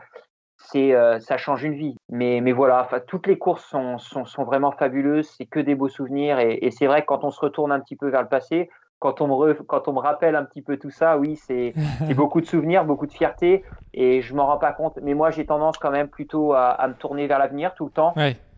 C'est, 0.62 0.94
euh, 0.94 1.18
ça 1.20 1.38
change 1.38 1.64
une 1.64 1.74
vie. 1.74 1.96
Mais, 2.11 2.40
mais 2.42 2.53
voilà, 2.53 2.86
toutes 3.07 3.26
les 3.26 3.38
courses 3.38 3.64
sont, 3.64 3.96
sont, 3.96 4.26
sont 4.26 4.44
vraiment 4.44 4.72
fabuleuses. 4.72 5.30
C'est 5.38 5.46
que 5.46 5.59
des 5.59 5.74
beaux 5.74 5.88
souvenirs. 5.88 6.38
Et, 6.38 6.59
et 6.61 6.70
c'est 6.70 6.86
vrai 6.86 7.01
que 7.01 7.07
quand 7.07 7.24
on 7.24 7.30
se 7.30 7.40
retourne 7.40 7.72
un 7.72 7.80
petit 7.80 7.96
peu 7.96 8.11
vers 8.11 8.20
le 8.20 8.28
passé, 8.28 8.68
quand 9.01 9.20
on 9.20 9.26
me, 9.26 9.55
quand 9.55 9.88
on 9.88 9.92
me 9.92 9.98
rappelle 9.98 10.36
un 10.36 10.44
petit 10.44 10.62
peu 10.62 10.76
tout 10.76 10.90
ça, 10.90 11.18
oui, 11.18 11.34
c'est 11.36 11.74
beaucoup 12.14 12.40
de 12.40 12.46
souvenirs, 12.46 12.84
beaucoup 12.84 13.07
de 13.07 13.12
fierté, 13.12 13.64
et 13.92 14.22
je 14.22 14.34
m'en 14.34 14.46
rends 14.46 14.59
pas 14.59 14.72
compte. 14.72 14.98
Mais 15.03 15.14
moi, 15.14 15.30
j'ai 15.30 15.44
tendance 15.44 15.78
quand 15.78 15.90
même 15.90 16.09
plutôt 16.09 16.53
à, 16.53 16.68
à 16.68 16.86
me 16.86 16.94
tourner 16.94 17.26
vers 17.26 17.40
l'avenir 17.40 17.74
tout 17.74 17.86
le 17.86 17.90
temps, 17.90 18.14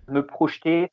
me 0.08 0.26
projeter, 0.26 0.90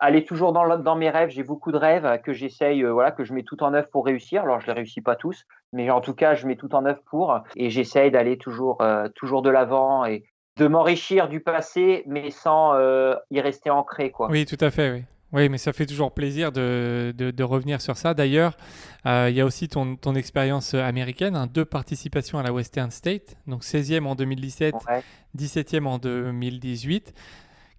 aller 0.00 0.24
toujours 0.24 0.52
dans, 0.52 0.78
dans 0.78 0.96
mes 0.96 1.10
rêves. 1.10 1.30
J'ai 1.30 1.42
beaucoup 1.42 1.72
de 1.72 1.76
rêves 1.76 2.20
que 2.22 2.32
j'essaye, 2.32 2.82
euh, 2.82 2.92
voilà, 2.92 3.10
que 3.10 3.24
je 3.24 3.32
mets 3.32 3.42
tout 3.42 3.62
en 3.62 3.74
œuvre 3.74 3.88
pour 3.88 4.06
réussir. 4.06 4.42
Alors, 4.42 4.60
je 4.60 4.66
les 4.66 4.72
réussis 4.72 5.00
pas 5.00 5.16
tous, 5.16 5.44
mais 5.72 5.90
en 5.90 6.00
tout 6.00 6.14
cas, 6.14 6.34
je 6.34 6.46
mets 6.46 6.56
tout 6.56 6.74
en 6.74 6.84
œuvre 6.86 7.02
pour, 7.06 7.40
et 7.56 7.70
j'essaye 7.70 8.10
d'aller 8.10 8.38
toujours, 8.38 8.80
euh, 8.80 9.08
toujours 9.14 9.42
de 9.42 9.50
l'avant 9.50 10.04
et 10.04 10.24
de 10.56 10.68
m'enrichir 10.68 11.28
du 11.28 11.40
passé, 11.40 12.04
mais 12.06 12.30
sans 12.30 12.74
euh, 12.74 13.16
y 13.30 13.40
rester 13.40 13.70
ancré, 13.70 14.10
quoi. 14.10 14.28
Oui, 14.30 14.46
tout 14.46 14.62
à 14.62 14.70
fait, 14.70 14.90
oui. 14.90 15.04
Oui, 15.34 15.48
mais 15.48 15.58
ça 15.58 15.72
fait 15.72 15.84
toujours 15.84 16.14
plaisir 16.14 16.52
de, 16.52 17.12
de, 17.16 17.42
revenir 17.42 17.80
sur 17.80 17.96
ça. 17.96 18.14
D'ailleurs, 18.14 18.56
euh, 19.04 19.26
il 19.28 19.34
y 19.34 19.40
a 19.40 19.44
aussi 19.44 19.66
ton, 19.66 19.96
ton 19.96 20.14
expérience 20.14 20.74
américaine, 20.74 21.34
hein, 21.34 21.48
deux 21.52 21.64
participations 21.64 22.38
à 22.38 22.44
la 22.44 22.52
Western 22.52 22.92
State, 22.92 23.36
donc 23.48 23.64
16e 23.64 24.06
en 24.06 24.14
2017, 24.14 24.76
17e 25.36 25.86
en 25.86 25.98
2018. 25.98 27.12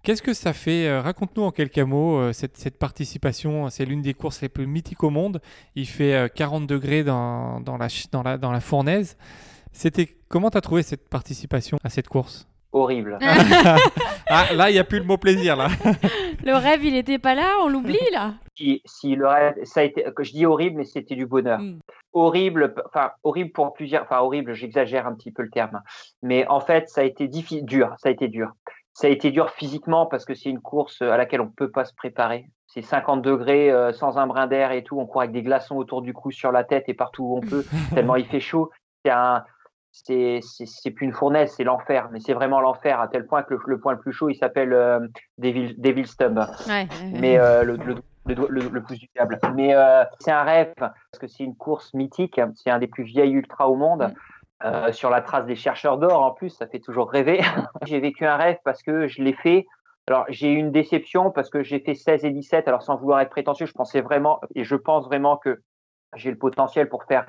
Qu'est-ce 0.02 0.20
que 0.20 0.34
ça 0.34 0.52
fait 0.52 0.86
euh, 0.86 1.00
Raconte-nous 1.00 1.44
en 1.44 1.50
quelques 1.50 1.78
mots 1.78 2.18
euh, 2.18 2.34
cette, 2.34 2.58
cette, 2.58 2.78
participation. 2.78 3.70
C'est 3.70 3.86
l'une 3.86 4.02
des 4.02 4.12
courses 4.12 4.42
les 4.42 4.50
plus 4.50 4.66
mythiques 4.66 5.02
au 5.02 5.08
monde. 5.08 5.40
Il 5.76 5.86
fait 5.86 6.30
40 6.34 6.66
degrés 6.66 7.04
dans, 7.04 7.60
dans, 7.60 7.78
la, 7.78 7.88
dans, 8.12 8.22
la, 8.22 8.36
dans 8.36 8.52
la 8.52 8.60
fournaise. 8.60 9.16
C'était 9.72 10.14
comment 10.28 10.50
tu 10.50 10.58
as 10.58 10.60
trouvé 10.60 10.82
cette 10.82 11.08
participation 11.08 11.78
à 11.82 11.88
cette 11.88 12.08
course? 12.08 12.46
Horrible. 12.76 13.18
ah, 14.28 14.52
là, 14.54 14.70
il 14.70 14.74
n'y 14.74 14.78
a 14.78 14.84
plus 14.84 14.98
le 14.98 15.04
mot 15.04 15.16
plaisir, 15.16 15.56
là. 15.56 15.68
le 16.44 16.54
rêve, 16.54 16.84
il 16.84 16.92
n'était 16.92 17.18
pas 17.18 17.34
là, 17.34 17.56
on 17.62 17.68
l'oublie, 17.68 17.98
là. 18.12 18.34
Si, 18.56 18.82
si, 18.84 19.16
le 19.16 19.26
rêve, 19.26 19.54
ça 19.64 19.80
a 19.80 19.82
été, 19.82 20.04
je 20.18 20.32
dis 20.32 20.46
horrible, 20.46 20.78
mais 20.78 20.84
c'était 20.84 21.14
du 21.14 21.26
bonheur. 21.26 21.58
Hmm. 21.58 21.78
Horrible, 22.12 22.74
enfin, 22.86 23.10
horrible 23.24 23.52
pour 23.52 23.72
plusieurs, 23.74 24.02
enfin, 24.02 24.20
horrible, 24.20 24.54
j'exagère 24.54 25.06
un 25.06 25.14
petit 25.14 25.32
peu 25.32 25.42
le 25.42 25.50
terme. 25.50 25.82
Mais 26.22 26.46
en 26.48 26.60
fait, 26.60 26.88
ça 26.88 27.02
a 27.02 27.04
été 27.04 27.28
difficile, 27.28 27.64
dur, 27.64 27.94
ça 27.98 28.08
a 28.08 28.12
été 28.12 28.28
dur. 28.28 28.52
Ça 28.94 29.08
a 29.08 29.10
été 29.10 29.30
dur 29.30 29.50
physiquement 29.50 30.06
parce 30.06 30.24
que 30.24 30.34
c'est 30.34 30.48
une 30.48 30.62
course 30.62 31.02
à 31.02 31.18
laquelle 31.18 31.42
on 31.42 31.46
ne 31.46 31.50
peut 31.50 31.70
pas 31.70 31.84
se 31.84 31.92
préparer. 31.92 32.46
C'est 32.66 32.80
50 32.80 33.20
degrés 33.20 33.70
euh, 33.70 33.92
sans 33.92 34.16
un 34.16 34.26
brin 34.26 34.46
d'air 34.46 34.72
et 34.72 34.82
tout. 34.82 34.98
On 34.98 35.04
court 35.04 35.20
avec 35.20 35.32
des 35.32 35.42
glaçons 35.42 35.76
autour 35.76 36.00
du 36.00 36.14
cou, 36.14 36.30
sur 36.30 36.50
la 36.50 36.64
tête 36.64 36.84
et 36.88 36.94
partout 36.94 37.24
où 37.24 37.36
on 37.36 37.40
peut, 37.40 37.64
tellement 37.94 38.16
il 38.16 38.24
fait 38.24 38.40
chaud. 38.40 38.70
C'est 39.04 39.10
un, 39.10 39.44
c'est 40.04 40.90
plus 40.90 41.06
une 41.06 41.12
fournaise, 41.12 41.52
c'est 41.56 41.64
l'enfer. 41.64 42.08
Mais 42.12 42.20
c'est 42.20 42.34
vraiment 42.34 42.60
l'enfer 42.60 43.00
à 43.00 43.08
tel 43.08 43.26
point 43.26 43.42
que 43.42 43.54
le, 43.66 43.78
point 43.78 43.92
le 43.92 43.98
plus 43.98 44.12
chaud, 44.12 44.28
il 44.28 44.36
s'appelle 44.36 44.72
euh, 44.72 45.00
Devil, 45.38 45.74
Devil 45.78 46.06
Stump. 46.06 46.38
mais 47.12 47.38
euh, 47.38 47.62
le, 47.62 47.76
le, 47.76 47.96
le, 48.48 48.82
plus 48.82 48.98
du 48.98 49.08
diable. 49.14 49.38
Mais 49.54 49.74
euh, 49.74 50.04
c'est 50.20 50.32
un 50.32 50.42
rêve 50.42 50.72
parce 50.76 51.18
que 51.20 51.26
c'est 51.26 51.44
une 51.44 51.56
course 51.56 51.94
mythique. 51.94 52.40
C'est 52.54 52.70
un 52.70 52.78
des 52.78 52.88
plus 52.88 53.04
vieilles 53.04 53.32
ultras 53.32 53.66
au 53.66 53.76
monde. 53.76 54.12
Euh, 54.64 54.90
sur 54.90 55.10
la 55.10 55.20
trace 55.20 55.44
des 55.44 55.54
chercheurs 55.54 55.98
d'or, 55.98 56.22
en 56.22 56.30
plus, 56.30 56.48
ça 56.48 56.66
fait 56.66 56.80
toujours 56.80 57.10
rêver. 57.10 57.40
j'ai 57.86 58.00
vécu 58.00 58.24
un 58.24 58.36
rêve 58.36 58.56
parce 58.64 58.82
que 58.82 59.06
je 59.06 59.22
l'ai 59.22 59.34
fait. 59.34 59.66
Alors, 60.08 60.24
j'ai 60.28 60.50
eu 60.50 60.56
une 60.56 60.72
déception 60.72 61.30
parce 61.30 61.50
que 61.50 61.62
j'ai 61.62 61.80
fait 61.80 61.94
16 61.94 62.24
et 62.24 62.30
17. 62.30 62.66
Alors, 62.66 62.82
sans 62.82 62.96
vouloir 62.96 63.20
être 63.20 63.30
prétentieux, 63.30 63.66
je 63.66 63.72
pensais 63.72 64.00
vraiment, 64.00 64.40
et 64.54 64.64
je 64.64 64.76
pense 64.76 65.04
vraiment 65.06 65.36
que 65.36 65.60
j'ai 66.14 66.30
le 66.30 66.38
potentiel 66.38 66.88
pour 66.88 67.04
faire 67.04 67.26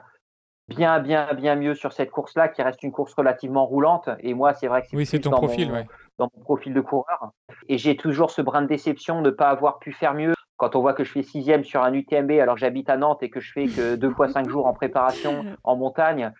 bien, 0.67 0.99
bien, 0.99 1.33
bien 1.33 1.55
mieux 1.55 1.75
sur 1.75 1.93
cette 1.93 2.11
course-là, 2.11 2.49
qui 2.49 2.61
reste 2.61 2.83
une 2.83 2.91
course 2.91 3.13
relativement 3.13 3.65
roulante. 3.65 4.09
Et 4.19 4.33
moi, 4.33 4.53
c'est 4.53 4.67
vrai 4.67 4.81
que 4.81 4.87
c'est 4.89 4.97
oui, 4.97 5.05
c'est 5.05 5.19
ton 5.19 5.31
dans 5.31 5.37
profil, 5.37 5.71
mon, 5.71 5.85
dans 6.17 6.29
mon 6.35 6.43
profil 6.43 6.73
de 6.73 6.81
coureur. 6.81 7.31
Et 7.67 7.77
j'ai 7.77 7.95
toujours 7.95 8.31
ce 8.31 8.41
brin 8.41 8.61
de 8.61 8.67
déception 8.67 9.21
de 9.21 9.29
ne 9.29 9.35
pas 9.35 9.49
avoir 9.49 9.79
pu 9.79 9.91
faire 9.91 10.13
mieux. 10.13 10.33
Quand 10.57 10.75
on 10.75 10.81
voit 10.81 10.93
que 10.93 11.03
je 11.03 11.11
fais 11.11 11.23
sixième 11.23 11.63
sur 11.63 11.83
un 11.83 11.93
UTMB 11.93 12.31
alors 12.31 12.55
que 12.55 12.61
j'habite 12.61 12.89
à 12.89 12.97
Nantes 12.97 13.21
et 13.21 13.29
que 13.29 13.39
je 13.39 13.51
fais 13.51 13.67
que 13.67 13.95
deux 13.97 14.11
fois 14.11 14.27
cinq 14.27 14.49
jours 14.49 14.65
en 14.65 14.73
préparation 14.73 15.45
en 15.63 15.75
montagne, 15.75 16.31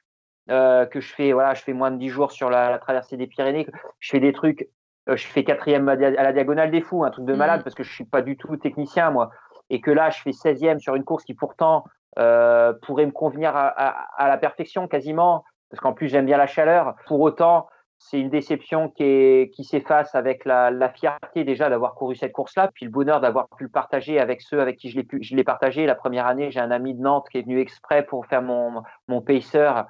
euh, 0.49 0.86
que 0.86 0.99
je 0.99 1.13
fais 1.13 1.34
voilà, 1.34 1.53
je 1.53 1.61
fais 1.61 1.73
moins 1.73 1.91
de 1.91 1.97
dix 1.97 2.09
jours 2.09 2.32
sur 2.32 2.49
la, 2.49 2.80
traversée 2.80 3.17
des 3.17 3.28
Pyrénées, 3.28 3.67
je 3.99 4.09
fais 4.09 4.19
des 4.19 4.34
trucs, 4.34 4.67
euh, 5.09 5.15
je 5.15 5.28
fais 5.28 5.43
quatrième 5.43 5.88
à 5.88 5.95
la 5.95 6.34
diagonale 6.34 6.71
des 6.71 6.82
fous, 6.82 7.03
un 7.03 7.11
truc 7.11 7.25
de 7.25 7.34
mm. 7.34 7.38
malade 7.38 7.63
parce 7.63 7.75
que 7.75 7.84
je 7.84 7.93
suis 7.93 8.05
pas 8.05 8.21
du 8.21 8.38
tout 8.38 8.55
technicien 8.57 9.11
moi, 9.11 9.30
et 9.69 9.82
que 9.82 9.91
là 9.91 10.09
je 10.09 10.21
fais 10.21 10.32
16e 10.32 10.80
sur 10.80 10.95
une 10.95 11.03
course 11.03 11.25
qui 11.25 11.34
pourtant 11.34 11.84
euh, 12.18 12.74
pourrait 12.82 13.05
me 13.05 13.11
convenir 13.11 13.55
à, 13.55 14.28
la 14.28 14.38
perfection 14.38 14.88
quasiment, 14.88 15.43
parce 15.70 15.82
qu'en 15.82 15.93
plus 15.93 16.07
j'aime 16.07 16.26
bien 16.26 16.38
la 16.38 16.47
chaleur. 16.47 16.95
Pour 17.05 17.22
autant, 17.22 17.68
c'est 17.99 18.20
une 18.20 18.30
déception 18.30 18.89
qui, 18.89 19.63
s'efface 19.63 20.13
avec 20.15 20.45
la, 20.45 20.89
fierté 20.89 21.43
déjà 21.43 21.70
d'avoir 21.70 21.95
couru 21.95 22.15
cette 22.15 22.32
course-là, 22.32 22.70
puis 22.74 22.86
le 22.86 22.91
bonheur 22.91 23.22
d'avoir 23.22 23.47
pu 23.57 23.63
le 23.63 23.70
partager 23.70 24.20
avec 24.20 24.41
ceux 24.41 24.61
avec 24.61 24.78
qui 24.78 24.89
je 24.89 25.36
l'ai 25.36 25.43
partagé. 25.43 25.86
La 25.86 25.95
première 25.95 26.28
année, 26.28 26.51
j'ai 26.51 26.59
un 26.59 26.72
ami 26.72 26.95
de 26.95 27.01
Nantes 27.01 27.28
qui 27.32 27.39
est 27.39 27.43
venu 27.43 27.59
exprès 27.59 28.03
pour 28.05 28.26
faire 28.26 28.41
mon, 28.41 28.84
mon 29.07 29.22
pacer, 29.22 29.84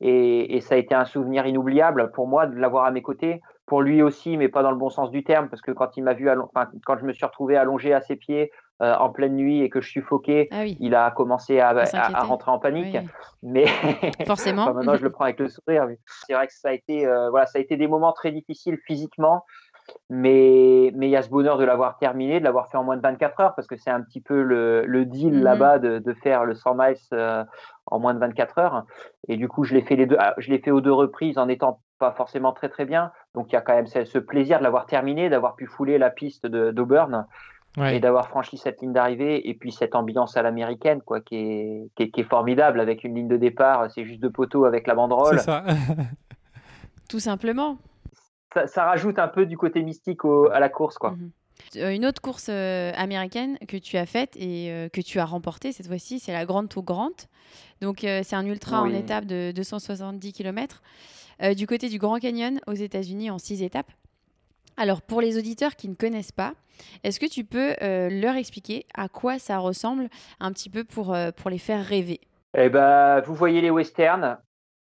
et, 0.00 0.60
ça 0.60 0.74
a 0.74 0.78
été 0.78 0.94
un 0.94 1.04
souvenir 1.04 1.46
inoubliable 1.46 2.10
pour 2.12 2.26
moi 2.26 2.46
de 2.46 2.56
l'avoir 2.56 2.84
à 2.84 2.90
mes 2.90 3.02
côtés. 3.02 3.40
Pour 3.66 3.80
lui 3.80 4.02
aussi, 4.02 4.36
mais 4.36 4.48
pas 4.48 4.62
dans 4.62 4.70
le 4.70 4.76
bon 4.76 4.90
sens 4.90 5.10
du 5.10 5.24
terme, 5.24 5.48
parce 5.48 5.62
que 5.62 5.70
quand 5.70 5.96
il 5.96 6.02
m'a 6.02 6.12
vu, 6.12 6.28
quand 6.84 6.98
je 6.98 7.04
me 7.04 7.12
suis 7.12 7.24
retrouvé 7.24 7.56
allongé 7.56 7.94
à 7.94 8.00
ses 8.00 8.16
pieds, 8.16 8.50
euh, 8.82 8.92
en 8.96 9.10
pleine 9.10 9.36
nuit 9.36 9.60
et 9.60 9.70
que 9.70 9.80
je 9.80 9.88
suffoquais, 9.88 10.48
ah 10.50 10.66
il 10.66 10.96
a 10.96 11.12
commencé 11.12 11.60
à, 11.60 11.68
à, 11.68 12.24
rentrer 12.24 12.50
en 12.50 12.58
panique. 12.58 12.96
Mais 13.42 13.66
forcément, 14.26 14.64
maintenant 14.74 14.96
je 14.96 15.04
le 15.04 15.12
prends 15.12 15.24
avec 15.24 15.38
le 15.38 15.48
sourire. 15.48 15.86
C'est 16.26 16.34
vrai 16.34 16.48
que 16.48 16.52
ça 16.52 16.70
a 16.70 16.72
été, 16.72 17.06
euh, 17.06 17.30
voilà, 17.30 17.46
ça 17.46 17.58
a 17.58 17.62
été 17.62 17.76
des 17.76 17.86
moments 17.86 18.12
très 18.12 18.32
difficiles 18.32 18.78
physiquement, 18.84 19.44
mais 20.10 20.90
mais 20.96 21.06
il 21.06 21.10
y 21.10 21.16
a 21.16 21.22
ce 21.22 21.28
bonheur 21.28 21.56
de 21.56 21.64
l'avoir 21.64 21.98
terminé, 21.98 22.40
de 22.40 22.44
l'avoir 22.44 22.68
fait 22.68 22.76
en 22.76 22.82
moins 22.82 22.96
de 22.96 23.02
24 23.02 23.40
heures, 23.40 23.54
parce 23.54 23.68
que 23.68 23.76
c'est 23.76 23.90
un 23.90 24.02
petit 24.02 24.20
peu 24.20 24.42
le, 24.42 24.84
le 24.86 25.04
deal 25.04 25.34
mhm. 25.34 25.42
là-bas 25.44 25.78
de, 25.78 26.00
de, 26.00 26.12
faire 26.14 26.44
le 26.44 26.54
100 26.54 26.74
miles 26.74 26.96
euh, 27.12 27.44
en 27.86 28.00
moins 28.00 28.14
de 28.14 28.18
24 28.18 28.58
heures. 28.58 28.84
Et 29.28 29.36
du 29.36 29.46
coup, 29.46 29.62
je 29.62 29.74
l'ai 29.74 29.82
fait 29.82 29.94
les 29.94 30.06
deux, 30.06 30.16
ah, 30.18 30.34
je 30.38 30.50
l'ai 30.50 30.58
fait 30.58 30.72
aux 30.72 30.80
deux 30.80 30.92
reprises 30.92 31.38
en 31.38 31.48
étant 31.48 31.80
pas 31.98 32.12
forcément 32.12 32.52
très 32.52 32.68
très 32.68 32.86
bien. 32.86 33.12
Donc 33.34 33.52
il 33.52 33.54
y 33.54 33.56
a 33.56 33.60
quand 33.60 33.74
même 33.74 33.86
ce, 33.86 34.18
plaisir 34.18 34.58
de 34.58 34.64
l'avoir 34.64 34.86
terminé, 34.86 35.28
d'avoir 35.28 35.54
pu 35.54 35.66
fouler 35.66 35.98
la 35.98 36.10
piste 36.10 36.46
d'Auburn 36.46 37.26
et 37.82 37.98
d'avoir 37.98 38.28
franchi 38.28 38.56
cette 38.56 38.80
ligne 38.80 38.92
d'arrivée 38.92 39.48
et 39.48 39.54
puis 39.54 39.72
cette 39.72 39.94
ambiance 39.94 40.36
à 40.36 40.42
l'américaine 40.42 41.02
quoi 41.02 41.20
qui 41.20 41.36
est, 41.36 41.90
qui 41.96 42.20
est, 42.20 42.28
formidable 42.28 42.80
avec 42.80 43.02
une 43.04 43.14
ligne 43.14 43.28
de 43.28 43.36
départ 43.36 43.90
c'est 43.90 44.04
juste 44.04 44.20
deux 44.20 44.30
poteaux 44.30 44.64
avec 44.64 44.86
la 44.86 44.94
banderole 44.94 45.38
c'est 45.38 45.44
ça 45.44 45.64
tout 47.08 47.20
simplement 47.20 47.78
ça, 48.66 48.84
rajoute 48.84 49.18
un 49.18 49.26
peu 49.26 49.46
du 49.46 49.56
côté 49.56 49.82
mystique 49.82 50.20
à 50.52 50.60
la 50.60 50.68
course 50.68 50.98
quoi 50.98 51.12
mhm. 51.12 51.30
euh, 51.76 51.90
une 51.90 52.06
autre 52.06 52.22
course 52.22 52.46
euh, 52.48 52.92
américaine 52.94 53.58
que 53.66 53.76
tu 53.76 53.96
as 53.96 54.06
faite 54.06 54.36
et 54.36 54.70
euh, 54.70 54.88
que 54.88 55.00
tu 55.00 55.18
as 55.18 55.24
remportée 55.24 55.72
cette 55.72 55.88
fois-ci, 55.88 56.20
c'est 56.20 56.32
la 56.32 56.44
Grande 56.44 56.68
Tour 56.68 56.84
Grant. 56.84 57.10
Donc 57.80 57.98
c'est 58.00 58.34
un 58.34 58.46
ultra 58.46 58.82
en 58.82 58.90
étape 58.90 59.24
de 59.24 59.52
270 59.54 60.32
km 60.32 60.80
du 61.56 61.66
côté 61.66 61.88
du 61.88 61.98
Grand 61.98 62.18
Canyon 62.18 62.60
aux 62.66 62.72
États-Unis 62.72 63.30
en 63.30 63.38
six 63.38 63.62
étapes. 63.62 63.90
Alors, 64.76 65.02
pour 65.02 65.20
les 65.20 65.38
auditeurs 65.38 65.76
qui 65.76 65.88
ne 65.88 65.94
connaissent 65.94 66.32
pas, 66.32 66.52
est-ce 67.04 67.20
que 67.20 67.26
tu 67.26 67.44
peux 67.44 67.74
euh, 67.82 68.08
leur 68.10 68.36
expliquer 68.36 68.86
à 68.94 69.08
quoi 69.08 69.38
ça 69.38 69.58
ressemble 69.58 70.08
un 70.40 70.52
petit 70.52 70.70
peu 70.70 70.84
pour, 70.84 71.14
euh, 71.14 71.30
pour 71.30 71.50
les 71.50 71.58
faire 71.58 71.84
rêver? 71.84 72.20
Eh 72.56 72.68
ben, 72.68 73.20
vous 73.20 73.34
voyez 73.34 73.60
les 73.60 73.70
westerns? 73.70 74.38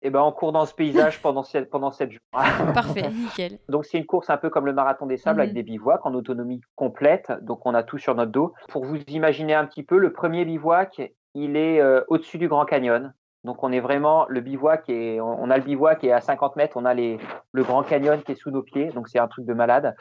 Eh 0.01 0.09
ben, 0.09 0.21
on 0.21 0.31
court 0.31 0.51
dans 0.51 0.65
ce 0.65 0.73
paysage 0.73 1.21
pendant 1.21 1.43
sept, 1.43 1.69
pendant 1.69 1.91
sept 1.91 2.11
jours. 2.11 2.21
Parfait, 2.73 3.09
nickel. 3.09 3.59
Donc, 3.69 3.85
c'est 3.85 3.97
une 3.97 4.05
course 4.05 4.29
un 4.29 4.37
peu 4.37 4.49
comme 4.49 4.65
le 4.65 4.73
marathon 4.73 5.05
des 5.05 5.17
sables 5.17 5.41
avec 5.41 5.51
mhm. 5.51 5.55
des 5.55 5.63
bivouacs 5.63 6.05
en 6.05 6.13
autonomie 6.13 6.61
complète. 6.75 7.31
Donc, 7.41 7.65
on 7.65 7.73
a 7.73 7.83
tout 7.83 7.97
sur 7.97 8.15
notre 8.15 8.31
dos. 8.31 8.53
Pour 8.69 8.85
vous 8.85 8.97
imaginer 9.07 9.55
un 9.55 9.65
petit 9.65 9.83
peu, 9.83 9.97
le 9.97 10.13
premier 10.13 10.45
bivouac, 10.45 11.11
il 11.33 11.57
est 11.57 11.81
euh, 11.81 12.01
au-dessus 12.07 12.37
du 12.37 12.47
Grand 12.47 12.65
Canyon. 12.65 13.13
Donc 13.45 13.63
on 13.63 13.71
est 13.71 13.79
vraiment 13.79 14.25
le 14.27 14.41
bivouac 14.41 14.89
et 14.89 15.21
on 15.21 15.49
a 15.51 15.57
le 15.57 15.63
bivouac 15.63 16.03
et 16.03 16.11
à 16.11 16.19
50 16.19 16.55
mètres 16.55 16.77
on 16.77 16.83
a 16.83 16.95
les, 16.95 17.19
le 17.51 17.63
Grand 17.63 17.83
Canyon 17.83 18.21
qui 18.23 18.31
est 18.31 18.35
sous 18.35 18.49
nos 18.49 18.63
pieds, 18.63 18.87
donc 18.87 19.07
c'est 19.07 19.19
un 19.19 19.27
truc 19.27 19.45
de 19.45 19.53
malade. 19.53 19.95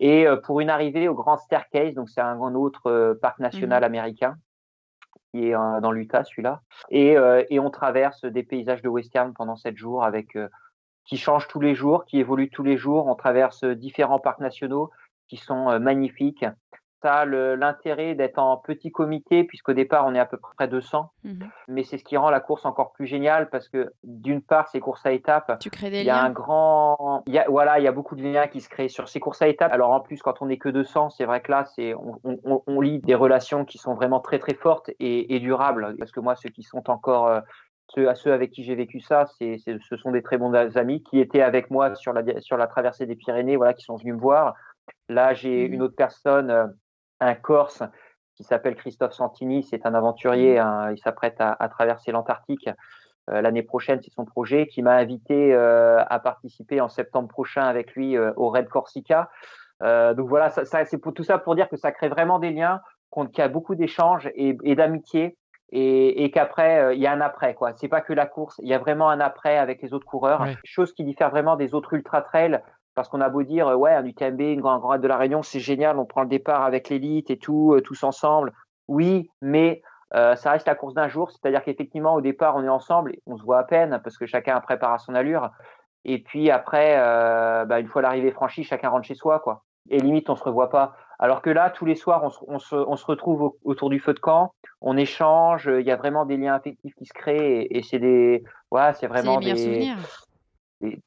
Et 0.00 0.26
euh, 0.26 0.36
pour 0.36 0.60
une 0.60 0.68
arrivée 0.68 1.08
au 1.08 1.14
Grand 1.14 1.38
Staircase, 1.38 1.94
donc 1.94 2.10
c'est 2.10 2.20
un 2.20 2.38
autre 2.54 2.90
euh, 2.90 3.14
parc 3.14 3.38
national 3.38 3.80
mhm. 3.80 3.86
américain 3.86 4.36
qui 5.30 5.48
est 5.48 5.54
euh, 5.54 5.80
dans 5.80 5.92
l'Utah 5.92 6.24
celui-là. 6.24 6.60
Et, 6.90 7.16
et, 7.48 7.58
on 7.58 7.70
traverse 7.70 8.24
des 8.24 8.42
paysages 8.42 8.82
de 8.82 8.88
western 8.88 9.32
pendant 9.32 9.56
sept 9.56 9.76
jours 9.76 10.04
avec 10.04 10.38
qui 11.06 11.16
changent 11.16 11.48
tous 11.48 11.60
les 11.60 11.74
jours, 11.74 12.04
qui 12.04 12.18
évoluent 12.18 12.50
tous 12.50 12.62
les 12.62 12.76
jours. 12.76 13.06
On 13.06 13.14
traverse 13.14 13.64
différents 13.64 14.20
parcs 14.20 14.40
nationaux 14.40 14.90
qui 15.26 15.36
sont 15.36 15.80
magnifiques. 15.80 16.44
L'intérêt 17.04 18.14
d'être 18.14 18.38
en 18.38 18.56
petit 18.56 18.90
comité, 18.90 19.44
puisqu'au 19.44 19.72
départ, 19.72 20.06
on 20.06 20.14
est 20.14 20.18
à 20.18 20.26
peu 20.26 20.38
près 20.38 20.68
200. 20.68 21.10
Mhm. 21.24 21.50
Mais 21.68 21.84
c'est 21.84 21.98
ce 21.98 22.04
qui 22.04 22.16
rend 22.16 22.30
la 22.30 22.40
course 22.40 22.64
encore 22.64 22.92
plus 22.92 23.06
géniale, 23.06 23.50
parce 23.50 23.68
que 23.68 23.92
d'une 24.02 24.42
part, 24.42 24.68
ces 24.68 24.80
courses 24.80 25.04
à 25.04 25.12
étapes, 25.12 25.58
tu 25.60 25.70
crées 25.70 25.90
des 25.90 26.00
il 26.00 26.06
y 26.06 26.10
a 26.10 26.22
un 26.22 26.30
grand. 26.30 27.22
Il 27.26 27.34
y 27.34 27.38
a, 27.38 27.44
voilà, 27.48 27.78
il 27.78 27.84
y 27.84 27.88
a 27.88 27.92
beaucoup 27.92 28.16
de 28.16 28.22
liens 28.22 28.46
qui 28.46 28.60
se 28.60 28.68
créent 28.68 28.88
sur 28.88 29.08
ces 29.08 29.20
courses 29.20 29.42
à 29.42 29.48
étapes. 29.48 29.72
Alors 29.72 29.90
en 29.90 30.00
plus, 30.00 30.22
quand 30.22 30.40
on 30.40 30.46
n'est 30.46 30.58
que 30.58 30.68
200, 30.68 31.10
c'est 31.10 31.24
vrai 31.24 31.40
que 31.40 31.50
là, 31.50 31.64
c'est, 31.74 31.94
on, 31.94 32.20
on, 32.24 32.62
on, 32.66 32.80
lit 32.80 33.00
des 33.00 33.14
relations 33.14 33.64
qui 33.64 33.78
sont 33.78 33.94
vraiment 33.94 34.20
très 34.20 34.38
très 34.38 34.54
fortes 34.54 34.90
et, 35.00 35.34
et 35.34 35.40
durables. 35.40 35.96
Parce 35.98 36.12
que 36.12 36.20
moi, 36.20 36.34
ceux 36.34 36.50
qui 36.50 36.62
sont 36.62 36.90
encore. 36.90 37.26
Euh, 37.26 37.40
ceux, 37.94 38.08
à 38.08 38.14
ceux 38.14 38.32
avec 38.32 38.50
qui 38.50 38.64
j'ai 38.64 38.74
vécu 38.74 39.00
ça, 39.00 39.26
c'est, 39.38 39.58
ce 39.58 39.96
sont 39.96 40.10
des 40.10 40.22
très 40.22 40.38
bons 40.38 40.54
amis 40.54 41.02
qui 41.02 41.20
étaient 41.20 41.42
avec 41.42 41.70
moi 41.70 41.94
sur 41.94 42.12
la, 42.12 42.40
sur 42.40 42.56
la 42.56 42.66
traversée 42.66 43.06
des 43.06 43.14
Pyrénées, 43.14 43.56
voilà, 43.56 43.74
qui 43.74 43.84
sont 43.84 43.96
venus 43.96 44.14
me 44.14 44.20
voir. 44.20 44.54
Là, 45.08 45.34
j'ai 45.34 45.68
mmh 45.68 45.72
une 45.72 45.82
autre 45.82 45.96
personne, 45.96 46.50
euh, 46.50 46.66
un 47.20 47.34
Corse, 47.34 47.82
qui 48.36 48.44
s'appelle 48.44 48.74
Christophe 48.74 49.12
Santini. 49.12 49.62
C'est 49.62 49.86
un 49.86 49.94
aventurier. 49.94 50.56
Mmh 50.56 50.62
hein, 50.62 50.92
il 50.92 50.98
s'apprête 50.98 51.36
à, 51.38 51.68
traverser 51.68 52.12
l'Antarctique 52.12 52.68
euh, 53.30 53.40
l'année 53.40 53.62
prochaine. 53.62 54.00
C'est 54.02 54.12
son 54.12 54.24
projet 54.24 54.66
qui 54.66 54.82
m'a 54.82 54.94
invité 54.94 55.54
euh, 55.54 56.02
à 56.08 56.18
participer 56.18 56.80
en 56.80 56.88
septembre 56.88 57.28
prochain 57.28 57.62
avec 57.62 57.94
lui 57.94 58.18
au 58.18 58.48
Raid 58.48 58.68
Corsica. 58.68 59.30
donc 59.80 60.28
voilà, 60.28 60.50
ça, 60.50 60.84
c'est 60.84 60.98
pour, 60.98 61.14
tout 61.14 61.24
ça 61.24 61.38
pour 61.38 61.54
dire 61.54 61.68
que 61.68 61.76
ça 61.76 61.92
crée 61.92 62.08
vraiment 62.08 62.38
des 62.38 62.50
liens, 62.50 62.80
qu'il 63.12 63.38
y 63.38 63.42
a 63.42 63.48
beaucoup 63.48 63.74
d'échanges 63.74 64.30
et, 64.34 64.56
et 64.64 64.74
d'amitié. 64.74 65.36
Et, 65.76 66.30
qu'après 66.30 66.94
il 66.94 67.02
y 67.02 67.06
a 67.08 67.12
un 67.12 67.20
après 67.20 67.54
quoi. 67.54 67.72
C'est 67.74 67.88
pas 67.88 68.00
que 68.00 68.12
la 68.12 68.26
course, 68.26 68.60
il 68.62 68.68
y 68.68 68.74
a 68.74 68.78
vraiment 68.78 69.10
un 69.10 69.18
après 69.18 69.58
avec 69.58 69.82
les 69.82 69.92
autres 69.92 70.06
coureurs. 70.06 70.46
Chose 70.62 70.92
qui 70.92 71.02
diffère 71.02 71.30
vraiment 71.30 71.56
des 71.56 71.74
autres 71.74 71.94
ultra 71.94 72.22
trails 72.22 72.60
parce 72.94 73.08
qu'on 73.08 73.20
a 73.20 73.28
beau 73.28 73.42
dire, 73.42 73.66
ouais, 73.78 73.92
un 73.92 74.04
UTMB, 74.04 74.40
une 74.40 74.60
grande 74.60 74.80
grande 74.80 75.00
de 75.00 75.08
la 75.08 75.16
Réunion, 75.16 75.42
c'est 75.42 75.60
génial, 75.60 75.98
on 75.98 76.06
prend 76.06 76.22
le 76.22 76.28
départ 76.28 76.62
avec 76.62 76.88
l'élite 76.88 77.30
et 77.30 77.38
tout, 77.38 77.74
euh, 77.74 77.80
tous 77.80 78.02
ensemble. 78.04 78.52
Oui, 78.88 79.30
mais 79.40 79.82
euh, 80.14 80.36
ça 80.36 80.52
reste 80.52 80.66
la 80.66 80.74
course 80.74 80.94
d'un 80.94 81.08
jour, 81.08 81.30
c'est-à-dire 81.30 81.62
qu'effectivement, 81.62 82.14
au 82.14 82.20
départ, 82.20 82.56
on 82.56 82.62
est 82.62 82.68
ensemble, 82.68 83.16
on 83.26 83.36
se 83.36 83.42
voit 83.42 83.58
à 83.58 83.64
peine 83.64 84.00
parce 84.04 84.16
que 84.16 84.26
chacun 84.26 84.60
prépare 84.60 84.92
à 84.92 84.98
son 84.98 85.14
allure. 85.14 85.50
Et 86.04 86.22
puis 86.22 86.50
après, 86.50 86.94
euh, 86.98 87.64
bah, 87.64 87.80
une 87.80 87.88
fois 87.88 88.02
l'arrivée 88.02 88.30
franchie, 88.30 88.62
chacun 88.62 88.90
rentre 88.90 89.06
chez 89.06 89.14
soi, 89.14 89.40
quoi. 89.40 89.64
Et 89.90 89.98
limite, 89.98 90.30
on 90.30 90.36
se 90.36 90.44
revoit 90.44 90.70
pas. 90.70 90.94
Alors 91.18 91.42
que 91.42 91.50
là, 91.50 91.70
tous 91.70 91.84
les 91.84 91.94
soirs, 91.94 92.22
on 92.22 92.58
se, 92.58 92.74
on 92.74 92.96
se, 92.96 93.06
retrouve 93.06 93.54
autour 93.64 93.90
du 93.90 94.00
feu 94.00 94.14
de 94.14 94.18
camp, 94.18 94.52
on 94.80 94.96
échange, 94.96 95.70
il 95.72 95.86
y 95.86 95.90
a 95.90 95.96
vraiment 95.96 96.26
des 96.26 96.36
liens 96.36 96.54
affectifs 96.54 96.94
qui 96.94 97.06
se 97.06 97.12
créent 97.12 97.66
et, 97.70 97.82
c'est 97.82 97.98
des, 97.98 98.42
ouais, 98.70 98.92
c'est 98.94 99.06
vraiment 99.06 99.38
des, 99.38 99.56
souvenirs 99.56 99.96
des 100.80 100.98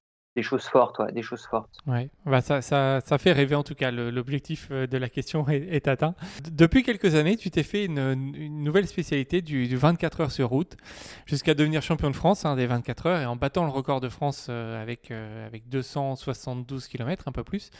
choses 0.43 0.65
fortes, 0.65 0.99
ouais, 0.99 1.11
des 1.11 1.21
choses 1.21 1.45
fortes. 1.45 1.69
Ouais, 1.85 2.09
bah 2.25 2.41
ça, 2.41 2.61
ça, 2.61 3.01
ça, 3.05 3.17
fait 3.17 3.31
rêver 3.31 3.55
en 3.55 3.63
tout 3.63 3.75
cas. 3.75 3.91
L'objectif 3.91 4.67
euh, 4.71 4.87
de 4.87 4.97
la 4.97 5.09
question 5.09 5.47
est, 5.47 5.87
atteint. 5.87 6.15
Depuis 6.51 6.83
quelques 6.83 7.15
années, 7.15 7.37
tu 7.37 7.51
t'es 7.51 7.63
fait 7.63 7.85
une, 7.85 8.33
une, 8.35 8.63
nouvelle 8.63 8.87
spécialité 8.87 9.41
du, 9.41 9.75
24 9.75 10.21
heures 10.21 10.31
sur 10.31 10.49
route, 10.49 10.77
jusqu'à 11.25 11.53
devenir 11.53 11.81
champion 11.81 12.09
de 12.09 12.15
France 12.15 12.45
hein, 12.45 12.55
des 12.55 12.67
24 12.67 13.05
heures 13.07 13.21
et 13.21 13.25
en 13.25 13.35
battant 13.35 13.63
le 13.63 13.71
record 13.71 14.01
de 14.01 14.09
France 14.09 14.47
euh, 14.49 14.81
avec, 14.81 15.11
euh, 15.11 15.47
avec 15.47 15.69
272 15.69 16.87
km, 16.87 17.27
un 17.27 17.31
peu 17.31 17.43
plus. 17.43 17.71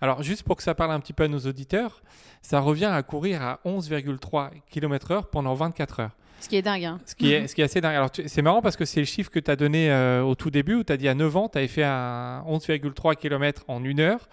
Alors, 0.00 0.22
juste 0.22 0.42
pour 0.42 0.56
que 0.56 0.62
ça 0.62 0.74
parle 0.74 0.92
un 0.92 1.00
petit 1.00 1.12
peu 1.12 1.24
à 1.24 1.28
nos 1.28 1.40
auditeurs, 1.40 2.02
ça 2.42 2.60
revient 2.60 2.86
à 2.86 3.02
courir 3.02 3.42
à 3.42 3.60
11,3 3.64 4.50
km/h 4.70 5.24
pendant 5.30 5.54
24 5.54 6.00
heures. 6.00 6.16
Ce 6.40 6.48
qui 6.48 6.56
est 6.56 6.62
dingue. 6.62 6.84
Hein. 6.84 7.00
Ce, 7.06 7.14
qui 7.14 7.32
est, 7.32 7.46
ce 7.46 7.54
qui 7.54 7.60
est 7.60 7.64
assez 7.64 7.80
dingue. 7.80 7.94
Alors, 7.94 8.10
c'est 8.12 8.42
marrant 8.42 8.62
parce 8.62 8.76
que 8.76 8.84
c'est 8.84 9.00
le 9.00 9.06
chiffre 9.06 9.30
que 9.30 9.40
tu 9.40 9.50
as 9.50 9.56
donné 9.56 9.90
euh, 9.90 10.22
au 10.22 10.34
tout 10.34 10.50
début 10.50 10.74
où 10.74 10.84
tu 10.84 10.92
as 10.92 10.96
dit 10.96 11.08
à 11.08 11.14
9 11.14 11.36
ans, 11.36 11.48
tu 11.48 11.58
avais 11.58 11.68
fait 11.68 11.84
un 11.84 12.42
11,3 12.48 13.16
km 13.16 13.64
en 13.68 13.84
une 13.84 14.00
heure 14.00 14.28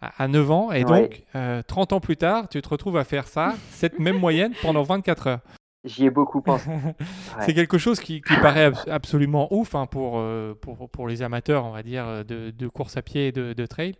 à 0.00 0.28
9 0.28 0.50
ans. 0.50 0.72
Et 0.72 0.84
donc, 0.84 1.24
30 1.32 1.92
euh, 1.92 1.96
ans 1.96 2.00
plus 2.00 2.16
tard, 2.16 2.48
tu 2.48 2.60
te 2.60 2.68
retrouves 2.68 2.96
à 2.96 3.04
faire 3.04 3.26
ça, 3.26 3.54
cette 3.70 3.98
même 3.98 4.18
moyenne, 4.18 4.52
pendant 4.62 4.82
24 4.82 5.26
heures. 5.26 5.40
J'y 5.84 6.06
ai 6.06 6.10
beaucoup 6.10 6.40
pensé. 6.40 6.68
c'est 7.40 7.54
quelque 7.54 7.78
chose 7.78 8.00
qui, 8.00 8.20
paraît 8.20 8.72
absolument 8.90 9.48
ouf 9.52 9.74
hein, 9.76 9.86
pour, 9.86 10.14
euh, 10.16 10.54
pour, 10.60 10.90
pour, 10.90 11.06
les 11.06 11.22
amateurs, 11.22 11.64
on 11.64 11.70
va 11.70 11.84
dire, 11.84 12.24
de, 12.24 12.50
de 12.50 12.68
course 12.68 12.96
à 12.96 13.02
pied 13.02 13.28
et 13.28 13.32
de, 13.32 13.52
de 13.52 13.66
trail. 13.66 13.94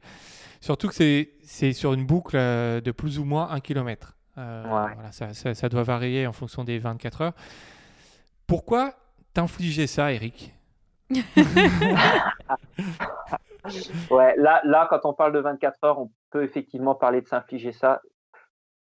Surtout 0.61 0.89
que 0.89 0.95
c'est 0.95 1.73
sur 1.73 1.93
une 1.93 2.05
boucle 2.05 2.37
de 2.37 2.91
plus 2.91 3.21
ou 3.21 3.25
moins 3.25 3.51
1 3.51 3.61
km. 3.61 4.17
Euh, 4.39 4.65
voilà, 4.67 5.13
ça, 5.13 5.33
ça, 5.33 5.69
doit 5.69 5.83
varier 5.83 6.27
en 6.27 6.33
fonction 6.33 6.65
des 6.65 6.79
24 6.79 7.21
heures. 7.23 7.33
Pourquoi 8.47 8.93
t'infliger 9.33 9.87
ça, 9.87 10.13
Eric? 10.13 10.55
Ouais, 14.11 14.35
là, 14.37 14.61
là, 14.65 14.87
quand 14.89 15.01
on 15.05 15.13
parle 15.13 15.33
de 15.33 15.41
24 15.41 15.85
heures, 15.85 15.99
on 15.99 16.11
peut 16.31 16.45
effectivement 16.45 16.95
parler 16.95 17.21
de 17.21 17.27
s'infliger 17.27 17.73
ça. 17.73 18.01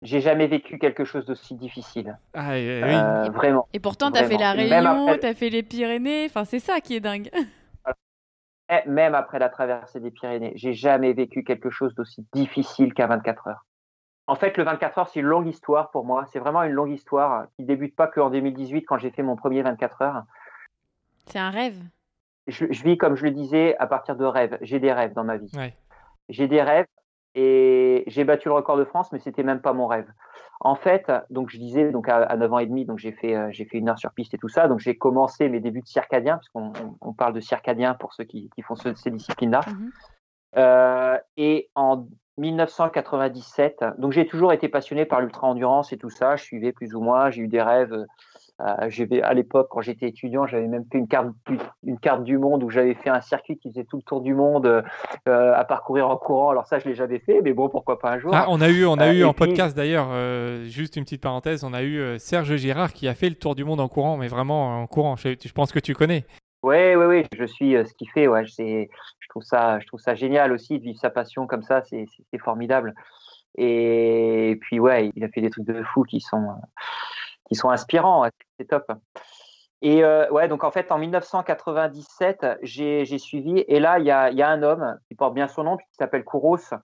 J'ai 0.02 0.20
jamais 0.20 0.46
vécu 0.46 0.78
quelque 0.78 1.04
chose 1.04 1.26
d'aussi 1.26 1.56
difficile. 1.56 2.18
Ah, 2.34 2.52
euh, 2.52 3.30
vraiment. 3.30 3.66
Et 3.72 3.80
pourtant, 3.80 4.12
tu 4.12 4.18
as 4.18 4.24
fait 4.24 4.36
la 4.36 4.52
Réunion, 4.52 5.16
tu 5.18 5.26
as 5.26 5.34
fait 5.34 5.50
les 5.50 5.62
Pyrénées. 5.62 6.26
Enfin, 6.26 6.44
c'est 6.44 6.60
ça 6.60 6.80
qui 6.80 6.94
est 6.94 7.00
dingue. 7.00 7.30
Même 8.86 9.14
après 9.14 9.38
la 9.38 9.48
traversée 9.48 9.98
des 9.98 10.10
Pyrénées, 10.10 10.52
j'ai 10.54 10.74
jamais 10.74 11.14
vécu 11.14 11.42
quelque 11.42 11.70
chose 11.70 11.94
d'aussi 11.94 12.26
difficile 12.32 12.92
qu'à 12.92 13.06
24 13.06 13.48
heures. 13.48 13.66
En 14.28 14.34
fait, 14.34 14.58
le 14.58 14.64
24 14.64 14.98
heures, 14.98 15.08
c'est 15.08 15.20
une 15.20 15.26
longue 15.26 15.46
histoire 15.46 15.90
pour 15.90 16.04
moi. 16.04 16.26
C'est 16.30 16.38
vraiment 16.38 16.62
une 16.62 16.72
longue 16.72 16.92
histoire 16.92 17.46
qui 17.56 17.64
débute 17.64 17.96
pas 17.96 18.06
qu'en 18.06 18.28
2018 18.28 18.82
quand 18.82 18.98
j'ai 18.98 19.10
fait 19.10 19.22
mon 19.22 19.36
premier 19.36 19.62
24 19.62 20.02
heures. 20.02 20.22
C'est 21.26 21.38
un 21.38 21.48
rêve. 21.48 21.82
Je, 22.46 22.66
vis, 22.66 22.98
comme 22.98 23.16
je 23.16 23.24
le 23.24 23.30
disais, 23.30 23.74
à 23.78 23.86
partir 23.86 24.16
de 24.16 24.26
rêves. 24.26 24.58
J'ai 24.60 24.80
des 24.80 24.92
rêves 24.92 25.14
dans 25.14 25.24
ma 25.24 25.38
vie. 25.38 25.50
J'ai 26.28 26.46
des 26.46 26.60
rêves 26.60 26.86
et 27.34 28.04
j'ai 28.06 28.24
battu 28.24 28.48
le 28.48 28.54
record 28.54 28.76
de 28.76 28.84
France, 28.84 29.10
mais 29.12 29.18
c'était 29.18 29.42
même 29.42 29.62
pas 29.62 29.72
mon 29.72 29.86
rêve. 29.86 30.10
En 30.60 30.74
fait, 30.74 31.10
donc 31.30 31.48
je 31.48 31.56
disais, 31.56 31.90
donc 31.90 32.06
à, 32.10 32.36
9 32.36 32.52
ans 32.52 32.58
et 32.58 32.66
demi, 32.66 32.84
donc 32.84 32.98
j'ai 32.98 33.12
fait, 33.12 33.34
euh, 33.34 33.48
j'ai 33.50 33.64
fait 33.64 33.78
une 33.78 33.88
heure 33.88 33.98
sur 33.98 34.12
piste 34.12 34.34
et 34.34 34.38
tout 34.38 34.48
ça. 34.48 34.68
Donc 34.68 34.78
j'ai 34.78 34.98
commencé 34.98 35.48
mes 35.48 35.60
débuts 35.60 35.80
de 35.82 35.86
circadien, 35.86 36.36
puisqu'on 36.36 36.72
on, 37.00 37.14
parle 37.14 37.32
de 37.32 37.40
circadien 37.40 37.94
pour 37.94 38.12
ceux 38.12 38.24
qui, 38.24 38.50
font 38.62 38.76
ces 38.76 39.10
disciplines-là. 39.10 39.60
Mhm. 39.66 39.90
Euh, 40.56 41.18
et 41.38 41.70
en 41.74 42.06
1997. 42.38 43.84
Donc 43.98 44.12
j'ai 44.12 44.26
toujours 44.26 44.52
été 44.52 44.68
passionné 44.68 45.04
par 45.04 45.20
l'ultra-endurance 45.20 45.92
et 45.92 45.98
tout 45.98 46.10
ça. 46.10 46.36
Je 46.36 46.44
suivais 46.44 46.72
plus 46.72 46.94
ou 46.94 47.00
moins. 47.00 47.30
J'ai 47.30 47.42
eu 47.42 47.48
des 47.48 47.62
rêves. 47.62 47.92
Euh, 48.60 49.20
à 49.22 49.34
l'époque, 49.34 49.68
quand 49.70 49.80
j'étais 49.82 50.08
étudiant, 50.08 50.46
j'avais 50.46 50.66
même 50.66 50.84
fait 50.90 50.98
une 50.98 51.06
carte, 51.06 51.28
une 51.84 51.98
carte 51.98 52.24
du 52.24 52.38
monde 52.38 52.64
où 52.64 52.70
j'avais 52.70 52.94
fait 52.94 53.10
un 53.10 53.20
circuit 53.20 53.56
qui 53.56 53.70
faisait 53.70 53.84
tout 53.84 53.98
le 53.98 54.02
tour 54.02 54.20
du 54.20 54.34
monde 54.34 54.66
euh, 54.66 55.54
à 55.54 55.64
parcourir 55.64 56.08
en 56.08 56.16
courant. 56.16 56.50
Alors 56.50 56.66
ça, 56.66 56.80
je 56.80 56.88
l'ai 56.88 56.94
jamais 56.94 57.20
fait, 57.20 57.40
mais 57.42 57.52
bon, 57.52 57.68
pourquoi 57.68 58.00
pas 58.00 58.10
un 58.10 58.18
jour. 58.18 58.32
Ah, 58.34 58.46
on 58.48 58.60
a 58.60 58.68
eu, 58.68 58.84
on 58.84 58.96
a 58.96 59.08
euh, 59.08 59.12
eu 59.12 59.24
en 59.24 59.32
podcast 59.32 59.76
d'ailleurs, 59.76 60.08
euh, 60.10 60.64
juste 60.64 60.96
une 60.96 61.04
petite 61.04 61.22
parenthèse, 61.22 61.62
on 61.62 61.72
a 61.72 61.84
eu 61.84 62.18
Serge 62.18 62.56
Girard 62.56 62.92
qui 62.92 63.06
a 63.06 63.14
fait 63.14 63.28
le 63.28 63.36
tour 63.36 63.54
du 63.54 63.64
monde 63.64 63.78
en 63.78 63.88
courant, 63.88 64.16
mais 64.16 64.26
vraiment 64.26 64.82
en 64.82 64.86
courant. 64.88 65.14
Je, 65.14 65.36
je 65.40 65.52
pense 65.52 65.70
que 65.70 65.78
tu 65.78 65.94
connais. 65.94 66.24
Oui, 66.62 66.94
oui, 66.96 67.04
oui, 67.06 67.24
je 67.36 67.44
suis 67.44 67.72
ce 67.72 67.94
qu'il 67.94 68.10
fait. 68.10 68.26
Ouais, 68.26 68.44
c'est, 68.46 68.88
je 69.20 69.28
trouve 69.28 69.42
ça, 69.42 69.78
je 69.80 69.86
trouve 69.86 70.00
ça 70.00 70.14
génial 70.14 70.52
aussi 70.52 70.78
de 70.78 70.84
vivre 70.84 70.98
sa 70.98 71.10
passion 71.10 71.46
comme 71.46 71.62
ça. 71.62 71.82
C'est, 71.84 72.06
c'est 72.30 72.38
formidable. 72.38 72.94
Et 73.56 74.58
puis 74.60 74.80
ouais, 74.80 75.10
il 75.14 75.24
a 75.24 75.28
fait 75.28 75.40
des 75.40 75.50
trucs 75.50 75.66
de 75.66 75.82
fou 75.82 76.02
qui 76.02 76.20
sont, 76.20 76.48
qui 77.48 77.54
sont 77.54 77.70
inspirants. 77.70 78.28
C'est 78.58 78.66
top. 78.66 78.90
Et 79.80 80.02
euh, 80.02 80.28
ouais, 80.30 80.48
donc 80.48 80.64
en 80.64 80.70
fait, 80.70 80.90
en 80.90 80.98
1997, 80.98 82.46
j'ai, 82.62 83.04
j'ai 83.04 83.18
suivi. 83.18 83.64
Et 83.68 83.78
là, 83.78 83.98
il 83.98 84.06
y 84.06 84.10
a, 84.10 84.30
y 84.30 84.42
a 84.42 84.48
un 84.48 84.62
homme 84.62 84.98
qui 85.06 85.14
porte 85.14 85.34
bien 85.34 85.46
son 85.46 85.64
nom, 85.64 85.76
qui 85.76 85.84
s'appelle 85.98 86.24
Kouros, 86.24 86.74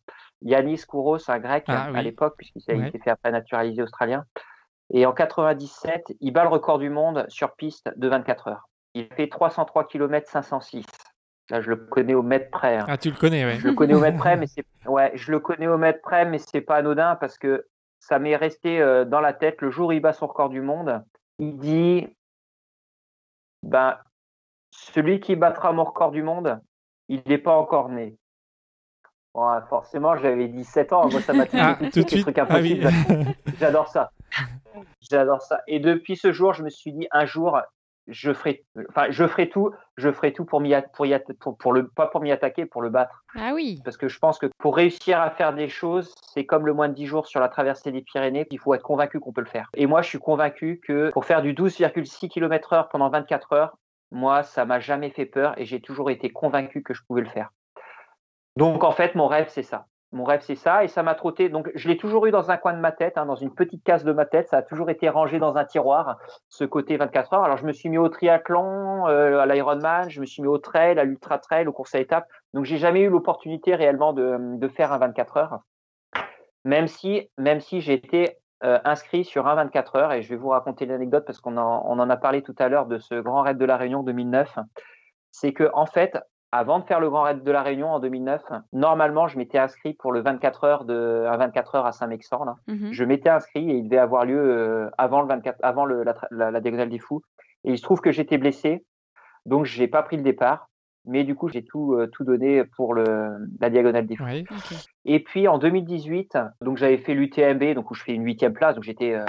Yanis 0.43 0.83
Kouros, 0.87 1.29
un 1.29 1.39
grec 1.39 1.65
ah 1.69 1.89
à 1.95 2.03
l'époque, 2.03 2.35
puisqu'il 2.37 2.63
s'est 2.63 2.99
fait 3.03 3.11
après 3.11 3.33
naturaliser 3.33 3.83
australien. 3.83 4.25
Et 4.91 5.07
en 5.07 5.13
97, 5.13 6.13
il 6.21 6.33
bat 6.33 6.45
le 6.45 6.51
record 6.51 6.79
du 6.79 6.91
monde 6.91 7.25
sur 7.29 7.55
piste 7.57 7.91
de 7.97 8.09
24 8.09 8.49
heures. 8.49 8.69
Il 8.95 9.07
fait 9.15 9.29
303 9.29 9.89
km 9.89 10.29
506. 10.31 10.87
Là, 11.51 11.61
je 11.61 11.71
le 11.71 11.77
connais 11.77 12.15
au 12.15 12.23
mètre 12.23 12.51
près. 12.51 12.79
Hein. 12.79 12.87
Ah, 12.89 12.97
tu 12.97 13.11
le 13.11 13.17
connais, 13.17 13.45
ouais. 13.45 13.57
Je 13.57 13.69
le 13.69 13.75
connais 13.75 13.95
au 13.95 14.01
mètre 14.01 14.17
près, 14.17 14.37
mais 14.39 14.47
c'est 14.47 14.65
ouais, 14.87 15.13
je 15.15 15.31
le 15.31 15.41
connais 15.41 15.67
au 15.67 15.77
mètre 15.77 16.01
près, 16.01 16.25
mais 16.25 16.39
c'est 16.39 16.61
pas 16.61 16.77
anodin 16.77 17.17
parce 17.17 17.39
que 17.39 17.67
ça 17.99 18.19
m'est 18.19 18.37
resté 18.37 18.81
euh, 18.81 19.05
dans 19.05 19.21
la 19.21 19.33
tête 19.33 19.61
le 19.61 19.71
jour 19.71 19.89
où 19.89 19.93
il 19.93 20.01
bat 20.01 20.13
son 20.13 20.27
record 20.27 20.49
du 20.49 20.61
monde. 20.61 21.03
Il 21.39 21.57
dit, 21.57 22.07
ben, 23.63 23.99
celui 24.71 25.21
qui 25.21 25.37
battra 25.37 25.73
mon 25.73 25.85
record 25.85 26.11
du 26.11 26.23
monde, 26.23 26.61
il 27.09 27.23
n'est 27.27 27.39
pas 27.39 27.57
encore 27.57 27.89
né. 27.89 28.17
Bon, 29.35 29.61
forcément, 29.69 30.17
j'avais 30.17 30.47
17 30.47 30.93
ans. 30.93 31.09
Moi, 31.11 31.21
ça 31.21 31.33
m'a 31.33 31.45
ah, 31.55 31.77
tout 31.93 32.03
de 32.03 32.09
suite. 32.09 32.29
Ah 32.39 32.61
J'adore 33.59 33.89
ça. 33.89 34.13
J'adore 35.01 35.43
ça. 35.43 35.61
Et 35.67 35.81
depuis 35.81 36.17
ce 36.17 36.31
jour, 36.31 36.55
je 36.55 36.63
me 36.63 36.71
suis 36.71 36.93
dit, 36.93 37.09
un 37.11 37.27
jour, 37.27 37.61
je 38.09 38.33
ferai, 38.33 38.65
enfin, 38.91 39.07
je 39.11 39.27
ferai 39.27 39.49
tout, 39.49 39.71
je 39.97 40.13
ferai 40.13 40.33
tout 40.33 40.45
pour 40.45 40.61
m'y, 40.61 40.75
pour, 40.93 41.07
pour, 41.41 41.57
pour, 41.57 41.73
le, 41.73 41.89
pas 41.89 42.07
pour 42.07 42.21
m'y 42.21 42.31
attaquer, 42.33 42.67
pour 42.67 42.83
le 42.83 42.91
battre. 42.91 43.25
Ah 43.37 43.53
oui. 43.55 43.81
Parce 43.85 43.97
que 43.97 44.09
je 44.09 44.19
pense 44.19 44.39
que 44.39 44.47
pour 44.59 44.77
réussir 44.77 45.21
à 45.21 45.31
faire 45.31 45.55
des 45.55 45.69
choses, 45.69 46.15
c'est 46.33 46.45
comme 46.45 46.67
le 46.67 46.75
moins 46.75 46.89
de 46.89 46.95
10 46.95 47.07
jours 47.07 47.27
sur 47.27 47.41
la 47.41 47.49
traversée 47.49 47.93
des 47.93 48.03
Pyrénées, 48.03 48.47
il 48.51 48.59
faut 48.59 48.75
être 48.75 48.83
convaincu 48.83 49.21
qu'on 49.21 49.33
peut 49.33 49.41
le 49.41 49.47
faire. 49.47 49.71
Et 49.75 49.87
moi, 49.87 50.03
je 50.03 50.09
suis 50.09 50.19
convaincu 50.19 50.81
que 50.87 51.11
pour 51.11 51.25
faire 51.25 51.43
du 51.43 51.55
12,6 51.55 52.29
km 52.29 52.73
heure 52.73 52.89
pendant 52.89 53.09
24 53.09 53.53
heures, 53.53 53.77
moi, 54.11 54.43
ça 54.43 54.65
m'a 54.65 54.81
jamais 54.81 55.11
fait 55.11 55.27
peur 55.27 55.59
et 55.59 55.65
j'ai 55.65 55.81
toujours 55.81 56.11
été 56.11 56.31
convaincu 56.31 56.83
que 56.83 56.95
je 56.95 57.03
pouvais 57.07 57.23
le 57.23 57.29
faire. 57.29 57.51
Donc, 58.57 58.85
en 58.85 58.93
fait, 58.93 59.15
mon 59.15 59.27
rêve, 59.27 59.49
c'est 59.49 59.65
ça. 59.65 59.87
Mon 60.15 60.23
rêve, 60.23 60.43
c'est 60.43 60.55
ça. 60.55 60.85
Et 60.85 60.89
ça 60.89 61.03
m'a 61.03 61.17
trotté. 61.17 61.49
Donc, 61.49 61.73
je 61.75 61.89
l'ai 61.89 61.97
toujours 61.97 62.27
eu 62.27 62.31
dans 62.31 62.53
un 62.53 62.57
coin 62.57 62.73
de 62.73 62.79
ma 62.79 62.93
tête, 62.93 63.19
hein, 63.19 63.27
dans 63.27 63.35
une 63.35 63.53
petite 63.53 63.83
case 63.83 64.05
de 64.05 64.13
ma 64.13 64.25
tête. 64.25 64.49
Ça 64.49 64.59
a 64.59 64.63
toujours 64.63 64.89
été 64.89 65.09
rangé 65.09 65.41
dans 65.41 65.57
un 65.57 65.65
tiroir, 65.65 66.19
ce 66.49 66.63
côté 66.65 66.97
24 66.97 67.33
heures. 67.33 67.43
Alors, 67.43 67.57
je 67.57 67.67
me 67.67 67.73
suis 67.73 67.89
mis 67.89 67.99
au 67.99 68.09
triathlon, 68.09 69.09
euh, 69.09 69.41
à 69.41 69.47
l'Ironman, 69.47 70.09
je 70.09 70.21
me 70.21 70.27
suis 70.27 70.41
mis 70.41 70.47
au 70.47 70.59
trail, 70.59 71.01
à 71.01 71.05
l'ultra 71.05 71.39
trail, 71.39 71.67
aux 71.67 71.73
courses 71.73 71.97
à 71.97 71.99
étapes. 71.99 72.29
Donc, 72.55 72.65
j'ai 72.65 72.79
jamais 72.79 73.01
eu 73.01 73.09
l'opportunité 73.09 73.75
réellement 73.75 74.13
de, 74.13 74.69
faire 74.69 74.93
un 74.93 74.99
24 74.99 75.37
heures. 75.37 75.59
Même 76.65 76.87
si, 76.87 77.29
même 77.37 77.59
j'ai 77.61 77.93
été 77.93 78.39
euh, 78.63 78.79
inscrit 78.85 79.25
sur 79.25 79.49
un 79.49 79.57
24 79.57 79.97
heures. 79.97 80.13
Et 80.13 80.23
je 80.23 80.29
vais 80.29 80.37
vous 80.37 80.51
raconter 80.51 80.87
l'anecdote 80.87 81.25
parce 81.27 81.41
qu'on 81.41 81.57
en, 81.57 81.85
on 81.89 81.99
en 81.99 82.09
a 82.09 82.17
parlé 82.17 82.43
tout 82.43 82.55
à 82.61 82.69
l'heure 82.69 82.87
de 82.87 82.99
ce 82.99 83.17
grand 83.17 83.43
raid 83.43 83.59
de 83.59 83.65
la 83.65 83.77
Réunion 83.77 84.05
2009. 84.05 84.61
C'est 85.33 85.53
que, 85.53 85.69
en 85.75 85.87
fait, 85.87 86.17
avant 86.55 86.79
de 86.79 86.85
faire 86.85 87.01
le 87.01 87.11
Grand 87.11 87.23
Raid 87.23 87.43
de 87.43 87.51
la 87.51 87.63
Réunion 87.63 87.89
en 87.89 87.99
2009, 87.99 88.41
normalement, 88.73 89.27
je 89.27 89.37
m'étais 89.37 89.59
inscrit 89.59 89.93
pour 89.93 90.13
le 90.13 90.21
24 90.21 90.65
heures 90.65 90.85
de 90.85 91.27
un 91.29 91.37
24 91.37 91.75
heures 91.75 91.87
à 91.87 91.91
Saint-Mexan. 91.91 92.45
Mmh 92.69 92.93
je 92.93 93.05
m'étais 93.05 93.29
inscrit 93.29 93.69
et 93.71 93.75
il 93.75 93.89
devait 93.89 93.99
avoir 93.99 94.25
lieu 94.25 94.39
euh, 94.39 94.89
avant 94.97 95.21
le 95.21 95.27
24, 95.27 95.59
avant 95.63 95.85
le, 95.85 96.05
la, 96.05 96.15
la, 96.31 96.53
la, 96.53 96.61
diagonale 96.61 96.91
des 96.91 97.01
fous. 97.01 97.23
Et 97.65 97.73
il 97.73 97.79
se 97.79 97.83
trouve 97.83 98.01
que 98.01 98.13
j'étais 98.13 98.39
blessé, 98.39 98.85
donc 99.47 99.65
j'ai 99.65 99.89
pas 99.89 100.05
pris 100.05 100.17
le 100.17 100.23
départ. 100.23 100.69
Mais 101.07 101.25
du 101.25 101.35
coup, 101.35 101.49
j'ai 101.49 101.65
tout, 101.65 101.95
euh, 101.95 102.07
tout 102.07 102.25
donné 102.25 102.65
pour 102.65 102.95
le, 102.95 103.05
la 103.61 103.69
diagonale 103.69 104.07
des 104.07 104.17
fous. 104.17 104.25
Oui. 104.25 104.47
Et 105.05 105.21
puis 105.23 105.49
en 105.49 105.59
2018, 105.59 106.39
donc 106.63 106.77
j'avais 106.79 106.99
fait 106.99 107.15
l'UTMB, 107.15 107.75
donc 107.75 107.91
où 107.91 107.95
je 107.95 108.03
fais 108.05 108.15
une 108.15 108.25
huitième 108.25 108.55
place, 108.55 108.77
donc 108.77 108.85
j'étais 108.85 109.13
euh, 109.15 109.25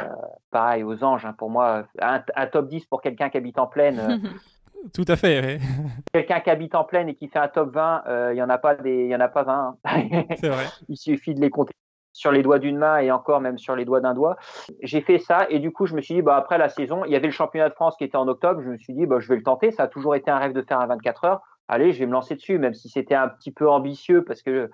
pareil 0.52 0.84
aux 0.84 1.04
anges. 1.04 1.26
Hein, 1.26 1.34
pour 1.38 1.50
moi, 1.50 1.86
un, 2.02 2.24
un, 2.36 2.48
top 2.48 2.70
10 2.70 2.86
pour 2.86 3.02
quelqu'un 3.02 3.30
qui 3.30 3.38
habite 3.38 3.58
en 3.58 3.68
plaine. 3.68 4.22
Tout 4.94 5.06
à 5.08 5.16
fait. 5.16 5.42
ouais. 5.42 5.60
quelqu'un 6.14 6.40
qui 6.42 6.50
habite 6.50 6.76
en 6.76 6.84
plaine 6.84 7.10
et 7.10 7.16
qui 7.16 7.28
fait 7.28 7.40
un 7.40 7.48
top 7.48 7.74
20, 7.74 8.04
euh, 8.08 8.34
il 8.34 8.38
y 8.38 8.44
en 8.44 8.50
a 8.50 8.58
pas 8.58 8.76
des, 8.76 9.06
il 9.06 9.10
y 9.10 9.16
en 9.16 9.20
a 9.20 9.28
pas 9.28 9.44
20. 9.44 9.78
hein. 9.84 10.04
C'est 10.40 10.50
vrai. 10.50 10.66
il 10.90 10.98
suffit 10.98 11.34
de 11.34 11.42
les 11.42 11.50
compter 11.50 11.74
sur 12.14 12.32
les 12.32 12.42
doigts 12.44 12.60
d'une 12.60 12.78
main 12.78 13.00
et 13.00 13.12
encore 13.12 13.42
même 13.42 13.58
sur 13.58 13.76
les 13.76 13.84
doigts 13.84 14.00
d'un 14.00 14.14
doigt. 14.14 14.38
J'ai 14.82 15.02
fait 15.02 15.18
ça 15.20 15.48
et 15.50 15.60
du 15.60 15.72
coup 15.74 15.86
je 15.86 15.96
me 15.96 16.02
suis 16.02 16.14
dit 16.16 16.22
bah 16.22 16.38
après 16.38 16.58
la 16.58 16.70
saison, 16.70 17.04
il 17.06 17.12
y 17.12 17.16
avait 17.16 17.28
le 17.28 17.34
championnat 17.34 17.68
de 17.70 17.74
France 17.74 17.96
qui 17.98 18.06
était 18.06 18.16
en 18.16 18.28
octobre, 18.30 18.62
je 18.64 18.70
me 18.70 18.78
suis 18.78 18.94
dit 18.94 19.06
bah 19.06 19.20
je 19.20 19.28
vais 19.28 19.36
le 19.36 19.44
tenter, 19.44 19.72
ça 19.72 19.84
a 19.84 19.88
toujours 19.88 20.16
été 20.16 20.32
un 20.32 20.38
rêve 20.38 20.54
de 20.54 20.62
faire 20.62 20.80
un 20.80 20.88
24 20.88 21.26
heures. 21.26 21.42
Allez, 21.68 21.92
je 21.92 22.00
vais 22.00 22.06
me 22.06 22.14
lancer 22.14 22.36
dessus 22.36 22.58
même 22.58 22.74
si 22.74 22.88
c'était 22.88 23.16
un 23.16 23.28
petit 23.28 23.52
peu 23.52 23.70
ambitieux 23.70 24.24
parce 24.24 24.42
que 24.42 24.70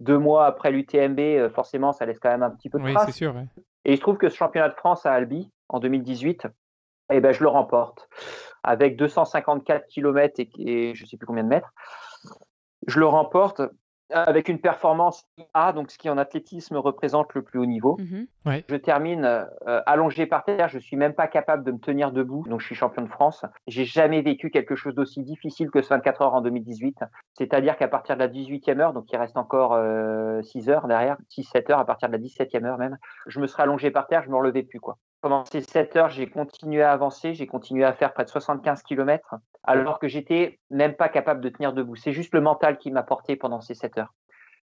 deux 0.00 0.18
mois 0.18 0.46
après 0.46 0.72
l'UTMB, 0.72 1.20
euh, 1.20 1.50
forcément 1.50 1.92
ça 1.92 2.06
laisse 2.06 2.18
quand 2.18 2.30
même 2.30 2.42
un 2.42 2.50
petit 2.50 2.68
peu 2.70 2.78
de 2.80 2.84
Oui, 2.84 2.94
traces. 2.94 3.06
c'est 3.06 3.12
sûr. 3.12 3.34
ouais. 3.36 3.44
Et 3.84 3.92
il 3.92 3.96
se 3.96 4.00
trouve 4.02 4.16
que 4.16 4.28
ce 4.28 4.36
championnat 4.36 4.68
de 4.70 4.74
France 4.74 5.06
à 5.06 5.12
Albi 5.12 5.48
en 5.68 5.78
2018, 5.78 6.48
eh 7.12 7.20
ben, 7.20 7.32
je 7.32 7.42
le 7.42 7.48
remporte 7.48 8.08
avec 8.62 8.96
254 8.96 9.86
km 9.88 10.40
et, 10.40 10.50
et 10.58 10.94
je 10.94 11.06
sais 11.06 11.16
plus 11.16 11.26
combien 11.26 11.44
de 11.44 11.48
mètres. 11.48 11.72
Je 12.86 12.98
le 12.98 13.06
remporte 13.06 13.60
avec 14.12 14.48
une 14.48 14.58
performance 14.58 15.26
A, 15.54 15.72
donc 15.72 15.90
ce 15.90 15.98
qui 15.98 16.10
en 16.10 16.18
athlétisme 16.18 16.76
représente 16.76 17.34
le 17.34 17.42
plus 17.42 17.58
haut 17.58 17.66
niveau. 17.66 17.96
Mhm. 17.98 18.26
Je 18.68 18.76
termine 18.76 19.24
euh, 19.24 19.80
allongé 19.86 20.26
par 20.26 20.44
terre, 20.44 20.68
je 20.68 20.78
suis 20.78 20.96
même 20.96 21.14
pas 21.14 21.28
capable 21.28 21.64
de 21.64 21.72
me 21.72 21.78
tenir 21.78 22.12
debout, 22.12 22.44
donc 22.48 22.60
je 22.60 22.66
suis 22.66 22.74
champion 22.74 23.02
de 23.02 23.08
France. 23.08 23.44
J'ai 23.66 23.84
jamais 23.84 24.22
vécu 24.22 24.50
quelque 24.50 24.74
chose 24.74 24.94
d'aussi 24.94 25.22
difficile 25.22 25.70
que 25.70 25.82
ce 25.82 25.88
24 25.88 26.22
heures 26.22 26.34
en 26.34 26.40
2018. 26.40 26.98
C'est-à-dire 27.34 27.76
qu'à 27.76 27.88
partir 27.88 28.16
de 28.16 28.20
la 28.20 28.28
18e 28.28 28.80
heure, 28.80 28.92
donc 28.92 29.10
il 29.12 29.16
reste 29.16 29.36
encore 29.36 29.74
euh, 29.74 30.42
6 30.42 30.68
heures 30.68 30.86
derrière, 30.88 31.16
6-7 31.30 31.72
heures, 31.72 31.78
à 31.78 31.86
partir 31.86 32.08
de 32.08 32.14
la 32.14 32.18
17e 32.18 32.64
heure 32.64 32.78
même, 32.78 32.98
je 33.26 33.40
me 33.40 33.46
serais 33.46 33.62
allongé 33.62 33.90
par 33.90 34.06
terre, 34.06 34.22
je 34.24 34.30
me 34.30 34.36
relevais 34.36 34.62
plus 34.62 34.80
quoi. 34.80 34.98
Pendant 35.20 35.44
ces 35.44 35.60
7 35.60 35.96
heures, 35.96 36.08
j'ai 36.08 36.28
continué 36.28 36.82
à 36.82 36.92
avancer, 36.92 37.34
j'ai 37.34 37.46
continué 37.46 37.84
à 37.84 37.92
faire 37.92 38.12
près 38.14 38.24
de 38.24 38.30
75 38.30 38.82
km, 38.82 39.34
alors 39.64 39.98
que 39.98 40.08
j'étais 40.08 40.58
même 40.70 40.94
pas 40.94 41.08
capable 41.08 41.42
de 41.42 41.50
tenir 41.50 41.72
debout. 41.72 41.96
C'est 41.96 42.12
juste 42.12 42.32
le 42.32 42.40
mental 42.40 42.78
qui 42.78 42.90
m'a 42.90 43.02
porté 43.02 43.36
pendant 43.36 43.60
ces 43.60 43.74
7 43.74 43.98
heures. 43.98 44.14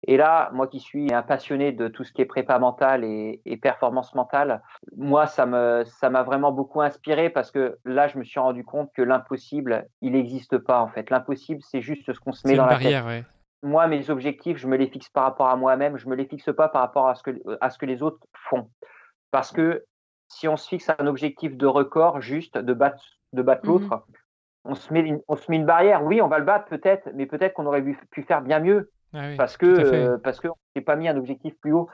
Et 0.04 0.16
là, 0.16 0.50
moi 0.54 0.68
qui 0.68 0.80
suis 0.80 1.12
un 1.14 1.24
passionné 1.24 1.72
de 1.72 1.88
tout 1.88 2.04
ce 2.04 2.14
qui 2.14 2.22
est 2.22 2.26
prépa 2.26 2.60
mentale 2.60 3.04
et, 3.04 3.42
et 3.46 3.58
performance 3.58 4.14
mentale, 4.14 4.62
moi, 4.96 5.26
ça 5.26 5.46
me, 5.46 5.84
ça 5.86 6.10
m'a 6.10 6.24
vraiment 6.24 6.52
beaucoup 6.52 6.82
inspiré 6.82 7.30
parce 7.30 7.52
que 7.52 7.80
là, 7.84 8.08
je 8.08 8.18
me 8.20 8.24
suis 8.24 8.40
rendu 8.40 8.64
compte 8.64 8.92
que 8.94 9.02
l'impossible, 9.02 9.88
il 10.02 10.12
n'existe 10.12 10.60
pas 10.60 10.82
en 10.82 10.88
fait. 10.88 11.10
L'impossible, 11.10 11.62
c'est 11.64 11.82
juste 11.82 12.14
ce 12.14 12.20
qu'on 12.20 12.32
se 12.32 12.48
met 12.48 12.56
dans 12.56 12.66
une 12.66 12.70
la 12.70 12.76
tête 12.76 12.84
barrière, 12.84 13.06
ouais. 13.08 13.26
moi, 13.64 13.88
mes 13.88 14.10
objectifs, 14.12 14.58
je 14.58 14.68
me 14.68 14.78
les 14.78 14.88
fixe 14.88 15.10
par 15.10 15.24
rapport 15.24 15.48
à 15.48 15.56
moi-même, 15.56 15.98
je 15.98 16.08
me 16.08 16.16
les 16.16 16.26
fixe 16.26 16.54
pas 16.56 16.70
par 16.70 16.82
rapport 16.82 17.08
à 17.08 17.16
ce 17.16 17.24
que, 17.24 17.32
à 17.60 17.72
ce 17.72 17.80
que 17.80 17.88
les 17.88 18.04
autres 18.04 18.20
font. 18.34 18.70
Parce 19.32 19.52
que 19.52 19.84
si 20.28 20.48
on 20.48 20.58
se 20.58 20.68
fixe 20.68 20.90
un 20.98 21.08
objectif 21.08 21.56
de 21.56 21.66
record 21.66 22.22
juste 22.22 22.58
de 22.58 22.74
battre, 22.74 23.04
de 23.34 23.42
battre 23.42 23.62
Mhm. 23.66 23.72
l'autre, 23.72 24.06
on 24.66 24.76
se 24.76 24.92
met 24.94 25.00
une, 25.02 25.22
on 25.28 25.36
se 25.36 25.50
met 25.50 25.58
une 25.58 25.66
barrière. 25.66 26.04
Oui, 26.04 26.22
on 26.22 26.28
va 26.28 26.40
le 26.40 26.46
battre 26.46 26.66
peut-être, 26.66 27.10
mais 27.14 27.26
peut-être 27.26 27.54
qu'on 27.54 27.66
aurait 27.66 27.82
pu, 27.82 28.24
faire 28.24 28.42
bien 28.42 28.60
mieux 28.60 28.92
Ah 29.14 29.28
oui, 29.30 29.38
parce 29.38 29.58
que 29.58 29.66
euh, 29.66 30.18
parce 30.18 30.40
que 30.40 30.50
on 30.50 30.56
s'est 30.76 30.82
pas 30.82 30.96
mis 30.96 31.08
un 31.08 31.18
objectif 31.18 31.54
plus 31.62 31.72
haut. 31.74 31.90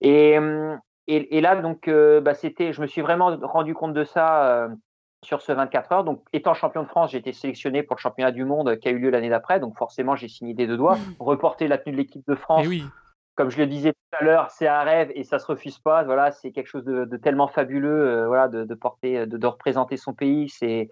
Et 0.00 0.38
hum, 0.38 0.78
et, 1.06 1.36
et 1.36 1.40
là 1.40 1.56
donc 1.56 1.88
euh, 1.88 2.20
bah, 2.20 2.34
c'était, 2.34 2.72
je 2.72 2.80
me 2.80 2.86
suis 2.86 3.02
vraiment 3.02 3.36
rendu 3.42 3.74
compte 3.74 3.92
de 3.92 4.04
ça 4.04 4.46
euh, 4.46 4.68
sur 5.22 5.42
ce 5.42 5.52
24 5.52 5.92
heures. 5.92 6.04
Donc 6.04 6.22
étant 6.32 6.54
champion 6.54 6.82
de 6.82 6.88
France, 6.88 7.10
j'ai 7.10 7.18
été 7.18 7.32
sélectionné 7.32 7.82
pour 7.82 7.96
le 7.96 8.00
championnat 8.00 8.30
du 8.30 8.44
monde 8.44 8.76
qui 8.78 8.88
a 8.88 8.90
eu 8.90 8.98
lieu 8.98 9.10
l'année 9.10 9.30
d'après. 9.30 9.60
Donc 9.60 9.76
forcément 9.76 10.16
j'ai 10.16 10.28
signé 10.28 10.54
des 10.54 10.66
deux 10.66 10.76
doigts. 10.76 10.98
Reporter 11.18 11.68
la 11.68 11.78
tenue 11.78 11.96
de 11.96 12.00
l'équipe 12.00 12.26
de 12.26 12.34
France, 12.34 12.64
Et 12.64 12.68
oui, 12.68 12.84
comme 13.34 13.50
je 13.50 13.58
le 13.58 13.66
disais 13.66 13.92
tout 13.92 14.18
à 14.18 14.24
l'heure, 14.24 14.50
c'est 14.50 14.68
un 14.68 14.82
rêve 14.82 15.10
et 15.14 15.24
ça 15.24 15.38
se 15.38 15.46
refuse 15.46 15.78
pas. 15.78 16.04
Voilà, 16.04 16.30
c'est 16.30 16.52
quelque 16.52 16.68
chose 16.68 16.84
de, 16.84 17.16
tellement 17.16 17.48
fabuleux, 17.48 18.06
euh, 18.06 18.26
voilà, 18.26 18.48
de, 18.48 18.74
porter, 18.74 19.26
de, 19.26 19.36
de 19.36 19.46
représenter 19.46 19.96
son 19.96 20.14
pays. 20.14 20.48
C'est 20.48 20.88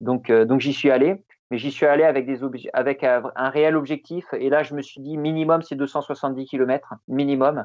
donc 0.00 0.30
euh, 0.30 0.44
donc 0.44 0.60
j'y 0.60 0.72
suis 0.72 0.90
allé, 0.90 1.24
mais 1.50 1.58
j'y 1.58 1.72
suis 1.72 1.86
allé 1.86 2.04
avec 2.04 2.26
des 2.26 2.40
avec 2.72 3.04
un, 3.04 3.22
réel 3.50 3.76
objectif. 3.76 4.26
Et 4.34 4.50
là, 4.50 4.62
je 4.62 4.74
me 4.74 4.82
suis 4.82 5.00
dit 5.00 5.16
minimum 5.16 5.62
c'est 5.62 5.76
270 5.76 6.46
km 6.46 6.94
minimum. 7.08 7.64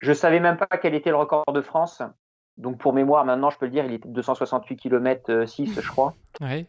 Je 0.00 0.12
savais 0.12 0.40
même 0.40 0.56
pas 0.56 0.76
quel 0.80 0.94
était 0.94 1.10
le 1.10 1.16
record 1.16 1.44
de 1.52 1.60
France. 1.60 2.02
Donc 2.56 2.78
pour 2.78 2.92
mémoire, 2.92 3.24
maintenant 3.24 3.50
je 3.50 3.58
peux 3.58 3.66
le 3.66 3.72
dire, 3.72 3.84
il 3.84 3.94
était 3.94 4.08
de 4.08 4.14
268 4.14 4.76
km 4.76 5.44
6, 5.46 5.80
je 5.80 5.88
crois. 5.88 6.14
ouais. 6.40 6.66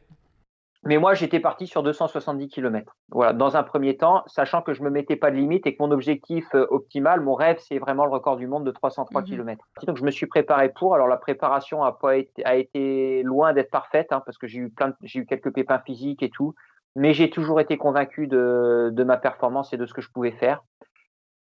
Mais 0.85 0.97
moi, 0.99 1.15
j'étais 1.15 1.39
parti 1.39 1.65
sur 1.65 1.81
270 1.81 2.47
km. 2.47 2.95
Voilà, 3.09 3.33
dans 3.33 3.57
un 3.57 3.63
premier 3.63 3.97
temps, 3.97 4.23
sachant 4.27 4.61
que 4.61 4.73
je 4.73 4.83
me 4.83 4.89
mettais 4.91 5.15
pas 5.15 5.31
de 5.31 5.35
limite 5.35 5.65
et 5.65 5.75
que 5.75 5.81
mon 5.81 5.89
objectif 5.91 6.45
euh, 6.53 6.67
optimal, 6.69 7.21
mon 7.21 7.33
rêve, 7.33 7.57
c'est 7.59 7.79
vraiment 7.79 8.05
le 8.05 8.11
record 8.11 8.37
du 8.37 8.45
monde 8.45 8.65
de 8.65 8.71
303 8.71 9.21
Mhm. 9.21 9.27
km. 9.27 9.65
Donc, 9.83 9.97
je 9.97 10.03
me 10.03 10.11
suis 10.11 10.27
préparé 10.27 10.69
pour. 10.69 10.93
Alors, 10.93 11.07
la 11.07 11.17
préparation 11.17 11.83
a 11.83 11.91
pas 11.91 12.17
été, 12.17 12.45
a 12.45 12.55
été 12.55 13.23
loin 13.23 13.53
d'être 13.53 13.71
parfaite, 13.71 14.11
hein, 14.11 14.21
parce 14.25 14.37
que 14.37 14.45
j'ai 14.45 14.59
eu 14.59 14.69
plein, 14.69 14.89
de- 14.89 14.95
j'ai 15.01 15.19
eu 15.19 15.25
quelques 15.25 15.51
pépins 15.51 15.79
physiques 15.79 16.21
et 16.21 16.29
tout. 16.29 16.53
Mais 16.95 17.13
j'ai 17.13 17.29
toujours 17.31 17.59
été 17.59 17.77
convaincu 17.77 18.27
de, 18.27 18.89
de 18.93 19.03
ma 19.03 19.17
performance 19.17 19.73
et 19.73 19.77
de 19.77 19.85
ce 19.87 19.93
que 19.93 20.01
je 20.01 20.09
pouvais 20.11 20.31
faire. 20.31 20.63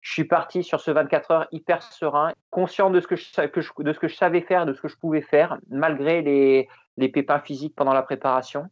Je 0.00 0.12
suis 0.12 0.24
parti 0.24 0.62
sur 0.62 0.80
ce 0.80 0.90
24 0.90 1.30
heures 1.30 1.46
hyper 1.52 1.82
serein, 1.82 2.32
conscient 2.50 2.90
de 2.90 3.00
ce 3.00 3.06
que 3.06 3.16
je, 3.16 3.46
que 3.48 3.60
je- 3.60 3.70
de 3.78 3.92
ce 3.92 3.98
que 3.98 4.08
je 4.08 4.16
savais 4.16 4.40
faire, 4.40 4.66
de 4.66 4.72
ce 4.72 4.80
que 4.80 4.88
je 4.88 4.96
pouvais 4.96 5.20
faire, 5.20 5.58
malgré 5.68 6.22
les, 6.22 6.68
les 6.96 7.08
pépins 7.08 7.38
physiques 7.40 7.74
pendant 7.76 7.92
la 7.92 8.02
préparation. 8.02 8.66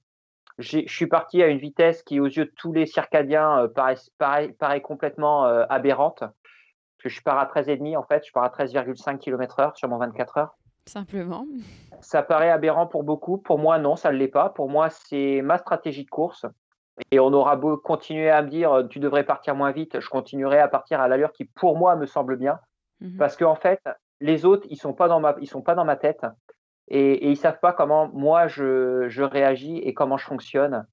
Je 0.61 0.87
suis 0.87 1.07
parti 1.07 1.43
à 1.43 1.47
une 1.47 1.59
vitesse 1.59 2.03
qui, 2.03 2.21
aux 2.21 2.27
yeux 2.27 2.45
de 2.45 2.53
tous 2.57 2.73
les 2.73 2.87
circadiens, 2.87 3.65
euh, 3.65 3.69
paraît, 3.69 3.97
paraît, 4.19 4.49
paraît 4.49 4.83
complètement 4.83 5.47
euh, 5.47 5.65
aberrante. 5.71 6.21
Parce 6.21 7.03
que 7.03 7.09
je 7.09 7.23
pars 7.23 7.39
à 7.39 7.47
13,5 7.47 7.97
en 7.97 8.03
fait, 8.03 8.27
je 8.27 8.33
pars 8.33 8.45
à 8.45 8.49
13,5 8.49 9.19
km 9.19 9.61
heure 9.61 9.77
sur 9.77 9.89
mon 9.89 9.97
24 9.97 10.37
heures. 10.37 10.57
Simplement. 10.87 11.47
Ça 12.01 12.23
paraît 12.23 12.51
aberrant 12.51 12.87
pour 12.87 13.05
beaucoup. 13.05 13.39
Pour 13.39 13.59
moi, 13.59 13.79
non, 13.79 13.97
ça 13.97 14.13
ne 14.13 14.19
l'est 14.19 14.29
pas. 14.29 14.51
Pour 14.51 14.69
moi, 14.69 14.91
c'est 14.91 15.41
ma 15.43 15.57
stratégie 15.57 16.05
de 16.05 16.11
course. 16.11 16.45
Et 17.11 17.21
on 17.21 17.33
aura 17.33 17.57
beau 17.57 17.79
continuer 17.79 18.29
à 18.29 18.43
me 18.43 18.49
dire, 18.49 18.73
euh, 18.73 18.83
tu 18.85 18.99
devrais 18.99 19.25
partir 19.25 19.55
moins 19.55 19.73
vite, 19.73 19.99
je 20.01 20.09
continuerai 20.09 20.59
à 20.59 20.69
partir 20.69 21.01
à 21.01 21.09
l'allure 21.09 21.33
qui, 21.33 21.47
pour 21.47 21.79
moi, 21.79 21.97
me 21.97 22.05
semble 22.07 22.37
bien. 22.37 22.59
Mhm. 23.01 23.17
Parce 23.17 23.37
qu'en 23.37 23.55
fait, 23.55 23.81
les 24.21 24.45
autres, 24.45 24.67
ils 24.69 24.77
sont 24.77 24.93
pas 24.93 25.09
dans 25.09 25.21
ma, 25.21 25.35
ils 25.41 25.49
sont 25.49 25.63
pas 25.63 25.75
dans 25.75 25.87
ma 25.87 25.97
tête 25.97 26.27
et, 26.91 27.13
et 27.13 27.29
ils 27.31 27.37
savent 27.37 27.61
pas 27.61 27.73
comment 27.73 28.09
moi 28.13 28.49
je, 28.49 29.07
je 29.09 29.23
réagis 29.23 29.79
et 29.79 29.95
comment 29.95 30.17
je 30.17 30.27
fonctionne. 30.27 30.87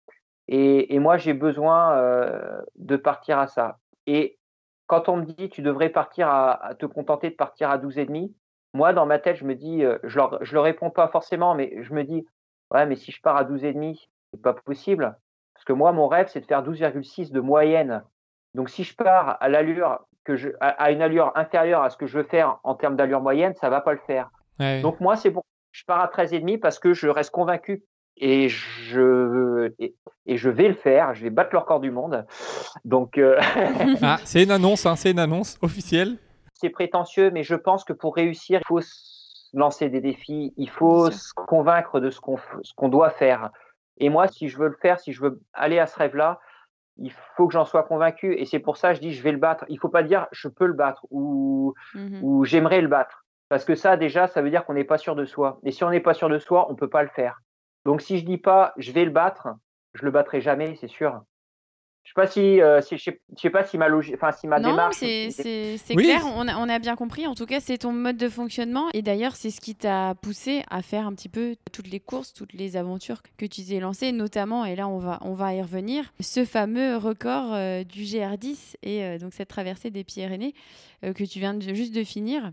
Et, 0.47 0.95
et 0.95 0.99
moi, 0.99 1.17
j'ai 1.17 1.33
besoin 1.33 1.97
euh, 1.97 2.61
de 2.75 2.95
partir 2.95 3.37
à 3.39 3.47
ça. 3.47 3.79
Et 4.05 4.37
quand 4.85 5.09
on 5.09 5.17
me 5.17 5.25
dit, 5.25 5.49
tu 5.49 5.61
devrais 5.61 5.89
partir 5.89 6.29
à, 6.29 6.51
à 6.67 6.75
te 6.75 6.85
contenter 6.85 7.29
de 7.29 7.35
partir 7.35 7.69
à 7.69 7.77
12 7.77 7.97
et 7.97 8.05
demi, 8.05 8.33
moi, 8.73 8.93
dans 8.93 9.05
ma 9.05 9.19
tête, 9.19 9.35
je 9.37 9.45
me 9.45 9.55
dis, 9.55 9.83
euh, 9.83 9.97
je 10.03 10.17
leur, 10.17 10.43
je 10.43 10.53
leur 10.53 10.63
réponds 10.63 10.89
pas 10.89 11.09
forcément, 11.09 11.55
mais 11.55 11.75
je 11.81 11.93
me 11.93 12.03
dis, 12.03 12.25
ouais, 12.71 12.85
mais 12.85 12.95
si 12.95 13.11
je 13.11 13.21
pars 13.21 13.35
à 13.35 13.43
12 13.43 13.65
et 13.65 13.73
demi, 13.73 14.07
c'est 14.31 14.41
pas 14.41 14.53
possible. 14.53 15.17
Parce 15.53 15.65
que 15.65 15.73
moi, 15.73 15.91
mon 15.91 16.07
rêve, 16.07 16.27
c'est 16.29 16.39
de 16.41 16.45
faire 16.45 16.63
12,6 16.63 17.31
de 17.31 17.39
moyenne. 17.41 18.03
Donc, 18.53 18.69
si 18.69 18.83
je 18.83 18.95
pars 18.95 19.37
à 19.41 19.49
l'allure 19.49 19.99
que 20.23 20.35
je, 20.35 20.49
à, 20.61 20.69
à 20.69 20.91
une 20.91 21.01
allure 21.01 21.31
inférieure 21.35 21.81
à 21.81 21.89
ce 21.89 21.97
que 21.97 22.05
je 22.05 22.17
veux 22.19 22.23
faire 22.23 22.59
en 22.63 22.75
termes 22.75 22.95
d'allure 22.95 23.21
moyenne, 23.21 23.55
ça 23.55 23.69
va 23.69 23.81
pas 23.81 23.93
le 23.93 23.99
faire. 24.07 24.29
ouais. 24.59 24.81
Donc 24.81 24.99
moi, 25.01 25.15
c'est 25.17 25.31
pour 25.31 25.43
je 25.77 25.83
pars 25.85 25.99
à 26.01 26.07
13,5 26.07 26.59
parce 26.59 26.79
que 26.79 26.93
je 26.93 27.07
reste 27.07 27.29
convaincu 27.31 27.83
et 28.17 28.49
je 28.49 29.71
et, 29.77 29.93
et 30.25 30.37
je 30.37 30.49
vais 30.49 30.67
le 30.69 30.73
faire, 30.73 31.13
je 31.13 31.21
vais 31.23 31.29
battre 31.29 31.51
le 31.53 31.59
record 31.59 31.79
du 31.79 31.91
monde. 31.91 32.25
Donc 32.83 33.17
euh, 33.19 33.39
Ah, 34.01 34.17
c'est 34.25 34.43
une 34.43 34.49
annonce, 34.51 34.85
hein, 34.87 34.95
c'est 34.95 35.11
une 35.11 35.19
annonce 35.19 35.59
officielle. 35.61 36.17
c'est 36.55 36.71
prétentieux, 36.71 37.29
mais 37.29 37.43
je 37.43 37.53
pense 37.55 37.83
que 37.83 37.93
pour 37.93 38.15
réussir, 38.15 38.59
il 38.63 38.67
faut 38.67 38.79
lancer 39.53 39.89
des 39.89 40.01
défis, 40.01 40.53
il 40.57 40.69
faut 40.69 41.11
se 41.11 41.31
convaincre 41.35 41.99
de 41.99 42.09
ce 42.09 42.19
qu'on 42.19 42.35
f- 42.37 42.59
ce 42.63 42.73
qu'on 42.75 42.89
doit 42.89 43.11
faire. 43.11 43.51
Et 43.99 44.09
moi, 44.09 44.27
si 44.27 44.47
je 44.49 44.57
veux 44.57 44.67
le 44.67 44.77
faire, 44.81 44.99
si 44.99 45.13
je 45.13 45.21
veux 45.21 45.39
aller 45.53 45.77
à 45.79 45.85
ce 45.87 45.97
rêve-là, 45.97 46.39
il 46.97 47.11
faut 47.35 47.47
que 47.47 47.53
j'en 47.53 47.65
sois 47.65 47.83
convaincu. 47.83 48.33
Et 48.39 48.45
c'est 48.45 48.59
pour 48.59 48.77
ça 48.77 48.89
que 48.89 48.95
je 48.95 49.01
dis 49.01 49.13
je 49.13 49.21
vais 49.21 49.31
le 49.31 49.37
battre. 49.37 49.63
Il 49.69 49.75
ne 49.75 49.79
faut 49.79 49.89
pas 49.89 50.01
dire 50.03 50.25
je 50.31 50.47
peux 50.47 50.65
le 50.65 50.73
battre 50.73 51.05
ou, 51.11 51.73
Mhm. 51.93 52.19
ou 52.23 52.45
j'aimerais 52.45 52.81
le 52.81 52.87
battre. 52.87 53.23
Parce 53.49 53.63
que 53.65 53.75
ça, 53.75 53.95
déjà, 53.97 54.27
ça 54.27 54.41
veut 54.41 54.49
dire 54.49 54.65
qu'on 54.65 54.73
n'est 54.73 54.83
pas 54.83 54.97
sûr 54.97 55.15
de 55.15 55.25
soi. 55.25 55.59
Et 55.63 55.71
si 55.71 55.83
on 55.83 55.89
n'est 55.89 55.99
pas 56.01 56.13
sûr 56.13 56.29
de 56.29 56.37
soi, 56.39 56.67
on 56.69 56.73
ne 56.73 56.77
peut 56.77 56.89
pas 56.89 57.03
le 57.03 57.09
faire. 57.09 57.39
Donc 57.85 58.01
si 58.01 58.17
je 58.19 58.25
dis 58.25 58.37
pas 58.37 58.73
je 58.77 58.91
vais 58.91 59.05
le 59.05 59.11
battre, 59.11 59.47
je 59.93 60.03
le 60.03 60.11
battrai 60.11 60.41
jamais, 60.41 60.75
c'est 60.81 60.89
sûr. 60.89 61.21
Je 62.03 62.11
sais 62.11 62.15
pas 62.15 62.27
si, 62.27 62.61
euh, 62.61 62.81
si 62.81 62.97
je 62.97 63.03
sais, 63.03 63.21
je 63.35 63.41
sais 63.41 63.49
pas 63.49 63.65
si 63.65 63.77
ma 63.77 63.89
logique, 63.89 64.15
enfin 64.15 64.31
si 64.31 64.47
ma 64.47 64.59
non, 64.61 64.69
démarche. 64.69 64.95
c'est 64.95 65.29
c'est- 65.31 65.77
c'est 65.77 65.93
Oui. 65.95 66.03
clair, 66.03 66.21
on 66.35 66.47
a, 66.47 66.55
on 66.57 66.69
a 66.69 66.79
bien 66.79 66.95
compris. 66.95 67.27
En 67.27 67.35
tout 67.35 67.45
cas, 67.45 67.59
c'est 67.59 67.77
ton 67.79 67.91
mode 67.91 68.15
de 68.15 68.29
fonctionnement. 68.29 68.85
Et 68.93 69.01
d'ailleurs, 69.01 69.35
c'est 69.35 69.49
ce 69.51 69.59
qui 69.59 69.75
t'a 69.75 70.15
poussé 70.21 70.63
à 70.69 70.81
faire 70.81 71.05
un 71.05 71.13
petit 71.13 71.27
peu 71.27 71.55
toutes 71.73 71.87
les 71.89 71.99
courses, 71.99 72.33
toutes 72.33 72.53
les 72.53 72.77
aventures 72.77 73.21
que 73.37 73.45
tu 73.45 73.61
t'es 73.65 73.79
lancées, 73.81 74.13
notamment, 74.13 74.63
et 74.63 74.75
là, 74.77 74.87
on 74.87 74.99
va, 74.99 75.19
on 75.21 75.33
va 75.33 75.53
y 75.53 75.61
revenir, 75.61 76.13
ce 76.21 76.45
fameux 76.45 76.95
record 76.95 77.53
euh, 77.53 77.83
du 77.83 78.03
GR10 78.03 78.75
et 78.83 79.03
euh, 79.03 79.17
donc 79.17 79.33
cette 79.33 79.49
traversée 79.49 79.89
des 79.91 80.05
Pyrénées 80.05 80.53
euh, 81.03 81.11
que 81.13 81.25
tu 81.25 81.39
viens 81.39 81.53
de- 81.53 81.73
juste 81.73 81.93
de 81.93 82.03
finir. 82.05 82.51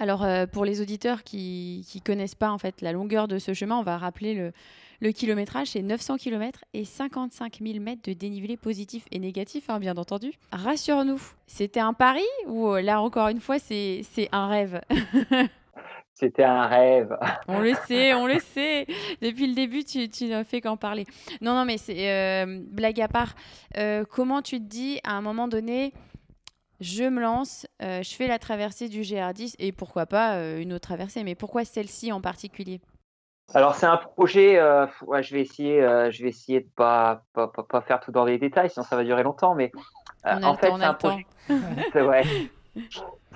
Alors, 0.00 0.24
euh, 0.24 0.46
pour 0.46 0.64
les 0.64 0.80
auditeurs 0.80 1.22
qui 1.22 1.86
ne 1.94 2.00
connaissent 2.00 2.34
pas 2.34 2.50
en 2.50 2.58
fait 2.58 2.80
la 2.80 2.92
longueur 2.92 3.28
de 3.28 3.38
ce 3.38 3.54
chemin, 3.54 3.76
on 3.78 3.82
va 3.82 3.96
rappeler 3.96 4.34
le, 4.34 4.52
le 5.00 5.12
kilométrage, 5.12 5.68
c'est 5.68 5.82
900 5.82 6.16
km 6.16 6.64
et 6.74 6.84
55 6.84 7.58
000 7.62 7.78
mètres 7.78 8.02
de 8.04 8.12
dénivelé 8.12 8.56
positif 8.56 9.04
et 9.12 9.18
négatif, 9.20 9.70
hein, 9.70 9.78
bien 9.78 9.96
entendu. 9.96 10.32
Rassure-nous, 10.50 11.20
c'était 11.46 11.80
un 11.80 11.92
pari 11.92 12.24
ou 12.46 12.68
euh, 12.68 12.80
là 12.82 13.00
encore 13.00 13.28
une 13.28 13.40
fois, 13.40 13.58
c'est 13.60 14.02
un 14.32 14.48
rêve? 14.48 14.80
C'était 16.16 16.44
un 16.44 16.66
rêve. 16.68 17.18
On 17.48 17.58
le 17.58 17.74
sait, 17.88 18.14
on 18.14 18.28
le 18.28 18.38
sait. 18.38 18.86
Depuis 19.20 19.48
le 19.48 19.54
début, 19.54 19.82
tu, 19.82 20.08
tu 20.08 20.26
n'as 20.26 20.44
fait 20.44 20.60
qu'en 20.60 20.76
parler. 20.76 21.06
Non, 21.40 21.54
non, 21.54 21.64
mais 21.64 21.76
c'est 21.76 22.08
euh, 22.08 22.60
blague 22.70 23.00
à 23.00 23.08
part. 23.08 23.34
euh, 23.78 24.04
comment 24.08 24.40
tu 24.40 24.58
te 24.60 24.64
dis 24.64 25.00
à 25.02 25.14
un 25.14 25.20
moment 25.22 25.48
donné, 25.48 25.92
je 26.80 27.04
me 27.04 27.20
lance, 27.20 27.66
euh, 27.82 28.02
je 28.02 28.14
fais 28.14 28.26
la 28.26 28.38
traversée 28.38 28.88
du 28.88 29.02
GR10 29.02 29.54
et 29.58 29.72
pourquoi 29.72 30.06
pas 30.06 30.36
euh, 30.36 30.60
une 30.60 30.72
autre 30.72 30.86
traversée, 30.86 31.24
mais 31.24 31.34
pourquoi 31.34 31.64
celle-ci 31.64 32.12
en 32.12 32.20
particulier? 32.20 32.80
Alors 33.52 33.74
c'est 33.74 33.86
un 33.86 33.98
projet. 33.98 34.58
euh, 34.58 34.86
ouais, 35.06 35.22
je 35.22 35.34
vais 35.34 35.42
essayer, 35.42 35.80
je 36.10 36.22
vais 36.22 36.30
essayer 36.30 36.60
de 36.60 36.68
pas, 36.76 37.24
pas 37.34 37.46
pas 37.48 37.62
pas 37.62 37.82
faire 37.82 38.00
tout 38.00 38.10
dans 38.10 38.24
les 38.24 38.38
détails, 38.38 38.70
sinon 38.70 38.84
ça 38.84 38.96
va 38.96 39.04
durer 39.04 39.22
longtemps. 39.22 39.54
Mais 39.54 39.70
en 40.24 40.54
fait, 40.54 40.72
c'est 40.76 40.84
un 40.84 40.94
projet. 40.94 41.26
c'est 41.92 42.02
ouais. 42.02 42.22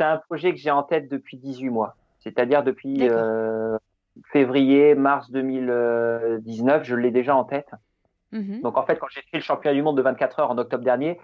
Un 0.00 0.16
projet 0.16 0.52
que 0.52 0.58
j'ai 0.58 0.70
en 0.70 0.82
tête 0.82 1.08
depuis 1.10 1.36
18 1.36 1.68
mois. 1.68 1.94
C'est-à-dire 2.20 2.62
depuis 2.64 3.06
février, 4.32 4.94
mars 4.94 5.30
2019, 5.30 6.84
je 6.84 6.96
l'ai 6.96 7.10
déjà 7.10 7.36
en 7.36 7.44
tête. 7.44 7.70
Mhm. 8.32 8.60
Donc 8.62 8.76
en 8.76 8.84
fait, 8.84 8.96
quand 8.96 9.08
j'ai 9.10 9.22
fait 9.22 9.38
le 9.38 9.42
championnat 9.42 9.74
du 9.74 9.82
monde 9.82 9.96
de 9.96 10.02
24 10.02 10.40
heures 10.40 10.50
en 10.50 10.58
octobre 10.58 10.84
dernier, 10.84 11.18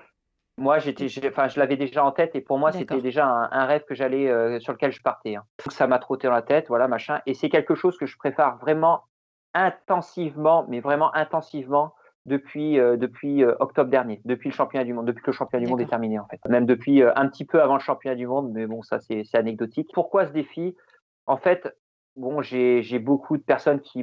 moi 0.57 0.79
j'étais, 0.79 1.07
enfin 1.29 1.49
je 1.49 1.59
l'avais 1.59 1.77
déjà 1.77 2.05
en 2.05 2.13
tête 2.13 2.35
et 2.37 2.41
pour 2.41 2.59
moi 2.59 2.71
c'était 2.73 3.01
déjà 3.01 3.27
un, 3.27 3.49
un 3.51 3.67
rêve 3.67 3.85
que 3.89 3.95
j'allais 3.95 4.29
euh, 4.31 4.61
sur 4.61 4.73
lequel 4.73 4.93
je 4.93 5.03
partais. 5.03 5.35
hein. 5.37 5.45
Donc 5.65 5.73
ça 5.73 5.87
m'a 5.87 5.99
trotté 5.99 6.29
dans 6.29 6.35
la 6.35 6.43
tête, 6.43 6.69
voilà 6.69 6.87
machin. 6.89 7.21
Et 7.27 7.35
c'est 7.35 7.49
quelque 7.49 7.75
chose 7.75 7.99
que 7.99 8.07
je 8.07 8.17
prépare 8.17 8.59
vraiment 8.59 9.03
intensivement, 9.53 10.65
mais 10.69 10.81
vraiment 10.81 11.15
intensivement 11.15 11.95
depuis 12.27 12.79
euh, 12.79 12.97
depuis 12.97 13.45
euh, 13.45 13.55
octobre 13.61 13.91
dernier, 13.91 14.21
depuis 14.25 14.49
le 14.49 14.55
championnat 14.55 14.85
du 14.85 14.95
monde, 14.95 15.07
depuis 15.07 15.23
que 15.23 15.31
le 15.31 15.37
championnat 15.37 15.65
du 15.65 15.71
monde 15.71 15.81
est 15.81 15.87
terminé 15.87 16.19
en 16.19 16.27
fait. 16.27 16.41
Même 16.49 16.67
depuis 16.67 17.03
euh, 17.03 17.13
un 17.17 17.29
petit 17.29 17.45
peu 17.45 17.61
avant 17.61 17.75
le 17.75 17.81
championnat 17.81 18.17
du 18.17 18.27
monde, 18.27 18.51
mais 18.53 18.67
bon 18.67 18.83
ça 18.83 18.99
c'est 19.01 19.25
anecdotique. 19.35 19.91
Pourquoi 19.93 20.27
ce 20.27 20.33
défi? 20.33 20.77
En 21.27 21.37
fait, 21.37 21.77
bon 22.17 22.43
j'ai 22.43 22.99
beaucoup 22.99 23.37
de 23.37 23.43
personnes 23.43 23.81
qui 23.81 24.03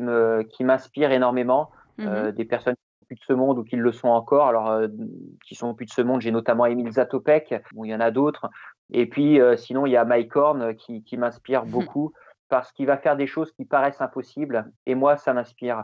m'inspirent 0.63 1.11
énormément 1.11 1.71
euh, 1.99 2.31
des 2.31 2.45
personnes 2.45 2.75
plus 3.11 3.19
de 3.19 3.25
ce 3.27 3.33
monde 3.33 3.59
ou 3.59 3.63
qui 3.65 3.75
le 3.75 3.91
sont 3.91 4.07
encore. 4.07 4.47
Alors, 4.47 4.69
euh, 4.69 4.87
qui 5.45 5.55
sont 5.55 5.73
plus 5.73 5.85
de 5.85 5.91
ce 5.91 6.01
monde, 6.01 6.21
j'ai 6.21 6.31
notamment 6.31 6.65
Émile 6.65 6.91
Zatopek. 6.93 7.53
Bon, 7.73 7.83
il 7.83 7.89
y 7.89 7.95
en 7.95 7.99
a 7.99 8.09
d'autres. 8.09 8.49
Et 8.89 9.05
puis, 9.05 9.41
euh, 9.41 9.57
sinon, 9.57 9.85
il 9.85 9.91
y 9.91 9.97
a 9.97 10.05
Mike 10.05 10.33
Horn 10.33 10.61
euh, 10.61 10.73
qui, 10.73 11.03
qui 11.03 11.17
m'inspire 11.17 11.65
beaucoup 11.65 12.13
parce 12.47 12.71
qu'il 12.71 12.85
va 12.85 12.97
faire 12.97 13.17
des 13.17 13.27
choses 13.27 13.51
qui 13.51 13.65
paraissent 13.65 13.99
impossibles. 13.99 14.71
Et 14.85 14.95
moi, 14.95 15.17
ça 15.17 15.33
m'inspire 15.33 15.83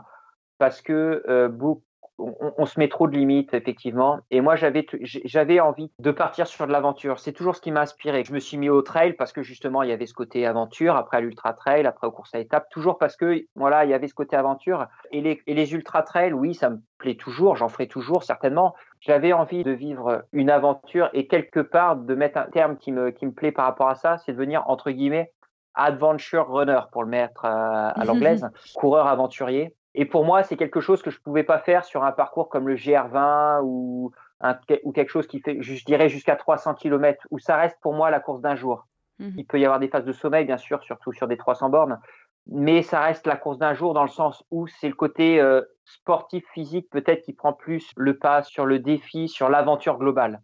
parce 0.56 0.80
que 0.80 1.22
euh, 1.28 1.48
beaucoup- 1.48 1.84
on, 2.18 2.52
on 2.56 2.66
se 2.66 2.78
met 2.78 2.88
trop 2.88 3.06
de 3.06 3.16
limites, 3.16 3.54
effectivement. 3.54 4.20
Et 4.30 4.40
moi, 4.40 4.56
j'avais 4.56 5.60
envie 5.60 5.90
de 6.00 6.10
partir 6.10 6.46
sur 6.46 6.66
de 6.66 6.72
l'aventure. 6.72 7.18
C'est 7.18 7.32
toujours 7.32 7.56
ce 7.56 7.60
qui 7.60 7.70
m'a 7.70 7.82
inspiré. 7.82 8.24
Je 8.24 8.32
me 8.32 8.40
suis 8.40 8.56
mis 8.56 8.68
au 8.68 8.82
trail 8.82 9.14
parce 9.14 9.32
que 9.32 9.42
justement, 9.42 9.82
il 9.82 9.90
y 9.90 9.92
avait 9.92 10.06
ce 10.06 10.14
côté 10.14 10.46
aventure, 10.46 10.96
après 10.96 11.18
à 11.18 11.20
l'ultra 11.20 11.52
trail, 11.52 11.86
après 11.86 12.06
aux 12.06 12.12
courses 12.12 12.34
à 12.34 12.38
étapes, 12.38 12.68
toujours 12.70 12.98
parce 12.98 13.16
que 13.16 13.44
voilà, 13.54 13.84
il 13.84 13.90
y 13.90 13.94
avait 13.94 14.08
ce 14.08 14.14
côté 14.14 14.36
aventure. 14.36 14.86
Et 15.12 15.20
les, 15.20 15.40
et 15.46 15.54
les 15.54 15.74
ultra 15.74 16.02
trails, 16.02 16.32
oui, 16.32 16.54
ça 16.54 16.70
me 16.70 16.78
plaît 16.98 17.16
toujours, 17.16 17.56
j'en 17.56 17.68
ferai 17.68 17.86
toujours 17.86 18.24
certainement. 18.24 18.74
J'avais 19.00 19.32
envie 19.32 19.62
de 19.62 19.70
vivre 19.70 20.24
une 20.32 20.50
aventure 20.50 21.10
et 21.12 21.28
quelque 21.28 21.60
part 21.60 21.96
de 21.96 22.14
mettre 22.14 22.38
un 22.38 22.46
terme 22.46 22.76
qui 22.76 22.90
me, 22.92 23.10
qui 23.10 23.26
me 23.26 23.32
plaît 23.32 23.52
par 23.52 23.66
rapport 23.66 23.88
à 23.88 23.94
ça, 23.94 24.18
c'est 24.18 24.32
devenir 24.32 24.64
entre 24.68 24.90
guillemets 24.90 25.32
adventure 25.78 26.48
runner 26.50 26.80
pour 26.92 27.04
le 27.04 27.10
mettre 27.10 27.44
euh, 27.44 27.90
à 27.94 28.04
l'anglaise, 28.04 28.46
coureur 28.74 29.06
aventurier. 29.06 29.74
Et 30.00 30.04
pour 30.04 30.24
moi, 30.24 30.44
c'est 30.44 30.56
quelque 30.56 30.78
chose 30.80 31.02
que 31.02 31.10
je 31.10 31.20
pouvais 31.20 31.42
pas 31.42 31.58
faire 31.58 31.84
sur 31.84 32.04
un 32.04 32.12
parcours 32.12 32.48
comme 32.48 32.68
le 32.68 32.76
GR20 32.76 33.62
ou, 33.64 34.12
un, 34.40 34.56
ou 34.84 34.92
quelque 34.92 35.08
chose 35.08 35.26
qui 35.26 35.40
fait, 35.40 35.60
je 35.60 35.84
dirais, 35.84 36.08
jusqu'à 36.08 36.36
300 36.36 36.74
km, 36.74 37.26
où 37.32 37.40
ça 37.40 37.56
reste 37.56 37.76
pour 37.82 37.94
moi 37.94 38.08
la 38.08 38.20
course 38.20 38.40
d'un 38.40 38.54
jour. 38.54 38.86
Mhm. 39.18 39.34
Il 39.36 39.44
peut 39.44 39.58
y 39.58 39.64
avoir 39.64 39.80
des 39.80 39.88
phases 39.88 40.04
de 40.04 40.12
sommeil, 40.12 40.44
bien 40.44 40.56
sûr, 40.56 40.84
surtout 40.84 41.12
sur 41.12 41.26
des 41.26 41.36
300 41.36 41.70
bornes, 41.70 41.98
mais 42.46 42.82
ça 42.82 43.00
reste 43.00 43.26
la 43.26 43.34
course 43.34 43.58
d'un 43.58 43.74
jour 43.74 43.92
dans 43.92 44.04
le 44.04 44.08
sens 44.08 44.44
où 44.52 44.68
c'est 44.68 44.86
le 44.86 44.94
côté 44.94 45.40
euh, 45.40 45.62
sportif, 45.84 46.44
physique, 46.54 46.88
peut-être 46.90 47.22
qui 47.22 47.32
prend 47.32 47.52
plus 47.52 47.90
le 47.96 48.16
pas 48.16 48.44
sur 48.44 48.66
le 48.66 48.78
défi, 48.78 49.28
sur 49.28 49.48
l'aventure 49.48 49.98
globale. 49.98 50.40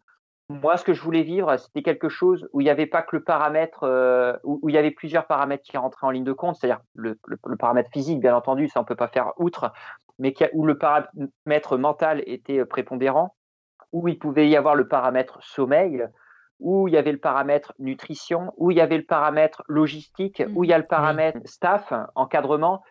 Moi, 0.51 0.77
ce 0.77 0.85
que 0.85 0.93
je 0.93 1.01
voulais 1.03 1.23
vivre, 1.23 1.57
c'était 1.57 1.83
quelque 1.83 2.11
chose 2.11 2.49
où 2.53 2.61
il 2.61 2.65
n'y 2.65 2.71
avait 2.71 2.87
pas 2.87 3.01
que 3.03 3.17
le 3.17 3.25
paramètre, 3.25 3.85
euh, 3.85 4.37
où, 4.45 4.61
où 4.63 4.69
il 4.69 4.75
y 4.75 4.79
avait 4.79 4.91
plusieurs 4.91 5.27
paramètres 5.27 5.65
qui 5.65 5.77
rentraient 5.79 6.07
en 6.07 6.11
ligne 6.11 6.25
de 6.25 6.33
compte, 6.35 6.57
c'est-à-dire 6.57 6.81
le, 6.95 7.19
le, 7.27 7.39
le 7.47 7.57
paramètre 7.57 7.91
physique, 7.91 8.21
bien 8.21 8.37
entendu, 8.37 8.69
ça 8.69 8.81
on 8.81 8.85
peut 8.85 8.95
pas 8.95 9.09
faire 9.09 9.33
outre, 9.39 9.73
mais 10.19 10.35
a- 10.43 10.51
où 10.53 10.67
le 10.67 10.77
paramètre 10.77 11.79
mental 11.79 12.23
était 12.27 12.59
euh, 12.59 12.67
prépondérant, 12.67 13.35
où 13.93 14.07
il 14.07 14.19
pouvait 14.19 14.49
y 14.49 14.57
avoir 14.57 14.75
le 14.75 14.87
paramètre 14.87 15.39
sommeil, 15.43 16.07
où 16.61 16.89
il 16.89 16.95
y 16.95 16.99
avait 16.99 17.13
le 17.13 17.19
paramètre 17.19 17.73
nutrition, 17.79 18.53
où 18.59 18.71
il 18.71 18.77
y 18.77 18.81
avait 18.83 18.99
le 18.99 19.05
paramètre 19.05 19.63
logistique, 19.69 20.43
où 20.55 20.63
il 20.63 20.69
y 20.71 20.73
a 20.75 20.79
le 20.79 20.87
paramètre 20.87 21.41
staff, 21.47 21.93
encadrement, 22.15 22.83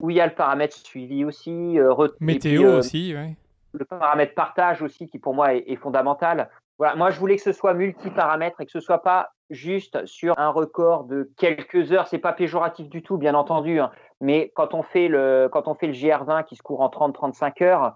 où 0.00 0.08
il 0.10 0.16
y 0.16 0.20
a 0.20 0.26
le 0.26 0.34
paramètre 0.34 0.76
suivi 0.76 1.24
aussi, 1.24 1.78
euh, 1.78 2.08
Météo 2.18 2.62
puis, 2.62 2.64
euh, 2.64 2.78
aussi, 2.78 3.14
ouais. 3.14 3.36
le 3.72 3.84
paramètre 3.84 4.34
partage 4.34 4.82
aussi, 4.82 5.06
qui 5.06 5.18
pour 5.18 5.34
moi 5.34 5.54
est, 5.54 5.64
est 5.70 5.76
fondamental. 5.76 6.50
Voilà, 6.78 6.96
moi 6.96 7.10
je 7.10 7.18
voulais 7.18 7.36
que 7.36 7.42
ce 7.42 7.52
soit 7.52 7.74
multiparamètre 7.74 8.60
et 8.60 8.66
que 8.66 8.72
ce 8.72 8.80
soit 8.80 9.02
pas 9.02 9.30
juste 9.50 10.04
sur 10.06 10.38
un 10.38 10.48
record 10.48 11.04
de 11.04 11.30
quelques 11.36 11.92
heures. 11.92 12.08
C'est 12.08 12.18
pas 12.18 12.32
péjoratif 12.32 12.88
du 12.88 13.02
tout, 13.02 13.18
bien 13.18 13.34
entendu. 13.34 13.80
hein. 13.80 13.90
Mais 14.20 14.50
quand 14.54 14.74
on 14.74 14.82
fait 14.82 15.08
le 15.08 15.48
quand 15.52 15.68
on 15.68 15.74
fait 15.74 15.86
le 15.86 15.92
GR20 15.92 16.44
qui 16.44 16.56
se 16.56 16.62
court 16.62 16.80
en 16.80 16.88
30-35 16.88 17.62
heures, 17.62 17.94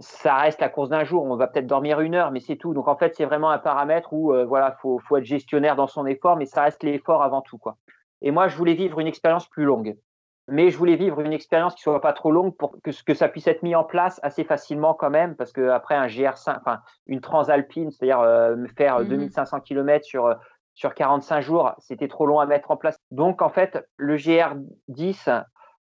ça 0.00 0.36
reste 0.36 0.60
la 0.60 0.68
course 0.68 0.88
d'un 0.88 1.04
jour. 1.04 1.24
On 1.24 1.36
va 1.36 1.46
peut-être 1.46 1.66
dormir 1.66 2.00
une 2.00 2.14
heure, 2.14 2.30
mais 2.30 2.40
c'est 2.40 2.56
tout. 2.56 2.74
Donc 2.74 2.88
en 2.88 2.96
fait, 2.96 3.14
c'est 3.14 3.24
vraiment 3.24 3.50
un 3.50 3.58
paramètre 3.58 4.12
où 4.12 4.32
euh, 4.32 4.44
voilà, 4.44 4.72
faut 4.82 4.98
faut 4.98 5.16
être 5.16 5.24
gestionnaire 5.24 5.76
dans 5.76 5.86
son 5.86 6.06
effort, 6.06 6.36
mais 6.36 6.46
ça 6.46 6.62
reste 6.62 6.82
l'effort 6.82 7.22
avant 7.22 7.42
tout. 7.42 7.60
Et 8.22 8.30
moi, 8.30 8.48
je 8.48 8.56
voulais 8.56 8.74
vivre 8.74 9.00
une 9.00 9.06
expérience 9.06 9.48
plus 9.48 9.64
longue 9.64 9.96
mais 10.48 10.70
je 10.70 10.76
voulais 10.76 10.96
vivre 10.96 11.20
une 11.20 11.32
expérience 11.32 11.74
qui 11.74 11.82
soit 11.82 12.00
pas 12.00 12.12
trop 12.12 12.30
longue 12.30 12.54
pour 12.56 12.76
que, 12.82 12.90
que 13.04 13.14
ça 13.14 13.28
puisse 13.28 13.46
être 13.46 13.62
mis 13.62 13.74
en 13.74 13.84
place 13.84 14.20
assez 14.22 14.44
facilement 14.44 14.92
quand 14.94 15.10
même, 15.10 15.34
parce 15.36 15.52
que 15.52 15.68
après 15.70 15.94
un 15.94 16.06
GR5, 16.06 16.58
enfin 16.60 16.80
une 17.06 17.20
transalpine, 17.20 17.90
c'est-à-dire 17.90 18.20
euh, 18.20 18.56
faire 18.76 19.00
Mhm. 19.00 19.08
2500 19.08 19.60
km 19.60 20.04
sur 20.04 20.26
euh, 20.26 20.34
sur 20.74 20.94
45 20.94 21.40
jours, 21.40 21.72
c'était 21.78 22.08
trop 22.08 22.26
long 22.26 22.40
à 22.40 22.46
mettre 22.46 22.70
en 22.72 22.76
place. 22.76 22.96
Donc 23.12 23.42
en 23.42 23.48
fait, 23.48 23.86
le 23.96 24.16
GR10 24.16 25.44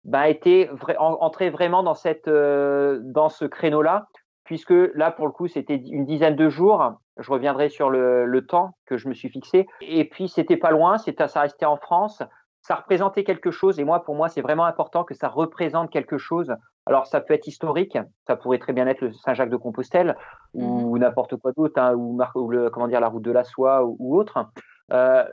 bah, 0.04 0.28
était 0.28 0.68
vra- 0.74 0.96
en- 0.98 1.18
entré 1.20 1.50
vraiment 1.50 1.82
dans 1.82 1.94
cette 1.94 2.28
euh, 2.28 3.00
dans 3.02 3.28
ce 3.30 3.44
créneau-là, 3.46 4.06
puisque 4.44 4.74
là 4.94 5.10
pour 5.10 5.26
le 5.26 5.32
coup 5.32 5.46
c'était 5.48 5.76
une 5.76 6.04
dizaine 6.04 6.36
de 6.36 6.48
jours. 6.48 6.92
Je 7.16 7.30
reviendrai 7.30 7.68
sur 7.68 7.90
le, 7.90 8.26
le 8.26 8.44
temps 8.46 8.76
que 8.86 8.96
je 8.96 9.08
me 9.08 9.14
suis 9.14 9.28
fixé. 9.28 9.66
Et 9.80 10.04
puis 10.08 10.28
c'était 10.28 10.56
pas 10.56 10.70
loin, 10.70 10.98
c'était 10.98 11.28
ça 11.28 11.40
restait 11.42 11.64
en 11.64 11.76
France 11.76 12.22
ça 12.66 12.76
représentait 12.76 13.24
quelque 13.24 13.50
chose. 13.50 13.78
Et 13.78 13.84
moi, 13.84 14.02
pour 14.02 14.14
moi, 14.14 14.28
c'est 14.30 14.40
vraiment 14.40 14.64
important 14.64 15.04
que 15.04 15.12
ça 15.14 15.28
représente 15.28 15.90
quelque 15.90 16.16
chose. 16.16 16.50
Alors, 16.86 17.06
ça 17.06 17.20
peut 17.20 17.34
être 17.34 17.46
historique, 17.46 17.98
ça 18.26 18.36
pourrait 18.36 18.58
très 18.58 18.72
bien 18.72 18.86
être 18.86 19.02
le 19.02 19.12
Saint-Jacques 19.12 19.50
de 19.50 19.58
Compostelle 19.58 20.16
ou 20.54 20.96
n'importe 20.98 21.36
quoi 21.36 21.52
d'autre, 21.52 21.78
hein, 21.80 21.94
ou, 21.94 22.14
mar- 22.16 22.32
ou 22.34 22.48
le, 22.50 22.70
comment 22.70 22.88
dire, 22.88 23.00
la 23.00 23.08
route 23.08 23.22
de 23.22 23.30
la 23.32 23.44
soie 23.44 23.84
ou, 23.84 23.96
ou 23.98 24.16
autre. 24.18 24.46
Euh, 24.92 25.24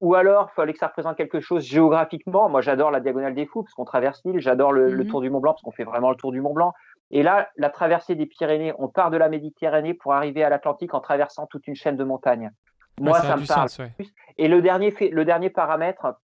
ou 0.00 0.14
alors, 0.14 0.48
il 0.52 0.54
fallait 0.56 0.72
que 0.74 0.78
ça 0.78 0.88
représente 0.88 1.16
quelque 1.16 1.40
chose 1.40 1.62
géographiquement. 1.64 2.48
Moi, 2.50 2.60
j'adore 2.60 2.90
la 2.90 3.00
diagonale 3.00 3.34
des 3.34 3.46
fous 3.46 3.62
parce 3.62 3.72
qu'on 3.74 3.84
traverse 3.86 4.20
l'île. 4.26 4.40
J'adore 4.40 4.72
le, 4.72 4.90
le 4.90 5.04
Mhm. 5.04 5.10
tour 5.10 5.20
du 5.22 5.30
Mont 5.30 5.40
Blanc 5.40 5.52
parce 5.52 5.62
qu'on 5.62 5.72
fait 5.72 5.84
vraiment 5.84 6.10
le 6.10 6.16
tour 6.16 6.32
du 6.32 6.40
Mont 6.42 6.52
Blanc. 6.52 6.72
Et 7.10 7.22
là, 7.22 7.48
la 7.56 7.70
traversée 7.70 8.14
des 8.14 8.26
Pyrénées, 8.26 8.72
on 8.78 8.88
part 8.88 9.10
de 9.10 9.16
la 9.16 9.28
Méditerranée 9.30 9.94
pour 9.94 10.12
arriver 10.14 10.42
à 10.44 10.48
l'Atlantique 10.50 10.92
en 10.94 11.00
traversant 11.00 11.46
toute 11.46 11.66
une 11.66 11.76
chaîne 11.76 11.96
de 11.96 12.04
montagnes. 12.04 12.50
Ouais, 12.98 13.06
Moi, 13.10 13.20
ça, 13.20 13.36
me 13.36 13.46
parle. 13.46 13.68
sens, 13.68 13.78
ouais. 13.78 13.92
Et 14.38 14.48
le 14.48 14.62
dernier, 14.62 14.90
fait, 14.90 15.08
le 15.10 15.24
dernier 15.24 15.50
paramètre, 15.50 16.14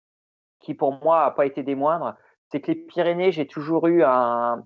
qui 0.61 0.75
pour 0.75 1.03
moi 1.03 1.25
n'a 1.25 1.31
pas 1.31 1.47
été 1.47 1.63
des 1.63 1.75
moindres, 1.75 2.15
c'est 2.51 2.61
que 2.61 2.73
les 2.73 2.75
Pyrénées, 2.77 3.33
j'ai 3.33 3.47
toujours 3.47 3.87
eu 3.87 4.03
un, 4.03 4.65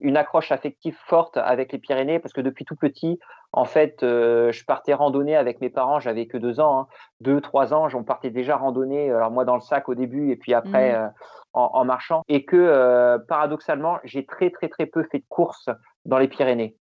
une 0.00 0.16
accroche 0.16 0.52
affective 0.52 0.96
forte 1.06 1.36
avec 1.36 1.72
les 1.72 1.78
Pyrénées 1.78 2.18
parce 2.18 2.32
que 2.32 2.40
depuis 2.40 2.64
tout 2.64 2.76
petit, 2.76 3.18
en 3.52 3.64
fait, 3.64 4.02
euh, 4.02 4.50
je 4.52 4.64
partais 4.64 4.94
randonner 4.94 5.36
avec 5.36 5.60
mes 5.60 5.70
parents. 5.70 6.00
J'avais 6.00 6.26
que 6.26 6.38
deux 6.38 6.60
ans, 6.60 6.80
hein. 6.80 6.86
deux, 7.20 7.40
trois 7.40 7.74
ans. 7.74 7.88
On 7.94 8.04
partait 8.04 8.30
déjà 8.30 8.56
randonner. 8.56 9.10
Alors 9.10 9.30
moi 9.30 9.44
dans 9.44 9.56
le 9.56 9.60
sac 9.60 9.88
au 9.88 9.94
début 9.94 10.30
et 10.30 10.36
puis 10.36 10.54
après 10.54 10.92
Mhm. 10.92 11.02
euh, 11.02 11.08
en, 11.52 11.70
en 11.74 11.84
marchant. 11.84 12.22
Et 12.28 12.44
que 12.44 12.56
euh, 12.56 13.18
paradoxalement, 13.18 13.98
j'ai 14.04 14.24
très 14.24 14.50
très 14.50 14.68
très 14.68 14.86
peu 14.86 15.02
fait 15.02 15.18
de 15.18 15.24
courses 15.28 15.68
dans 16.04 16.18
les 16.18 16.28
Pyrénées. 16.28 16.76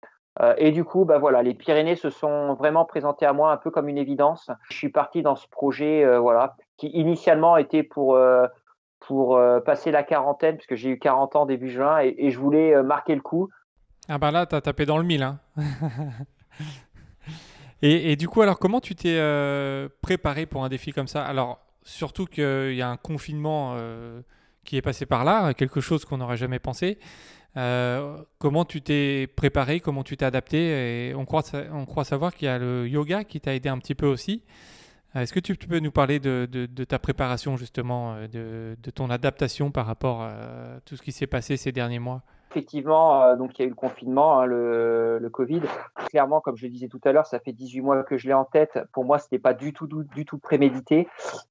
Et 0.59 0.71
du 0.71 0.85
coup, 0.85 1.07
bah 1.07 1.17
voilà, 1.17 1.43
les 1.43 1.55
Pyrénées 1.55 1.97
se 1.97 2.11
sont 2.11 2.53
vraiment 2.57 2.85
présentées 2.85 3.25
à 3.25 3.33
moi 3.33 3.53
un 3.53 3.57
peu 3.57 3.71
comme 3.71 3.89
une 3.89 3.97
évidence. 3.97 4.51
Je 4.69 4.77
suis 4.77 4.91
parti 4.91 5.23
dans 5.23 5.35
ce 5.35 5.49
projet, 5.49 6.05
voilà, 6.19 6.57
qui 6.77 6.89
initialement 6.89 7.57
était 7.57 7.83
pour 7.83 8.17
euh, 8.17 8.47
pour 9.01 9.37
euh, 9.37 9.61
passer 9.61 9.91
la 9.91 10.03
quarantaine, 10.03 10.57
puisque 10.57 10.75
j'ai 10.75 10.91
eu 10.91 10.99
40 10.99 11.37
ans 11.37 11.47
début 11.47 11.71
juin, 11.71 12.01
et, 12.01 12.31
je 12.31 12.39
voulais 12.39 12.75
euh, 12.75 12.83
marquer 12.83 13.15
le 13.15 13.21
coup. 13.21 13.49
Ah 14.09 14.19
bah 14.19 14.31
là, 14.31 14.47
t'as 14.47 14.61
tapé 14.61 14.87
dans 14.87 14.99
le 14.99 15.05
mille. 15.05 15.23
Hein. 15.23 15.39
et, 17.83 18.13
et 18.13 18.17
du 18.17 18.29
coup, 18.29 18.43
alors 18.43 18.59
comment 18.59 18.81
tu 18.81 18.95
t'es 18.95 19.19
préparé 20.03 20.47
pour 20.47 20.65
un 20.65 20.69
défi 20.69 20.93
comme 20.93 21.09
ça? 21.09 21.25
Alors, 21.25 21.61
surtout 21.83 22.27
qu'il 22.27 22.75
y 22.75 22.83
a 22.83 22.89
un 22.89 22.97
confinement 22.97 23.77
qui 24.65 24.77
est 24.77 24.83
passé 24.83 25.07
par 25.07 25.25
là, 25.25 25.55
quelque 25.55 25.81
chose 25.81 26.05
qu'on 26.05 26.19
n'aurait 26.19 26.37
jamais 26.37 26.61
pensé. 26.61 26.99
Comment 27.55 28.65
tu 28.65 28.81
t'es 28.81 29.29
préparé? 29.35 29.81
Comment 29.81 30.05
tu 30.05 30.17
t'es 30.17 30.25
adapté? 30.25 31.09
Et 31.11 31.15
on 31.15 31.25
croit, 31.25 31.43
on 31.73 31.85
croit 31.85 32.05
savoir 32.05 32.33
qu'il 32.33 32.47
y 32.47 32.49
a 32.49 32.59
le 32.59 32.89
yoga 32.89 33.25
qui 33.25 33.41
t'a 33.41 33.55
aidé 33.55 33.69
un 33.69 33.79
petit 33.79 33.97
peu 33.97 34.07
aussi. 34.07 34.45
Euh, 35.17 35.21
Est-ce 35.21 35.33
que 35.33 35.41
tu, 35.41 35.57
peux 35.57 35.79
nous 35.79 35.91
parler 35.91 36.21
de, 36.21 36.67
ta 36.85 36.99
préparation 36.99 37.57
justement, 37.57 38.15
euh, 38.17 38.77
de, 38.77 38.91
ton 38.91 39.11
adaptation 39.11 39.71
par 39.71 39.87
rapport 39.87 40.23
à 40.23 40.81
tout 40.85 40.97
ce 40.97 41.03
qui 41.03 41.13
s'est 41.13 41.27
passé 41.27 41.57
ces 41.57 41.73
derniers 41.73 41.99
mois? 41.99 42.23
Effectivement, 42.57 43.23
euh, 43.23 43.37
donc 43.37 43.59
il 43.59 43.63
y 43.63 43.65
a 43.65 43.67
eu 43.67 43.71
le 43.71 43.75
confinement, 43.75 44.41
hein, 44.41 44.47
le, 44.47 45.29
Covid. 45.31 45.61
Clairement, 46.09 46.41
comme 46.41 46.57
je 46.57 46.65
le 46.65 46.71
disais 46.71 46.89
tout 46.89 47.01
à 47.05 47.13
l'heure, 47.13 47.27
ça 47.27 47.39
fait 47.39 47.53
18 47.53 47.81
mois 47.83 48.03
que 48.03 48.17
je 48.17 48.27
l'ai 48.29 48.35
en 48.35 48.45
tête. 48.45 48.79
Pour 48.93 49.05
moi, 49.05 49.19
c'était 49.19 49.39
pas 49.39 49.53
du 49.53 49.73
tout, 49.73 49.87
du, 49.87 50.25
tout 50.25 50.39
prémédité. 50.39 51.09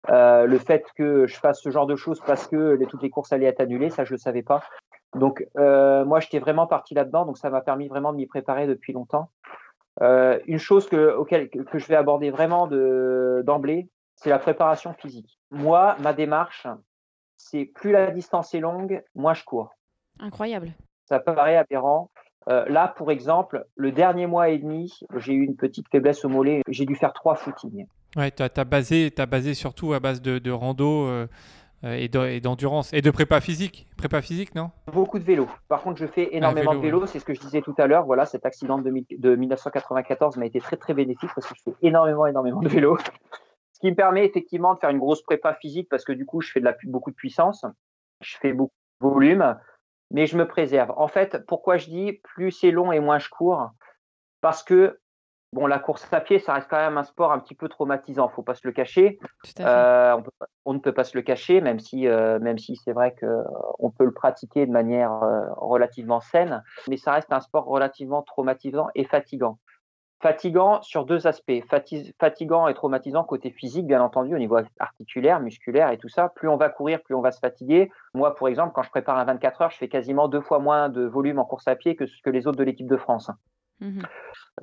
Euh, 0.10 0.48
le 0.48 0.58
fait 0.58 0.86
que 0.96 1.28
je 1.28 1.36
fasse 1.36 1.62
ce 1.62 1.70
genre 1.70 1.86
de 1.86 1.96
choses 1.96 2.22
parce 2.26 2.48
que 2.48 2.84
toutes 2.86 3.04
les 3.04 3.10
courses 3.10 3.32
allaient 3.34 3.46
être 3.46 3.60
annulées, 3.60 3.90
ça 3.90 4.04
je 4.04 4.14
le 4.14 4.18
savais 4.18 4.42
pas. 4.42 4.64
Donc 5.14 5.46
euh, 5.58 6.06
moi, 6.06 6.20
j'étais 6.22 6.40
vraiment 6.40 6.66
parti 6.66 6.94
là-dedans, 6.94 7.26
donc 7.26 7.38
ça 7.38 7.50
m'a 7.50 7.62
permis 7.62 7.88
vraiment 7.88 8.12
de 8.12 8.18
m'y 8.18 8.26
préparer 8.26 8.66
depuis 8.66 8.94
longtemps. 8.94 9.30
Euh, 10.02 10.40
une 10.46 10.60
chose 10.60 10.88
que, 10.90 11.16
auquel, 11.16 11.50
que, 11.50 11.60
que 11.60 11.78
je 11.80 11.88
vais 11.88 11.96
aborder 11.96 12.30
vraiment 12.30 12.68
de- 12.68 13.44
d'emblée, 13.46 13.90
c'est 14.16 14.30
la 14.30 14.40
préparation 14.40 14.94
physique. 14.94 15.40
Moi, 15.52 15.96
ma 16.02 16.14
démarche, 16.14 16.68
c'est 17.38 17.66
plus 17.66 17.92
la 17.92 18.12
distance 18.12 18.54
est 18.54 18.60
longue, 18.60 19.02
moins 19.16 19.34
je 19.34 19.44
cours. 19.44 19.70
Incroyable. 20.20 20.72
Ça 21.06 21.20
paraît 21.20 21.58
aberrant. 21.58 22.10
Euh, 22.50 22.66
là, 22.68 22.94
pour 22.96 23.12
exemple, 23.12 23.66
le 23.76 23.92
dernier 23.92 24.28
mois 24.28 24.50
et 24.50 24.58
demi, 24.58 25.00
j'ai 25.18 25.34
eu 25.34 25.44
une 25.44 25.56
petite 25.56 25.88
faiblesse 25.92 26.24
au 26.26 26.30
mollet. 26.30 26.62
J'ai 26.68 26.86
dû 26.86 26.96
faire 26.96 27.14
trois 27.14 27.36
footings. 27.36 27.88
Ouais, 28.16 28.32
tu 28.32 28.44
as, 28.44 28.64
basé, 28.64 29.12
t'as 29.12 29.26
basé 29.26 29.54
surtout 29.54 29.94
à 29.94 30.00
base 30.00 30.22
de, 30.22 30.40
de 30.40 30.52
rando 30.52 31.08
euh, 31.08 31.28
et 31.84 32.08
de- 32.08 32.26
et 32.26 32.40
d'endurance 32.40 32.92
et 32.94 33.02
de 33.02 33.12
prépa 33.12 33.40
physique. 33.42 33.88
Prépa 33.98 34.22
physique, 34.22 34.56
non? 34.56 34.72
Beaucoup 34.92 35.20
de 35.20 35.24
vélo. 35.24 35.48
Par 35.68 35.82
contre, 35.82 36.00
je 36.00 36.08
fais 36.08 36.36
énormément 36.36 36.72
vélo, 36.72 36.82
de 36.82 36.86
vélo. 36.86 37.06
C'est 37.06 37.20
ce 37.20 37.26
que 37.26 37.34
je 37.34 37.40
disais 37.40 37.62
tout 37.62 37.76
à 37.78 37.88
l'heure. 37.88 38.06
Voilà, 38.06 38.26
cet 38.26 38.46
accident 38.46 38.78
de, 38.78 38.84
2000 38.84 39.06
de 39.20 39.36
1994 39.36 40.38
m'a 40.38 40.46
été 40.46 40.60
très 40.60 40.78
très 40.78 40.94
bénéfique 40.94 41.30
parce 41.36 41.48
que 41.48 41.54
je 41.56 41.62
fais 41.64 41.76
énormément 41.82 42.26
énormément 42.26 42.62
de 42.62 42.70
vélo. 42.70 42.98
Ce 43.74 43.80
qui 43.82 43.90
me 43.92 43.96
permet 43.96 44.26
effectivement 44.26 44.74
de 44.74 44.80
faire 44.80 44.90
une 44.90 45.00
grosse 45.00 45.22
prépa 45.22 45.54
physique 45.56 45.90
parce 45.90 46.06
que 46.06 46.14
du 46.14 46.26
coup, 46.26 46.42
je 46.42 46.52
fais 46.52 46.60
de 46.62 46.66
la, 46.66 46.74
pu- 46.74 46.88
beaucoup 46.88 47.12
de 47.12 47.16
puissance, 47.16 47.66
je 48.22 48.38
fais 48.38 48.54
beaucoup 48.54 48.74
de 49.02 49.08
volume, 49.08 49.58
mais 50.12 50.28
je 50.28 50.38
me 50.38 50.48
préserve. 50.48 50.94
En 50.98 51.08
fait, 51.10 51.46
pourquoi 51.46 51.78
je 51.78 51.88
dis 51.90 52.14
plus 52.24 52.52
c'est 52.52 52.72
long 52.72 52.92
et 52.94 53.00
moins 53.00 53.20
je 53.20 53.28
cours? 53.30 53.70
Parce 54.42 54.64
que 54.64 54.98
bon, 55.56 55.66
la 55.68 55.80
course 55.80 56.08
à 56.14 56.22
pied, 56.22 56.38
ça 56.40 56.54
reste 56.54 56.68
quand 56.70 56.78
même 56.78 56.98
un 56.98 57.04
sport 57.04 57.32
un 57.32 57.40
petit 57.40 57.56
peu 57.56 57.68
traumatisant. 57.70 58.28
Faut 58.30 58.44
pas 58.44 58.54
se 58.56 58.68
le 58.68 58.74
cacher. 58.74 59.18
Euh, 59.66 60.14
on, 60.18 60.22
peut 60.22 60.32
pas- 60.38 60.46
on 60.66 60.74
ne 60.74 60.80
peut 60.80 60.94
pas 60.94 61.04
se 61.06 61.18
le 61.18 61.24
cacher, 61.24 61.62
même 61.62 61.80
si, 61.80 62.08
euh, 62.08 62.40
même 62.40 62.58
si 62.58 62.76
c'est 62.76 62.92
vrai 62.94 63.14
que 63.14 63.26
euh, 63.26 63.42
on 63.80 63.90
peut 63.90 64.06
le 64.06 64.12
pratiquer 64.14 64.66
de 64.68 64.72
manière 64.72 65.12
euh, 65.24 65.42
relativement 65.58 66.20
saine, 66.20 66.62
mais 66.90 66.98
ça 66.98 67.14
reste 67.14 67.32
un 67.34 67.40
sport 67.40 67.66
relativement 67.66 68.22
traumatisant 68.22 68.88
et 68.96 69.06
fatigant. 69.06 69.58
Fatigant 70.22 70.82
sur 70.82 71.06
deux 71.06 71.28
aspects. 71.28 71.52
Fati- 71.70 72.14
fatigant 72.20 72.68
et 72.68 72.74
traumatisant 72.74 73.24
côté 73.24 73.52
physique, 73.52 73.86
bien 73.86 74.02
entendu, 74.02 74.34
au 74.34 74.40
niveau 74.40 74.58
articulaire, 74.80 75.40
musculaire 75.40 75.92
et 75.92 75.98
tout 75.98 76.10
ça. 76.10 76.30
Plus 76.36 76.48
on 76.50 76.58
va 76.58 76.70
courir, 76.70 77.02
plus 77.04 77.16
on 77.16 77.22
va 77.22 77.32
se 77.32 77.40
fatiguer. 77.40 77.92
Moi, 78.14 78.34
pour 78.34 78.48
exemple, 78.48 78.72
quand 78.74 78.82
je 78.82 78.90
prépare 78.90 79.18
un 79.18 79.26
24 79.26 79.62
heures, 79.62 79.72
je 79.72 79.78
fais 79.78 79.90
quasiment 79.90 80.28
deux 80.28 80.42
fois 80.42 80.60
moins 80.60 80.90
de 80.90 81.06
volume 81.06 81.38
en 81.40 81.46
course 81.46 81.68
à 81.68 81.76
pied 81.76 81.96
que 81.96 82.06
ce 82.08 82.22
que 82.24 82.30
les 82.30 82.48
autres 82.48 82.58
de 82.58 82.64
l'équipe 82.64 82.88
de 82.88 82.98
France. 82.98 83.30
Mhm. 83.80 84.02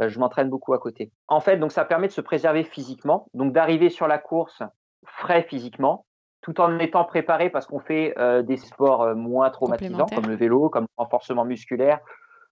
Euh, 0.00 0.08
je 0.08 0.18
m'entraîne 0.18 0.48
beaucoup 0.48 0.72
à 0.72 0.78
côté. 0.78 1.10
En 1.28 1.40
fait, 1.40 1.58
donc 1.58 1.72
ça 1.72 1.84
permet 1.84 2.08
de 2.08 2.12
se 2.12 2.20
préserver 2.20 2.64
physiquement, 2.64 3.26
donc 3.34 3.52
d'arriver 3.52 3.90
sur 3.90 4.08
la 4.08 4.18
course 4.18 4.62
frais 5.04 5.42
physiquement, 5.42 6.06
tout 6.40 6.60
en 6.60 6.78
étant 6.78 7.04
préparé 7.04 7.50
parce 7.50 7.66
qu'on 7.66 7.78
fait 7.80 8.14
euh, 8.18 8.42
des 8.42 8.56
sports 8.56 9.02
euh, 9.02 9.14
moins 9.14 9.50
traumatisants 9.50 10.06
comme 10.14 10.26
le 10.28 10.36
vélo, 10.36 10.70
comme 10.70 10.84
le 10.84 11.02
renforcement 11.02 11.44
musculaire, 11.44 12.00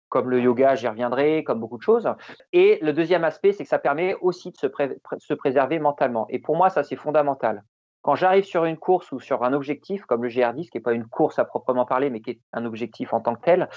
comme 0.09 0.29
le 0.29 0.41
yoga, 0.41 0.75
j'y 0.75 0.89
reviendrai, 0.89 1.45
comme 1.45 1.61
beaucoup 1.61 1.79
de 1.79 1.83
choses. 1.83 2.09
Et 2.53 2.79
le 2.83 2.93
deuxième 2.93 3.25
aspect, 3.25 3.53
c'est 3.53 3.63
que 3.65 3.69
ça 3.71 3.79
permet 3.79 4.15
aussi 4.21 4.51
de 4.51 4.57
se, 4.57 4.67
pré- 4.67 4.99
se 5.19 5.35
préserver 5.35 5.79
mentalement. 5.79 6.27
Et 6.29 6.41
pour 6.41 6.57
moi, 6.57 6.69
ça 6.69 6.83
c'est 6.83 6.97
fondamental. 6.97 7.63
Quand 8.03 8.15
j'arrive 8.17 8.45
sur 8.45 8.65
une 8.65 8.77
course 8.77 9.13
ou 9.13 9.21
sur 9.21 9.45
un 9.45 9.53
objectif 9.53 10.05
comme 10.07 10.23
le 10.23 10.29
GR10, 10.29 10.71
qui 10.71 10.79
n'est 10.79 10.83
pas 10.83 10.93
une 10.93 11.07
course 11.07 11.39
à 11.39 11.45
proprement 11.45 11.85
parler, 11.85 12.11
mais 12.11 12.21
qui 12.21 12.31
est 12.31 12.41
un 12.53 12.65
objectif 12.65 13.13
en 13.13 13.21
tant 13.21 13.35
que 13.35 13.43
tel, 13.43 13.69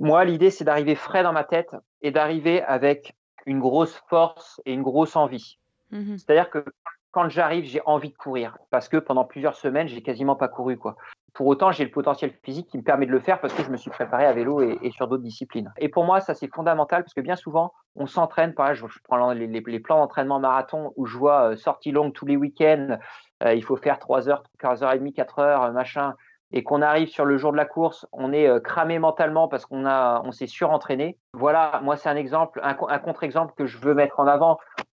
moi, 0.00 0.24
l'idée, 0.24 0.50
c'est 0.50 0.64
d'arriver 0.64 0.94
frais 0.94 1.22
dans 1.22 1.32
ma 1.32 1.44
tête 1.44 1.70
et 2.02 2.10
d'arriver 2.10 2.62
avec 2.62 3.14
une 3.46 3.60
grosse 3.60 4.02
force 4.08 4.60
et 4.66 4.72
une 4.72 4.82
grosse 4.82 5.14
envie. 5.16 5.58
Mhm. 5.90 6.18
C'est-à-dire 6.18 6.50
que 6.50 6.64
quand 7.12 7.28
j'arrive, 7.28 7.64
j'ai 7.64 7.80
envie 7.86 8.10
de 8.10 8.16
courir 8.16 8.56
parce 8.70 8.88
que 8.88 8.96
pendant 8.96 9.24
plusieurs 9.24 9.54
semaines, 9.56 9.88
j'ai 9.88 10.02
quasiment 10.02 10.36
pas 10.36 10.48
couru 10.48 10.76
quoi. 10.78 10.96
Pour 11.32 11.46
autant, 11.46 11.70
j'ai 11.72 11.84
le 11.84 11.90
potentiel 11.90 12.32
physique 12.44 12.68
qui 12.68 12.76
me 12.78 12.82
permet 12.82 13.06
de 13.06 13.10
le 13.12 13.20
faire 13.20 13.40
parce 13.40 13.52
que 13.54 13.62
je 13.62 13.70
me 13.70 13.76
suis 13.76 13.90
préparé 13.90 14.26
à 14.26 14.32
vélo 14.32 14.62
et, 14.62 14.78
et 14.82 14.90
sur 14.90 15.06
d'autres 15.08 15.22
disciplines. 15.22 15.72
Et 15.78 15.88
pour 15.88 16.04
moi, 16.04 16.20
ça 16.20 16.34
c'est 16.34 16.52
fondamental 16.52 17.02
parce 17.04 17.14
que 17.14 17.20
bien 17.20 17.36
souvent, 17.36 17.72
on 17.96 18.06
s'entraîne. 18.06 18.52
Par 18.54 18.68
exemple, 18.70 18.92
je 18.92 18.98
prends 19.04 19.32
les, 19.32 19.46
les- 19.46 19.60
les 19.66 19.80
plans 19.80 19.98
d'entraînement 19.98 20.38
marathon 20.40 20.92
où 20.96 21.06
je 21.06 21.16
vois 21.18 21.50
euh, 21.52 21.56
sortie 21.56 21.90
longue 21.92 22.12
tous 22.12 22.26
les 22.26 22.36
week-ends. 22.36 22.98
euh, 23.44 23.54
il 23.54 23.62
faut 23.64 23.76
faire 23.76 23.98
3 23.98 24.28
heures, 24.28 24.42
3 24.58 24.82
heures 24.84 24.92
et 24.92 24.98
demie, 24.98 25.12
4 25.12 25.38
heures, 25.40 25.62
euh, 25.64 25.72
machin. 25.72 26.14
Et 26.52 26.62
qu'on 26.64 26.82
arrive 26.82 27.08
sur 27.08 27.24
le 27.24 27.36
jour 27.36 27.52
de 27.52 27.56
la 27.56 27.64
course, 27.66 28.06
on 28.12 28.32
est 28.32 28.48
euh, 28.48 28.58
cramé 28.60 28.98
mentalement 28.98 29.46
parce 29.46 29.66
qu'on 29.66 29.86
a, 29.86 30.20
on 30.24 30.32
s'est 30.32 30.48
surentraîné. 30.48 31.16
Voilà, 31.32 31.80
moi 31.84 31.96
c'est 31.96 32.08
un 32.08 32.16
exemple, 32.16 32.60
un, 32.64 32.74
co- 32.74 32.88
un 32.88 32.98
contre-exemple 32.98 33.54
que 33.56 33.66
je 33.66 33.78
veux 33.78 33.94
mettre 33.94 34.18
en 34.18 34.26
avant 34.26 34.58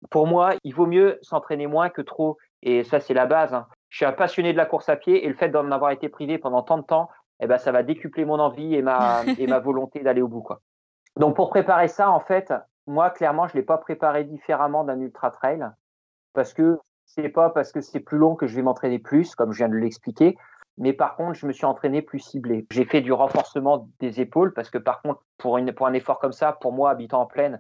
pour 0.10 0.28
moi, 0.28 0.54
il 0.64 0.74
vaut 0.74 0.88
mieux 0.88 1.20
s'entraîner 1.22 1.68
moins 1.68 1.90
que 1.90 2.02
trop. 2.02 2.38
Et 2.64 2.84
ça, 2.84 3.00
c'est 3.00 3.14
la 3.14 3.26
base. 3.26 3.54
hein. 3.54 3.68
Je 3.90 3.98
suis 3.98 4.06
un 4.06 4.14
passionné 4.14 4.54
de 4.54 4.58
la 4.58 4.66
course 4.66 4.88
à 4.90 4.96
pied 4.96 5.26
et 5.26 5.28
le 5.28 5.36
fait 5.36 5.50
d'en 5.50 5.70
avoir 5.72 5.92
été 5.92 6.10
privé 6.10 6.38
pendant 6.38 6.64
tant 6.64 6.78
de 6.78 6.84
temps, 6.84 7.10
eh 7.40 7.48
ben, 7.48 7.58
ça 7.58 7.72
va 7.72 7.84
décupler 7.84 8.24
mon 8.26 8.40
envie 8.40 8.74
et 8.76 8.82
ma, 8.82 9.22
et 9.38 9.46
ma 9.48 9.60
volonté 9.60 10.00
d'aller 10.02 10.22
au 10.22 10.28
bout. 10.28 10.42
Quoi. 10.42 10.62
Donc, 11.18 11.36
pour 11.36 11.50
préparer 11.50 11.88
ça, 11.88 12.10
en 12.10 12.20
fait, 12.20 12.54
moi, 12.88 13.10
clairement, 13.10 13.48
je 13.48 13.56
ne 13.56 13.60
l'ai 13.62 13.66
pas 13.66 13.78
préparé 13.78 14.24
différemment 14.24 14.84
d'un 14.84 15.00
ultra 15.00 15.30
trail 15.32 15.66
parce 16.34 16.54
que 16.54 16.80
c'est 17.06 17.30
pas 17.30 17.50
parce 17.50 17.72
que 17.72 17.82
c'est 17.82 18.00
plus 18.00 18.18
long 18.18 18.36
que 18.36 18.48
je 18.48 18.56
vais 18.56 18.62
m'entraîner 18.62 19.00
plus, 19.00 19.36
comme 19.36 19.52
je 19.52 19.58
viens 19.58 19.70
de 19.70 19.76
l'expliquer. 19.76 20.38
Mais 20.78 20.94
par 20.94 21.16
contre, 21.16 21.38
je 21.38 21.46
me 21.46 21.52
suis 21.52 21.66
entraîné 21.66 22.02
plus 22.02 22.20
ciblé. 22.20 22.66
J'ai 22.72 22.86
fait 22.86 23.02
du 23.02 23.14
renforcement 23.14 23.90
des 24.00 24.22
épaules 24.22 24.54
parce 24.54 24.70
que 24.70 24.78
par 24.78 25.02
contre, 25.02 25.24
pour, 25.38 25.58
un 25.58 25.94
effort 25.94 26.20
comme 26.20 26.32
ça, 26.32 26.54
pour 26.54 26.72
moi, 26.72 26.92
habitant 26.92 27.22
en 27.22 27.26
plaine, 27.26 27.60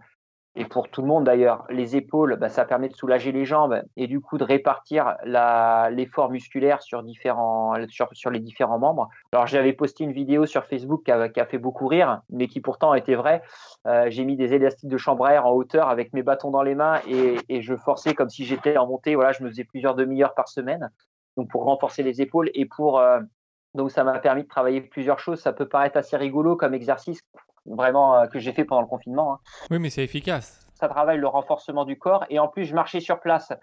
et 0.55 0.66
pour 0.66 0.89
tout 0.89 1.01
le 1.01 1.07
monde 1.07 1.24
d'ailleurs, 1.24 1.66
les 1.70 1.95
épaules, 1.95 2.36
bah, 2.36 2.49
ça 2.49 2.66
permet 2.66 2.89
de 2.89 2.95
soulager 2.95 3.32
les 3.32 3.45
jambes 3.45 3.82
et 3.95 4.07
du 4.07 4.20
coup 4.20 4.38
de 4.38 4.43
répartir 4.43 5.16
l'effort 5.24 6.30
musculaire 6.30 6.82
sur, 6.82 7.01
les 7.01 8.39
différents 8.39 8.80
membres. 8.80 9.09
Alors 9.32 9.47
j'avais 9.47 9.72
posté 9.72 10.03
une 10.03 10.12
vidéo 10.12 10.45
sur 10.45 10.66
Facebook 10.66 11.03
qui 11.05 11.12
a, 11.12 11.45
fait 11.45 11.57
beaucoup 11.57 11.88
rire, 11.88 12.22
mais 12.30 12.47
qui 12.47 12.59
pourtant 12.59 12.93
était 12.93 13.16
vraie. 13.16 13.41
Euh, 13.88 14.07
J'ai 14.09 14.26
mis 14.26 14.36
des 14.36 14.53
élastiques 14.53 14.89
de 14.89 14.97
chambre 14.97 15.26
à 15.26 15.34
air 15.34 15.45
en 15.45 15.51
hauteur 15.51 15.88
avec 15.88 16.12
mes 16.12 16.22
bâtons 16.22 16.51
dans 16.51 16.64
les 16.64 16.76
mains 16.76 16.99
et, 17.07 17.38
et 17.47 17.62
je 17.62 17.76
forçais 17.78 18.14
comme 18.14 18.30
si 18.30 18.43
j'étais 18.43 18.76
en 18.78 18.88
montée. 18.88 19.16
Voilà, 19.16 19.32
je 19.32 19.43
me 19.43 19.49
faisais 19.49 19.64
plusieurs 19.64 19.95
demi-heures 19.95 20.34
par 20.34 20.49
semaine, 20.49 20.91
donc 21.38 21.49
pour 21.49 21.63
renforcer 21.63 22.03
les 22.03 22.21
épaules 22.21 22.49
et 22.53 22.65
pour 22.65 22.99
euh, 22.99 23.19
donc 23.73 23.91
ça 23.91 24.03
m'a 24.03 24.19
permis 24.19 24.43
de 24.43 24.47
travailler 24.47 24.82
plusieurs 24.82 25.19
choses. 25.19 25.39
Ça 25.39 25.53
peut 25.53 25.67
paraître 25.67 25.97
assez 25.97 26.17
rigolo 26.17 26.55
comme 26.55 26.73
exercice, 26.73 27.21
vraiment 27.65 28.15
euh, 28.15 28.25
que 28.27 28.39
j'ai 28.39 28.51
fait 28.51 28.65
pendant 28.65 28.82
le 28.82 28.88
confinement. 28.88 29.34
hein 29.34 29.39
Oui, 29.69 29.79
mais 29.79 29.89
c'est 29.89 30.03
efficace. 30.03 30.67
ça 30.73 30.89
travaille 30.89 31.19
le 31.19 31.27
renforcement 31.27 31.86
du 31.86 31.97
corps 31.97 32.25
et 32.29 32.39
en 32.39 32.47
plus 32.47 32.65
je 32.65 32.75
marchais 32.75 32.99
sur 32.99 33.19
place. 33.19 33.53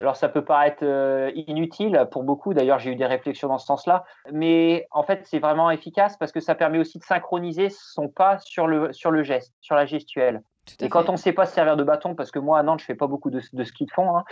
Alors 0.00 0.16
ça 0.16 0.28
peut 0.28 0.44
paraître 0.44 0.82
euh, 0.82 1.30
inutile 1.34 2.08
pour 2.10 2.24
beaucoup, 2.24 2.52
d'ailleurs 2.52 2.80
j'ai 2.80 2.90
eu 2.90 2.96
des 2.96 3.06
réflexions 3.06 3.48
dans 3.48 3.58
ce 3.58 3.66
sens-là, 3.66 4.04
mais 4.32 4.86
en 4.90 5.04
fait 5.04 5.24
c'est 5.24 5.38
vraiment 5.38 5.70
efficace 5.70 6.16
parce 6.16 6.32
que 6.32 6.40
ça 6.40 6.56
permet 6.56 6.78
aussi 6.78 6.98
de 6.98 7.04
synchroniser 7.04 7.68
son 7.70 8.08
pas 8.08 8.38
sur 8.38 8.66
le, 8.66 8.92
sur 8.92 9.12
le 9.12 9.22
geste, 9.22 9.54
sur 9.60 9.76
la 9.76 9.86
gestuelle. 9.86 10.42
Et 10.80 10.88
quand 10.88 11.08
on 11.08 11.12
ne 11.12 11.16
sait 11.16 11.32
pas 11.32 11.46
se 11.46 11.54
servir 11.54 11.76
de 11.76 11.84
bâton, 11.84 12.14
parce 12.14 12.30
que 12.30 12.38
moi 12.38 12.58
à 12.58 12.62
Nantes 12.62 12.80
je 12.80 12.84
fais 12.84 12.94
pas 12.94 13.06
beaucoup 13.06 13.30
de, 13.30 13.40
de 13.52 13.64
ski 13.64 13.86
de 13.86 13.90
fond, 13.90 14.16
hein, 14.16 14.24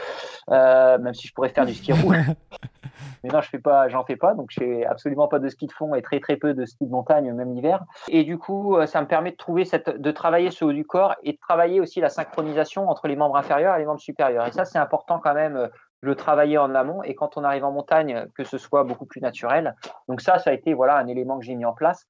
euh, 0.50 0.98
même 0.98 1.14
si 1.14 1.28
je 1.28 1.34
pourrais 1.34 1.50
faire 1.50 1.66
du 1.66 1.74
ski 1.74 1.92
roule, 1.92 2.18
Mais 3.24 3.30
non, 3.30 3.40
je 3.40 3.48
fais 3.48 3.58
pas, 3.58 3.88
j'en 3.88 4.04
fais 4.04 4.16
pas, 4.16 4.34
donc 4.34 4.50
je 4.50 4.60
fais 4.60 4.84
absolument 4.84 5.28
pas 5.28 5.38
de 5.38 5.48
ski 5.48 5.66
de 5.66 5.72
fond 5.72 5.94
et 5.94 6.02
très 6.02 6.18
très 6.18 6.36
peu 6.36 6.54
de 6.54 6.64
ski 6.64 6.86
de 6.86 6.90
montagne, 6.90 7.32
même 7.32 7.54
l'hiver. 7.54 7.82
Et 8.08 8.24
du 8.24 8.36
coup, 8.36 8.76
ça 8.86 9.00
me 9.00 9.06
permet 9.06 9.30
de 9.30 9.36
trouver 9.36 9.64
cette, 9.64 10.00
de 10.00 10.10
travailler 10.10 10.50
ce 10.50 10.64
haut 10.64 10.72
du 10.72 10.84
corps 10.84 11.14
et 11.22 11.32
de 11.32 11.38
travailler 11.38 11.80
aussi 11.80 12.00
la 12.00 12.08
synchronisation 12.08 12.88
entre 12.88 13.06
les 13.06 13.16
membres 13.16 13.36
inférieurs 13.36 13.76
et 13.76 13.78
les 13.78 13.86
membres 13.86 14.00
supérieurs. 14.00 14.46
Et 14.46 14.52
ça, 14.52 14.64
c'est 14.64 14.78
important 14.78 15.20
quand 15.20 15.34
même 15.34 15.68
le 16.02 16.16
travailler 16.16 16.58
en 16.58 16.74
amont 16.74 17.02
et 17.04 17.14
quand 17.14 17.36
on 17.36 17.44
arrive 17.44 17.64
en 17.64 17.70
montagne, 17.70 18.26
que 18.34 18.42
ce 18.42 18.58
soit 18.58 18.82
beaucoup 18.82 19.06
plus 19.06 19.20
naturel. 19.20 19.76
Donc 20.08 20.20
ça, 20.20 20.38
ça 20.38 20.50
a 20.50 20.52
été 20.52 20.74
voilà 20.74 20.96
un 20.96 21.06
élément 21.06 21.38
que 21.38 21.44
j'ai 21.44 21.54
mis 21.54 21.64
en 21.64 21.72
place. 21.72 22.06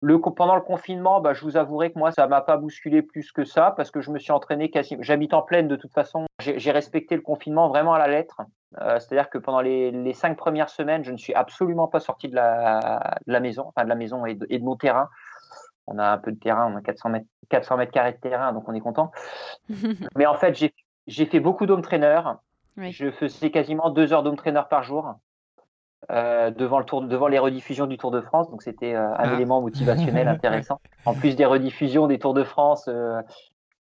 Le, 0.00 0.20
pendant 0.20 0.54
le 0.54 0.62
confinement, 0.62 1.20
bah, 1.20 1.32
je 1.32 1.42
vous 1.42 1.56
avouerai 1.56 1.92
que 1.92 1.98
moi, 1.98 2.12
ça 2.12 2.28
m'a 2.28 2.40
pas 2.40 2.56
bousculé 2.56 3.02
plus 3.02 3.32
que 3.32 3.44
ça 3.44 3.74
parce 3.76 3.90
que 3.90 4.00
je 4.00 4.12
me 4.12 4.20
suis 4.20 4.30
entraîné 4.30 4.70
quasi. 4.70 4.96
J'habite 5.00 5.34
en 5.34 5.42
plaine 5.42 5.66
de 5.66 5.74
toute 5.74 5.92
façon. 5.92 6.26
J'ai 6.38 6.70
respecté 6.70 7.16
le 7.16 7.20
confinement 7.20 7.68
vraiment 7.68 7.94
à 7.94 7.98
la 7.98 8.06
lettre. 8.06 8.42
Euh, 8.80 9.00
C'est-à-dire 9.00 9.28
que 9.28 9.38
pendant 9.38 9.60
les, 9.60 9.90
les, 9.90 10.14
cinq 10.14 10.36
premières 10.36 10.70
semaines, 10.70 11.02
je 11.04 11.10
ne 11.10 11.16
suis 11.16 11.34
absolument 11.34 11.88
pas 11.88 12.00
sorti 12.00 12.28
de 12.28 12.36
la, 12.36 13.18
de 13.26 13.32
la 13.32 13.40
maison, 13.40 13.66
enfin 13.68 13.84
de 13.84 13.88
la 13.88 13.96
maison 13.96 14.24
et 14.24 14.34
de, 14.34 14.46
et 14.50 14.58
de, 14.60 14.64
mon 14.64 14.76
terrain. 14.76 15.08
On 15.88 15.98
a 15.98 16.06
un 16.06 16.18
peu 16.18 16.30
de 16.30 16.38
terrain, 16.38 16.72
on 16.72 16.76
a 16.76 16.80
400 16.80 17.08
mètres, 17.10 17.26
400 17.50 17.76
mètres 17.76 17.92
carrés 17.92 18.12
de 18.12 18.18
terrain, 18.18 18.52
donc 18.52 18.68
on 18.68 18.72
est 18.72 18.80
content. 18.80 19.10
Mais 20.16 20.26
en 20.26 20.34
fait, 20.34 20.56
j'ai 21.06 21.26
fait 21.26 21.40
beaucoup 21.40 21.66
d'home 21.66 21.82
trainer. 21.82 22.20
Oui. 22.76 22.92
Je 22.92 23.10
faisais 23.10 23.50
quasiment 23.50 23.90
deux 23.90 24.12
heures 24.12 24.22
d'home 24.22 24.36
trainer 24.36 24.62
par 24.68 24.82
jour 24.82 25.14
euh, 26.10 26.50
devant, 26.50 26.78
le 26.78 26.84
tour, 26.84 27.02
devant 27.02 27.28
les 27.28 27.38
rediffusions 27.38 27.86
du 27.86 27.98
Tour 27.98 28.10
de 28.10 28.20
France. 28.20 28.50
Donc 28.50 28.62
c'était 28.62 28.94
euh, 28.94 29.08
un 29.12 29.14
ah. 29.18 29.34
élément 29.34 29.60
motivationnel 29.60 30.28
intéressant. 30.28 30.80
En 31.04 31.14
plus 31.14 31.36
des 31.36 31.44
rediffusions 31.44 32.06
des 32.06 32.18
Tours 32.18 32.34
de 32.34 32.44
France, 32.44 32.88
euh, 32.88 33.20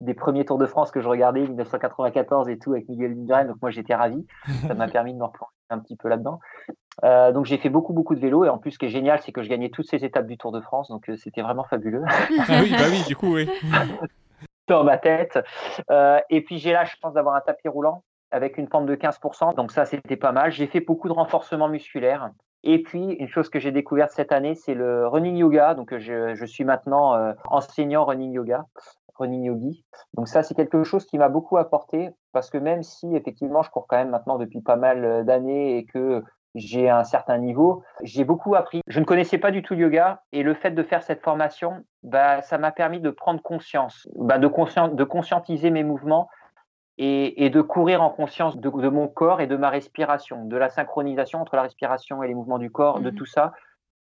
des 0.01 0.13
premiers 0.13 0.45
Tours 0.45 0.57
de 0.57 0.65
France 0.65 0.91
que 0.91 1.01
je 1.01 1.07
regardais, 1.07 1.41
1994 1.41 2.49
et 2.49 2.57
tout, 2.57 2.73
avec 2.73 2.89
Miguel 2.89 3.13
Indurain. 3.13 3.45
Donc 3.45 3.57
moi 3.61 3.71
j'étais 3.71 3.95
ravi. 3.95 4.25
Ça 4.67 4.73
m'a 4.73 4.87
permis 4.89 5.13
de 5.13 5.19
me 5.19 5.25
replonger 5.25 5.51
un 5.71 5.79
petit 5.79 5.95
peu 5.95 6.09
là-dedans. 6.09 6.39
Euh, 7.03 7.31
donc 7.31 7.45
j'ai 7.45 7.57
fait 7.57 7.69
beaucoup 7.69 7.93
beaucoup 7.93 8.15
de 8.15 8.19
vélo 8.19 8.43
et 8.43 8.49
en 8.49 8.57
plus 8.57 8.71
ce 8.71 8.79
qui 8.79 8.85
est 8.85 8.89
génial 8.89 9.19
c'est 9.21 9.31
que 9.31 9.41
je 9.41 9.49
gagnais 9.49 9.69
toutes 9.69 9.87
ces 9.89 10.03
étapes 10.03 10.27
du 10.27 10.37
Tour 10.37 10.51
de 10.51 10.59
France 10.59 10.89
donc 10.89 11.09
euh, 11.09 11.15
c'était 11.15 11.41
vraiment 11.41 11.63
fabuleux. 11.63 12.03
ah 12.07 12.59
oui 12.61 12.71
bah 12.71 12.85
oui 12.89 13.01
du 13.07 13.15
coup 13.15 13.35
oui. 13.35 13.49
Dans 14.67 14.83
ma 14.83 14.97
tête. 14.97 15.39
Euh, 15.89 16.19
et 16.29 16.41
puis 16.41 16.59
j'ai 16.59 16.71
la 16.71 16.85
chance 16.85 17.13
d'avoir 17.13 17.35
un 17.35 17.41
tapis 17.41 17.67
roulant 17.67 18.03
avec 18.31 18.57
une 18.57 18.67
pente 18.67 18.85
de 18.85 18.95
15%. 18.95 19.55
Donc 19.55 19.71
ça, 19.71 19.85
c'était 19.85 20.15
pas 20.15 20.31
mal. 20.31 20.51
J'ai 20.51 20.67
fait 20.67 20.81
beaucoup 20.81 21.07
de 21.07 21.13
renforcement 21.13 21.67
musculaire. 21.67 22.31
Et 22.63 22.83
puis, 22.83 23.13
une 23.13 23.27
chose 23.27 23.49
que 23.49 23.59
j'ai 23.59 23.71
découverte 23.71 24.11
cette 24.11 24.31
année, 24.31 24.55
c'est 24.55 24.75
le 24.75 25.07
running 25.07 25.35
yoga. 25.35 25.73
Donc, 25.73 25.97
je, 25.97 26.45
suis 26.45 26.63
maintenant 26.63 27.15
euh, 27.15 27.33
enseignant 27.49 28.05
running 28.05 28.31
yoga, 28.33 28.65
running 29.15 29.43
yogi. 29.43 29.83
Donc 30.13 30.27
ça, 30.27 30.43
c'est 30.43 30.53
quelque 30.53 30.83
chose 30.83 31.05
qui 31.05 31.17
m'a 31.17 31.29
beaucoup 31.29 31.57
apporté 31.57 32.11
parce 32.33 32.49
que 32.49 32.57
même 32.57 32.83
si 32.83 33.15
effectivement, 33.15 33.63
je 33.63 33.69
cours 33.69 33.87
quand 33.87 33.97
même 33.97 34.09
maintenant 34.09 34.37
depuis 34.37 34.61
pas 34.61 34.75
mal 34.75 35.03
euh, 35.03 35.23
d'années 35.23 35.77
et 35.77 35.85
que 35.85 36.23
j'ai 36.53 36.89
un 36.89 37.03
certain 37.03 37.37
niveau, 37.37 37.83
j'ai 38.03 38.25
beaucoup 38.25 38.55
appris. 38.55 38.81
Je 38.87 38.99
ne 38.99 39.05
connaissais 39.05 39.37
pas 39.37 39.51
du 39.51 39.63
tout 39.63 39.73
le 39.73 39.81
yoga 39.81 40.21
et 40.31 40.43
le 40.43 40.53
fait 40.53 40.71
de 40.71 40.83
faire 40.83 41.01
cette 41.01 41.21
formation, 41.21 41.83
bah, 42.03 42.41
ça 42.41 42.57
m'a 42.57 42.71
permis 42.71 42.99
de 42.99 43.09
prendre 43.09 43.41
conscience, 43.41 44.07
bah, 44.15 44.37
de, 44.37 44.47
de 44.47 45.03
conscientiser 45.03 45.69
mes 45.69 45.83
mouvements 45.83 46.27
et, 47.03 47.45
et, 47.45 47.49
de 47.49 47.61
courir 47.61 48.03
en 48.03 48.11
conscience 48.11 48.57
de, 48.57 48.69
de, 48.69 48.87
mon 48.87 49.07
corps 49.07 49.41
et 49.41 49.47
de 49.47 49.57
ma 49.57 49.71
respiration, 49.71 50.45
de 50.45 50.55
la 50.55 50.69
synchronisation 50.69 51.41
entre 51.41 51.55
la 51.55 51.63
respiration 51.63 52.21
et 52.21 52.27
les 52.27 52.35
mouvements 52.35 52.59
du 52.59 52.69
corps, 52.69 52.99
mmh. 52.99 53.03
de 53.03 53.09
tout 53.09 53.25
ça, 53.25 53.53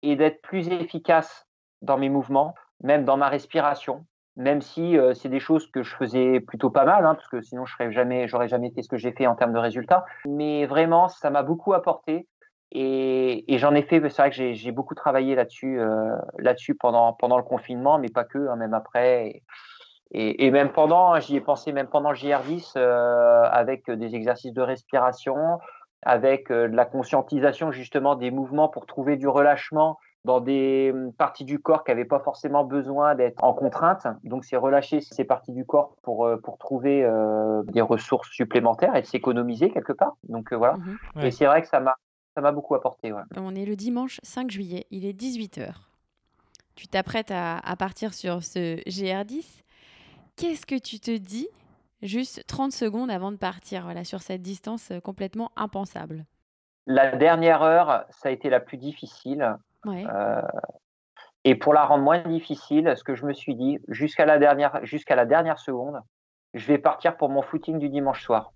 et 0.02 0.18
d'être 0.18 0.42
plus 0.42 0.68
efficace 0.68 1.48
dans 1.82 1.98
mes 1.98 2.10
mouvements, 2.10 2.56
même 2.84 3.06
dans 3.06 3.16
ma 3.16 3.30
respiration, 3.30 4.06
même 4.36 4.60
si 4.60 4.98
euh, 4.98 5.14
c'est 5.14 5.30
des 5.30 5.40
choses 5.40 5.72
que 5.72 5.82
je 5.82 5.96
faisais 5.96 6.42
plutôt 6.42 6.72
pas 6.72 6.84
mal, 6.84 7.06
hein, 7.06 7.16
parce 7.16 7.30
que 7.30 7.42
sinon 7.42 7.66
je 7.66 7.72
serais 7.72 7.90
jamais, 7.94 8.28
j'aurais 8.28 8.50
jamais 8.50 8.70
fait 8.72 8.82
ce 8.82 8.90
que 8.90 8.98
j'ai 8.98 9.14
fait 9.14 9.28
en 9.28 9.36
termes 9.36 9.54
de 9.54 9.60
résultats. 9.60 10.04
Mais 10.28 10.66
vraiment, 10.66 11.08
ça 11.08 11.30
m'a 11.30 11.44
beaucoup 11.44 11.74
apporté. 11.74 12.28
Et, 12.74 13.54
et 13.54 13.60
j'en 13.60 13.74
ai 13.76 13.82
fait, 13.82 14.02
c'est 14.10 14.22
vrai 14.22 14.30
que 14.30 14.54
j'ai 14.54 14.72
beaucoup 14.74 14.94
travaillé 14.94 15.36
là-dessus, 15.36 15.80
euh, 15.80 16.16
là-dessus 16.38 16.76
pendant 16.76 17.14
pendant 17.14 17.38
le 17.38 17.44
confinement, 17.44 17.98
mais 17.98 18.10
pas 18.10 18.26
que, 18.26 18.50
hein, 18.50 18.58
même 18.58 18.74
après. 18.74 19.28
Et, 19.28 19.44
et, 20.12 20.46
et, 20.46 20.52
même 20.52 20.72
pendant, 20.72 21.20
j'y 21.20 21.36
ai 21.36 21.42
pensé 21.42 21.72
même 21.72 21.88
pendant 21.88 22.12
le 22.12 22.18
JR10 22.18 22.74
euh, 22.78 23.44
avec 23.52 23.90
des 23.92 24.16
exercices 24.16 24.54
de 24.54 24.62
respiration, 24.62 25.60
avec 26.02 26.52
euh, 26.52 26.68
de 26.68 26.76
la 26.76 26.86
conscientisation 26.86 27.72
justement 27.72 28.16
des 28.16 28.32
mouvements 28.32 28.70
pour 28.70 28.86
trouver 28.86 29.18
du 29.18 29.28
relâchement 29.28 29.98
dans 30.26 30.42
des 30.42 30.92
hum, 30.94 31.14
parties 31.14 31.46
du 31.46 31.60
corps 31.60 31.84
qui 31.84 31.92
n'avaient 31.92 32.06
pas 32.06 32.20
forcément 32.20 32.64
besoin 32.64 33.16
d'être 33.16 33.44
en 33.44 33.54
contrainte. 33.54 34.06
Donc 34.24 34.46
c'est 34.46 34.58
relâcher 34.58 35.02
ces 35.02 35.24
parties 35.24 35.54
du 35.54 35.66
corps 35.66 35.96
pour, 36.02 36.26
euh, 36.26 36.38
pour 36.38 36.58
trouver 36.58 37.04
euh, 37.04 37.64
des 37.68 37.82
ressources 37.82 38.30
supplémentaires 38.30 38.96
et 38.96 39.04
s'économiser 39.04 39.72
quelque 39.72 39.94
part. 39.94 40.18
Donc 40.28 40.52
euh, 40.52 40.58
voilà. 40.58 40.78
Mmh 40.78 40.98
ouais. 41.16 41.28
Et 41.28 41.32
c'est 41.32 41.46
vrai 41.46 41.62
que 41.62 41.68
ça 41.68 41.80
m'a 41.80 41.96
ça 42.36 42.42
m'a 42.42 42.52
beaucoup 42.52 42.76
apporté. 42.76 43.12
Ouais. 43.12 43.24
On 43.38 43.56
est 43.56 43.66
le 43.66 43.76
dimanche 43.76 44.20
5 44.24 44.52
juillet, 44.52 44.86
il 44.92 45.06
est 45.06 45.20
18h. 45.20 45.74
Tu 46.76 46.88
t'apprêtes 46.88 47.32
à, 47.32 47.58
à 47.58 47.76
partir 47.76 48.14
sur 48.14 48.44
ce 48.44 48.78
GR10 48.88 49.64
qu'est-ce 50.40 50.66
que 50.66 50.80
tu 50.80 51.00
te 51.00 51.16
dis 51.16 51.50
juste 52.02 52.46
30 52.48 52.72
secondes 52.72 53.12
avant 53.12 53.32
de 53.32 53.38
partir 53.38 53.84
voilà, 53.84 54.04
sur 54.04 54.22
cette 54.22 54.42
distance 54.42 54.92
euh, 54.92 55.00
complètement 55.02 55.52
impensable? 55.58 56.26
La 56.88 57.16
dernière 57.16 57.62
heure, 57.62 58.06
ça 58.10 58.30
a 58.30 58.32
été 58.32 58.50
la 58.50 58.60
plus 58.60 58.78
difficile. 58.78 59.56
Ouais. 59.86 60.06
Euh, 60.10 60.42
et 61.44 61.56
pour 61.56 61.74
la 61.74 61.86
rendre 61.86 62.04
moins 62.04 62.20
difficile, 62.20 62.94
ce 62.96 63.04
que 63.04 63.16
je 63.16 63.26
me 63.26 63.34
suis 63.34 63.54
dit, 63.54 63.80
jusqu'à 63.90 64.26
la 64.26 64.40
dernière, 64.40 64.84
jusqu'à 64.84 65.16
la 65.16 65.26
dernière 65.26 65.60
seconde, 65.60 66.00
je 66.54 66.66
vais 66.66 66.78
partir 66.78 67.18
pour 67.18 67.30
mon 67.30 67.42
footing 67.42 67.78
du 67.78 67.90
dimanche 67.90 68.24
soir. 68.24 68.52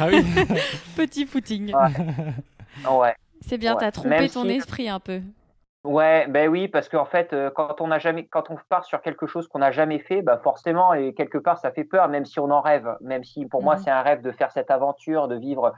ah 0.00 0.08
oui 0.08 0.22
Petit 0.96 1.26
footing. 1.26 1.74
Ouais. 1.74 2.90
ouais. 2.90 3.14
C'est 3.40 3.58
bien, 3.58 3.72
ouais. 3.72 3.80
tu 3.80 3.84
as 3.84 3.92
trompé 3.92 4.10
Même 4.10 4.28
ton 4.28 4.44
si... 4.44 4.50
esprit 4.50 4.88
un 4.88 5.00
peu. 5.00 5.22
Ouais, 5.86 6.26
ben 6.28 6.48
oui, 6.48 6.68
parce 6.68 6.88
qu'en 6.88 7.04
fait, 7.04 7.32
euh, 7.32 7.50
quand 7.54 7.80
on 7.80 7.90
a 7.90 7.98
jamais, 7.98 8.26
quand 8.26 8.50
on 8.50 8.56
part 8.68 8.84
sur 8.84 9.00
quelque 9.00 9.26
chose 9.26 9.46
qu'on 9.46 9.60
n'a 9.60 9.70
jamais 9.70 10.00
fait, 10.00 10.20
bah 10.20 10.38
forcément, 10.42 10.92
et 10.94 11.14
quelque 11.14 11.38
part, 11.38 11.58
ça 11.58 11.70
fait 11.70 11.84
peur, 11.84 12.08
même 12.08 12.24
si 12.24 12.40
on 12.40 12.50
en 12.50 12.60
rêve. 12.60 12.96
Même 13.00 13.22
si, 13.22 13.46
pour 13.46 13.60
mmh. 13.60 13.64
moi, 13.64 13.76
c'est 13.76 13.90
un 13.90 14.02
rêve 14.02 14.20
de 14.20 14.32
faire 14.32 14.50
cette 14.50 14.70
aventure, 14.70 15.28
de 15.28 15.36
vivre, 15.36 15.72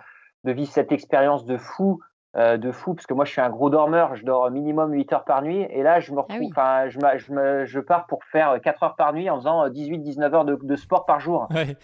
de 0.44 0.52
vivre 0.52 0.70
cette 0.70 0.92
expérience 0.92 1.44
de 1.44 1.58
fou, 1.58 2.00
euh, 2.36 2.56
de 2.56 2.72
fou, 2.72 2.94
parce 2.94 3.06
que 3.06 3.12
moi, 3.12 3.26
je 3.26 3.32
suis 3.32 3.40
un 3.40 3.50
gros 3.50 3.68
dormeur, 3.68 4.14
je 4.14 4.24
dors 4.24 4.50
minimum 4.50 4.92
8 4.92 5.12
heures 5.12 5.24
par 5.24 5.42
nuit, 5.42 5.66
et 5.70 5.82
là, 5.82 6.00
je 6.00 6.12
me 6.12 6.20
retrouve, 6.20 6.48
enfin, 6.50 6.62
ah 6.64 6.84
oui. 6.84 6.90
je, 6.90 7.18
je, 7.18 7.32
me, 7.32 7.64
je 7.66 7.80
pars 7.80 8.06
pour 8.06 8.24
faire 8.24 8.60
4 8.62 8.82
heures 8.82 8.96
par 8.96 9.12
nuit 9.12 9.28
en 9.28 9.36
faisant 9.36 9.68
18-19 9.68 10.34
heures 10.34 10.44
de, 10.44 10.58
de, 10.62 10.76
sport 10.76 11.04
par 11.04 11.20
jour. 11.20 11.48
Ouais. 11.50 11.76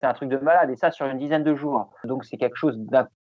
C'est 0.00 0.06
un 0.06 0.12
truc 0.12 0.28
de 0.28 0.36
malade, 0.38 0.70
et 0.70 0.76
ça 0.76 0.90
sur 0.90 1.06
une 1.06 1.18
dizaine 1.18 1.44
de 1.44 1.54
jours. 1.54 1.90
Donc, 2.04 2.24
c'est 2.24 2.36
quelque 2.36 2.56
chose 2.56 2.76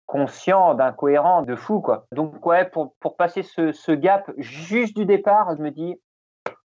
conscient, 0.08 0.74
d'incohérent, 0.74 1.43
de 1.43 1.55
fou, 1.55 1.82
quoi. 1.82 2.08
Donc, 2.14 2.43
ouais, 2.45 2.66
pour, 2.66 2.95
pour 2.99 3.16
passer 3.18 3.43
ce, 3.43 3.72
ce, 3.74 3.91
gap 3.91 4.32
juste 4.38 4.95
du 4.95 5.05
départ, 5.05 5.55
je 5.55 5.62
me 5.62 5.70
dis, 5.70 5.95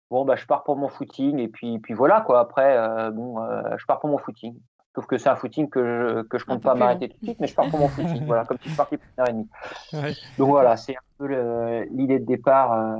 bon, 0.10 0.26
bah, 0.26 0.36
je 0.36 0.46
pars 0.46 0.64
pour 0.64 0.76
mon 0.76 0.90
footing, 0.90 1.38
et 1.40 1.48
puis, 1.48 1.80
puis 1.80 1.94
voilà, 1.94 2.22
quoi. 2.22 2.40
Après, 2.40 2.76
euh, 2.76 3.12
bon, 3.12 3.40
euh, 3.42 3.62
je 3.78 3.86
pars 3.86 4.00
pour 4.00 4.10
mon 4.10 4.18
footing. 4.18 4.56
Sauf 4.96 5.06
que 5.06 5.20
c'est 5.20 5.30
un 5.30 5.36
footing 5.36 5.70
que 5.70 5.86
je, 5.86 6.22
que 6.24 6.40
je 6.40 6.46
compte 6.46 6.64
pas 6.64 6.74
m'arrêter 6.74 7.10
tout 7.10 7.18
de 7.20 7.26
suite, 7.26 7.40
mais 7.40 7.46
je 7.46 7.54
pars 7.54 7.70
pour 7.70 7.80
mon 7.80 7.88
footing, 7.88 8.26
voilà, 8.26 8.44
comme 8.44 8.58
si 8.58 8.70
je 8.70 8.76
partais 8.76 8.98
pour 8.98 9.06
une 9.16 9.22
heure 9.22 9.30
et 9.30 9.34
demie. 9.34 9.50
Ouais. 9.94 10.14
Donc 10.40 10.50
voilà, 10.50 10.76
c'est 10.76 10.96
un 10.96 11.00
peu 11.20 11.86
l'idée 11.92 12.20
de 12.20 12.26
départ. 12.26 12.74
Euh... 12.74 12.98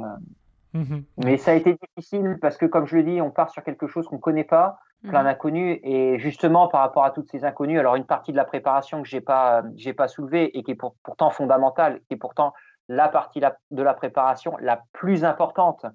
Mmh. 0.74 0.98
Mais 1.18 1.38
ça 1.38 1.52
a 1.52 1.54
été 1.56 1.76
difficile 1.76 2.38
parce 2.40 2.58
que, 2.58 2.68
comme 2.68 2.86
je 2.86 2.98
le 2.98 3.04
dis, 3.04 3.20
on 3.22 3.32
part 3.32 3.50
sur 3.50 3.64
quelque 3.64 3.88
chose 3.88 4.06
qu'on 4.08 4.20
connaît 4.20 4.44
pas 4.44 4.78
plein 5.04 5.24
d'inconnus. 5.24 5.80
Et 5.84 6.20
justement 6.20 6.68
par 6.68 6.82
rapport 6.82 7.04
à 7.04 7.12
toutes 7.12 7.30
ces 7.30 7.46
inconnus 7.46 7.80
alors 7.80 7.96
une 7.96 8.06
partie 8.06 8.32
de 8.32 8.38
la 8.38 8.46
préparation 8.46 9.02
que 9.02 9.08
j'ai 9.08 9.22
pas 9.22 9.64
j'ai 9.76 9.94
pas 9.94 10.08
soulevée 10.08 10.58
et 10.58 10.64
qui 10.64 10.72
est 10.72 10.76
pour, 10.76 10.96
pourtant 11.04 11.30
fondamentale 11.30 12.02
qui 12.08 12.16
est 12.16 12.18
pourtant 12.18 12.54
la 12.90 13.10
partie 13.10 13.40
de 13.40 13.84
la 13.84 13.94
préparation 13.94 14.58
la 14.60 14.82
plus 14.94 15.24
importante 15.24 15.86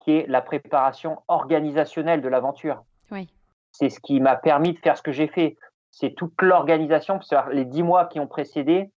qui 0.00 0.12
est 0.12 0.26
la 0.28 0.40
préparation 0.40 1.22
organisationnelle 1.28 2.22
de 2.22 2.28
l'aventure. 2.28 2.82
Oui. 3.10 3.28
c'est 3.72 3.90
ce 3.90 4.00
qui 4.00 4.20
m'a 4.20 4.36
permis 4.36 4.72
de 4.72 4.78
faire 4.78 4.96
ce 4.96 5.02
que 5.02 5.12
j'ai 5.12 5.26
fait. 5.26 5.56
C'est 5.90 6.14
toute 6.14 6.40
l'organisation 6.40 7.18
les 7.50 7.64
dix 7.64 7.82
mois 7.82 8.06
qui 8.06 8.20
ont 8.20 8.26
précédé 8.26 8.90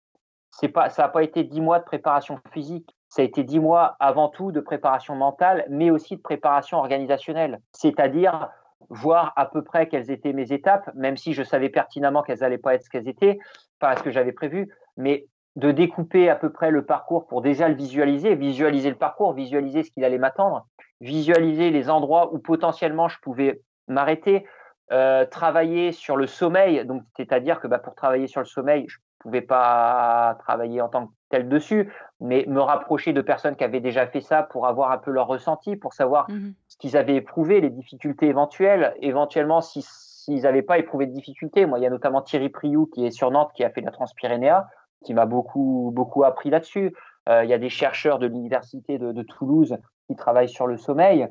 c'est 0.52 0.68
pas 0.68 0.89
ça 0.89 1.04
n'a 1.04 1.10
pas 1.10 1.24
été 1.24 1.43
dix 1.43 1.62
mois 1.62 1.80
de 1.80 1.86
préparation 1.86 2.39
physique. 2.52 2.95
Ça 3.10 3.22
a 3.22 3.26
été 3.26 3.43
dix 3.43 3.60
mois 3.60 3.95
avant 3.99 4.30
tout 4.30 4.52
de 4.52 4.60
préparation 4.60 5.16
mentale 5.16 5.66
mais 5.70 5.91
aussi 5.91 6.16
de 6.16 6.22
préparation 6.22 6.78
organisationnelle. 6.78 7.60
C'est-à-dire 7.72 8.49
voir 8.92 9.32
à 9.38 9.46
peu 9.46 9.64
près 9.64 9.88
quelles 9.88 10.12
étaient 10.12 10.34
mes 10.34 10.52
étapes, 10.52 10.92
même 10.96 11.16
si 11.16 11.34
je 11.34 11.44
savais 11.44 11.70
pertinemment 11.70 12.24
qu'elles 12.24 12.39
n'allaient 12.39 12.58
pas 12.58 12.76
être 12.76 12.84
ce 12.84 12.89
qu'elles 12.89 13.08
étaient, 13.08 13.39
pas 13.80 13.96
ce 13.96 14.04
que 14.04 14.12
j'avais 14.12 14.34
prévu, 14.34 14.70
mais 14.98 15.26
de 15.56 15.72
découper 15.72 16.30
à 16.30 16.36
peu 16.36 16.52
près 16.52 16.72
le 16.72 16.86
parcours 16.86 17.26
pour 17.28 17.42
déjà 17.42 17.70
le 17.70 17.76
visualiser, 17.76 18.36
visualiser 18.36 18.89
le 18.89 18.98
parcours, 18.98 19.34
visualiser 19.34 19.84
ce 19.84 19.92
qu'il 19.92 20.04
allait 20.04 20.18
m'attendre, 20.18 20.68
visualiser 21.00 21.72
les 21.72 21.89
endroits 21.89 22.34
où 22.34 22.39
potentiellement 22.39 23.08
je 23.08 23.18
pouvais 23.22 23.62
m'arrêter, 23.88 24.46
euh, 24.92 25.26
travailler 25.26 25.94
sur 25.94 26.18
le 26.18 26.28
sommeil, 26.28 26.86
donc 26.86 27.04
c'est-à-dire 27.16 27.62
que 27.62 27.68
bah, 27.68 27.80
pour 27.80 27.96
travailler 27.96 28.28
sur 28.28 28.42
le 28.42 28.46
sommeil, 28.46 28.86
je 28.89 28.98
pouvais 29.20 29.42
pas 29.42 30.36
travailler 30.39 30.82
en 30.82 30.89
tant 30.89 31.08
que 31.08 31.12
tel 31.30 31.48
dessus, 31.48 31.94
mais 32.20 32.44
me 32.48 32.60
rapprocher 32.60 33.14
de 33.14 33.22
personnes 33.22 33.56
qui 33.56 33.64
avaient 33.64 33.80
déjà 33.80 34.06
fait 34.08 34.20
ça 34.20 34.44
pour 34.44 34.68
avoir 34.68 34.92
un 34.92 34.98
peu 34.98 35.12
leur 35.12 35.28
ressenti, 35.28 35.78
pour 35.78 35.94
savoir 35.94 36.30
mmh. 36.30 36.52
Qu'ils 36.82 36.98
avaient 36.98 37.16
éprouvé, 37.16 37.62
les 37.62 37.70
difficultés 37.70 38.28
éventuelles, 38.28 38.94
éventuellement 39.00 39.62
si 39.62 39.82
s'ils 39.84 40.42
n'avaient 40.42 40.62
pas 40.62 40.78
éprouvé 40.78 41.08
de 41.08 41.14
difficultés. 41.14 41.66
Moi, 41.66 41.80
il 41.80 41.84
y 41.84 41.88
a 41.88 41.90
notamment 41.90 42.22
Thierry 42.22 42.50
Priou 42.50 42.86
qui 42.88 43.06
est 43.06 43.12
sur 43.12 43.32
Nantes, 43.32 43.52
qui 43.56 43.64
a 43.64 43.70
fait 43.70 43.82
la 43.82 43.92
Transpyrénéa. 43.92 44.68
qui 45.04 45.16
m'a 45.16 45.26
beaucoup, 45.26 45.92
beaucoup 45.96 46.24
appris 46.24 46.52
là-dessus. 46.52 46.94
Il 47.28 47.50
y 47.50 47.54
a 47.54 47.58
des 47.58 47.70
chercheurs 47.70 48.20
de 48.20 48.28
l'université 48.28 49.00
de, 49.00 49.12
de, 49.12 49.24
Toulouse 49.24 49.78
qui 50.08 50.16
travaillent 50.16 50.50
sur 50.50 50.68
le 50.68 50.78
sommeil. 50.78 51.28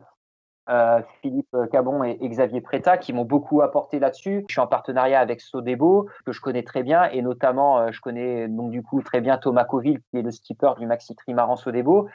Euh, 0.70 1.00
Philippe 1.20 1.56
Cabon 1.72 2.04
et, 2.04 2.16
Xavier 2.28 2.60
Préta 2.60 2.96
qui 2.96 3.12
m'ont 3.12 3.24
beaucoup 3.24 3.60
apporté 3.60 3.98
là-dessus. 3.98 4.44
Je 4.48 4.52
suis 4.52 4.60
en 4.60 4.68
partenariat 4.68 5.18
avec 5.18 5.40
Sodebo 5.40 6.08
que 6.24 6.32
je 6.32 6.40
connais 6.40 6.62
très 6.62 6.84
bien 6.84 7.04
et 7.10 7.22
notamment 7.22 7.78
euh, 7.78 7.90
je 7.90 8.00
connais 8.00 8.46
donc 8.46 8.70
du 8.70 8.82
coup 8.82 9.02
très 9.02 9.20
bien 9.20 9.36
Thomas 9.36 9.64
Coville 9.64 10.00
qui 10.10 10.18
est 10.18 10.22
le 10.22 10.30
skipper 10.30 10.72
du 10.78 10.86
maxi 10.86 11.16
trimaran 11.16 11.56
Sodebo. 11.56 12.08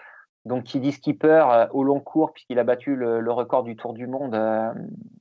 Donc 0.45 0.63
qui 0.63 0.79
dit 0.79 0.91
skipper 0.91 1.45
euh, 1.49 1.67
au 1.71 1.83
long 1.83 1.99
cours 1.99 2.31
puisqu'il 2.33 2.59
a 2.59 2.63
battu 2.63 2.95
le, 2.95 3.31
record 3.31 3.63
du 3.63 3.75
Tour 3.75 3.93
du 3.93 4.07
Monde 4.07 4.39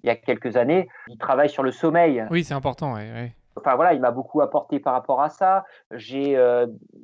il 0.02 0.06
y 0.06 0.10
a 0.10 0.16
quelques 0.16 0.56
années. 0.56 0.88
Il 1.08 1.18
travaille 1.18 1.48
sur 1.48 1.62
le 1.62 1.72
sommeil. 1.72 2.24
Oui, 2.30 2.44
c'est 2.44 2.54
important. 2.54 2.94
Oui, 2.94 3.32
Enfin 3.56 3.76
voilà, 3.76 3.94
il 3.94 4.00
m'a 4.00 4.10
beaucoup 4.10 4.40
apporté 4.40 4.80
par 4.80 4.92
rapport 4.94 5.22
à 5.22 5.28
ça. 5.28 5.64
J'ai, 5.92 6.34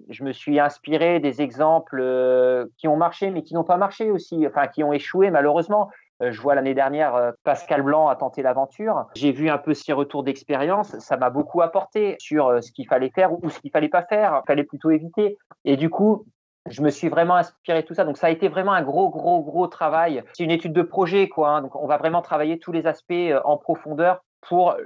je 0.09 0.25
me 0.25 0.33
suis 0.33 0.59
inspiré 0.59 1.21
des 1.21 1.43
exemples 1.43 2.68
qui 2.77 2.89
ont 2.89 2.97
marché 2.97 3.31
mais 3.31 3.43
qui 3.43 3.55
n'ont 3.55 3.64
pas 3.64 3.77
marché 3.77 4.11
aussi, 4.11 4.47
enfin 4.47 4.66
qui 4.66 4.85
ont 4.85 4.93
échoué 4.93 5.31
malheureusement. 5.31 5.91
Euh, 6.23 6.33
je 6.33 6.41
vois 6.41 6.55
l'année 6.55 6.75
dernière 6.75 7.14
euh, 7.14 7.33
Pascal 7.45 7.83
Blanc 7.83 8.09
a 8.09 8.16
tenté 8.16 8.43
l'aventure. 8.43 9.07
J'ai 9.14 9.33
vu 9.33 9.49
un 9.49 9.59
peu 9.59 9.75
ses 9.75 9.93
retours 9.93 10.23
d'expérience. 10.23 10.99
Ça 10.99 11.16
m'a 11.16 11.31
beaucoup 11.31 11.62
apporté 11.62 12.16
sur 12.18 12.49
euh, 12.49 12.61
ce 12.61 12.73
qu'il 12.73 12.87
fallait 12.87 13.11
faire 13.11 13.33
ou 13.33 13.49
ce 13.49 13.59
qu'il 13.61 13.71
fallait 13.71 13.89
pas 13.89 14.03
faire. 14.03 14.43
Il 14.45 14.47
fallait 14.47 14.64
plutôt 14.64 14.91
éviter. 14.91 15.39
Et 15.64 15.77
du 15.77 15.89
coup, 15.89 16.27
je 16.69 16.83
me 16.83 16.91
suis 16.91 17.09
vraiment 17.09 17.37
inspiré 17.37 17.83
de 17.83 17.87
tout 17.87 17.95
ça. 17.95 18.05
Donc 18.05 18.17
ça 18.17 18.27
a 18.27 18.31
été 18.31 18.49
vraiment 18.49 18.73
un 18.73 18.83
gros, 18.83 19.09
gros, 19.09 19.43
gros 19.43 19.67
travail. 19.67 20.23
C'est 20.35 20.45
une 20.45 20.51
étude 20.51 20.73
de 20.73 20.83
projet, 20.83 21.29
quoi. 21.29 21.51
Hein. 21.51 21.63
Donc 21.63 21.75
on 21.77 21.87
va 21.87 21.97
vraiment 21.97 22.23
travailler 22.23 22.59
tous 22.59 22.73
les 22.73 22.87
aspects 22.87 23.13
en 23.45 23.57
profondeur 23.57 24.25
pour 24.41 24.77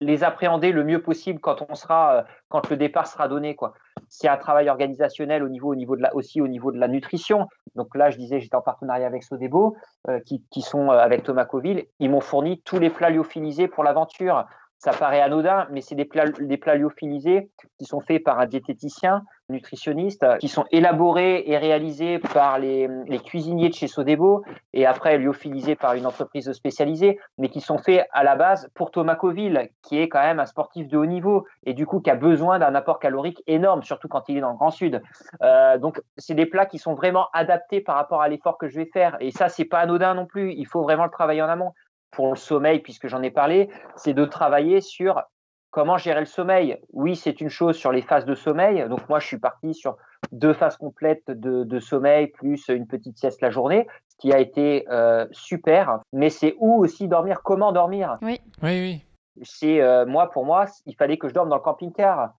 les 0.00 0.22
appréhender 0.22 0.70
le 0.70 0.84
mieux 0.84 1.02
possible 1.02 1.40
quand 1.40 1.66
on 1.68 1.74
sera, 1.74 2.24
quand 2.48 2.70
le 2.70 2.76
départ 2.76 3.08
sera 3.08 3.26
donné, 3.26 3.56
quoi 3.56 3.74
c'est 4.08 4.28
un 4.28 4.36
travail 4.36 4.68
organisationnel 4.68 5.42
au 5.42 5.48
niveau, 5.48 5.70
au 5.72 5.74
niveau 5.74 5.96
de 5.96 6.02
la, 6.02 6.14
aussi 6.14 6.40
au 6.40 6.48
niveau 6.48 6.72
de 6.72 6.78
la 6.78 6.88
nutrition. 6.88 7.48
Donc 7.74 7.94
là, 7.94 8.10
je 8.10 8.18
disais, 8.18 8.40
j'étais 8.40 8.56
en 8.56 8.62
partenariat 8.62 9.06
avec 9.06 9.22
Sodebo, 9.22 9.76
euh, 10.08 10.20
qui, 10.20 10.42
qui, 10.50 10.62
sont 10.62 10.90
euh, 10.90 10.98
avec 10.98 11.22
Thomas 11.22 11.44
Coville. 11.44 11.86
Ils 11.98 12.10
m'ont 12.10 12.20
fourni 12.20 12.60
tous 12.62 12.78
les 12.78 12.90
plats 12.90 13.10
lyophilisés 13.10 13.68
pour 13.68 13.84
l'aventure. 13.84 14.46
Ça 14.78 14.92
paraît 14.92 15.20
anodin, 15.20 15.66
mais 15.70 15.80
c'est 15.80 15.96
des 15.96 16.04
plats, 16.04 16.28
des 16.28 16.60
lyophilisés 16.76 17.50
qui 17.78 17.84
sont 17.84 18.00
faits 18.00 18.22
par 18.22 18.38
un 18.38 18.46
diététicien, 18.46 19.24
nutritionniste, 19.48 20.24
qui 20.38 20.48
sont 20.48 20.66
élaborés 20.70 21.42
et 21.46 21.56
réalisés 21.56 22.18
par 22.18 22.58
les, 22.58 22.88
les 23.06 23.18
cuisiniers 23.18 23.70
de 23.70 23.74
chez 23.74 23.88
Sodebo 23.88 24.44
et 24.72 24.86
après 24.86 25.18
lyophilisés 25.18 25.74
par 25.74 25.94
une 25.94 26.06
entreprise 26.06 26.52
spécialisée, 26.52 27.18
mais 27.38 27.48
qui 27.48 27.60
sont 27.60 27.78
faits 27.78 28.06
à 28.12 28.22
la 28.22 28.36
base 28.36 28.68
pour 28.74 28.90
Thomas 28.90 29.16
Coville, 29.16 29.70
qui 29.82 29.98
est 29.98 30.08
quand 30.08 30.20
même 30.20 30.38
un 30.38 30.46
sportif 30.46 30.86
de 30.86 30.96
haut 30.96 31.06
niveau 31.06 31.46
et 31.64 31.74
du 31.74 31.86
coup 31.86 32.00
qui 32.00 32.10
a 32.10 32.14
besoin 32.14 32.58
d'un 32.58 32.74
apport 32.74 32.98
calorique 32.98 33.42
énorme, 33.46 33.82
surtout 33.82 34.08
quand 34.08 34.28
il 34.28 34.36
est 34.36 34.40
dans 34.40 34.50
le 34.50 34.56
Grand 34.56 34.70
Sud. 34.70 35.02
Euh, 35.42 35.78
donc 35.78 36.00
c'est 36.18 36.34
des 36.34 36.46
plats 36.46 36.66
qui 36.66 36.78
sont 36.78 36.94
vraiment 36.94 37.26
adaptés 37.32 37.80
par 37.80 37.96
rapport 37.96 38.22
à 38.22 38.28
l'effort 38.28 38.58
que 38.58 38.68
je 38.68 38.76
vais 38.76 38.90
faire 38.92 39.16
et 39.20 39.30
ça 39.30 39.48
c'est 39.48 39.64
pas 39.64 39.78
anodin 39.78 40.14
non 40.14 40.26
plus. 40.26 40.52
Il 40.52 40.66
faut 40.66 40.82
vraiment 40.82 41.04
le 41.04 41.10
travailler 41.10 41.42
en 41.42 41.48
amont 41.48 41.72
pour 42.10 42.30
le 42.30 42.36
sommeil, 42.36 42.80
puisque 42.80 43.08
j'en 43.08 43.22
ai 43.22 43.30
parlé, 43.30 43.68
c'est 43.96 44.14
de 44.14 44.24
travailler 44.24 44.80
sur 44.80 45.22
comment 45.70 45.98
gérer 45.98 46.20
le 46.20 46.26
sommeil. 46.26 46.78
Oui, 46.92 47.16
c'est 47.16 47.40
une 47.40 47.50
chose 47.50 47.76
sur 47.76 47.92
les 47.92 48.02
phases 48.02 48.24
de 48.24 48.34
sommeil. 48.34 48.86
Donc 48.88 49.08
moi, 49.08 49.20
je 49.20 49.26
suis 49.26 49.38
parti 49.38 49.74
sur 49.74 49.96
deux 50.32 50.52
phases 50.52 50.76
complètes 50.76 51.30
de, 51.30 51.80
sommeil 51.80 52.28
plus 52.28 52.68
une 52.68 52.86
petite 52.86 53.18
sieste 53.18 53.40
la 53.40 53.50
journée, 53.50 53.86
ce 54.08 54.16
qui 54.16 54.32
a 54.32 54.40
été 54.40 54.86
euh, 54.90 55.26
super. 55.30 56.00
Mais 56.12 56.30
c'est 56.30 56.54
où 56.58 56.82
aussi 56.82 57.08
dormir, 57.08 57.42
comment 57.42 57.72
dormir? 57.72 58.18
Oui, 58.22 58.40
oui, 58.62 58.80
oui. 58.80 59.04
C'est 59.42 59.80
euh, 59.80 60.04
moi, 60.04 60.30
pour 60.30 60.44
moi, 60.44 60.64
il 60.86 60.96
fallait 60.96 61.16
que 61.16 61.28
je 61.28 61.34
dorme 61.34 61.48
dans 61.48 61.56
le 61.56 61.62
camping-car 61.62 62.32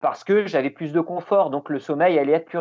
parce 0.00 0.24
que 0.24 0.46
j'avais 0.46 0.70
plus 0.70 0.92
de 0.92 1.00
confort, 1.00 1.50
donc 1.50 1.70
le 1.70 1.78
sommeil 1.78 2.18
allait 2.18 2.34
être 2.34 2.44
plus, 2.44 2.60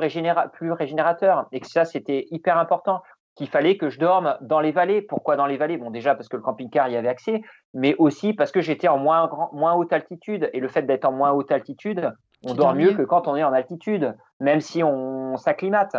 plus 0.54 0.72
régénérateur, 0.72 1.48
et 1.52 1.60
que 1.60 1.68
ça, 1.68 1.86
c'était 1.86 2.28
hyper 2.32 2.58
important 2.58 3.02
qu'il 3.36 3.48
fallait 3.48 3.78
que 3.78 3.90
je 3.90 4.00
dorme 4.00 4.38
dans 4.42 4.60
les 4.60 4.72
vallées. 4.72 5.02
Pourquoi 5.02 5.36
dans 5.36 5.46
les 5.46 5.58
vallées? 5.58 5.78
Bon, 5.78 5.92
déjà 5.92 6.16
parce 6.16 6.30
que 6.30 6.38
le 6.38 6.42
camping-car 6.42 6.88
y 6.88 6.96
avait 6.96 7.10
accès, 7.10 7.42
mais 7.74 7.96
aussi 7.98 8.34
parce 8.34 8.52
que 8.52 8.62
j'étais 8.62 8.88
en 8.88 8.98
moins, 8.98 9.30
moins 9.52 9.74
haute 9.74 9.94
altitude. 9.94 10.50
Et 10.54 10.60
le 10.60 10.68
fait 10.68 10.84
d'être 10.84 11.06
en 11.06 11.12
moins 11.12 11.32
haute 11.32 11.52
altitude, 11.52 12.14
on 12.46 12.54
dort 12.54 12.76
mieux, 12.76 12.94
que 12.94 13.02
quand 13.02 13.28
on 13.28 13.36
est 13.36 13.44
en 13.44 13.54
altitude, 13.54 14.16
même 14.40 14.62
si 14.62 14.84
on 14.84 15.36
s'acclimate. 15.38 15.96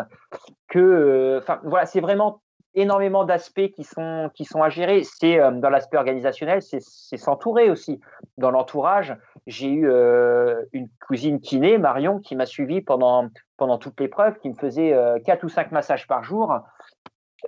Que, 0.69 0.79
euh, 0.79 1.39
enfin, 1.39 1.61
voilà, 1.65 1.87
c'est 1.87 2.01
vraiment 2.01 2.41
énormément 2.75 3.25
d'aspects 3.25 3.71
qui 3.75 3.85
sont, 3.85 4.31
qui 4.35 4.45
sont 4.45 4.63
à 4.63 4.69
gérer. 4.69 5.03
C'est 5.03 5.41
euh, 5.41 5.51
dans 5.51 5.71
l'aspect 5.71 5.97
organisationnel, 5.97 6.63
c'est 6.63 7.17
s'entourer 7.17 7.71
aussi. 7.71 8.01
Dans 8.39 8.51
l'entourage, 8.51 9.17
j'ai 9.47 9.69
eu 9.69 9.91
euh, 9.91 10.63
une 10.73 10.89
cousine 11.07 11.41
kiné, 11.41 11.79
Marion, 11.79 12.21
qui 12.21 12.37
m'a 12.37 12.47
suivi 12.47 12.81
pendant, 12.81 13.29
pendant 13.57 13.79
toute 13.79 13.99
l'épreuve, 14.01 14.39
qui 14.39 14.49
me 14.49 14.55
faisait 14.55 14.95
quatre 15.25 15.45
ou 15.45 15.49
cinq 15.49 15.73
massages 15.73 16.07
par 16.07 16.23
jour 16.23 16.61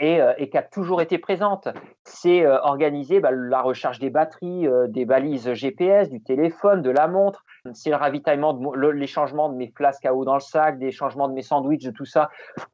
euh, 0.00 0.32
et, 0.38 0.48
qui 0.48 0.56
a 0.56 0.62
toujours 0.62 1.00
été 1.00 1.18
présente. 1.18 1.68
C'est 2.04 2.44
euh, 2.44 2.58
organiser 2.60 3.20
bah, 3.20 3.30
la 3.32 3.60
recharge 3.60 3.98
des 3.98 4.10
batteries, 4.10 4.66
euh, 4.66 4.86
des 4.86 5.04
balises 5.04 5.52
GPS, 5.52 6.08
du 6.08 6.22
téléphone, 6.22 6.82
de 6.82 6.90
la 6.90 7.08
montre. 7.08 7.44
C'est 7.72 7.90
le 7.90 7.96
ravitaillement, 7.96 8.58
les 8.74 9.06
changements 9.06 9.48
de 9.48 9.56
mes 9.56 9.72
flasques 9.76 10.06
à 10.06 10.14
eau 10.14 10.24
dans 10.24 10.34
le 10.34 10.40
sac, 10.40 10.78
des 10.78 10.92
changements 10.92 11.28
de 11.28 11.34
mes 11.34 11.42
sandwichs, 11.42 11.84
de 11.84 11.90
tout 11.90 12.04
ça. 12.04 12.30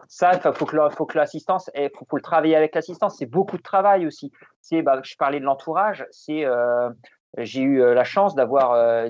Ça, 0.07 0.33
il 0.35 0.53
faut 0.53 0.67
que, 0.67 1.17
l'assistance, 1.17 1.71
il 1.75 1.91
faut, 1.91 2.17
le 2.17 2.23
travailler 2.23 2.57
avec 2.57 2.75
l'assistance. 2.75 3.17
C'est 3.19 3.27
beaucoup 3.27 3.57
de 3.57 3.63
travail 3.63 4.07
aussi. 4.07 4.31
Bah, 4.83 5.01
je 5.03 5.17
parlais 5.17 5.41
de 5.41 5.45
l'entourage, 5.45 6.07
c'est 6.11 6.45
j'ai 7.39 7.63
eu 7.63 7.83
euh, 7.83 7.95
la 7.95 8.05
chance 8.05 8.35
d'avoir 8.35 8.73
euh, 8.73 9.09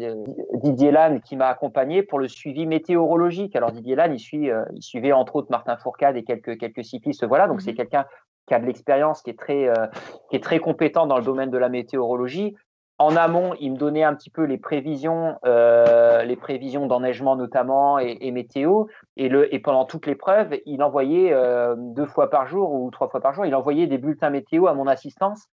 Didier 0.54 0.90
Lannes 0.90 1.20
qui 1.20 1.36
m'a 1.36 1.48
accompagné 1.48 2.02
pour 2.02 2.18
le 2.18 2.28
suivi 2.28 2.66
météorologique. 2.66 3.54
Alors 3.54 3.70
Didier 3.70 3.96
Lannes, 3.96 4.14
il, 4.14 4.20
suit, 4.20 4.50
euh, 4.50 4.64
il 4.74 4.82
suivait 4.82 5.12
entre 5.12 5.36
autres 5.36 5.48
Martin 5.50 5.76
Fourcade 5.76 6.16
et 6.16 6.24
quelques, 6.24 6.58
quelques 6.58 6.84
cyclistes. 6.84 7.26
Voilà, 7.26 7.48
donc 7.48 7.60
c'est 7.60 7.72
mhm. 7.72 7.76
quelqu'un 7.76 8.06
qui 8.46 8.54
a 8.54 8.58
de 8.58 8.66
l'expérience, 8.66 9.22
qui 9.22 9.30
est 9.30 9.38
très 9.38 9.70
qui 10.28 10.36
est 10.36 10.42
très 10.42 10.58
compétent 10.58 11.06
dans 11.06 11.16
le 11.16 11.24
domaine 11.24 11.50
de 11.50 11.56
la 11.56 11.70
météorologie. 11.70 12.54
En 12.98 13.16
amont, 13.16 13.54
il 13.58 13.72
me 13.72 13.78
donnait 13.78 14.04
un 14.04 14.14
petit 14.14 14.28
peu 14.28 14.44
les 14.44 14.58
prévisions, 14.58 15.38
les 15.44 16.36
prévisions 16.36 16.86
d'enneigement 16.86 17.36
notamment 17.36 17.98
et, 17.98 18.18
et, 18.20 18.30
météo. 18.32 18.84
Et, 19.16 19.30
le, 19.30 19.52
et 19.54 19.60
pendant 19.60 19.86
toute 19.86 20.06
l'épreuve, 20.06 20.58
il 20.66 20.82
envoyait 20.82 21.34
deux 21.78 22.04
fois 22.04 22.28
par 22.28 22.46
jour 22.46 22.74
ou 22.74 22.90
trois 22.90 23.08
fois 23.08 23.22
par 23.22 23.32
jour, 23.32 23.46
il 23.46 23.54
envoyait 23.54 23.86
des 23.86 23.96
bulletins 23.96 24.28
météo 24.28 24.66
à 24.66 24.74
mon 24.74 24.86
assistance 24.86 25.48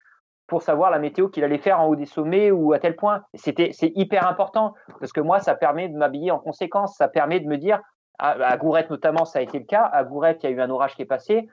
pour 0.51 0.63
savoir 0.63 0.91
la 0.91 0.99
météo 0.99 1.29
qu'il 1.29 1.45
allait 1.45 1.59
faire 1.59 1.81
en 1.81 1.87
haut 1.87 1.97
des 1.97 2.05
sommets 2.05 2.51
ou 2.51 2.73
à 2.75 2.81
tel 2.81 2.97
point. 2.97 3.23
C'est 3.35 3.71
hyper 3.95 4.27
important 4.27 4.75
parce 4.99 5.13
que 5.13 5.21
moi, 5.21 5.39
ça 5.39 5.55
permet 5.55 5.89
de 5.89 5.97
m'habiller 5.97 6.33
en 6.33 6.41
conséquence. 6.41 6.97
Ça 6.97 7.09
permet 7.09 7.39
de 7.39 7.47
me 7.47 7.57
dire, 7.57 7.81
à, 8.19 8.33
à 8.33 8.57
Gourette 8.57 8.91
notamment, 8.91 9.25
ça 9.25 9.39
a 9.39 9.43
été 9.43 9.61
le 9.61 9.65
cas. 9.65 9.89
À 9.93 10.05
Gourette, 10.05 10.43
il 10.43 10.51
y 10.51 10.53
a 10.53 10.57
eu 10.57 10.61
un 10.61 10.69
orage 10.69 10.97
qui 10.97 11.03
est 11.03 11.07
passé. 11.07 11.49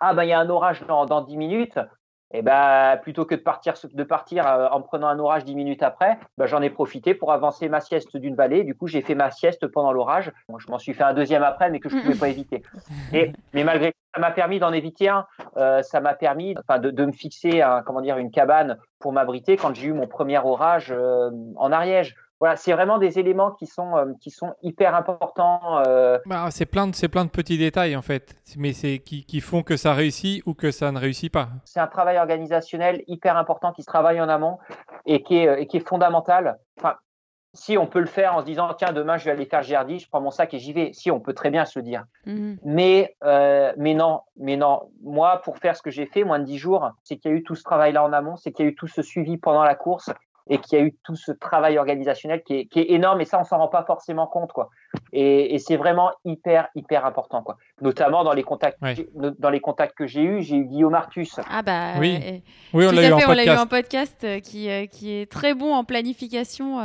Ah 0.00 0.14
ben, 0.14 0.24
il 0.24 0.30
y 0.30 0.32
a 0.32 0.40
un 0.40 0.48
orage 0.48 0.84
dans, 0.86 1.04
dans 1.04 1.20
10 1.20 1.36
minutes 1.36 1.78
et 2.34 2.38
eh 2.38 2.42
ben 2.42 2.96
plutôt 3.02 3.26
que 3.26 3.34
de 3.34 3.40
partir 3.40 3.74
de 3.92 4.04
partir 4.04 4.46
euh, 4.46 4.66
en 4.70 4.80
prenant 4.80 5.08
un 5.08 5.18
orage 5.18 5.44
dix 5.44 5.54
minutes 5.54 5.82
après, 5.82 6.18
ben, 6.38 6.46
j'en 6.46 6.62
ai 6.62 6.70
profité 6.70 7.14
pour 7.14 7.30
avancer 7.30 7.68
ma 7.68 7.80
sieste 7.80 8.16
d'une 8.16 8.34
vallée. 8.34 8.64
Du 8.64 8.74
coup, 8.74 8.86
j'ai 8.86 9.02
fait 9.02 9.14
ma 9.14 9.30
sieste 9.30 9.66
pendant 9.66 9.92
l'orage. 9.92 10.32
je 10.58 10.70
m'en 10.70 10.78
suis 10.78 10.94
fait 10.94 11.02
un 11.04 11.12
deuxième 11.12 11.42
après, 11.42 11.68
mais 11.68 11.78
que 11.78 11.90
je 11.90 11.96
ne 11.96 12.00
pouvais 12.00 12.14
pas 12.14 12.28
éviter. 12.30 12.62
Et, 13.12 13.32
mais 13.52 13.64
malgré 13.64 13.92
ça 14.14 14.20
m'a 14.20 14.30
permis 14.30 14.58
d'en 14.58 14.72
éviter 14.72 15.08
un. 15.08 15.26
Euh, 15.58 15.82
ça 15.82 16.00
m'a 16.00 16.14
permis, 16.14 16.54
de, 16.54 16.90
de, 16.90 17.04
me 17.04 17.12
fixer, 17.12 17.60
un, 17.60 17.82
comment 17.82 18.00
dire, 18.00 18.16
une 18.16 18.30
cabane 18.30 18.78
pour 18.98 19.12
m'abriter 19.12 19.56
quand 19.58 19.74
j'ai 19.74 19.88
eu 19.88 19.92
mon 19.92 20.06
premier 20.06 20.38
orage 20.38 20.90
euh, 20.90 21.30
en 21.56 21.70
Ariège 21.70 22.14
voilà, 22.42 22.56
c'est 22.56 22.72
vraiment 22.72 22.98
des 22.98 23.20
éléments 23.20 23.52
qui 23.52 23.68
sont, 23.68 23.96
euh, 23.96 24.06
qui 24.20 24.32
sont 24.32 24.52
hyper 24.62 24.96
importants. 24.96 25.78
Euh. 25.86 26.18
Bah, 26.26 26.48
c'est 26.50 26.66
plein, 26.66 26.88
de, 26.88 27.06
plein 27.06 27.24
de 27.24 27.30
petits 27.30 27.56
détails 27.56 27.94
en 27.94 28.02
fait, 28.02 28.34
mais 28.56 28.72
c'est 28.72 28.98
qui, 28.98 29.24
qui, 29.24 29.40
font 29.40 29.62
que 29.62 29.76
ça 29.76 29.94
réussit 29.94 30.42
ou 30.44 30.52
que 30.52 30.72
ça 30.72 30.90
ne 30.90 30.98
réussit 30.98 31.32
pas. 31.32 31.50
C'est 31.64 31.78
un 31.78 31.86
travail 31.86 32.18
organisationnel 32.18 33.04
hyper 33.06 33.36
important 33.36 33.70
qui 33.70 33.82
se 33.82 33.86
travaille 33.86 34.20
en 34.20 34.28
amont 34.28 34.58
et 35.06 35.22
qui 35.22 35.36
est, 35.36 35.46
euh, 35.46 35.60
et 35.60 35.68
qui 35.68 35.76
est 35.76 35.88
fondamental. 35.88 36.58
Enfin, 36.80 36.96
si 37.54 37.78
on 37.78 37.86
peut 37.86 38.00
le 38.00 38.06
faire 38.06 38.34
en 38.34 38.40
se 38.40 38.46
disant 38.46 38.74
tiens 38.74 38.92
demain 38.92 39.18
je 39.18 39.26
vais 39.26 39.30
aller 39.30 39.46
faire 39.46 39.62
GRD, 39.62 40.00
je 40.00 40.08
prends 40.08 40.20
mon 40.20 40.32
sac 40.32 40.52
et 40.52 40.58
j'y 40.58 40.72
vais. 40.72 40.90
Si 40.94 41.12
on 41.12 41.20
peut 41.20 41.34
très 41.34 41.50
bien 41.50 41.64
se 41.64 41.78
le 41.78 41.84
dire. 41.84 42.06
Mmh 42.26 42.54
mais 42.64 43.14
mais 43.22 43.94
non, 43.94 44.22
mais 44.36 44.56
non. 44.56 44.90
Moi 45.04 45.40
pour 45.44 45.58
faire 45.58 45.76
ce 45.76 45.82
que 45.82 45.90
j'ai 45.92 46.06
fait 46.06 46.24
moins 46.24 46.40
de 46.40 46.44
dix 46.44 46.58
jours, 46.58 46.90
c'est 47.04 47.18
qu'il 47.18 47.30
y 47.30 47.34
a 47.34 47.36
eu 47.36 47.44
tout 47.44 47.54
ce 47.54 47.62
travail 47.62 47.92
là 47.92 48.02
en 48.02 48.12
amont, 48.12 48.34
c'est 48.34 48.50
qu'il 48.50 48.64
y 48.64 48.68
a 48.68 48.72
eu 48.72 48.74
tout 48.74 48.88
ce 48.88 49.00
suivi 49.00 49.36
pendant 49.36 49.62
la 49.62 49.76
course 49.76 50.10
et 50.48 50.58
qu'il 50.58 50.78
y 50.78 50.82
a 50.82 50.84
eu 50.84 50.94
tout 51.04 51.16
ce 51.16 51.32
travail 51.32 51.78
organisationnel 51.78 52.42
qui 52.42 52.54
est, 52.54 52.66
qui 52.66 52.80
est, 52.80 52.90
énorme 52.90 53.20
et 53.20 53.24
ça 53.24 53.38
on 53.40 53.44
s'en 53.44 53.58
rend 53.58 53.68
pas 53.68 53.84
forcément 53.84 54.26
compte 54.26 54.52
quoi. 54.52 54.70
Et, 55.12 55.54
et 55.54 55.58
c'est 55.58 55.76
vraiment 55.76 56.10
hyper 56.24 56.68
hyper 56.74 57.06
important 57.06 57.42
quoi. 57.42 57.56
Notamment 57.80 58.24
dans 58.24 58.32
les 58.32 58.42
contacts 58.42 58.78
dans 59.14 59.50
les 59.50 59.60
contacts 59.60 59.96
que 59.96 60.06
j'ai 60.06 60.22
eu 60.22 60.42
j'ai 60.42 60.56
eu 60.56 60.64
Guillaume 60.64 60.94
Artus. 60.94 61.38
Ah 61.48 61.62
bah 61.62 61.94
oui. 61.98 62.18
euh, 62.22 62.38
oui 62.74 62.86
on 62.86 62.92
l'a 62.92 63.08
eu, 63.08 63.12
on 63.12 63.54
eu 63.54 63.58
en 63.58 63.66
podcast 63.66 64.24
euh, 64.24 64.40
qui, 64.40 64.68
euh, 64.68 64.86
qui 64.86 65.12
est 65.12 65.30
très 65.30 65.54
bon 65.54 65.74
en 65.74 65.84
planification 65.84 66.78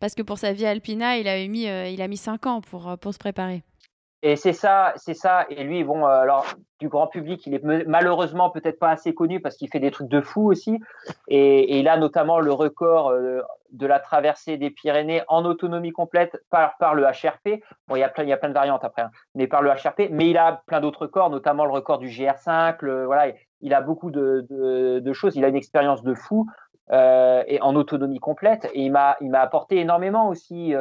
parce 0.00 0.14
que 0.14 0.22
pour 0.22 0.38
sa 0.38 0.52
vie 0.52 0.66
alpina 0.66 1.16
il 1.16 1.28
a 1.28 1.36
mis 1.46 1.64
il 1.64 2.02
a 2.02 2.08
mis 2.08 2.16
cinq 2.16 2.46
ans 2.46 2.60
pour 2.60 2.98
pour 2.98 3.14
se 3.14 3.18
préparer 3.18 3.62
Et 4.24 4.36
c'est 4.36 4.52
ça, 4.52 4.92
c'est 4.96 5.14
ça. 5.14 5.46
Et 5.50 5.64
lui, 5.64 5.82
bon, 5.82 6.06
euh, 6.06 6.08
alors 6.08 6.46
du 6.78 6.88
grand 6.88 7.08
public, 7.08 7.44
il 7.46 7.54
est 7.54 7.62
malheureusement 7.86 8.50
peut-être 8.50 8.78
pas 8.78 8.90
assez 8.90 9.14
connu 9.14 9.40
parce 9.40 9.56
qu'il 9.56 9.68
fait 9.68 9.80
des 9.80 9.90
trucs 9.90 10.08
de 10.08 10.20
fou 10.20 10.48
aussi. 10.48 10.78
Et, 11.26 11.78
il 11.80 11.88
a 11.88 11.96
notamment 11.96 12.38
le 12.38 12.52
record 12.52 13.10
euh, 13.10 13.40
de 13.72 13.86
la 13.86 13.98
traversée 13.98 14.56
des 14.58 14.70
Pyrénées 14.70 15.22
en 15.26 15.44
autonomie 15.44 15.90
complète 15.90 16.40
par, 16.50 16.94
le 16.94 17.02
HRP. 17.02 17.64
Bon, 17.88 17.96
il 17.96 18.00
y 18.00 18.04
a 18.04 18.08
plein, 18.08 18.22
il 18.22 18.28
y 18.28 18.32
a 18.32 18.36
plein 18.36 18.48
de 18.48 18.54
variantes 18.54 18.84
après, 18.84 19.02
hein, 19.02 19.10
mais 19.34 19.48
par 19.48 19.60
le 19.60 19.70
HRP. 19.70 20.08
Mais 20.10 20.30
il 20.30 20.38
a 20.38 20.62
plein 20.66 20.80
d'autres 20.80 21.02
records, 21.02 21.30
notamment 21.30 21.64
le 21.64 21.72
record 21.72 21.98
du 21.98 22.06
GR5. 22.06 23.04
voilà, 23.04 23.32
il 23.60 23.74
a 23.74 23.80
beaucoup 23.80 24.12
de, 24.12 25.12
choses. 25.12 25.34
Il 25.34 25.44
a 25.44 25.48
une 25.48 25.56
expérience 25.56 26.04
de 26.04 26.14
fou. 26.14 26.46
Euh, 26.90 27.42
et 27.46 27.60
en 27.62 27.74
autonomie 27.74 28.18
complète. 28.18 28.68
Et 28.74 28.82
il 28.82 28.90
m'a, 28.90 29.16
il 29.20 29.30
m'a 29.30 29.40
apporté 29.40 29.78
énormément 29.78 30.28
aussi. 30.28 30.74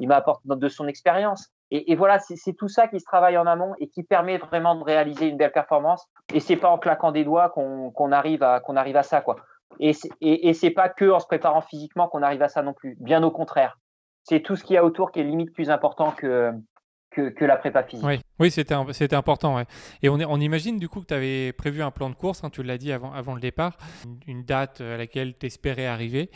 il 0.00 0.08
m'a 0.08 0.16
apporté 0.16 0.42
de 0.46 0.68
son 0.68 0.86
expérience. 0.86 1.50
Et, 1.70 1.94
voilà, 1.96 2.18
c'est 2.18 2.54
tout 2.54 2.68
ça 2.68 2.88
qui 2.88 2.98
se 2.98 3.04
travaille 3.04 3.36
en 3.36 3.46
amont 3.46 3.74
et 3.78 3.88
qui 3.88 4.02
permet 4.02 4.38
vraiment 4.38 4.74
de 4.74 4.82
réaliser 4.82 5.26
une 5.26 5.36
belle 5.36 5.52
performance. 5.52 6.06
Et 6.32 6.40
c'est 6.40 6.56
pas 6.56 6.70
en 6.70 6.78
claquant 6.78 7.12
des 7.12 7.24
doigts 7.24 7.50
qu'on 7.50 8.12
arrive 8.12 8.42
à 8.42 9.02
ça, 9.02 9.20
quoi. 9.20 9.36
Et 9.78 9.92
c'est 9.92 10.08
et, 10.20 10.70
pas 10.70 10.88
que 10.88 11.10
en 11.10 11.20
se 11.20 11.26
préparant 11.26 11.60
physiquement 11.60 12.08
qu'on 12.08 12.22
arrive 12.22 12.42
à 12.42 12.48
ça 12.48 12.62
non 12.62 12.72
plus. 12.72 12.96
Bien 13.00 13.22
au 13.22 13.30
contraire, 13.30 13.78
c'est 14.24 14.40
tout 14.40 14.56
ce 14.56 14.64
qu'il 14.64 14.74
y 14.74 14.76
a 14.78 14.84
autour 14.84 15.12
qui 15.12 15.20
est 15.20 15.24
limite 15.24 15.52
plus 15.52 15.70
important 15.70 16.12
que 16.12 16.54
la 17.44 17.56
prépa 17.56 17.82
physique. 17.82 18.06
Oui, 18.06 18.20
oui 18.38 18.50
c'était 18.50 19.14
important. 19.14 19.56
Ouais. 19.56 19.66
Et 20.02 20.08
on, 20.08 20.40
imagine 20.40 20.78
du 20.78 20.88
coup 20.88 21.00
que 21.00 21.06
tu 21.06 21.14
avais 21.14 21.52
prévu 21.52 21.82
un 21.82 21.90
plan 21.90 22.08
de 22.08 22.14
course, 22.14 22.44
hein, 22.44 22.50
tu 22.50 22.62
l'as 22.62 22.78
dit 22.78 22.92
avant, 22.92 23.12
avant 23.12 23.34
le 23.34 23.40
départ, 23.40 23.76
une 24.26 24.42
date 24.42 24.80
à 24.80 24.96
laquelle 24.96 25.36
tu 25.36 25.46
espérais 25.46 25.86
arriver. 25.86 26.30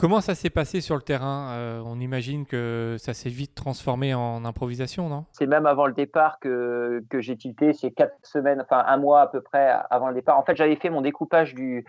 Comment 0.00 0.22
ça 0.22 0.34
s'est 0.34 0.48
passé 0.48 0.80
sur 0.80 0.94
le 0.94 1.02
terrain? 1.02 1.50
Euh, 1.52 1.82
On 1.84 2.00
imagine 2.00 2.46
que 2.46 2.96
ça 2.98 3.12
s'est 3.12 3.28
vite 3.28 3.54
transformé 3.54 4.14
en 4.14 4.46
improvisation, 4.46 5.10
non? 5.10 5.26
C'est 5.32 5.46
même 5.46 5.66
avant 5.66 5.86
le 5.86 5.92
départ 5.92 6.38
que, 6.40 7.04
que 7.10 7.20
j'ai 7.20 7.36
tilté, 7.36 7.74
c'est 7.74 7.90
quatre 7.90 8.14
semaines, 8.22 8.62
enfin 8.62 8.82
un 8.86 8.96
mois 8.96 9.20
à 9.20 9.26
peu 9.26 9.42
près 9.42 9.70
avant 9.90 10.08
le 10.08 10.14
départ. 10.14 10.38
En 10.38 10.42
fait, 10.42 10.56
j'avais 10.56 10.76
fait 10.76 10.88
mon 10.88 11.02
découpage 11.02 11.54
du, 11.54 11.84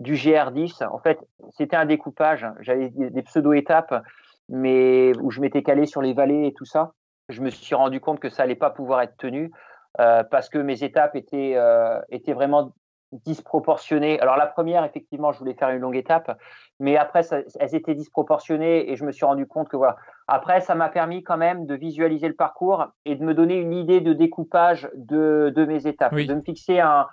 du 0.00 0.14
GR10. 0.14 0.84
En 0.88 0.98
fait, 0.98 1.20
c'était 1.50 1.76
un 1.76 1.86
découpage. 1.86 2.44
J'avais 2.58 2.90
des 2.90 3.22
pseudo-étapes, 3.22 4.02
mais 4.48 5.12
où 5.20 5.30
je 5.30 5.40
m'étais 5.40 5.62
calé 5.62 5.86
sur 5.86 6.02
les 6.02 6.14
vallées 6.14 6.48
et 6.48 6.54
tout 6.54 6.64
ça. 6.64 6.94
Je 7.28 7.42
me 7.42 7.50
suis 7.50 7.76
rendu 7.76 8.00
compte 8.00 8.18
que 8.18 8.28
ça 8.28 8.42
allait 8.42 8.56
pas 8.56 8.70
pouvoir 8.70 9.02
être 9.02 9.16
tenu 9.18 9.52
euh, 10.00 10.24
parce 10.24 10.48
que 10.48 10.58
mes 10.58 10.82
étapes 10.82 11.14
étaient, 11.14 11.52
euh, 11.54 12.00
étaient 12.10 12.32
vraiment 12.32 12.72
disproportionnées. 13.12 14.18
Alors 14.20 14.36
la 14.36 14.46
première, 14.46 14.84
effectivement, 14.84 15.32
je 15.32 15.38
voulais 15.38 15.54
faire 15.54 15.70
une 15.70 15.80
longue 15.80 15.96
étape, 15.96 16.38
mais 16.80 16.96
après, 16.96 17.22
elles 17.30 17.74
étaient 17.74 17.94
disproportionnées 17.94 18.90
et 18.90 18.96
je 18.96 19.04
me 19.04 19.12
suis 19.12 19.24
rendu 19.24 19.46
compte 19.46 19.68
que 19.68 19.76
voilà. 19.76 19.96
Après, 20.26 20.60
ça 20.60 20.74
m'a 20.74 20.88
permis 20.88 21.22
quand 21.22 21.36
même 21.36 21.66
de 21.66 21.74
visualiser 21.74 22.28
le 22.28 22.34
parcours 22.34 22.86
et 23.04 23.16
de 23.16 23.24
me 23.24 23.34
donner 23.34 23.56
une 23.56 23.72
idée 23.72 24.00
de 24.00 24.12
découpage 24.12 24.90
de, 24.94 25.52
de 25.54 25.64
mes 25.64 25.86
étapes, 25.86 26.14
de 26.14 26.34
me 26.34 26.42
fixer 26.42 26.80
un 26.80 27.06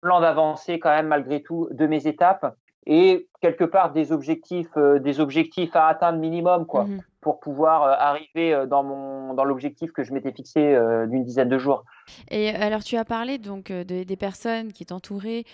plan 0.00 0.20
d'avancée 0.20 0.78
quand 0.78 0.90
même 0.90 1.06
malgré 1.06 1.42
tout 1.42 1.68
de 1.70 1.86
mes 1.86 2.06
étapes 2.06 2.56
et 2.86 3.28
quelque 3.40 3.64
part 3.64 3.92
des 3.92 4.12
objectifs, 4.12 4.76
euh, 4.76 4.98
des 4.98 5.20
objectifs 5.20 5.74
à 5.76 5.86
atteindre 5.86 6.18
minimum, 6.18 6.66
quoi. 6.66 6.84
Mmh 6.84 7.00
pour 7.22 7.38
pouvoir 7.38 7.84
euh, 7.84 7.94
arriver 7.96 8.52
euh, 8.52 8.66
dans, 8.66 8.82
mon, 8.82 9.32
dans 9.32 9.44
l'objectif 9.44 9.92
que 9.92 10.02
je 10.02 10.12
m'étais 10.12 10.32
fixé 10.32 10.60
euh, 10.60 11.06
d'une 11.06 11.24
dizaine 11.24 11.48
de 11.48 11.56
jours. 11.56 11.84
Et 12.30 12.50
alors, 12.50 12.84
tu 12.84 12.96
as 12.96 13.04
parlé 13.06 13.38
donc 13.38 13.72
des 13.72 14.16
personnes 14.16 14.72
qui 14.72 14.84
t'entouraient, 14.84 15.44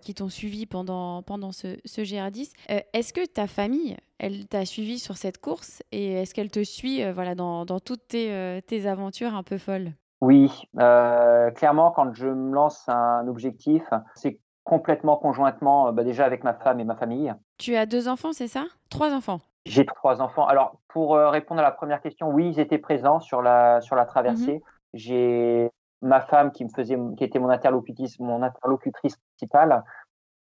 qui 0.00 0.14
t'ont 0.14 0.28
suivi 0.28 0.64
pendant, 0.64 1.22
pendant 1.22 1.50
ce, 1.50 1.76
ce 1.84 2.02
GR10. 2.02 2.52
est-ce 2.68 3.12
que 3.12 3.26
ta 3.26 3.48
famille, 3.48 3.96
elle 4.18 4.46
t'a 4.46 4.64
suivi 4.64 5.00
sur 5.00 5.16
cette 5.16 5.38
course 5.38 5.82
et 5.90 6.12
est-ce 6.12 6.34
qu'elle 6.34 6.52
te 6.52 6.62
suit 6.62 7.02
voilà, 7.10 7.34
dans, 7.34 7.64
dans 7.64 7.80
toutes 7.80 8.06
tes, 8.06 8.60
tes, 8.68 8.86
aventures 8.86 9.34
un 9.34 9.42
peu 9.42 9.58
folles? 9.58 9.90
Oui, 10.20 10.68
clairement, 10.76 11.90
quand 11.90 12.14
je 12.14 12.28
me 12.28 12.54
lance 12.54 12.88
un 12.88 13.26
objectif, 13.26 13.82
c'est 14.14 14.38
complètement 14.68 15.16
conjointement, 15.16 15.92
bah, 15.92 16.04
déjà 16.04 16.26
avec 16.26 16.44
ma 16.44 16.52
femme 16.52 16.78
et 16.78 16.84
ma 16.84 16.94
famille. 16.94 17.34
Tu 17.56 17.74
as 17.74 17.86
deux 17.86 18.06
enfants, 18.06 18.32
c'est 18.32 18.48
ça? 18.48 18.66
Trois 18.90 19.14
enfants? 19.14 19.40
J'ai 19.64 19.86
trois 19.86 20.20
enfants. 20.20 20.46
Alors, 20.46 20.78
pour 20.88 21.16
euh, 21.16 21.30
répondre 21.30 21.60
à 21.60 21.64
la 21.64 21.70
première 21.70 22.02
question, 22.02 22.28
oui, 22.28 22.50
ils 22.50 22.60
étaient 22.60 22.78
présents 22.78 23.18
sur 23.18 23.40
la, 23.40 23.80
sur 23.80 23.96
la 23.96 24.04
traversée. 24.04 24.54
Mhm. 24.54 24.60
J'ai 24.92 25.70
ma 26.02 26.20
femme 26.20 26.52
qui 26.52 26.64
me 26.64 26.68
faisait, 26.68 26.98
qui 27.16 27.24
était 27.24 27.38
mon 27.38 27.48
interlocutrice, 27.48 28.20
mon 28.20 28.42
interlocutrice 28.42 29.16
principale. 29.16 29.84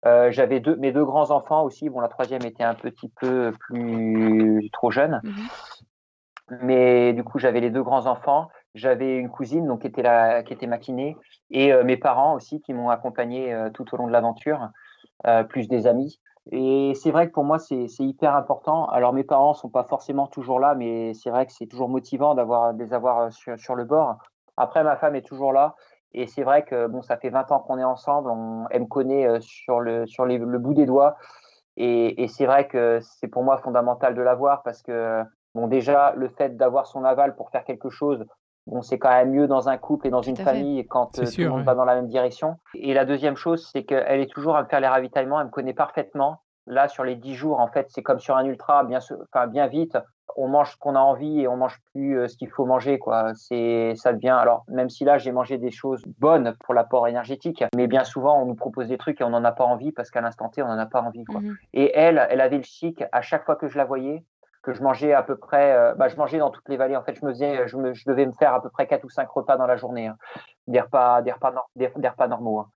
Euh, 0.04 0.30
j'avais 0.32 0.60
deux, 0.60 0.76
mes 0.76 0.92
deux 0.92 1.04
grands 1.04 1.30
enfants 1.30 1.62
aussi. 1.62 1.88
Bon, 1.88 2.00
la 2.00 2.08
troisième 2.08 2.42
était 2.42 2.64
un 2.64 2.74
petit 2.74 3.08
peu 3.20 3.52
plus 3.60 4.68
trop 4.72 4.90
jeune, 4.90 5.20
mhm. 5.22 6.58
mais 6.62 7.12
du 7.12 7.22
coup, 7.24 7.38
j'avais 7.38 7.60
les 7.60 7.70
deux 7.70 7.82
grands 7.82 8.06
enfants. 8.06 8.48
J'avais 8.76 9.16
une 9.16 9.30
cousine 9.30 9.66
donc 9.66 9.80
qui 9.80 9.88
était 9.88 10.02
la, 10.02 10.44
qui 10.44 10.52
était 10.52 10.68
ma 10.68 10.78
et 11.50 11.72
euh, 11.72 11.82
mes 11.82 11.96
parents 11.96 12.34
aussi 12.34 12.60
qui 12.60 12.72
m'ont 12.72 12.90
accompagné 12.90 13.52
tout 13.74 13.92
au 13.92 13.96
long 13.96 14.06
de 14.06 14.12
l'aventure, 14.12 14.68
plus 15.48 15.66
des 15.66 15.88
amis. 15.88 16.20
Et 16.52 16.92
c'est 16.94 17.10
vrai 17.10 17.26
que 17.26 17.32
pour 17.32 17.44
moi, 17.44 17.58
c'est 17.58 17.88
hyper 17.98 18.36
important. 18.36 18.86
Alors, 18.86 19.12
mes 19.12 19.24
parents 19.24 19.54
sont 19.54 19.68
pas 19.68 19.82
forcément 19.84 20.28
toujours 20.28 20.60
là, 20.60 20.74
mais 20.76 21.12
c'est 21.14 21.30
vrai 21.30 21.46
que 21.46 21.52
c'est 21.52 21.66
toujours 21.66 21.88
motivant 21.88 22.34
d'avoir 22.34 22.72
de 22.72 22.84
les 22.84 22.92
avoir 22.92 23.18
euh, 23.18 23.30
sur, 23.30 23.58
sur, 23.58 23.74
le 23.74 23.84
bord. 23.84 24.18
Après, 24.56 24.84
ma 24.84 24.96
femme 24.96 25.16
est 25.16 25.26
toujours 25.26 25.52
là. 25.52 25.74
Et 26.12 26.26
c'est 26.26 26.44
vrai 26.44 26.64
que 26.64 26.86
bon, 26.86 27.02
ça 27.02 27.16
fait 27.16 27.30
20 27.30 27.50
ans 27.50 27.58
qu'on 27.58 27.78
est 27.78 27.84
ensemble. 27.84 28.30
Elle 28.70 28.82
me 28.82 28.86
connaît 28.86 29.26
euh, 29.26 29.40
sur 29.40 29.80
le, 29.80 30.06
sur 30.06 30.24
le 30.24 30.58
bout 30.58 30.74
des 30.74 30.86
doigts. 30.86 31.16
Et, 31.76 32.22
et 32.22 32.28
c'est 32.28 32.46
vrai 32.46 32.68
que 32.68 33.00
c'est 33.02 33.28
pour 33.28 33.42
moi 33.42 33.58
fondamental 33.58 34.14
de 34.14 34.22
l'avoir 34.22 34.62
parce 34.62 34.82
que, 34.82 35.24
bon, 35.54 35.66
déjà, 35.66 36.12
le 36.16 36.28
fait 36.28 36.56
d'avoir 36.56 36.86
son 36.86 37.04
aval 37.04 37.34
pour 37.34 37.50
faire 37.50 37.64
quelque 37.64 37.90
chose, 37.90 38.24
bon, 38.66 38.82
c'est 38.82 38.98
quand 38.98 39.10
même 39.10 39.30
mieux 39.30 39.46
dans 39.46 39.68
un 39.68 39.76
couple 39.76 40.06
et 40.06 40.10
dans 40.10 40.22
une 40.22 40.36
famille 40.36 40.86
quand 40.86 41.18
euh, 41.18 41.24
tout 41.24 41.40
le 41.40 41.48
monde 41.48 41.64
va 41.64 41.74
dans 41.74 41.84
la 41.84 41.94
même 41.94 42.08
direction. 42.08 42.58
Et 42.74 42.94
la 42.94 43.04
deuxième 43.04 43.36
chose, 43.36 43.68
c'est 43.72 43.84
qu'elle 43.84 44.20
est 44.20 44.30
toujours 44.30 44.56
à 44.56 44.62
me 44.62 44.68
faire 44.68 44.80
les 44.80 44.88
ravitaillements, 44.88 45.40
elle 45.40 45.46
me 45.46 45.50
connaît 45.50 45.74
parfaitement. 45.74 46.42
Là, 46.68 46.88
sur 46.88 47.04
les 47.04 47.14
dix 47.14 47.34
jours, 47.34 47.60
en 47.60 47.68
fait, 47.68 47.86
c'est 47.90 48.02
comme 48.02 48.18
sur 48.18 48.36
un 48.36 48.44
ultra, 48.44 48.82
bien, 48.82 48.98
enfin, 49.32 49.46
bien 49.46 49.68
vite. 49.68 49.96
On 50.36 50.48
mange 50.48 50.72
ce 50.72 50.76
qu'on 50.76 50.96
a 50.96 50.98
envie 50.98 51.40
et 51.40 51.48
on 51.48 51.56
mange 51.56 51.78
plus 51.92 52.18
euh, 52.18 52.26
ce 52.26 52.36
qu'il 52.36 52.50
faut 52.50 52.66
manger, 52.66 52.98
quoi. 52.98 53.32
C'est, 53.34 53.94
ça 53.94 54.12
devient. 54.12 54.36
Alors, 54.36 54.64
même 54.66 54.90
si 54.90 55.04
là, 55.04 55.16
j'ai 55.16 55.30
mangé 55.30 55.58
des 55.58 55.70
choses 55.70 56.02
bonnes 56.18 56.54
pour 56.64 56.74
l'apport 56.74 57.06
énergétique, 57.06 57.64
mais 57.76 57.86
bien 57.86 58.02
souvent, 58.02 58.42
on 58.42 58.46
nous 58.46 58.56
propose 58.56 58.88
des 58.88 58.98
trucs 58.98 59.20
et 59.20 59.24
on 59.24 59.30
n'en 59.30 59.44
a 59.44 59.52
pas 59.52 59.64
envie 59.64 59.92
parce 59.92 60.10
qu'à 60.10 60.20
l'instant 60.20 60.48
T, 60.48 60.60
on 60.60 60.66
n'en 60.66 60.78
a 60.78 60.86
pas 60.86 61.00
envie, 61.00 61.24
quoi. 61.24 61.40
Mmh 61.40 61.56
et 61.72 61.92
elle, 61.94 62.26
elle 62.30 62.40
avait 62.40 62.56
le 62.56 62.64
chic 62.64 63.04
à 63.12 63.22
chaque 63.22 63.44
fois 63.44 63.54
que 63.54 63.68
je 63.68 63.78
la 63.78 63.84
voyais 63.84 64.24
que 64.66 64.74
je 64.74 64.82
mangeais 64.82 65.12
à 65.12 65.22
peu 65.22 65.36
près, 65.36 65.72
euh, 65.72 65.94
bah, 65.94 66.08
je 66.08 66.16
mangeais 66.16 66.38
dans 66.38 66.50
toutes 66.50 66.68
les 66.68 66.76
vallées. 66.76 66.96
En 66.96 67.04
fait, 67.04 67.14
je 67.14 67.24
me 67.24 67.30
faisais, 67.30 67.68
je, 67.68 67.76
me, 67.76 67.94
je 67.94 68.02
devais 68.04 68.26
me 68.26 68.32
faire 68.32 68.52
à 68.52 68.60
peu 68.60 68.68
près 68.68 68.88
quatre 68.88 69.04
ou 69.04 69.08
cinq 69.08 69.30
repas 69.30 69.56
dans 69.56 69.66
la 69.68 69.76
journée, 69.76 70.08
hein. 70.08 70.16
des 70.66 70.80
repas, 70.80 71.22
des 71.22 71.30
repas, 71.30 71.54
des, 71.76 71.86
repas 71.86 72.26
normaux. 72.26 72.58
Hein. 72.58 72.68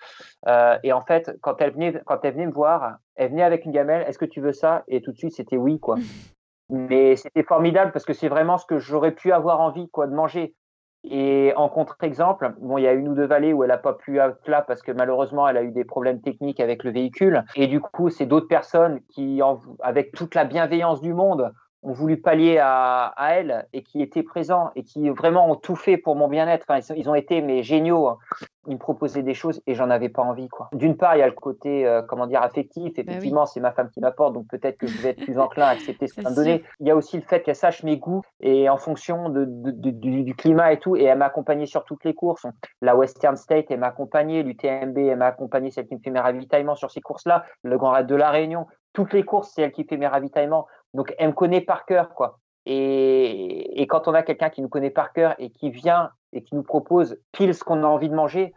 Euh, 0.47 0.79
et 0.85 0.93
en 0.93 1.01
fait, 1.01 1.37
quand 1.41 1.61
elle 1.61 1.73
venait, 1.73 2.01
quand 2.07 2.25
elle 2.25 2.35
venait 2.35 2.47
me 2.47 2.53
voir, 2.53 2.99
elle 3.17 3.31
venait 3.31 3.43
avec 3.43 3.65
une 3.65 3.73
gamelle. 3.73 4.07
Est-ce 4.07 4.19
que 4.19 4.25
tu 4.25 4.41
veux 4.41 4.53
ça? 4.53 4.85
Et 4.87 5.03
tout 5.03 5.11
de 5.11 5.17
suite, 5.17 5.33
c'était 5.33 5.57
oui, 5.57 5.81
quoi. 5.81 5.97
Mais 6.71 7.17
c'était 7.17 7.43
formidable 7.43 7.91
parce 7.91 8.05
que 8.05 8.13
c'est 8.13 8.29
vraiment 8.29 8.57
ce 8.57 8.67
que 8.67 8.79
j'aurais 8.79 9.11
pu 9.11 9.33
avoir 9.33 9.61
envie, 9.61 9.91
quoi, 9.91 10.07
de 10.07 10.15
manger. 10.15 10.55
Et 11.03 11.53
en 11.57 11.69
contre-exemple, 11.69 12.55
bon, 12.61 12.77
il 12.77 12.85
y 12.85 12.87
a 12.87 12.93
une 12.93 13.09
ou 13.09 13.15
deux 13.15 13.27
vallées 13.27 13.53
où 13.53 13.65
elle 13.65 13.71
n'a 13.71 13.79
pas 13.79 13.95
pu 13.95 14.19
être 14.19 14.47
là 14.47 14.63
parce 14.63 14.83
que 14.83 14.93
malheureusement, 14.93 15.49
elle 15.49 15.57
a 15.57 15.63
eu 15.63 15.73
des 15.73 15.85
problèmes 15.85 16.21
techniques 16.21 16.61
avec 16.61 16.85
le 16.85 16.93
véhicule. 16.93 17.43
Et 17.57 17.67
du 17.67 17.81
coup, 17.81 18.11
c'est 18.11 18.27
d'autres 18.27 18.49
personnes 18.49 19.01
qui, 19.09 19.41
avec 19.81 20.13
toute 20.13 20.35
la 20.35 20.45
bienveillance 20.45 21.01
du 21.01 21.15
monde, 21.15 21.53
ont 21.83 21.93
voulu 21.93 22.21
pallier 22.21 22.59
à, 22.59 23.07
à, 23.17 23.35
elle 23.35 23.67
et 23.73 23.83
qui 23.83 24.03
étaient 24.03 24.23
présents 24.23 24.71
et 24.77 24.85
qui 24.85 25.09
vraiment 25.11 25.51
ont 25.51 25.57
tout 25.57 25.77
fait 25.77 25.97
pour 25.97 26.15
mon 26.15 26.29
bien-être. 26.29 26.67
Enfin, 26.69 26.95
ils, 26.95 27.09
ont 27.09 27.15
été 27.15 27.41
mais 27.41 27.63
géniaux. 27.63 28.09
Hein. 28.09 28.19
Ils 28.67 28.75
me 28.75 28.79
proposaient 28.79 29.23
des 29.23 29.33
choses 29.33 29.63
et 29.67 29.75
j'en 29.75 29.89
avais 29.89 30.11
pas 30.11 30.23
envie. 30.23 30.49
quoi. 30.49 30.69
D'une 30.75 30.97
part, 30.97 31.17
il 31.17 31.21
y 31.21 31.23
a 31.23 31.27
le 31.27 31.33
côté 31.33 31.87
euh, 31.87 32.03
comment 32.03 32.27
dire 32.27 32.43
affectif. 32.43 32.93
Bah 32.95 33.03
Effectivement, 33.03 33.47
c'est 33.47 33.61
ma 33.61 33.73
femme 33.73 33.89
qui 33.91 34.01
m'apporte, 34.01 34.35
donc 34.35 34.47
peut-être 34.49 34.77
que 34.77 34.87
je 34.87 34.99
vais 34.99 35.11
être 35.11 35.25
plus 35.25 35.39
enclin 35.39 35.65
à 35.65 35.71
accepter 35.71 36.07
ce 36.07 36.15
qu'elle 36.15 36.29
me 36.29 36.35
donnait. 36.35 36.63
Il 36.81 36.87
y 36.87 36.91
a 36.91 36.97
aussi 36.97 37.17
le 37.17 37.23
fait 37.23 37.43
qu'elle 37.43 37.57
sache 37.57 37.83
mes 37.83 37.97
goûts 37.97 38.23
et 38.41 38.69
en 38.69 38.77
fonction 38.77 39.31
de, 39.31 39.47
de, 39.49 39.91
du, 39.91 40.23
du, 40.25 40.35
climat 40.35 40.73
et 40.73 40.79
tout. 40.79 40.97
Et 40.97 41.05
elle 41.05 41.19
m'a 41.19 41.27
accompagné 41.27 41.65
sur 41.65 41.85
toutes 41.85 42.05
les 42.05 42.15
courses. 42.15 42.47
La 42.83 42.95
Western 42.95 43.37
State, 43.37 43.67
elle 43.71 43.81
m'a 43.81 43.89
accompagné. 43.89 44.43
L'UTMB, 44.43 44.99
elle 44.99 45.17
m'a 45.17 45.27
accompagné, 45.27 45.71
celle 45.71 45.87
qui 45.87 45.95
me 45.95 46.01
fait 46.01 46.11
mes 46.11 46.21
ravitaillements 46.21 46.75
sur 46.75 46.91
ces 46.91 47.01
courses-là. 47.01 47.45
Le 47.63 47.79
Grand 47.79 47.93
Raid 47.93 48.07
de 48.07 48.15
la 48.15 48.31
Réunion. 48.31 48.67
Toutes 48.93 49.13
les 49.13 49.23
courses, 49.23 49.53
c'est 49.55 49.63
elle 49.63 49.73
qui 49.73 49.85
fait 49.85 49.97
mes 49.97 50.09
ravitaillements. 50.09 50.67
Donc, 50.95 51.15
elle 51.19 51.29
me 51.29 51.33
connaît 51.33 51.61
par 51.61 51.85
cœur, 51.85 52.15
quoi. 52.15 52.39
Et, 52.67 53.81
et 53.81 53.87
quand 53.87 54.07
on 54.07 54.15
a 54.15 54.23
quelqu'un 54.23 54.51
qui 54.51 54.61
nous 54.63 54.69
connaît 54.69 54.91
par 54.91 55.13
cœur 55.13 55.35
et 55.39 55.51
qui 55.51 55.71
vient 55.71 56.11
et 56.33 56.43
qui 56.43 56.55
nous 56.55 56.63
propose 56.63 57.17
pile 57.33 57.55
ce 57.55 57.65
qu'on 57.65 57.83
a 57.83 57.87
envie 57.87 58.09
de 58.09 58.15
manger, 58.15 58.53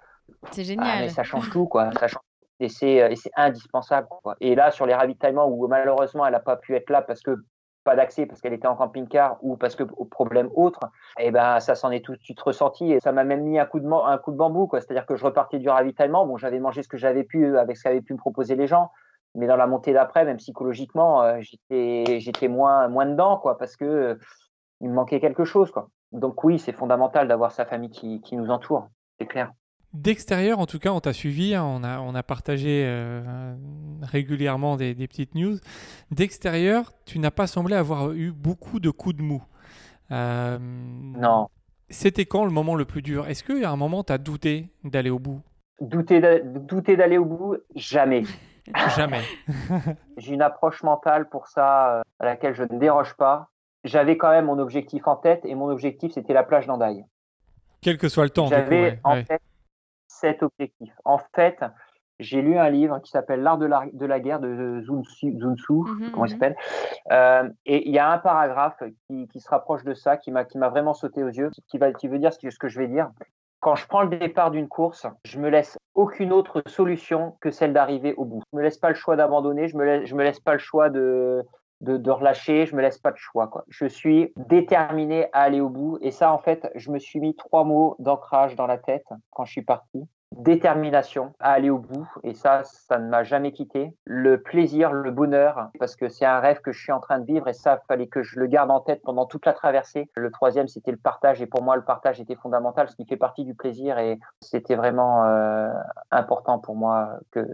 c'est 0.51 0.61
ah, 0.61 0.64
génial. 0.64 0.99
mais 0.99 1.10
ça 1.10 1.23
change 1.23 1.49
tout, 1.49 1.68
quoi. 1.68 1.91
Ça 1.93 2.07
change 2.07 2.23
et 2.60 2.69
c'est 2.69 3.31
indispensable. 3.35 4.07
Quoi. 4.10 4.35
Et 4.39 4.55
là, 4.55 4.72
sur 4.72 4.85
les 4.85 4.93
ravitaillements 4.93 5.47
où 5.47 5.68
malheureusement 5.68 6.26
elle 6.26 6.34
n'a 6.34 6.39
pas 6.39 6.55
pu 6.55 6.76
être 6.76 6.89
là 6.89 7.01
parce 7.01 7.22
que 7.22 7.38
pas 7.84 7.97
d'accès, 7.97 8.26
parce 8.26 8.39
qu'elle 8.39 8.53
était 8.53 8.68
en 8.68 8.77
camping-car 8.77 9.38
ou 9.41 9.57
parce 9.57 9.76
que 9.76 9.84
au 9.97 10.05
problème 10.05 10.49
autre, 10.55 10.80
et 11.19 11.27
eh 11.27 11.31
ben 11.31 11.60
ça 11.60 11.76
s'en 11.76 11.91
est 11.91 11.99
tout 11.99 12.15
de 12.15 12.22
suite 12.22 12.39
ressenti 12.39 12.93
et 12.93 13.01
ça 13.01 13.11
m'a 13.11 13.26
même 13.26 13.43
mis 13.43 13.60
un 13.60 13.65
coup 13.65 13.81
de, 13.81 13.88
un 13.88 14.18
coup 14.18 14.31
de 14.31 14.38
bambou. 14.38 14.69
C'est-à-dire 14.72 15.05
que 15.05 15.18
je 15.18 15.26
repartais 15.26 15.60
du 15.60 15.68
ravitaillement. 15.68 16.26
Bon, 16.26 16.38
j'avais 16.38 16.60
mangé 16.60 16.81
ce 16.81 16.88
que 16.88 16.97
j'avais 16.97 17.26
pu 17.26 17.57
avec 17.57 17.76
ce 17.76 17.84
qu'avaient 17.84 18.01
pu 18.01 18.14
me 18.14 18.18
proposer 18.18 18.55
les 18.55 18.68
gens, 18.68 18.89
mais 19.35 19.47
dans 19.47 19.55
la 19.55 19.68
montée 19.68 19.93
d'après, 19.93 20.26
même 20.26 20.38
psychologiquement, 20.38 21.23
euh, 21.23 21.39
j'étais 21.41 22.19
j'étais 22.19 22.47
moins 22.47 22.88
moins 22.88 23.05
dedans 23.05 23.38
quoi 23.38 23.57
parce 23.57 23.76
que 23.76 24.18
il 24.81 24.89
me 24.89 24.93
manquait 24.93 25.19
quelque 25.19 25.45
chose. 25.45 25.72
Quoi. 25.72 25.89
Donc 26.11 26.43
oui, 26.43 26.60
c'est 26.60 26.73
fondamental 26.73 27.27
d'avoir 27.27 27.51
sa 27.51 27.65
famille 27.65 27.89
qui, 27.89 28.22
qui 28.22 28.35
nous 28.35 28.49
entoure, 28.49 28.89
c'est 29.19 29.26
clair. 29.26 29.51
D'extérieur, 29.93 30.57
en 30.57 30.65
tout 30.65 30.80
cas, 30.80 30.91
on 30.91 30.99
t'a 30.99 31.14
suivi, 31.14 31.53
hein, 31.53 31.64
on, 31.64 31.84
a, 31.84 31.99
on 31.99 32.15
a 32.15 32.23
partagé 32.23 32.84
euh, 32.85 33.55
régulièrement 34.01 34.76
des, 34.76 34.95
des, 34.95 35.07
petites 35.07 35.35
news. 35.35 35.57
D'extérieur, 36.10 36.91
tu 37.05 37.19
n'as 37.19 37.30
pas 37.30 37.45
semblé 37.45 37.76
avoir 37.76 38.11
eu 38.11 38.31
beaucoup 38.31 38.80
de 38.80 38.89
coups 38.89 39.15
de 39.15 39.22
mou. 39.22 39.43
Euh, 40.11 40.57
non. 40.60 41.47
C'était 41.89 42.26
quand 42.26 42.43
le 42.43 42.51
moment 42.51 42.73
le 42.76 42.85
plus 42.85 43.03
dur? 43.03 43.27
Est-ce 43.27 43.43
qu'à 43.43 43.69
un 43.69 43.76
moment, 43.76 44.03
tu 44.03 44.14
as 44.14 44.18
douté 44.18 44.72
d'aller 44.84 45.11
au 45.11 45.19
bout? 45.19 45.41
Douter 45.80 46.19
d'aller 46.19 47.18
au 47.19 47.26
bout? 47.26 47.57
Jamais. 47.76 48.23
Jamais. 48.95 49.22
J'ai 50.18 50.34
une 50.34 50.41
approche 50.41 50.84
mentale 50.84 51.30
pour 51.30 51.48
ça 51.48 51.98
euh, 51.98 52.02
à 52.19 52.26
laquelle 52.26 52.53
je 52.53 52.64
ne 52.64 52.80
déroge 52.80 53.14
pas. 53.15 53.49
J'avais 53.84 54.18
quand 54.18 54.30
même 54.30 54.45
mon 54.45 54.60
objectif 54.60 55.07
en 55.07 55.18
tête 55.18 55.44
et 55.44 55.56
mon 55.56 55.68
objectif, 55.68 56.14
c'était 56.14 56.34
la 56.34 56.44
plage 56.44 56.68
d'Andaï. 56.68 57.03
Quel 57.81 57.98
que 57.98 58.07
soit 58.07 58.23
le 58.23 58.30
temps. 58.30 58.48
J'avais 58.48 58.99
en 59.03 59.15
fait 59.23 59.41
cet 60.07 60.44
objectif. 60.44 60.94
En 61.03 61.19
fait, 61.35 61.64
j'ai 62.19 62.41
lu 62.41 62.57
un 62.57 62.69
livre 62.69 62.99
qui 62.99 63.11
s'appelle 63.11 63.41
L'art 63.41 63.57
de 63.57 63.65
la, 63.65 63.84
de 63.91 64.06
la 64.06 64.19
guerre 64.19 64.40
de 64.40 64.81
Sun 64.85 65.03
Tzu, 65.03 65.73
mhm, 65.73 66.11
comment 66.11 66.26
il 66.26 66.30
mhm. 66.30 66.40
s'appelle. 66.40 66.56
Euh, 67.11 67.49
et 67.65 67.88
il 67.88 67.94
y 67.94 67.99
a 67.99 68.10
un 68.10 68.19
paragraphe 68.19 68.81
qui, 69.07 69.27
qui 69.27 69.40
se 69.40 69.49
rapproche 69.49 69.84
de 69.84 69.94
ça, 69.94 70.18
qui 70.18 70.31
m'a 70.31 70.69
vraiment 70.69 70.94
sauté 70.94 71.23
aux 71.23 71.30
yeux, 71.30 71.52
qui, 71.68 71.77
va, 71.77 71.91
qui 71.91 72.07
veut 72.07 72.19
dire 72.19 72.31
ce 72.31 72.40
que, 72.40 72.49
ce 72.49 72.60
que 72.60 72.69
je 72.69 72.80
vais 72.80 72.88
dire. 72.88 73.11
Quand 73.64 73.76
je 73.76 73.88
prends 73.88 74.03
le 74.03 74.10
départ 74.10 74.52
d'une 74.52 74.68
course, 74.68 75.07
je 75.23 75.40
me 75.40 75.48
laisse 75.48 75.77
aucune 75.95 76.34
autre 76.34 76.61
solution 76.68 77.38
que 77.40 77.49
celle 77.49 77.72
d'arriver 77.72 78.14
au 78.15 78.26
bout. 78.26 78.41
Je 78.52 78.57
me 78.57 78.61
laisse 78.61 78.77
pas 78.77 78.90
le 78.90 78.95
choix 78.95 79.15
d'abandonner, 79.15 79.69
je 79.69 79.77
me 79.77 79.85
laisse, 79.85 80.06
je 80.06 80.15
me 80.15 80.23
laisse 80.23 80.41
pas 80.41 80.52
le 80.52 80.60
choix 80.60 80.90
de, 80.90 81.41
de, 81.80 82.11
relâcher, 82.11 82.65
je 82.65 82.76
me 82.76 82.81
laisse 82.81 82.98
pas 82.98 83.11
de 83.11 83.18
choix. 83.18 83.48
Quoi. 83.48 83.64
Je 83.69 83.85
suis 83.85 84.34
déterminé 84.35 85.30
à 85.31 85.44
aller 85.44 85.61
au 85.61 85.69
bout. 85.69 85.98
Et 86.02 86.11
ça, 86.11 86.34
en 86.34 86.40
fait, 86.40 86.69
je 86.76 86.91
me 86.91 86.99
suis 86.99 87.22
mis 87.22 87.38
trois 87.38 87.64
mots 87.64 87.95
d'ancrage 87.99 88.57
dans 88.57 88.68
la 88.68 88.77
tête 88.77 89.07
quand 89.31 89.45
je 89.45 89.52
suis 89.53 89.61
parti 89.61 90.06
détermination 90.38 91.34
à 91.39 91.51
aller 91.53 91.69
au 91.69 91.80
bout 91.80 92.07
et 92.23 92.34
ça, 92.34 92.64
ça 92.64 92.99
ne 92.99 93.10
m'a 93.10 93.23
jamais 93.23 93.51
quitté. 93.51 93.95
Le 94.05 94.41
plaisir, 94.41 94.91
le 94.91 95.11
bonheur, 95.11 95.69
parce 95.80 95.95
que 95.95 96.10
c'est 96.10 96.26
un 96.26 96.39
rêve 96.39 96.61
que 96.61 96.72
je 96.72 96.81
suis 96.81 96.91
en 96.91 96.99
train 96.99 97.19
de 97.19 97.26
vivre 97.26 97.47
et 97.47 97.53
ça, 97.53 97.81
fallait 97.88 98.07
que 98.07 98.23
je 98.23 98.39
le 98.39 98.47
garde 98.47 98.72
en 98.72 98.80
tête 98.80 99.01
pendant 99.03 99.26
toute 99.26 99.45
la 99.45 99.53
traversée. 99.53 100.10
Le 100.15 100.31
troisième, 100.31 100.68
c'était 100.68 100.91
le 100.91 100.97
partage 100.97 101.41
et 101.41 101.47
pour 101.47 101.64
moi, 101.64 101.76
le 101.76 101.84
partage 101.84 102.19
était 102.19 102.35
fondamental, 102.35 102.89
ce 102.89 102.95
qui 102.95 103.05
fait 103.05 103.18
partie 103.18 103.45
du 103.45 103.55
plaisir 103.55 103.97
et 103.99 104.19
c'était 104.41 104.76
vraiment 104.76 105.26
euh, 105.26 105.69
important 106.11 106.60
pour 106.60 106.76
moi 106.76 107.19
que 107.31 107.45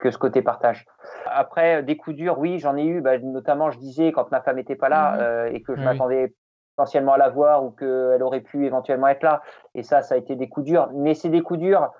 que 0.00 0.10
ce 0.10 0.18
côté 0.18 0.42
partage. 0.42 0.86
Après, 1.26 1.82
des 1.82 1.96
coups 1.96 2.16
durs, 2.16 2.38
oui, 2.38 2.58
j'en 2.58 2.76
ai 2.76 2.84
eu. 2.84 3.00
Bah, 3.00 3.18
notamment, 3.18 3.70
je 3.70 3.78
disais 3.78 4.12
quand 4.12 4.30
ma 4.30 4.40
femme 4.40 4.56
n'était 4.56 4.74
pas 4.74 4.88
là 4.88 5.12
mmh 5.12 5.18
euh, 5.20 5.50
et 5.52 5.62
que 5.62 5.76
je 5.76 5.82
m'attendais 5.82 6.34
potentiellement 6.80 7.12
à 7.12 7.18
la 7.18 7.28
voir 7.28 7.62
ou 7.62 7.70
qu'elle 7.70 8.22
aurait 8.22 8.40
pu 8.40 8.64
éventuellement 8.64 9.08
être 9.08 9.22
là. 9.22 9.42
Et 9.74 9.82
ça, 9.82 10.00
ça 10.00 10.14
a 10.14 10.18
été 10.18 10.34
des 10.34 10.48
coups 10.48 10.66
durs. 10.66 10.88
Mais 10.94 11.14
c'est 11.14 11.28
des 11.28 11.42
coups 11.42 11.60
durs 11.60 11.90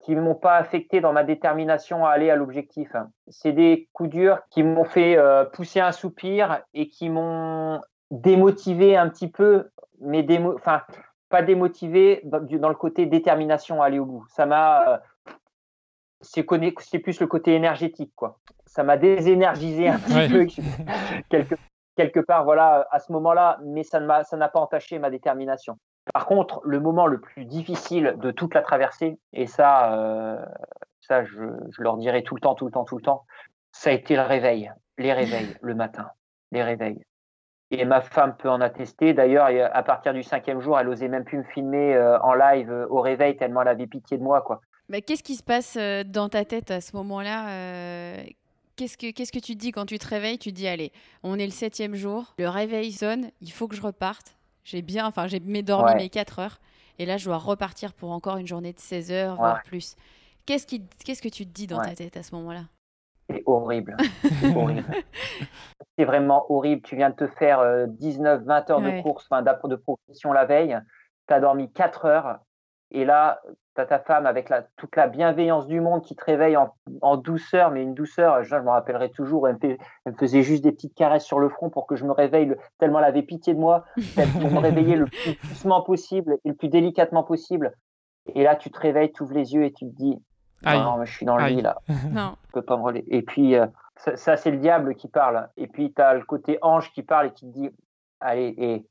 qui 0.00 0.16
ne 0.16 0.20
m'ont 0.20 0.34
pas 0.34 0.56
affecté 0.56 1.00
dans 1.00 1.12
ma 1.12 1.22
détermination 1.22 2.04
à 2.04 2.10
aller 2.10 2.30
à 2.30 2.36
l'objectif. 2.36 2.94
C'est 3.28 3.52
des 3.52 3.88
coups 3.92 4.10
durs 4.10 4.40
qui 4.50 4.64
m'ont 4.64 4.84
fait 4.84 5.16
euh, 5.16 5.44
pousser 5.44 5.80
un 5.80 5.92
soupir 5.92 6.62
et 6.74 6.88
qui 6.88 7.10
m'ont 7.10 7.80
démotivé 8.10 8.96
un 8.96 9.08
petit 9.08 9.28
peu, 9.28 9.68
mais 10.00 10.24
démo 10.24 10.54
enfin, 10.54 10.82
pas 11.28 11.42
démotivé 11.42 12.20
dans, 12.24 12.40
dans, 12.40 12.68
le 12.70 12.74
côté 12.74 13.06
détermination 13.06 13.82
à 13.82 13.86
aller 13.86 13.98
au 14.00 14.06
bout. 14.06 14.24
Ça 14.30 14.46
m'a. 14.46 14.88
Euh, 14.88 14.98
c'est 16.20 16.42
plus 16.42 17.20
le 17.20 17.26
côté 17.28 17.54
énergétique, 17.54 18.12
quoi. 18.16 18.40
Ça 18.66 18.82
m'a 18.82 18.96
désénergisé 18.96 19.88
un 19.88 19.98
petit 19.98 20.28
peu 20.28 20.46
quelque, 21.28 21.54
quelque 21.98 22.20
part, 22.20 22.44
voilà, 22.44 22.86
à 22.92 23.00
ce 23.00 23.10
moment-là, 23.10 23.58
mais 23.64 23.82
ça 23.82 23.98
n'a 23.98 24.48
pas 24.48 24.60
entaché 24.60 25.00
ma 25.00 25.10
détermination. 25.10 25.78
Par 26.14 26.26
contre, 26.26 26.60
le 26.62 26.78
moment 26.78 27.08
le 27.08 27.20
plus 27.20 27.44
difficile 27.44 28.14
de 28.18 28.30
toute 28.30 28.54
la 28.54 28.62
traversée, 28.62 29.18
et 29.32 29.48
ça, 29.48 29.94
euh, 29.94 30.38
ça 31.00 31.24
je, 31.24 31.42
leur 31.78 31.96
dirai 31.96 32.22
tout 32.22 32.36
le 32.36 32.40
temps, 32.40 32.54
tout 32.54 32.66
le 32.66 32.70
temps, 32.70 32.84
tout 32.84 32.96
le 32.96 33.02
temps, 33.02 33.26
ça 33.72 33.90
a 33.90 33.92
été 33.92 34.14
le 34.14 34.22
réveil, 34.22 34.72
les 34.96 35.12
réveils 35.12 35.56
le 35.60 35.74
matin, 35.74 36.08
les 36.52 36.62
réveils. 36.62 37.02
Et 37.72 37.84
ma 37.84 38.00
femme 38.00 38.36
peut 38.36 38.48
en 38.48 38.60
attester. 38.60 39.12
D'ailleurs, 39.12 39.48
à 39.72 39.82
partir 39.82 40.14
du 40.14 40.22
cinquième 40.22 40.60
jour, 40.60 40.78
elle 40.78 40.88
osait 40.88 41.08
même 41.08 41.24
plus 41.24 41.38
me 41.38 41.42
filmer 41.42 41.96
euh, 41.96 42.18
en 42.20 42.32
live 42.32 42.70
euh, 42.70 42.86
au 42.88 43.00
réveil 43.00 43.36
tellement 43.36 43.62
elle 43.62 43.68
avait 43.68 43.88
pitié 43.88 44.18
de 44.18 44.22
moi, 44.22 44.40
quoi. 44.40 44.60
Qu'est-ce 45.04 45.24
qui 45.24 45.34
se 45.34 45.42
passe 45.42 45.76
dans 46.06 46.30
ta 46.30 46.46
tête 46.46 46.70
à 46.70 46.80
ce 46.80 46.96
moment-là 46.96 48.22
Qu'est-ce 48.78 48.96
que, 48.96 49.10
qu'est-ce 49.10 49.32
que 49.32 49.40
tu 49.40 49.54
te 49.54 49.58
dis 49.58 49.72
quand 49.72 49.86
tu 49.86 49.98
te 49.98 50.06
réveilles? 50.06 50.38
Tu 50.38 50.50
te 50.50 50.54
dis, 50.54 50.68
allez, 50.68 50.92
on 51.24 51.36
est 51.36 51.44
le 51.44 51.50
septième 51.50 51.96
jour, 51.96 52.36
le 52.38 52.48
réveil 52.48 52.92
sonne, 52.92 53.32
il 53.40 53.50
faut 53.50 53.66
que 53.66 53.74
je 53.74 53.82
reparte. 53.82 54.36
J'ai 54.62 54.82
bien, 54.82 55.04
enfin, 55.04 55.26
j'ai 55.26 55.40
dormi 55.40 55.96
mes 55.96 56.08
4 56.08 56.38
heures. 56.38 56.60
Et 57.00 57.04
là, 57.04 57.16
je 57.16 57.24
dois 57.24 57.38
repartir 57.38 57.92
pour 57.92 58.12
encore 58.12 58.36
une 58.36 58.46
journée 58.46 58.72
de 58.72 58.78
16 58.78 59.10
heures, 59.10 59.34
voire 59.34 59.64
plus. 59.64 59.96
Qu'est-ce, 60.46 60.64
qui, 60.64 60.86
qu'est-ce 61.04 61.22
que 61.22 61.28
tu 61.28 61.44
te 61.44 61.50
dis 61.50 61.66
dans 61.66 61.80
ta 61.80 61.96
tête 61.96 62.16
à 62.16 62.22
ce 62.22 62.32
moment-là? 62.36 62.66
C'est 63.28 63.42
horrible. 63.46 63.96
C'est 65.98 66.04
vraiment 66.04 66.46
horrible. 66.48 66.82
Tu 66.82 66.94
viens 66.94 67.10
de 67.10 67.16
te 67.16 67.26
faire 67.26 67.88
19, 67.88 68.42
euh, 68.42 68.44
20 68.44 68.70
heures 68.70 68.80
de 68.80 69.02
course, 69.02 69.26
enfin, 69.28 69.42
de 69.42 69.74
progression 69.74 70.32
la 70.32 70.44
veille. 70.44 70.78
Tu 71.26 71.34
as 71.34 71.40
dormi 71.40 71.72
4 71.72 72.04
heures. 72.04 72.38
Et 72.92 73.04
là, 73.04 73.42
tu 73.78 73.82
as 73.82 73.86
ta 73.86 74.00
femme 74.00 74.26
avec 74.26 74.48
la, 74.48 74.62
toute 74.76 74.96
la 74.96 75.06
bienveillance 75.06 75.68
du 75.68 75.80
monde 75.80 76.02
qui 76.02 76.16
te 76.16 76.24
réveille 76.24 76.56
en, 76.56 77.16
douceur, 77.16 77.70
mais 77.70 77.82
une 77.82 77.94
douceur, 77.94 78.42
je, 78.42 78.56
me 78.56 78.70
rappellerai 78.70 79.10
toujours, 79.10 79.46
elle 79.46 79.58
me, 80.04 80.12
faisait 80.14 80.42
juste 80.42 80.64
des 80.64 80.72
petites 80.72 80.94
caresses 80.94 81.24
sur 81.24 81.38
le 81.38 81.48
front 81.48 81.70
pour 81.70 81.86
que 81.86 81.94
je 81.94 82.04
me 82.04 82.10
réveille, 82.10 82.54
tellement 82.78 82.98
elle 82.98 83.04
avait 83.04 83.22
pitié 83.22 83.54
de 83.54 83.60
moi, 83.60 83.84
pour 84.40 84.50
me 84.50 84.58
réveiller 84.58 84.96
le 84.96 85.06
plus 85.06 85.38
doucement 85.48 85.82
possible 85.82 86.38
et 86.44 86.48
le 86.48 86.54
plus 86.54 86.68
délicatement 86.68 87.22
possible. 87.22 87.72
Et 88.34 88.42
là, 88.42 88.56
tu 88.56 88.70
te 88.70 88.78
réveilles, 88.80 89.12
tu 89.12 89.22
ouvres 89.22 89.34
les 89.34 89.54
yeux 89.54 89.64
et 89.64 89.72
tu 89.72 89.86
te 89.86 89.94
dis, 89.94 90.20
non, 90.64 91.04
je 91.04 91.12
suis 91.12 91.24
dans 91.24 91.36
le 91.36 91.46
lit 91.46 91.62
là, 91.62 91.78
non. 92.10 92.34
je 92.48 92.52
peux 92.54 92.62
pas 92.62 92.76
me 92.76 92.82
relayer. 92.82 93.16
Et 93.16 93.22
puis, 93.22 93.54
euh, 93.54 93.66
ça, 94.16 94.36
c'est 94.36 94.50
le 94.50 94.58
diable 94.58 94.96
qui 94.96 95.06
parle. 95.06 95.48
Et 95.56 95.68
puis, 95.68 95.92
tu 95.92 96.02
as 96.02 96.14
le 96.14 96.24
côté 96.24 96.58
ange 96.62 96.92
qui 96.92 97.04
parle 97.04 97.28
et 97.28 97.32
qui 97.32 97.46
te 97.46 97.52
dit, 97.52 97.70
allez, 98.18 98.54
et 98.58 98.86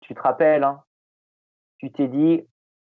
tu 0.00 0.14
te 0.14 0.20
rappelles, 0.20 0.64
hein, 0.64 0.82
tu 1.78 1.92
t'es 1.92 2.08
dit, 2.08 2.44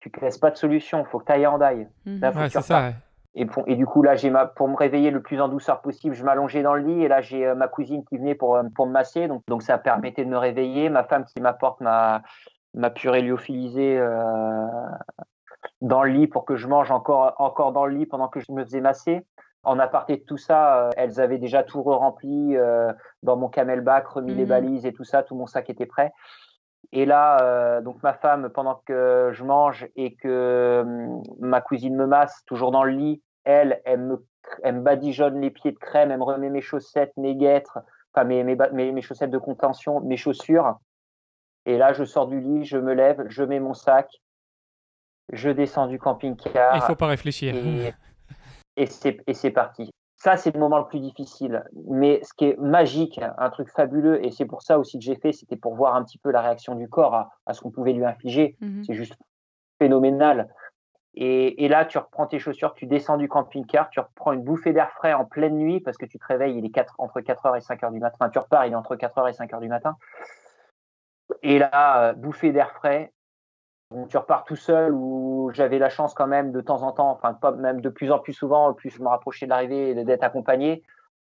tu 0.09 0.19
ne 0.19 0.25
laisses 0.25 0.37
pas 0.37 0.51
de 0.51 0.57
solution, 0.57 0.99
il 0.99 1.05
faut 1.05 1.19
que 1.19 1.25
tu 1.25 1.31
ailles 1.31 1.47
en 1.47 1.57
daille. 1.57 1.87
Mhm. 2.05 2.19
ça, 2.49 2.93
et, 3.37 3.45
pour, 3.45 3.67
et, 3.67 3.75
du 3.75 3.85
coup, 3.85 4.01
là, 4.01 4.15
j'ai 4.15 4.29
ma, 4.29 4.45
pour 4.45 4.69
me 4.69 4.77
réveiller 4.77 5.11
le 5.11 5.21
plus 5.21 5.41
en 5.41 5.49
douceur 5.49 5.81
possible, 5.81 6.15
je 6.15 6.23
m'allongeais 6.23 6.63
dans 6.63 6.73
le 6.73 6.83
lit 6.83 7.03
et 7.03 7.09
là, 7.09 7.19
j'ai 7.19 7.45
euh, 7.45 7.53
ma 7.53 7.67
cousine 7.67 8.05
qui 8.05 8.17
venait 8.17 8.35
pour, 8.35 8.55
euh, 8.55 8.63
pour 8.73 8.87
me 8.87 8.93
masser. 8.93 9.27
Donc, 9.27 9.43
donc, 9.47 9.61
ça 9.61 9.77
permettait 9.77 10.23
de 10.23 10.29
me 10.29 10.37
réveiller. 10.37 10.89
Ma 10.89 11.03
femme 11.03 11.25
qui 11.25 11.41
m'apporte 11.41 11.81
ma, 11.81 12.21
ma 12.73 12.89
purée 12.89 13.21
lyophilisée 13.21 13.97
euh, 13.99 14.67
dans 15.81 16.03
le 16.03 16.11
lit 16.11 16.27
pour 16.27 16.45
que 16.45 16.55
je 16.55 16.67
mange 16.67 16.91
encore, 16.91 17.35
encore 17.37 17.73
dans 17.73 17.85
le 17.85 17.97
lit 17.97 18.05
pendant 18.05 18.29
que 18.29 18.39
je 18.39 18.51
me 18.53 18.63
faisais 18.63 18.81
masser. 18.81 19.25
En 19.63 19.79
aparté 19.79 20.17
de 20.17 20.21
tout 20.21 20.37
ça, 20.37 20.91
elles 20.95 21.19
avaient 21.19 21.39
déjà 21.39 21.63
tout 21.63 21.81
rempli 21.81 22.55
dans 23.23 23.35
mon 23.35 23.47
camelback, 23.47 24.05
remis 24.05 24.35
les 24.35 24.43
mhm. 24.43 24.49
balises 24.49 24.85
et 24.85 24.93
tout 24.93 25.03
ça, 25.03 25.23
tout 25.23 25.33
mon 25.33 25.47
sac 25.47 25.71
était 25.71 25.87
prêt. 25.87 26.13
Et 26.91 27.05
là, 27.05 27.41
euh, 27.41 27.81
donc 27.81 28.01
ma 28.03 28.13
femme, 28.13 28.49
pendant 28.49 28.81
que 28.85 29.31
je 29.33 29.43
mange 29.43 29.87
et 29.95 30.15
que 30.15 30.81
hum, 30.83 31.23
ma 31.39 31.61
cousine 31.61 31.95
me 31.95 32.05
masse, 32.05 32.43
toujours 32.45 32.71
dans 32.71 32.83
le 32.83 32.91
lit, 32.91 33.21
elle, 33.43 33.81
elle 33.85 34.01
me, 34.01 34.25
elle 34.63 34.75
me 34.75 34.81
badigeonne 34.81 35.41
les 35.41 35.51
pieds 35.51 35.71
de 35.71 35.77
crème, 35.77 36.11
elle 36.11 36.19
me 36.19 36.23
remet 36.23 36.49
mes 36.49 36.61
chaussettes, 36.61 37.13
mes 37.17 37.35
guêtres, 37.35 37.79
enfin 38.13 38.25
mes, 38.25 38.43
mes, 38.43 38.55
mes, 38.91 39.01
chaussettes 39.01 39.31
de 39.31 39.37
contention, 39.37 40.01
mes 40.01 40.17
chaussures. 40.17 40.77
Et 41.65 41.77
là, 41.77 41.93
je 41.93 42.03
sors 42.03 42.27
du 42.27 42.39
lit, 42.39 42.65
je 42.65 42.77
me 42.77 42.93
lève, 42.93 43.25
je 43.27 43.43
mets 43.43 43.59
mon 43.59 43.73
sac, 43.73 44.09
je 45.31 45.49
descends 45.49 45.87
du 45.87 45.97
camping-car. 45.97 46.75
Il 46.75 46.81
faut 46.81 46.95
pas 46.95 47.07
réfléchir. 47.07 47.55
Et, 47.55 47.93
et 48.77 49.33
c'est 49.33 49.51
parti. 49.51 49.91
Ça, 50.17 50.37
c'est 50.37 50.53
le 50.53 50.59
moment 50.59 50.79
le 50.79 50.85
plus 50.85 50.99
difficile. 50.99 51.63
Mais 51.87 52.21
ce 52.23 52.33
qui 52.33 52.45
est 52.45 52.57
magique, 52.57 53.19
un 53.37 53.49
truc 53.49 53.69
fabuleux, 53.69 54.25
et 54.25 54.31
c'est 54.31 54.45
pour 54.45 54.61
ça 54.61 54.79
aussi 54.79 54.97
que 54.97 55.03
j'ai 55.03 55.15
fait, 55.15 55.33
c'était 55.33 55.57
pour 55.57 55.75
voir 55.75 55.95
un 55.95 56.03
petit 56.03 56.17
peu 56.17 56.31
la 56.31 56.41
réaction 56.41 56.75
du 56.75 56.87
corps 56.87 57.27
à, 57.45 57.53
ce 57.53 57.61
qu'on 57.61 57.71
pouvait 57.71 57.93
lui 57.93 58.05
infliger. 58.05 58.55
Mhm. 58.61 58.83
C'est 58.85 58.93
juste 58.93 59.15
phénoménal. 59.79 60.49
Et, 61.17 61.69
là, 61.69 61.85
tu 61.85 61.97
reprends 61.97 62.27
tes 62.27 62.39
chaussures, 62.39 62.73
tu 62.73 62.87
descends 62.87 63.15
du 63.15 63.29
camping-car, 63.29 63.89
tu 63.89 64.01
reprends 64.01 64.33
une 64.33 64.43
bouffée 64.43 64.73
d'air 64.73 64.91
frais 64.91 65.13
en 65.13 65.23
pleine 65.23 65.55
nuit 65.55 65.79
parce 65.79 65.95
que 65.95 66.05
tu 66.05 66.19
te 66.19 66.25
réveilles, 66.25 66.57
il 66.57 66.65
est 66.65 66.71
4, 66.71 66.95
entre 66.97 67.21
4h 67.21 67.55
et 67.55 67.61
5h 67.61 67.91
du 67.93 67.99
matin. 67.99 68.17
Enfin, 68.19 68.29
tu 68.29 68.39
repars, 68.39 68.65
il 68.65 68.73
est 68.73 68.75
entre 68.75 68.97
4h 68.97 69.29
et 69.29 69.31
5h 69.31 69.61
du 69.61 69.69
matin. 69.69 69.95
Et 71.41 71.57
là, 71.57 72.09
euh, 72.09 72.13
bouffée 72.13 72.51
d'air 72.51 72.71
frais, 72.73 73.13
tu 74.09 74.17
repars 74.17 74.43
tout 74.43 74.55
seul 74.55 74.93
ou 74.93 75.51
j'avais 75.53 75.79
la 75.79 75.89
chance 75.89 76.13
quand 76.13 76.27
même 76.27 76.51
de 76.51 76.61
temps 76.61 76.83
en 76.83 76.91
temps, 76.91 77.09
enfin 77.11 77.33
pas 77.33 77.51
même 77.51 77.81
de 77.81 77.89
plus 77.89 78.11
en 78.11 78.19
plus 78.19 78.33
souvent, 78.33 78.73
plus 78.73 78.89
je 78.89 79.01
me 79.01 79.07
rapprochais 79.07 79.45
de 79.45 79.51
l'arrivée 79.51 80.03
d'être 80.03 80.23
accompagné. 80.23 80.83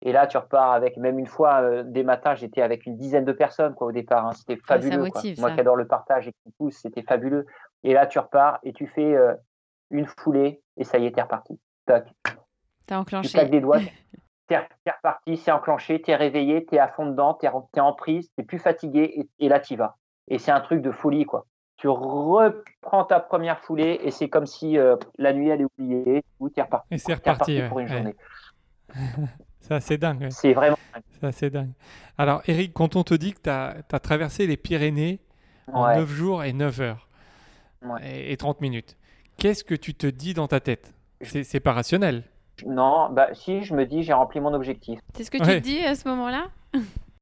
Et 0.03 0.11
là, 0.11 0.25
tu 0.25 0.37
repars 0.37 0.71
avec, 0.71 0.97
même 0.97 1.19
une 1.19 1.27
fois, 1.27 1.61
euh, 1.61 1.83
des 1.83 2.03
matins, 2.03 2.33
j'étais 2.33 2.63
avec 2.63 2.87
une 2.87 2.97
dizaine 2.97 3.23
de 3.23 3.31
personnes 3.31 3.75
quoi, 3.75 3.87
au 3.87 3.91
départ. 3.91 4.25
Hein. 4.25 4.33
C'était 4.33 4.57
fabuleux. 4.57 4.97
Moi 4.97 5.51
qui 5.51 5.59
adore 5.59 5.75
le 5.75 5.85
partage 5.85 6.27
et 6.27 6.31
qui 6.31 6.51
pousse, 6.57 6.77
c'était 6.77 7.03
fabuleux. 7.03 7.45
Et 7.83 7.93
là, 7.93 8.07
tu 8.07 8.17
repars 8.17 8.59
et 8.63 8.73
tu 8.73 8.87
fais 8.87 9.15
euh, 9.15 9.33
une 9.91 10.07
foulée 10.07 10.61
et 10.77 10.83
ça 10.83 10.97
y 10.97 11.05
est, 11.05 11.11
t'es 11.11 11.21
reparti. 11.21 11.59
Tac. 11.85 12.11
T'as 12.87 12.97
enclenché. 12.97 13.37
Tu 13.43 13.49
des 13.49 13.61
doigts. 13.61 13.79
t'es 14.47 14.57
reparti, 14.87 15.37
c'est 15.37 15.51
enclenché, 15.51 16.01
t'es 16.01 16.15
réveillé, 16.15 16.65
t'es 16.65 16.79
à 16.79 16.87
fond 16.87 17.05
dedans, 17.05 17.35
t'es 17.35 17.47
es 17.47 17.79
en 17.79 17.93
prise, 17.93 18.31
t'es 18.35 18.43
plus 18.43 18.59
fatigué 18.59 19.11
et, 19.15 19.45
et 19.45 19.49
là 19.49 19.59
t'y 19.59 19.75
vas. 19.75 19.97
Et 20.27 20.39
c'est 20.39 20.51
un 20.51 20.61
truc 20.61 20.81
de 20.81 20.91
folie 20.91 21.25
quoi. 21.25 21.45
Tu 21.81 21.87
reprends 21.87 23.05
ta 23.05 23.19
première 23.19 23.59
foulée 23.59 23.99
et 24.03 24.11
c'est 24.11 24.29
comme 24.29 24.45
si 24.45 24.77
euh, 24.77 24.97
la 25.17 25.33
nuit 25.33 25.49
elle 25.49 25.61
est 25.61 25.65
oubliée 25.79 26.23
ou 26.39 26.45
reparti. 26.55 26.87
Et 26.91 26.99
c'est 26.99 27.15
reparti, 27.15 27.59
reparti 27.59 27.69
pour 27.69 27.79
une 27.79 27.87
ouais, 27.87 27.93
journée. 27.93 28.15
C'est 29.61 29.73
assez 29.73 29.97
dingue. 29.97 30.21
ouais. 30.21 30.31
C'est 30.31 30.53
vraiment. 30.53 30.77
C'est 31.19 31.25
assez 31.27 31.49
dingue. 31.49 31.71
Alors, 32.19 32.41
Eric, 32.47 32.73
quand 32.73 32.95
on 32.95 33.03
te 33.03 33.13
dit 33.15 33.33
que 33.33 33.41
tu 33.41 33.49
as, 33.49 33.81
traversé 33.99 34.45
les 34.45 34.57
Pyrénées 34.57 35.19
en 35.73 35.85
Ouais. 35.87 35.95
9 35.97 36.09
jours 36.09 36.43
et 36.43 36.53
9 36.53 36.81
heures 36.81 37.07
Ouais. 37.83 37.99
et, 38.03 38.31
et 38.31 38.37
30 38.37 38.61
minutes, 38.61 38.95
qu'est-ce 39.37 39.63
que 39.63 39.73
tu 39.73 39.95
te 39.95 40.05
dis 40.05 40.35
dans 40.35 40.47
ta 40.47 40.59
tête? 40.59 40.93
C'est 41.21 41.43
c'est 41.43 41.59
pas 41.59 41.73
rationnel. 41.73 42.23
Non, 42.67 43.09
bah 43.11 43.29
si, 43.33 43.63
je 43.63 43.73
me 43.73 43.85
dis 43.87 44.03
j'ai 44.03 44.13
rempli 44.13 44.39
mon 44.39 44.53
objectif. 44.53 44.99
C'est 45.15 45.23
ce 45.23 45.31
que 45.31 45.37
tu 45.39 45.45
Ouais. 45.45 45.61
te 45.61 45.65
dis 45.65 45.79
à 45.83 45.95
ce 45.95 46.07
moment-là? 46.09 46.45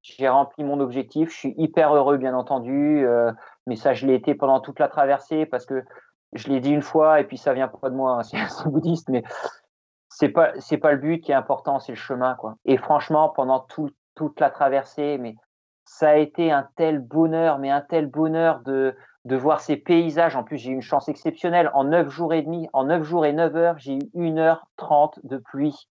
J'ai 0.01 0.27
rempli 0.29 0.63
mon 0.63 0.79
objectif. 0.79 1.29
Je 1.31 1.35
suis 1.37 1.55
hyper 1.57 1.93
heureux, 1.93 2.17
bien 2.17 2.33
entendu. 2.33 3.05
euh, 3.05 3.31
mais 3.69 3.77
ça, 3.77 3.93
je 3.93 4.05
l'ai 4.05 4.15
été 4.15 4.35
pendant 4.35 4.59
toute 4.59 4.79
la 4.79 4.89
traversée 4.89 5.45
parce 5.45 5.65
que 5.65 5.85
je 6.33 6.49
l'ai 6.49 6.59
dit 6.59 6.71
une 6.71 6.81
fois 6.81 7.21
et 7.21 7.23
puis 7.23 7.37
ça 7.37 7.53
vient 7.53 7.69
pas 7.69 7.89
de 7.89 7.95
moi. 7.95 8.19
hein, 8.19 8.23
c'est 8.49 8.67
bouddhiste, 8.67 9.07
mais 9.09 9.23
c'est 10.09 10.29
pas 10.29 10.51
c'est 10.59 10.77
pas 10.77 10.91
le 10.91 10.97
but 10.97 11.21
qui 11.21 11.31
est 11.31 11.35
important, 11.35 11.79
c'est 11.79 11.93
le 11.93 11.97
chemin, 11.97 12.35
quoi. 12.35 12.55
Et 12.65 12.77
franchement, 12.77 13.29
pendant 13.29 13.59
tout, 13.59 13.91
toute 14.15 14.39
la 14.39 14.49
traversée, 14.49 15.17
mais 15.19 15.35
ça 15.85 16.09
a 16.09 16.15
été 16.15 16.51
un 16.51 16.67
tel 16.75 16.99
bonheur, 16.99 17.59
mais 17.59 17.69
un 17.69 17.81
tel 17.81 18.07
bonheur 18.07 18.59
de 18.61 18.95
de 19.25 19.35
voir 19.35 19.61
ces 19.61 19.77
paysages. 19.77 20.35
En 20.35 20.43
plus, 20.43 20.57
j'ai 20.57 20.71
eu 20.71 20.73
une 20.73 20.81
chance 20.81 21.07
exceptionnelle. 21.09 21.69
En 21.73 21.83
neuf 21.83 22.09
jours 22.09 22.33
et 22.33 22.41
demi, 22.41 22.67
en 22.73 22.85
neuf 22.85 23.03
jours 23.03 23.25
et 23.25 23.33
9 23.33 23.55
heures, 23.55 23.77
j'ai 23.77 23.95
eu 23.95 23.99
1h30 24.15 25.19
de 25.23 25.37
pluie. 25.37 25.87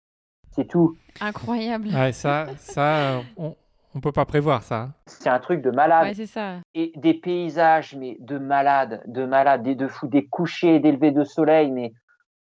C'est 0.52 0.66
tout. 0.66 0.98
Incroyable. 1.22 1.90
Ouais, 1.90 2.12
ça, 2.14 2.48
ça 2.58 3.22
on, 3.38 3.56
on 3.98 4.02
peut 4.02 4.12
pas 4.12 4.26
prévoir 4.26 4.62
ça. 4.64 4.82
hein. 4.84 4.94
C'est 5.08 5.30
un 5.30 5.40
truc 5.40 5.62
de 5.62 5.72
malade. 5.72 6.06
Ouais, 6.08 6.14
c'est 6.14 6.28
ça. 6.28 6.58
et 6.76 6.92
des 6.96 7.16
paysages 7.16 7.96
mais 7.96 8.16
de 8.20 8.38
malades, 8.38 9.02
de 9.08 9.26
malades, 9.26 9.64
des 9.64 9.76
de 9.76 9.88
fous, 9.88 10.08
des 10.08 10.28
couchers, 10.28 10.80
des 10.80 10.92
levées 10.92 11.12
de 11.12 11.24
soleil, 11.24 11.72
mais 11.72 11.94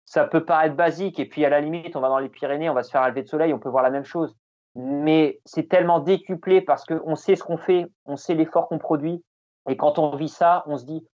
ça 0.06 0.24
peut 0.24 0.44
paraître 0.44 0.74
basique. 0.76 1.20
Et 1.20 1.26
puis 1.28 1.44
à 1.44 1.50
la 1.50 1.60
limite, 1.60 1.94
on 1.94 2.00
va 2.00 2.08
dans 2.08 2.18
les 2.18 2.28
Pyrénées, 2.28 2.70
on 2.70 2.74
va 2.74 2.82
se 2.82 2.90
faire 2.90 3.02
un 3.02 3.08
lever 3.08 3.22
de 3.22 3.28
soleil, 3.28 3.52
on 3.52 3.58
peut 3.58 3.68
voir 3.68 3.82
la 3.82 3.90
même 3.90 4.04
chose. 4.04 4.34
Mais 4.74 5.40
c'est 5.44 5.68
tellement 5.68 6.00
décuplé 6.00 6.62
parce 6.62 6.84
qu'on 6.86 7.14
sait 7.14 7.36
ce 7.36 7.44
qu'on 7.44 7.58
fait, 7.58 7.86
on 8.06 8.16
sait 8.16 8.34
l'effort 8.34 8.68
qu'on 8.68 8.78
produit. 8.78 9.22
Et 9.68 9.76
quand 9.76 9.98
on 9.98 10.16
vit 10.16 10.30
ça, 10.30 10.64
on 10.66 10.78
se 10.78 10.84
dit, 10.86 11.06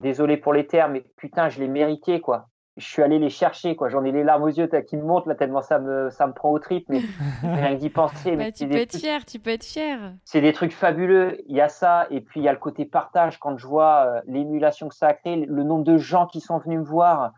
désolé 0.00 0.36
pour 0.36 0.52
les 0.52 0.66
termes, 0.66 0.92
mais 0.92 1.04
putain, 1.16 1.48
je 1.48 1.58
l'ai 1.60 1.68
mérité, 1.68 2.20
quoi. 2.20 2.48
Je 2.78 2.86
suis 2.86 3.02
allé 3.02 3.18
les 3.18 3.28
chercher, 3.28 3.76
quoi. 3.76 3.90
J'en 3.90 4.02
ai 4.02 4.12
les 4.12 4.24
larmes 4.24 4.44
aux 4.44 4.48
yeux 4.48 4.66
t'as- 4.66 4.80
qui 4.80 4.96
me 4.96 5.02
montent 5.02 5.26
là 5.26 5.34
tellement 5.34 5.60
ça 5.60 5.78
me 5.78 6.08
ça 6.08 6.26
me 6.26 6.32
prend 6.32 6.50
au 6.50 6.58
trip, 6.58 6.86
mais 6.88 7.00
rien 7.42 7.74
que 7.74 7.80
d'y 7.80 7.90
penser. 7.90 8.34
mais 8.34 8.46
Bah, 8.46 8.52
tu 8.52 8.66
peux 8.66 8.76
être 8.76 8.88
trucs- 8.90 9.02
fier, 9.02 9.24
tu 9.26 9.38
peux 9.38 9.50
être 9.50 9.64
fier. 9.64 10.14
c'est 10.24 10.40
des 10.40 10.54
trucs 10.54 10.72
fabuleux. 10.72 11.36
Il 11.48 11.54
y 11.56 11.60
a 11.60 11.68
ça, 11.68 12.06
et 12.10 12.22
puis 12.22 12.40
il 12.40 12.44
y 12.44 12.48
a 12.48 12.52
le 12.52 12.58
côté 12.58 12.86
partage. 12.86 13.38
Quand 13.38 13.58
je 13.58 13.66
vois 13.66 14.06
euh, 14.06 14.20
l'émulation 14.26 14.88
que 14.88 14.94
ça 14.94 15.08
a 15.08 15.12
créé, 15.12 15.36
le 15.44 15.62
nombre 15.64 15.84
de 15.84 15.98
gens 15.98 16.26
qui 16.26 16.40
sont 16.40 16.56
venus 16.58 16.78
me 16.78 16.84
voir, 16.84 17.32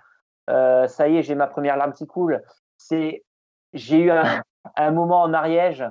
euh, 0.51 0.87
ça 0.87 1.09
y 1.09 1.17
est, 1.17 1.23
j'ai 1.23 1.35
ma 1.35 1.49
première 1.49 1.77
larme 1.77 1.95
qui 1.95 2.07
coule. 2.07 2.41
C'est, 2.77 3.25
j'ai 3.73 3.99
eu 4.03 4.11
un, 4.13 4.23
un 4.77 4.91
moment 4.93 5.23
en 5.23 5.33
Ariège. 5.35 5.85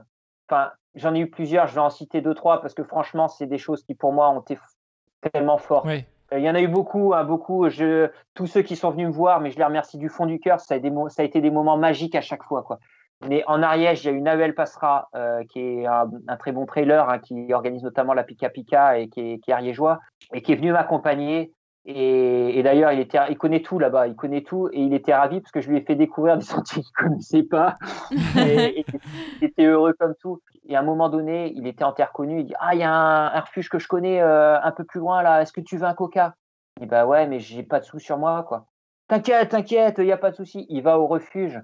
Enfin, 0.50 0.72
j'en 0.96 1.14
ai 1.16 1.20
eu 1.20 1.30
plusieurs. 1.30 1.68
Je 1.68 1.74
vais 1.74 1.82
en 1.82 1.90
citer 1.90 2.22
deux 2.22 2.34
trois 2.34 2.62
parce 2.62 2.74
que 2.74 2.84
franchement, 2.84 3.28
c'est 3.28 3.48
des 3.48 3.58
choses 3.58 3.84
qui 3.84 3.94
pour 3.94 4.14
moi 4.14 4.30
ont 4.30 4.40
été 4.40 4.58
tellement 5.34 5.58
fortes. 5.58 5.86
Ouais. 5.86 6.08
Euh, 6.34 6.40
Il 6.40 6.44
y 6.46 6.50
en 6.50 6.56
a 6.56 6.62
eu 6.62 6.68
beaucoup, 6.68 7.14
hein, 7.14 7.24
beaucoup. 7.24 7.70
Je, 7.70 8.10
tous 8.34 8.48
ceux 8.48 8.62
qui 8.62 8.76
sont 8.76 8.92
venus 8.92 9.08
me 9.08 9.14
voir, 9.14 9.40
mais 9.40 9.52
je 9.52 9.58
les 9.58 9.64
remercie 9.64 9.98
du 9.98 10.10
fond 10.10 10.26
du 10.26 10.40
cœur. 10.40 10.60
Ça 10.60 10.76
a, 10.76 10.80
des 10.80 10.90
mo- 10.92 11.10
ça 11.10 11.22
a 11.22 11.26
été 11.26 11.40
des 11.42 11.52
moments 11.52 11.78
magiques 11.78 12.16
à 12.16 12.22
chaque 12.22 12.44
fois, 12.44 12.64
quoi. 12.64 12.80
Mais 13.30 13.44
en 13.48 13.64
Ariège, 13.64 14.04
il 14.04 14.08
y 14.08 14.10
a 14.10 14.14
eu 14.14 14.22
Nahuel 14.22 14.54
Passera, 14.54 15.08
euh, 15.16 15.44
qui 15.50 15.60
est 15.62 15.86
un, 15.86 16.10
un 16.28 16.36
très 16.36 16.52
bon 16.52 16.66
trailer, 16.66 17.10
hein, 17.10 17.20
qui 17.20 17.54
organise 17.54 17.82
notamment 17.84 18.14
la 18.14 18.24
Pika 18.24 18.50
Pika 18.50 19.00
et 19.00 19.08
qui 19.08 19.22
est, 19.34 19.40
qui 19.40 19.52
est 19.52 19.54
ariégeois, 19.54 20.00
et 20.34 20.42
qui 20.42 20.52
est 20.52 20.56
venu 20.58 20.74
m'accompagner. 20.74 21.54
Et, 21.86 22.60
et 22.60 22.64
d'ailleurs, 22.64 22.92
il, 22.94 23.00
était, 23.00 23.20
il 23.30 23.38
connaît 23.38 23.62
tout 23.62 23.78
là-bas, 23.80 24.08
il 24.08 24.16
connaît 24.16 24.42
tout, 24.42 24.68
et 24.74 24.80
il 24.82 24.94
était 24.94 25.14
ravi 25.14 25.40
parce 25.42 25.52
que 25.52 25.62
je 25.62 25.70
lui 25.70 25.78
ai 25.78 25.82
fait 25.82 25.96
découvrir 25.96 26.38
des 26.38 26.44
sentiers 26.54 26.82
qu'il 26.82 26.92
connaissait 26.94 27.44
pas. 27.44 27.78
et, 28.38 28.80
et 28.82 28.86
il 29.42 29.46
était 29.48 29.66
heureux 29.66 29.94
comme 29.98 30.16
tout. 30.20 30.40
Et 30.68 30.76
à 30.76 30.80
un 30.80 30.84
moment 30.84 31.10
donné, 31.10 31.52
il 31.56 31.68
était 31.68 31.84
en 31.84 31.92
terre 31.92 32.12
connue, 32.12 32.40
il 32.42 32.46
dit 32.46 32.54
Ah, 32.60 32.74
il 32.74 32.80
y 32.80 32.84
a 32.84 32.92
un, 32.92 33.28
un 33.34 33.40
refuge 33.42 33.70
que 33.70 33.80
je 33.80 33.88
connais 33.88 34.22
euh, 34.22 34.60
un 34.62 34.72
peu 34.72 34.84
plus 34.84 35.00
loin 35.00 35.22
là, 35.22 35.42
est-ce 35.42 35.52
que 35.54 35.62
tu 35.62 35.78
veux 35.78 35.86
un 35.86 35.94
coca? 35.94 36.36
Il 36.78 36.84
dit 36.84 36.90
Bah 36.90 37.06
ouais, 37.06 37.28
mais 37.28 37.40
j'ai 37.40 37.64
pas 37.64 37.80
de 37.80 37.86
sous 37.86 38.00
sur 38.00 38.18
moi, 38.18 38.44
quoi. 38.48 38.66
T'inquiète, 39.08 39.50
t'inquiète, 39.50 39.96
il 39.98 40.06
n'y 40.06 40.12
a 40.12 40.18
pas 40.18 40.32
de 40.32 40.36
souci. 40.36 40.66
Il 40.70 40.82
va 40.82 40.98
au 41.00 41.08
refuge 41.08 41.62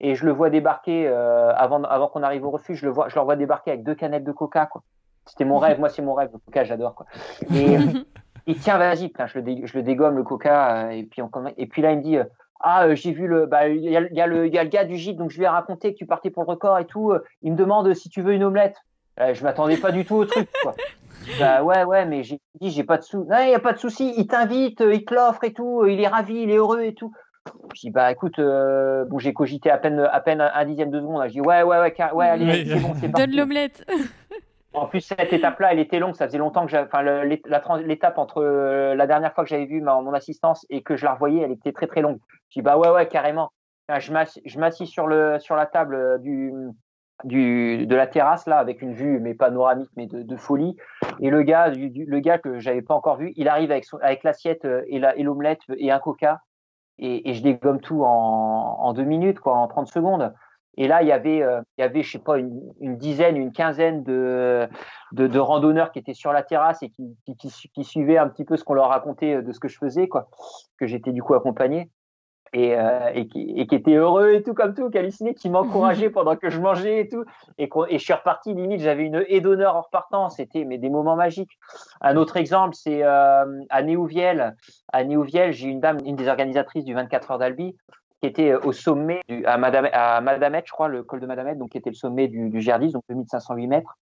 et 0.00 0.14
je 0.14 0.24
le 0.24 0.32
vois 0.32 0.48
débarquer 0.48 1.06
euh, 1.08 1.52
avant, 1.54 1.82
avant 1.84 2.08
qu'on 2.08 2.22
arrive 2.22 2.46
au 2.46 2.50
refuge. 2.50 2.78
Je 2.78 2.86
le 2.86 2.92
vois, 2.92 3.08
je 3.08 3.18
le 3.18 3.24
vois 3.24 3.36
débarquer 3.36 3.72
avec 3.72 3.84
deux 3.84 3.94
canettes 3.94 4.24
de 4.24 4.32
coca, 4.32 4.66
quoi. 4.66 4.82
C'était 5.26 5.44
mon 5.44 5.58
rêve, 5.58 5.78
moi 5.78 5.90
c'est 5.90 6.00
mon 6.02 6.14
rêve, 6.14 6.30
le 6.32 6.38
coca, 6.38 6.64
j'adore, 6.64 6.94
quoi. 6.94 7.06
Et 7.54 7.76
il 8.46 8.54
dit, 8.54 8.60
tiens, 8.60 8.78
vas-y, 8.78 9.12
je, 9.26 9.38
le 9.38 9.42
dé- 9.42 9.66
je 9.66 9.76
le 9.76 9.82
dégomme 9.82 10.16
le 10.16 10.22
coca, 10.22 10.86
euh, 10.86 10.90
et 10.90 11.02
puis 11.04 11.20
on 11.20 11.30
et 11.58 11.66
puis 11.66 11.82
là 11.82 11.92
il 11.92 11.98
me 11.98 12.02
dit, 12.02 12.18
ah, 12.60 12.86
euh, 12.86 12.94
j'ai 12.94 13.12
vu 13.12 13.26
le, 13.26 13.46
bah, 13.46 13.68
il 13.68 13.82
y 13.82 13.96
a, 13.96 14.00
y 14.10 14.20
a 14.20 14.26
le, 14.26 14.46
il 14.46 14.54
y 14.54 14.58
a 14.58 14.64
le 14.64 14.68
gars 14.68 14.84
du 14.84 14.96
gîte, 14.96 15.16
donc 15.16 15.30
je 15.30 15.38
lui 15.38 15.44
ai 15.44 15.48
raconté 15.48 15.92
que 15.92 15.98
tu 15.98 16.06
partais 16.06 16.30
pour 16.30 16.42
le 16.44 16.48
record 16.48 16.78
et 16.78 16.86
tout. 16.86 17.12
euh, 17.12 17.24
Il 17.42 17.52
me 17.52 17.56
demande 17.56 17.92
si 17.94 18.08
tu 18.08 18.22
veux 18.22 18.32
une 18.32 18.44
omelette. 18.44 18.76
Euh, 19.20 19.34
je 19.34 19.42
m'attendais 19.42 19.76
pas 19.76 19.90
du 19.92 20.04
tout 20.04 20.16
au 20.16 20.24
truc, 20.24 20.48
quoi. 20.62 20.74
Bah 21.38 21.62
ouais, 21.62 21.84
ouais, 21.84 22.06
mais 22.06 22.22
j'ai 22.22 22.40
dit, 22.60 22.70
j'ai 22.70 22.84
pas 22.84 22.96
de 22.96 23.02
sous. 23.02 23.24
Non, 23.24 23.38
il 23.42 23.50
y 23.50 23.54
a 23.54 23.58
pas 23.58 23.72
de 23.74 23.78
souci, 23.78 24.14
il 24.16 24.26
t'invite, 24.26 24.80
euh, 24.80 24.94
il 24.94 25.04
te 25.04 25.12
l'offre 25.14 25.44
et 25.44 25.52
tout, 25.52 25.82
euh, 25.82 25.90
il 25.90 26.00
est 26.00 26.08
ravi, 26.08 26.42
il 26.42 26.50
est 26.50 26.56
heureux 26.56 26.80
et 26.82 26.94
tout. 26.94 27.12
Je 27.74 27.80
dis, 27.80 27.90
bah 27.90 28.10
écoute, 28.10 28.38
euh, 28.38 29.04
bon, 29.04 29.18
j'ai 29.18 29.34
cogité 29.34 29.70
à 29.70 29.78
peine, 29.78 29.98
à 30.00 30.20
peine 30.20 30.40
un, 30.40 30.64
dixième 30.64 30.90
de 30.90 31.00
seconde. 31.00 31.22
Je 31.26 31.32
dis, 31.32 31.40
ouais, 31.40 31.62
ouais, 31.62 31.80
ouais, 31.80 31.92
car- 31.92 32.14
ouais, 32.14 32.28
allez, 32.28 32.46
Oui. 32.46 32.64
c'est 32.66 32.80
bon, 32.80 32.94
c'est 32.94 33.08
parti. 33.08 33.26
Donne 33.26 33.36
l'omelette. 33.36 33.84
En 34.74 34.86
plus, 34.86 35.00
cette 35.00 35.32
étape-là, 35.32 35.72
elle 35.72 35.78
était 35.78 35.98
longue. 35.98 36.14
Ça 36.14 36.26
faisait 36.26 36.38
longtemps 36.38 36.64
que 36.66 36.70
j'avais, 36.70 36.86
enfin, 36.86 37.02
l'étape 37.02 38.18
entre 38.18 38.42
euh, 38.42 38.94
la 38.94 39.06
dernière 39.06 39.32
fois 39.34 39.44
que 39.44 39.50
j'avais 39.50 39.64
vu 39.64 39.80
mon 39.80 40.12
assistance 40.12 40.66
et 40.68 40.82
que 40.82 40.96
je 40.96 41.04
la 41.04 41.14
revoyais, 41.14 41.42
elle 41.42 41.52
était 41.52 41.72
très 41.72 41.86
très 41.86 42.02
longue. 42.02 42.18
Je 42.50 42.60
dis 42.60 42.62
bah 42.62 42.76
ouais 42.76 42.90
ouais 42.90 43.08
carrément. 43.08 43.50
Je 43.88 44.12
m'assis, 44.12 44.86
sur 44.86 45.08
sur 45.40 45.56
la 45.56 45.66
table 45.66 45.94
euh, 45.94 46.18
du 46.18 46.52
du 47.24 47.86
de 47.86 47.96
la 47.96 48.06
terrasse 48.06 48.46
là 48.46 48.58
avec 48.58 48.80
une 48.80 48.92
vue 48.92 49.18
mais 49.18 49.34
panoramique 49.34 49.90
mais 49.96 50.06
de, 50.06 50.36
folie. 50.36 50.76
Et 51.20 51.30
le 51.30 51.42
gars 51.42 51.70
le 51.70 52.18
gars 52.20 52.38
que 52.38 52.58
j'avais 52.58 52.82
pas 52.82 52.94
encore 52.94 53.16
vu, 53.16 53.32
il 53.36 53.48
arrive 53.48 53.70
avec 53.70 53.86
avec 54.02 54.22
l'assiette 54.22 54.66
euh, 54.66 54.82
et 54.88 54.98
la 54.98 55.16
et 55.16 55.22
l'omelette 55.22 55.60
et 55.78 55.90
un 55.90 55.98
coca 55.98 56.42
et, 56.98 57.30
et 57.30 57.34
je 57.34 57.42
dégomme 57.42 57.80
tout 57.80 58.04
en, 58.04 58.76
en 58.80 58.92
deux 58.92 59.04
minutes 59.04 59.40
quoi, 59.40 59.54
en 59.56 59.66
30 59.66 59.88
secondes. 59.88 60.34
Et 60.80 60.86
là, 60.86 61.02
il 61.02 61.08
y 61.08 61.12
avait, 61.12 61.42
euh, 61.42 61.60
il 61.76 61.82
y 61.82 61.84
avait, 61.84 62.02
je 62.04 62.12
sais 62.12 62.18
pas, 62.20 62.38
une, 62.38 62.62
une 62.80 62.96
dizaine, 62.96 63.36
une 63.36 63.52
quinzaine 63.52 64.04
de, 64.04 64.68
de, 65.10 65.26
de 65.26 65.38
randonneurs 65.40 65.90
qui 65.90 65.98
étaient 65.98 66.14
sur 66.14 66.32
la 66.32 66.44
terrasse 66.44 66.82
et 66.84 66.88
qui, 66.88 67.16
qui, 67.24 67.36
qui, 67.36 67.50
su- 67.50 67.68
qui 67.74 67.82
suivaient 67.82 68.16
un 68.16 68.28
petit 68.28 68.44
peu 68.44 68.56
ce 68.56 68.62
qu'on 68.62 68.74
leur 68.74 68.88
racontait 68.88 69.34
euh, 69.34 69.42
de 69.42 69.50
ce 69.52 69.58
que 69.58 69.66
je 69.66 69.76
faisais, 69.76 70.06
quoi, 70.06 70.28
que 70.78 70.86
j'étais 70.86 71.10
du 71.10 71.20
coup 71.20 71.34
accompagné. 71.34 71.90
Et, 72.54 72.78
euh, 72.78 73.10
et, 73.12 73.28
qui, 73.28 73.52
et 73.56 73.66
qui 73.66 73.74
étaient 73.74 73.96
heureux 73.96 74.30
et 74.32 74.42
tout, 74.42 74.54
comme 74.54 74.72
tout, 74.72 74.88
qui 74.88 74.96
hallucinaient, 74.96 75.34
qui 75.34 75.50
m'encourageaient 75.50 76.08
pendant 76.18 76.36
que 76.36 76.48
je 76.48 76.60
mangeais 76.60 77.00
et 77.00 77.08
tout. 77.08 77.24
Et, 77.58 77.68
je 77.90 77.98
suis 77.98 78.14
reparti, 78.14 78.54
limite, 78.54 78.80
j'avais 78.80 79.04
une 79.04 79.22
haie 79.28 79.40
d'honneur 79.40 79.76
en 79.76 79.82
repartant. 79.82 80.30
C'était 80.30 80.64
mais 80.64 80.78
des 80.78 80.88
moments 80.88 81.16
magiques. 81.16 81.58
Un 82.00 82.16
autre 82.16 82.36
exemple, 82.38 82.74
c'est 82.74 83.02
euh, 83.02 83.44
à 83.68 83.82
Néouvielle. 83.82 84.56
À 84.92 85.04
Néouvielle, 85.04 85.52
j'ai 85.52 85.68
une 85.68 85.80
dame, 85.80 85.98
une 86.06 86.16
des 86.16 86.28
organisatrices 86.28 86.84
du 86.86 86.94
24 86.94 87.32
heures 87.32 87.38
d'Albi, 87.38 87.76
qui 88.20 88.26
était 88.28 88.54
au 88.54 88.72
sommet 88.72 89.20
du, 89.28 89.44
à, 89.46 89.58
Madame, 89.58 89.88
à 89.92 90.20
Madamette, 90.20 90.66
je 90.66 90.72
crois, 90.72 90.88
le 90.88 91.02
col 91.02 91.20
de 91.20 91.26
Madamette, 91.26 91.58
donc 91.58 91.70
qui 91.70 91.78
était 91.78 91.90
le 91.90 91.94
sommet 91.96 92.28
du, 92.28 92.50
du 92.50 92.58
GR10, 92.58 92.92
donc 92.92 93.04
2508 93.08 93.66
mètres. 93.66 93.96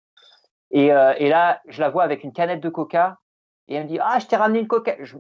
Et, 0.71 0.93
euh, 0.93 1.15
et 1.19 1.29
là, 1.29 1.61
je 1.69 1.81
la 1.81 1.91
vois 1.91 2.03
avec 2.05 2.25
une 2.25 2.33
canette 2.33 2.61
de 2.61 2.69
coca, 2.69 3.19
et 3.69 3.75
elle 3.75 3.85
me 3.85 3.89
dit 3.89 3.99
Ah, 4.01 4.19
je 4.19 4.27
t'ai 4.27 4.37
ramené 4.37 4.61
une 4.61 4.69
coca. 4.69 4.97
Je- 5.01 5.17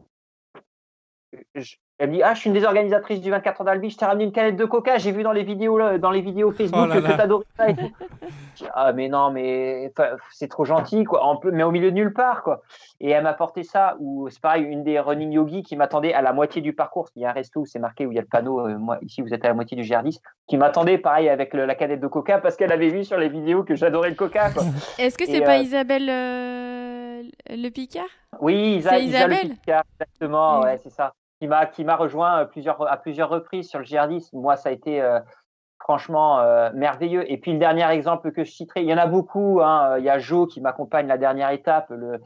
je- 1.54 1.76
elle 1.98 2.10
me 2.10 2.14
dit 2.14 2.22
Ah, 2.22 2.34
je 2.34 2.40
suis 2.40 2.48
une 2.48 2.54
des 2.54 2.64
organisatrices 2.64 3.20
du 3.20 3.30
24 3.30 3.60
heures 3.60 3.64
d'Albi, 3.66 3.90
je 3.90 3.96
t'ai 3.96 4.04
ramené 4.04 4.24
une 4.24 4.32
canette 4.32 4.56
de 4.56 4.64
coca, 4.64 4.98
j'ai 4.98 5.12
vu 5.12 5.22
dans 5.22 5.32
les 5.32 5.44
vidéos, 5.44 5.78
là, 5.78 5.98
dans 5.98 6.10
les 6.10 6.20
vidéos 6.20 6.50
Facebook 6.52 6.82
Oh 6.84 6.86
là 6.86 7.00
que 7.00 7.06
là. 7.06 7.16
t'adorais 7.16 7.44
ça 7.58 7.68
et 7.70 7.74
tout. 7.76 7.90
Je 8.58 8.64
dis, 8.64 8.70
ah, 8.74 8.94
mais 8.94 9.10
non, 9.10 9.30
mais 9.30 9.92
c'est 10.32 10.48
trop 10.48 10.64
gentil, 10.64 11.04
quoi. 11.04 11.22
En 11.22 11.38
mais 11.44 11.62
au 11.62 11.70
milieu 11.70 11.90
de 11.90 11.94
nulle 11.96 12.14
part, 12.14 12.42
quoi. 12.42 12.62
Et 13.00 13.10
elle 13.10 13.22
m'a 13.22 13.34
porté 13.34 13.62
ça, 13.64 13.96
ou 14.00 14.30
c'est 14.30 14.40
pareil, 14.40 14.64
une 14.64 14.82
des 14.82 14.98
running 14.98 15.30
yogis 15.30 15.62
qui 15.62 15.76
m'attendait 15.76 16.14
à 16.14 16.22
la 16.22 16.32
moitié 16.32 16.62
du 16.62 16.72
parcours. 16.72 17.10
Il 17.16 17.22
y 17.22 17.26
a 17.26 17.30
un 17.30 17.32
resto 17.32 17.60
où 17.60 17.66
c'est 17.66 17.78
marqué, 17.78 18.06
où 18.06 18.12
il 18.12 18.14
y 18.14 18.18
a 18.18 18.22
le 18.22 18.26
panneau, 18.28 18.66
euh, 18.66 18.78
moi, 18.78 18.96
ici, 19.02 19.20
vous 19.20 19.34
êtes 19.34 19.44
à 19.44 19.48
la 19.48 19.54
moitié 19.54 19.76
du 19.76 19.82
GR10, 19.82 20.20
qui 20.46 20.56
m'attendait, 20.56 20.96
pareil, 20.96 21.28
avec 21.28 21.52
le- 21.52 21.66
la 21.66 21.74
canette 21.74 22.00
de 22.00 22.06
coca, 22.06 22.38
parce 22.38 22.56
qu'elle 22.56 22.72
avait 22.72 22.88
vu 22.88 23.04
sur 23.04 23.18
les 23.18 23.28
vidéos 23.28 23.62
que 23.62 23.74
j'adorais 23.74 24.08
le 24.08 24.16
coca. 24.16 24.48
Est-ce 24.98 25.18
que 25.18 25.26
c'est 25.26 25.42
pas 25.42 25.58
euh, 25.58 25.62
Isabelle 25.62 26.08
euh, 26.08 27.22
le 27.50 27.68
Picard? 27.68 28.06
Oui, 28.40 28.76
Isa, 28.78 28.90
C'est 28.92 29.04
Isa 29.04 29.26
Le 29.26 29.34
Isabelle? 29.34 29.50
Picard, 29.50 29.84
exactement, 30.00 30.60
ouais, 30.62 30.78
c'est 30.78 30.90
ça. 30.90 31.12
Qui 31.40 31.48
m'a, 31.48 31.66
qui 31.66 31.84
m'a 31.84 31.96
rejoint 31.96 32.32
à 32.32 32.44
plusieurs, 32.46 32.90
à 32.90 32.96
plusieurs 32.96 33.28
reprises 33.28 33.68
sur 33.68 33.78
le 33.78 33.84
GR10. 33.84 34.30
Moi, 34.32 34.56
ça 34.56 34.70
a 34.70 34.72
été 34.72 35.02
euh, 35.02 35.20
franchement 35.78 36.40
euh, 36.40 36.70
merveilleux. 36.72 37.30
Et 37.30 37.36
puis, 37.36 37.52
le 37.52 37.58
dernier 37.58 37.86
exemple 37.90 38.32
que 38.32 38.42
je 38.42 38.50
citerai, 38.50 38.82
il 38.82 38.88
y 38.88 38.94
en 38.94 38.98
a 38.98 39.06
beaucoup. 39.06 39.60
Hein. 39.62 39.98
Il 39.98 40.04
y 40.04 40.10
a 40.10 40.18
Jo 40.18 40.46
qui 40.46 40.60
m'accompagne 40.60 41.06
la 41.06 41.18
dernière 41.18 41.50
étape, 41.50 41.90
le, 41.90 42.20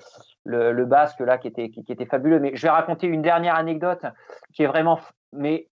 le, 0.45 0.85
basque 0.85 1.21
là, 1.21 1.39
qui 1.39 1.49
était, 1.49 1.71
qui, 1.71 1.85
était 1.89 2.07
fabuleux. 2.07 2.39
Mais 2.39 2.55
je 2.55 2.63
vais 2.63 2.71
raconter 2.71 3.09
une 3.09 3.23
dernière 3.23 3.57
anecdote 3.57 4.05
qui 4.55 4.63
est 4.63 4.69
vraiment, 4.69 5.01
mais 5.33 5.69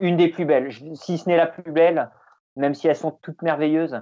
une 0.00 0.16
des 0.16 0.28
plus 0.28 0.44
belles, 0.44 0.72
si 0.94 1.18
ce 1.18 1.28
n'est 1.28 1.36
la 1.36 1.46
plus 1.46 1.72
belle. 1.72 2.10
même 2.56 2.74
si 2.74 2.88
elles 2.88 2.96
sont 2.96 3.18
toutes 3.22 3.42
merveilleuses. 3.42 4.00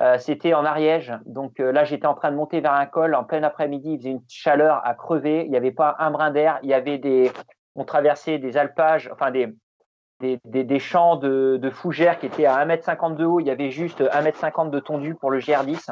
Euh, 0.00 0.16
c'était 0.18 0.54
en 0.54 0.64
Ariège. 0.64 1.12
Donc 1.26 1.60
euh, 1.60 1.72
là, 1.72 1.84
j'étais 1.84 2.06
en 2.06 2.14
train 2.14 2.30
de 2.30 2.36
monter 2.36 2.60
vers 2.60 2.72
un 2.72 2.86
col 2.86 3.14
en 3.14 3.24
plein 3.24 3.42
après-midi. 3.42 3.92
Il 3.92 3.98
faisait 3.98 4.10
une 4.10 4.22
chaleur 4.28 4.80
à 4.84 4.94
crever. 4.94 5.44
Il 5.44 5.50
n'y 5.50 5.58
avait 5.58 5.72
pas 5.72 5.96
un 5.98 6.10
brin 6.10 6.30
d'air. 6.30 6.58
Il 6.62 6.70
y 6.70 6.74
avait 6.74 6.96
des, 6.96 7.30
on 7.74 7.84
traversait 7.84 8.38
des 8.38 8.56
alpages, 8.56 9.10
enfin 9.12 9.30
des, 9.30 9.48
des, 10.20 10.38
des, 10.44 10.64
des 10.64 10.78
champs 10.78 11.16
de, 11.16 11.58
de, 11.60 11.70
fougères 11.70 12.18
qui 12.18 12.26
étaient 12.26 12.46
à 12.46 12.64
1m50 12.64 13.16
de 13.16 13.24
haut. 13.24 13.40
Il 13.40 13.46
y 13.46 13.50
avait 13.50 13.70
juste 13.70 14.00
1m50 14.00 14.70
de 14.70 14.80
tondu 14.80 15.14
pour 15.14 15.30
le 15.30 15.38
GR10. 15.38 15.90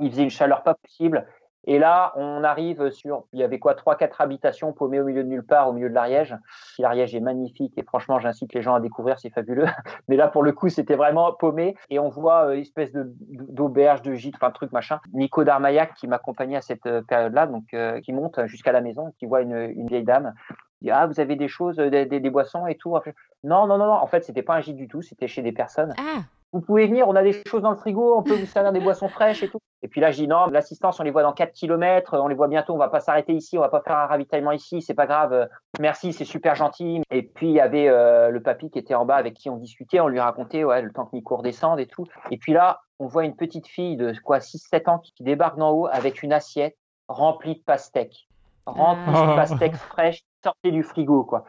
Il 0.00 0.10
faisait 0.10 0.22
une 0.22 0.30
chaleur 0.30 0.62
pas 0.62 0.74
possible. 0.74 1.26
Et 1.64 1.78
là, 1.78 2.14
on 2.16 2.44
arrive 2.44 2.90
sur, 2.90 3.24
il 3.34 3.40
y 3.40 3.42
avait 3.42 3.58
quoi, 3.58 3.74
trois, 3.74 3.94
quatre 3.96 4.22
habitations 4.22 4.72
paumées 4.72 5.00
au 5.00 5.04
milieu 5.04 5.22
de 5.22 5.28
nulle 5.28 5.44
part, 5.44 5.68
au 5.68 5.74
milieu 5.74 5.90
de 5.90 5.94
l'Ariège. 5.94 6.34
L'Ariège 6.78 7.14
est 7.14 7.20
magnifique 7.20 7.76
et 7.76 7.82
franchement, 7.82 8.18
j'incite 8.18 8.54
les 8.54 8.62
gens 8.62 8.74
à 8.74 8.80
découvrir, 8.80 9.18
c'est 9.18 9.28
fabuleux. 9.28 9.66
Mais 10.08 10.16
là, 10.16 10.28
pour 10.28 10.42
le 10.42 10.52
coup, 10.52 10.70
c'était 10.70 10.94
vraiment 10.94 11.32
paumé 11.32 11.76
et 11.90 11.98
on 11.98 12.08
voit 12.08 12.46
euh, 12.46 12.52
espèce 12.52 12.92
de 12.92 13.12
d'auberge, 13.18 14.00
de 14.00 14.14
gîte, 14.14 14.36
enfin 14.36 14.50
truc 14.50 14.72
machin. 14.72 14.98
Nico 15.12 15.44
Darmaillac 15.44 15.92
qui 15.94 16.06
m'accompagnait 16.06 16.56
à 16.56 16.62
cette 16.62 16.86
euh, 16.86 17.02
période-là, 17.02 17.46
donc 17.46 17.64
euh, 17.74 18.00
qui 18.00 18.14
monte 18.14 18.46
jusqu'à 18.46 18.72
la 18.72 18.80
maison, 18.80 19.12
qui 19.18 19.26
voit 19.26 19.42
une, 19.42 19.56
une 19.56 19.88
vieille 19.88 20.04
dame. 20.04 20.32
Il 20.80 20.86
dit, 20.86 20.90
ah, 20.90 21.06
vous 21.06 21.20
avez 21.20 21.36
des 21.36 21.48
choses, 21.48 21.76
des, 21.76 22.06
des, 22.06 22.20
des 22.20 22.30
boissons 22.30 22.66
et 22.66 22.76
tout. 22.76 22.96
Non, 23.44 23.66
non, 23.66 23.78
non, 23.78 23.86
non. 23.86 23.92
En 23.92 24.06
fait, 24.06 24.24
c'était 24.24 24.42
pas 24.42 24.54
un 24.54 24.60
gîte 24.60 24.76
du 24.76 24.88
tout, 24.88 25.02
c'était 25.02 25.28
chez 25.28 25.42
des 25.42 25.52
personnes. 25.52 25.94
Ah 25.98 26.22
vous 26.52 26.62
pouvez 26.62 26.86
venir, 26.86 27.06
on 27.08 27.14
a 27.14 27.22
des 27.22 27.42
choses 27.46 27.60
dans 27.60 27.70
le 27.70 27.76
frigo, 27.76 28.16
on 28.16 28.22
peut 28.22 28.34
vous 28.34 28.46
servir 28.46 28.72
des 28.72 28.80
boissons 28.80 29.08
fraîches 29.08 29.42
et 29.42 29.48
tout. 29.48 29.58
Et 29.82 29.88
puis 29.88 30.00
là, 30.00 30.10
je 30.10 30.16
dis 30.16 30.28
non, 30.28 30.46
l'assistance, 30.46 30.98
on 30.98 31.02
les 31.02 31.10
voit 31.10 31.22
dans 31.22 31.32
4 31.32 31.52
km, 31.52 32.18
on 32.18 32.26
les 32.26 32.34
voit 32.34 32.48
bientôt, 32.48 32.74
on 32.74 32.78
va 32.78 32.88
pas 32.88 33.00
s'arrêter 33.00 33.34
ici, 33.34 33.58
on 33.58 33.60
va 33.60 33.68
pas 33.68 33.82
faire 33.82 33.96
un 33.96 34.06
ravitaillement 34.06 34.52
ici, 34.52 34.80
c'est 34.80 34.94
pas 34.94 35.06
grave, 35.06 35.48
merci, 35.78 36.12
c'est 36.12 36.24
super 36.24 36.54
gentil. 36.54 37.02
Et 37.10 37.22
puis 37.22 37.48
il 37.48 37.54
y 37.54 37.60
avait 37.60 37.88
euh, 37.88 38.30
le 38.30 38.42
papy 38.42 38.70
qui 38.70 38.78
était 38.78 38.94
en 38.94 39.04
bas 39.04 39.16
avec 39.16 39.34
qui 39.34 39.50
on 39.50 39.56
discutait, 39.56 40.00
on 40.00 40.08
lui 40.08 40.20
racontait 40.20 40.64
ouais, 40.64 40.80
le 40.80 40.90
temps 40.90 41.04
que 41.04 41.14
Nico 41.14 41.36
redescende 41.36 41.80
et 41.80 41.86
tout. 41.86 42.06
Et 42.30 42.38
puis 42.38 42.54
là, 42.54 42.80
on 42.98 43.06
voit 43.06 43.24
une 43.24 43.36
petite 43.36 43.66
fille 43.66 43.96
de 43.96 44.14
quoi 44.24 44.38
6-7 44.38 44.88
ans 44.88 44.98
qui 44.98 45.22
débarque 45.22 45.58
d'en 45.58 45.70
haut 45.70 45.86
avec 45.86 46.22
une 46.22 46.32
assiette 46.32 46.76
remplie 47.08 47.56
de 47.56 47.62
pastèques, 47.62 48.26
remplie 48.64 49.12
de 49.12 49.36
pastèques 49.36 49.76
fraîches 49.76 50.24
sorties 50.42 50.72
du 50.72 50.82
frigo, 50.82 51.24
quoi. 51.24 51.44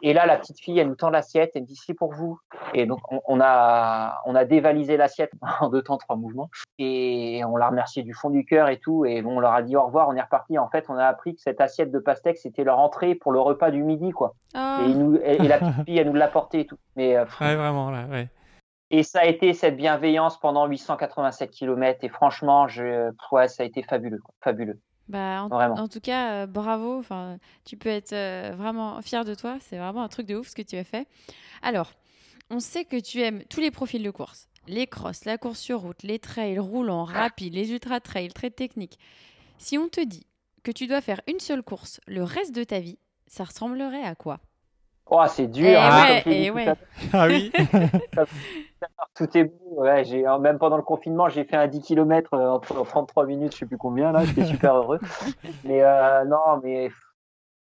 Et 0.00 0.14
là, 0.14 0.24
la 0.24 0.38
petite 0.38 0.58
fille, 0.58 0.78
elle 0.78 0.88
nous 0.88 0.96
tend 0.96 1.10
l'assiette, 1.10 1.52
elle 1.54 1.64
dit 1.64 1.76
c'est 1.76 1.94
pour 1.94 2.12
vous. 2.14 2.40
Et 2.72 2.86
donc, 2.86 3.00
on, 3.10 3.20
on, 3.26 3.40
a, 3.40 4.22
on 4.24 4.34
a 4.34 4.44
dévalisé 4.44 4.96
l'assiette 4.96 5.32
en 5.60 5.68
deux 5.68 5.82
temps, 5.82 5.98
trois 5.98 6.16
mouvements. 6.16 6.48
Et 6.78 7.42
on 7.46 7.56
l'a 7.56 7.68
remercié 7.68 8.02
du 8.02 8.14
fond 8.14 8.30
du 8.30 8.44
cœur 8.44 8.68
et 8.68 8.78
tout. 8.78 9.04
Et 9.04 9.20
bon, 9.22 9.36
on 9.36 9.40
leur 9.40 9.52
a 9.52 9.62
dit 9.62 9.76
au 9.76 9.84
revoir, 9.84 10.08
on 10.08 10.14
est 10.14 10.22
reparti. 10.22 10.58
En 10.58 10.68
fait, 10.68 10.86
on 10.88 10.96
a 10.96 11.06
appris 11.06 11.34
que 11.34 11.42
cette 11.42 11.60
assiette 11.60 11.92
de 11.92 11.98
pastèque, 11.98 12.38
c'était 12.38 12.64
leur 12.64 12.78
entrée 12.78 13.14
pour 13.14 13.32
le 13.32 13.40
repas 13.40 13.70
du 13.70 13.82
midi, 13.82 14.10
quoi. 14.10 14.34
Oh. 14.54 14.78
Et, 14.86 14.94
nous, 14.94 15.16
et, 15.16 15.36
et, 15.36 15.48
la 15.48 15.58
petite 15.58 15.84
fille, 15.84 15.98
elle 15.98 16.08
nous 16.08 16.14
l'a 16.14 16.28
porté 16.28 16.60
et 16.60 16.66
tout. 16.66 16.78
Mais, 16.96 17.16
euh, 17.16 17.24
ouais, 17.40 17.54
vraiment, 17.54 17.90
là, 17.90 18.06
ouais. 18.06 18.28
Et 18.90 19.02
ça 19.02 19.20
a 19.20 19.24
été 19.24 19.54
cette 19.54 19.76
bienveillance 19.76 20.38
pendant 20.38 20.66
887 20.66 21.50
km. 21.50 22.00
Et 22.02 22.08
franchement, 22.08 22.68
je, 22.68 23.10
ouais, 23.30 23.48
ça 23.48 23.62
a 23.62 23.66
été 23.66 23.82
fabuleux, 23.82 24.18
quoi. 24.18 24.34
fabuleux. 24.42 24.78
Bah, 25.12 25.44
en, 25.44 25.50
en, 25.50 25.88
tout 25.88 26.00
cas, 26.00 26.32
euh, 26.32 26.46
bravo. 26.46 26.98
Enfin, 26.98 27.38
tu 27.66 27.76
peux 27.76 27.90
être 27.90 28.14
euh, 28.14 28.54
vraiment 28.56 29.00
fier 29.02 29.26
de 29.26 29.34
toi. 29.34 29.58
C'est 29.60 29.76
vraiment 29.76 30.02
un 30.02 30.08
truc 30.08 30.26
de 30.26 30.36
ouf 30.36 30.48
ce 30.48 30.54
que 30.54 30.62
tu 30.62 30.76
as 30.76 30.84
fait. 30.84 31.06
Alors, 31.60 31.92
on 32.48 32.60
sait 32.60 32.86
que 32.86 32.98
tu 32.98 33.20
aimes 33.20 33.44
tous 33.50 33.60
les 33.60 33.70
profils 33.70 34.02
de 34.02 34.10
course. 34.10 34.48
Les 34.68 34.86
crosses, 34.86 35.26
la 35.26 35.36
course 35.36 35.58
sur 35.58 35.80
route, 35.80 36.02
les 36.02 36.18
trails 36.18 36.58
roulants, 36.58 37.04
rapides, 37.04 37.52
les 37.52 37.72
ultra-trails, 37.72 38.32
très 38.32 38.50
techniques. 38.50 38.98
Si 39.58 39.76
on 39.76 39.88
te 39.88 40.00
dit 40.00 40.26
que 40.62 40.70
tu 40.70 40.86
dois 40.86 41.02
faire 41.02 41.20
une 41.26 41.40
seule 41.40 41.62
course 41.62 42.00
le 42.06 42.22
reste 42.22 42.54
de 42.54 42.64
ta 42.64 42.80
vie, 42.80 42.98
ça 43.26 43.44
ressemblerait 43.44 44.04
à 44.04 44.14
quoi? 44.14 44.40
Oh, 45.14 45.22
c'est 45.26 45.46
dur. 45.46 45.68
Et 45.68 45.76
hein, 45.76 46.04
ouais, 46.04 46.22
et 46.26 46.50
ouais. 46.50 46.72
Ah 47.12 47.26
oui. 47.26 47.52
tout 49.14 49.36
est 49.36 49.44
beau. 49.44 49.82
Ouais, 49.82 50.04
j'ai 50.04 50.24
même 50.40 50.58
pendant 50.58 50.78
le 50.78 50.82
confinement, 50.82 51.28
j'ai 51.28 51.44
fait 51.44 51.56
un 51.56 51.66
10 51.66 51.82
km 51.82 52.32
en 52.32 52.58
33 52.58 53.26
minutes, 53.26 53.52
je 53.52 53.58
sais 53.58 53.66
plus 53.66 53.76
combien 53.76 54.10
là. 54.10 54.24
J'étais 54.24 54.46
super 54.46 54.74
heureux. 54.74 55.00
Mais 55.64 55.82
euh, 55.82 56.24
non, 56.24 56.60
mais 56.62 56.90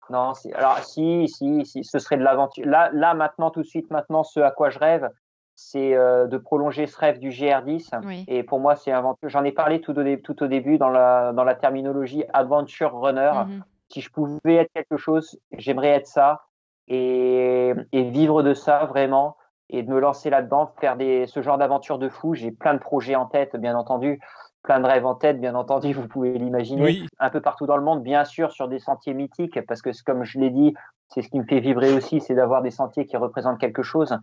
non. 0.10 0.32
Alors 0.54 0.80
si, 0.80 1.28
si, 1.28 1.66
si, 1.66 1.84
ce 1.84 2.00
serait 2.00 2.16
de 2.16 2.24
l'aventure. 2.24 2.66
Là, 2.66 2.90
là, 2.94 3.14
maintenant, 3.14 3.52
tout 3.52 3.64
de 3.64 3.68
suite, 3.68 3.92
maintenant, 3.92 4.24
ce 4.24 4.40
à 4.40 4.52
quoi 4.52 4.70
je 4.70 4.80
rêve, 4.80 5.10
c'est 5.56 5.94
euh, 5.94 6.28
de 6.28 6.38
prolonger 6.38 6.88
ce 6.88 6.98
rêve 6.98 7.20
du 7.20 7.32
GR10. 7.32 8.00
Oui. 8.06 8.24
Et 8.30 8.44
pour 8.44 8.62
moi, 8.62 8.78
c'est 8.78 8.94
aventure. 8.94 9.28
J'en 9.28 9.44
ai 9.44 9.52
parlé 9.52 9.82
tout 9.82 9.98
au, 10.00 10.16
tout 10.18 10.42
au 10.42 10.48
début 10.48 10.78
dans 10.78 10.90
la, 10.90 11.34
dans 11.34 11.44
la 11.44 11.56
terminologie 11.56 12.24
adventure 12.32 12.94
runner. 12.94 13.32
Mhm. 13.46 13.56
Mm 13.56 13.60
-hmm. 13.60 13.64
Si 13.90 14.02
je 14.02 14.10
pouvais 14.10 14.56
être 14.56 14.72
quelque 14.74 14.98
chose, 14.98 15.38
j'aimerais 15.58 15.90
être 15.90 16.08
ça 16.08 16.46
et, 16.88 17.74
et 17.92 18.04
vivre 18.04 18.44
de 18.44 18.54
ça 18.54 18.86
vraiment 18.86 19.38
et 19.70 19.84
de 19.84 19.90
me 19.90 20.00
lancer 20.00 20.30
là-dedans, 20.30 20.72
faire 20.80 20.96
des, 20.96 21.26
ce 21.28 21.42
genre 21.42 21.58
d'aventure 21.58 21.98
de 21.98 22.10
fou. 22.10 22.36
J'ai 22.36 22.52
plein 22.52 22.74
de 22.74 22.80
projets 22.80 23.16
en 23.16 23.26
tête, 23.26 23.56
bien 23.56 23.76
entendu, 23.76 24.20
plein 24.62 24.80
de 24.80 24.86
rêves 24.86 25.06
en 25.06 25.16
tête, 25.16 25.40
bien 25.40 25.56
entendu, 25.56 25.94
vous 25.94 26.08
pouvez 26.08 26.38
l'imaginer, 26.38 26.84
Oui. 26.84 27.08
un 27.20 27.30
peu 27.30 27.42
partout 27.42 27.66
dans 27.66 27.78
le 27.78 27.84
monde, 27.84 28.04
bien 28.04 28.26
sûr, 28.26 28.52
sur 28.52 28.68
des 28.68 28.80
sentiers 28.80 29.14
mythiques, 29.14 29.60
parce 29.66 29.82
que 29.82 29.90
comme 30.06 30.24
je 30.24 30.40
l'ai 30.40 30.52
dit, 30.52 30.74
c'est 31.10 31.22
ce 31.22 31.30
qui 31.30 31.40
me 31.40 31.46
fait 31.46 31.60
vibrer 31.60 31.94
aussi, 31.94 32.20
c'est 32.20 32.34
d'avoir 32.36 32.62
des 32.62 32.72
sentiers 32.72 33.06
qui 33.06 33.16
représentent 33.16 33.60
quelque 33.60 33.84
chose. 33.84 34.18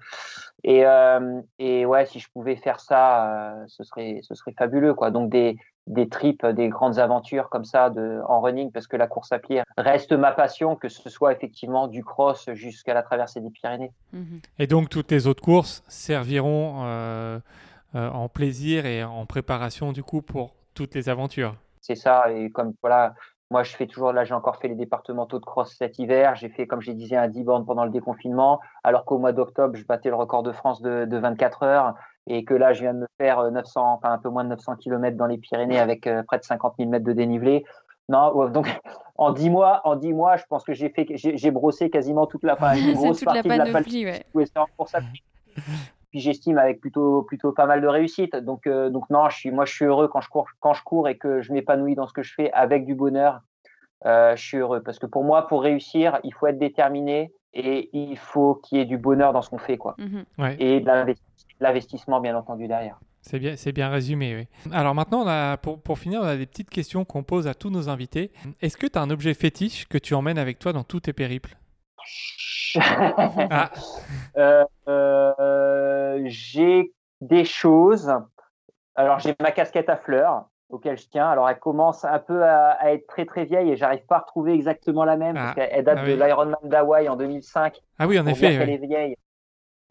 Et, 0.65 0.85
euh, 0.85 1.41
et 1.59 1.87
ouais, 1.87 2.07
si 2.07 2.19
je 2.19 2.29
pouvais 2.33 2.57
faire 2.57 2.81
ça, 2.81 3.53
euh, 3.53 3.65
ce 3.69 3.85
serait, 3.85 4.21
ce 4.23 4.35
serait 4.35 4.53
fabuleux, 4.59 4.93
quoi. 4.95 5.11
Donc 5.11 5.31
des, 5.31 5.57
des 5.87 6.09
trips, 6.09 6.47
des 6.47 6.69
grandes 6.69 6.99
aventures 6.99 7.49
comme 7.49 7.65
ça 7.65 7.91
de, 7.91 8.21
en 8.29 8.41
running, 8.41 8.71
parce 8.71 8.87
que 8.87 8.97
la 8.97 9.07
course 9.07 9.33
à 9.33 9.39
pied 9.39 9.63
reste 9.77 10.13
ma 10.13 10.33
passion, 10.33 10.77
que 10.77 10.89
ce 10.89 11.11
soit 11.11 11.33
effectivement 11.33 11.89
du 11.89 12.05
cross 12.05 12.49
jusqu'à 12.53 12.95
la 12.95 13.03
traversée 13.03 13.41
des 13.41 13.51
Pyrénées. 13.51 13.93
Mhm. 14.13 14.41
Et 14.59 14.67
donc 14.67 14.89
toutes 14.89 15.11
les 15.11 15.27
autres 15.27 15.43
courses 15.43 15.83
serviront 15.89 16.83
euh, 16.85 17.41
euh, 17.95 18.09
en 18.11 18.29
plaisir 18.29 18.87
et 18.87 19.03
en 19.03 19.27
préparation 19.27 19.93
du 19.93 20.03
coup 20.03 20.23
pour 20.23 20.55
toutes 20.75 20.95
les 20.95 21.09
aventures. 21.09 21.57
C'est 21.81 21.97
ça, 21.97 22.31
et 22.31 22.51
comme 22.51 22.75
voilà, 22.81 23.15
moi 23.51 23.65
je 23.65 23.75
fais 23.75 23.89
toujours, 23.89 24.13
là 24.13 24.25
j'ai 24.25 24.35
encore 24.35 24.57
fait 24.57 24.69
les 24.69 24.77
départementaux 24.77 25.41
de 25.41 25.45
cross 25.45 25.75
cet 25.77 25.99
hiver, 25.99 26.37
j'ai 26.37 26.49
fait 26.49 26.69
comme 26.69 26.81
je 26.81 26.93
disais 26.93 27.17
un 27.17 27.27
10 27.27 27.43
bornes 27.43 27.67
pendant 27.67 27.85
le 27.85 27.91
déconfinement, 27.91 28.61
alors 28.85 29.05
qu'au 29.05 29.19
mois 29.19 29.33
d'octobre 29.33 29.75
je 29.77 29.85
battais 29.85 30.11
le 30.11 30.15
record 30.15 30.45
de 30.45 30.53
France 30.53 30.81
de, 30.81 31.07
de 31.07 31.19
24 31.19 31.65
heures, 31.65 31.95
et 32.27 32.45
que 32.45 32.55
là 32.55 32.73
je 32.73 32.83
viens 32.83 32.95
de 32.95 33.01
me 33.01 33.07
faire 33.19 33.51
900, 33.51 33.95
enfin 33.95 34.13
un 34.13 34.19
peu 34.19 34.29
moins 34.29 34.45
de 34.45 34.51
900 34.51 34.77
km 34.77 35.17
dans 35.17 35.27
les 35.27 35.39
Pyrénées 35.39 35.79
avec 35.79 36.07
euh, 36.07 36.23
près 36.23 36.39
de 36.39 36.45
50 36.45 36.75
000 36.79 36.91
mètres 36.91 37.05
de 37.05 37.13
dénivelé. 37.13 37.65
Non, 38.09 38.49
donc 38.49 38.67
en 39.17 39.33
10 39.33 39.51
mois, 39.51 39.81
en 39.85 39.97
10 39.97 40.13
mois, 40.13 40.37
je 40.37 40.45
pense 40.49 40.65
que 40.65 40.73
j'ai 40.73 40.91
fait, 40.91 41.07
j'ai 41.15 41.51
brossé 41.51 41.91
quasiment 41.91 42.27
toute 42.27 42.45
la, 42.45 42.55
enfin, 42.55 42.75
une 42.75 42.93
grosse 42.95 43.19
toute 43.19 43.27
partie 43.27 43.49
la 43.49 43.55
de 43.55 43.65
la 43.65 43.73
panoplie, 43.73 44.05
ouais. 44.07 44.25
pour 44.77 44.89
ça. 44.89 45.01
Puis 46.11 46.21
j'estime 46.21 46.59
avec 46.59 46.81
plutôt 46.81 47.23
plutôt 47.23 47.53
pas 47.53 47.65
mal 47.65 47.81
de 47.81 47.87
réussite. 47.87 48.37
Donc 48.37 48.67
euh, 48.67 48.91
donc 48.91 49.09
non, 49.09 49.31
je 49.31 49.37
suis 49.37 49.51
moi 49.51 49.65
je 49.65 49.73
suis 49.73 49.87
heureux 49.87 50.09
quand 50.09 50.21
je 50.21 50.29
cours 50.29 50.47
quand 50.61 50.75
je 50.75 50.83
cours 50.83 51.09
et 51.09 51.17
que 51.17 51.41
je 51.41 51.55
m'épanouis 51.55 51.95
dans 51.95 52.07
ce 52.07 52.13
que 52.13 52.23
je 52.23 52.35
fais 52.35 52.53
avec 52.53 52.85
du 52.85 52.95
bonheur. 52.95 53.41
Euh, 54.05 54.37
je 54.37 54.43
suis 54.43 54.59
heureux 54.59 54.83
parce 54.83 54.99
que 54.99 55.07
pour 55.07 55.25
moi, 55.25 55.47
pour 55.47 55.63
réussir, 55.63 56.19
il 56.25 56.35
faut 56.35 56.47
être 56.49 56.59
déterminé 56.59 57.33
et 57.55 57.91
il 57.93 58.17
faut 58.17 58.57
qu'il 58.57 58.79
y 58.79 58.81
ait 58.81 58.87
du 58.87 58.99
bonheur 58.99 59.33
dans 59.33 59.43
ce 59.43 59.51
qu'on 59.51 59.59
fait, 59.59 59.77
quoi. 59.77 59.95
Mhm. 59.99 60.25
Ouais. 60.39 60.57
Et 60.59 60.81
de 60.81 60.87
l'investissement, 60.87 61.32
bien 62.21 62.37
entendu, 62.37 62.69
derrière. 62.69 62.99
C'est 63.21 63.39
bien, 63.39 63.55
c'est 63.57 63.71
bien 63.73 63.89
résumé. 63.89 64.35
Oui. 64.67 64.73
Alors 64.73 64.95
maintenant, 64.97 65.23
on 65.23 65.29
a, 65.29 65.57
pour, 65.57 65.81
pour 65.81 65.99
finir, 65.99 66.21
on 66.23 66.27
a 66.27 66.37
des 66.37 66.47
petites 66.47 66.71
questions 66.71 67.05
qu'on 67.05 67.23
pose 67.23 67.47
à 67.47 67.55
tous 67.55 67.71
nos 67.71 67.89
invités. 67.89 68.33
Est-ce 68.61 68.77
que 68.77 68.87
tu 68.89 68.99
as 68.99 69.03
un 69.03 69.11
objet 69.11 69.33
fétiche 69.35 69.87
que 69.89 69.97
tu 69.99 70.15
emmènes 70.15 70.39
avec 70.39 70.59
toi 70.59 70.73
dans 70.73 70.83
tous 70.83 71.01
tes 71.01 71.13
périples? 71.13 71.57
Ah. 72.81 73.71
euh, 74.37 74.65
euh, 74.89 76.21
J'ai 76.27 76.93
des 77.21 77.45
choses. 77.45 78.13
Alors 78.95 79.21
j'ai 79.21 79.35
ma 79.41 79.53
casquette 79.53 79.89
à 79.89 79.97
fleurs 79.97 80.47
auquel 80.69 80.99
je 80.99 81.07
tiens. 81.09 81.29
Alors 81.31 81.49
elle 81.49 81.59
commence 81.59 82.05
un 82.05 82.19
peu 82.19 82.43
à, 82.45 82.71
à 82.73 82.93
être 82.93 83.07
très 83.07 83.25
très 83.25 83.45
vieille 83.45 83.71
et 83.71 83.77
j'arrive 83.77 84.05
pas 84.07 84.17
à 84.17 84.21
retrouver 84.21 84.53
exactement 84.55 85.05
la 85.05 85.17
même 85.17 85.37
Ah. 85.37 85.53
parce 85.55 85.69
qu'elle 85.69 85.85
date 85.85 85.99
Ah 86.01 86.07
de 86.07 86.13
oui. 86.13 86.17
l'Ironman 86.19 86.57
d'Hawaï 86.65 87.09
en 87.09 87.17
2005. 87.17 87.81
Ah 87.99 88.07
oui, 88.07 88.19
en 88.19 88.27
effet. 88.27 88.59
oui. 88.59 88.73
est 88.73 88.79
vieille. 88.87 89.17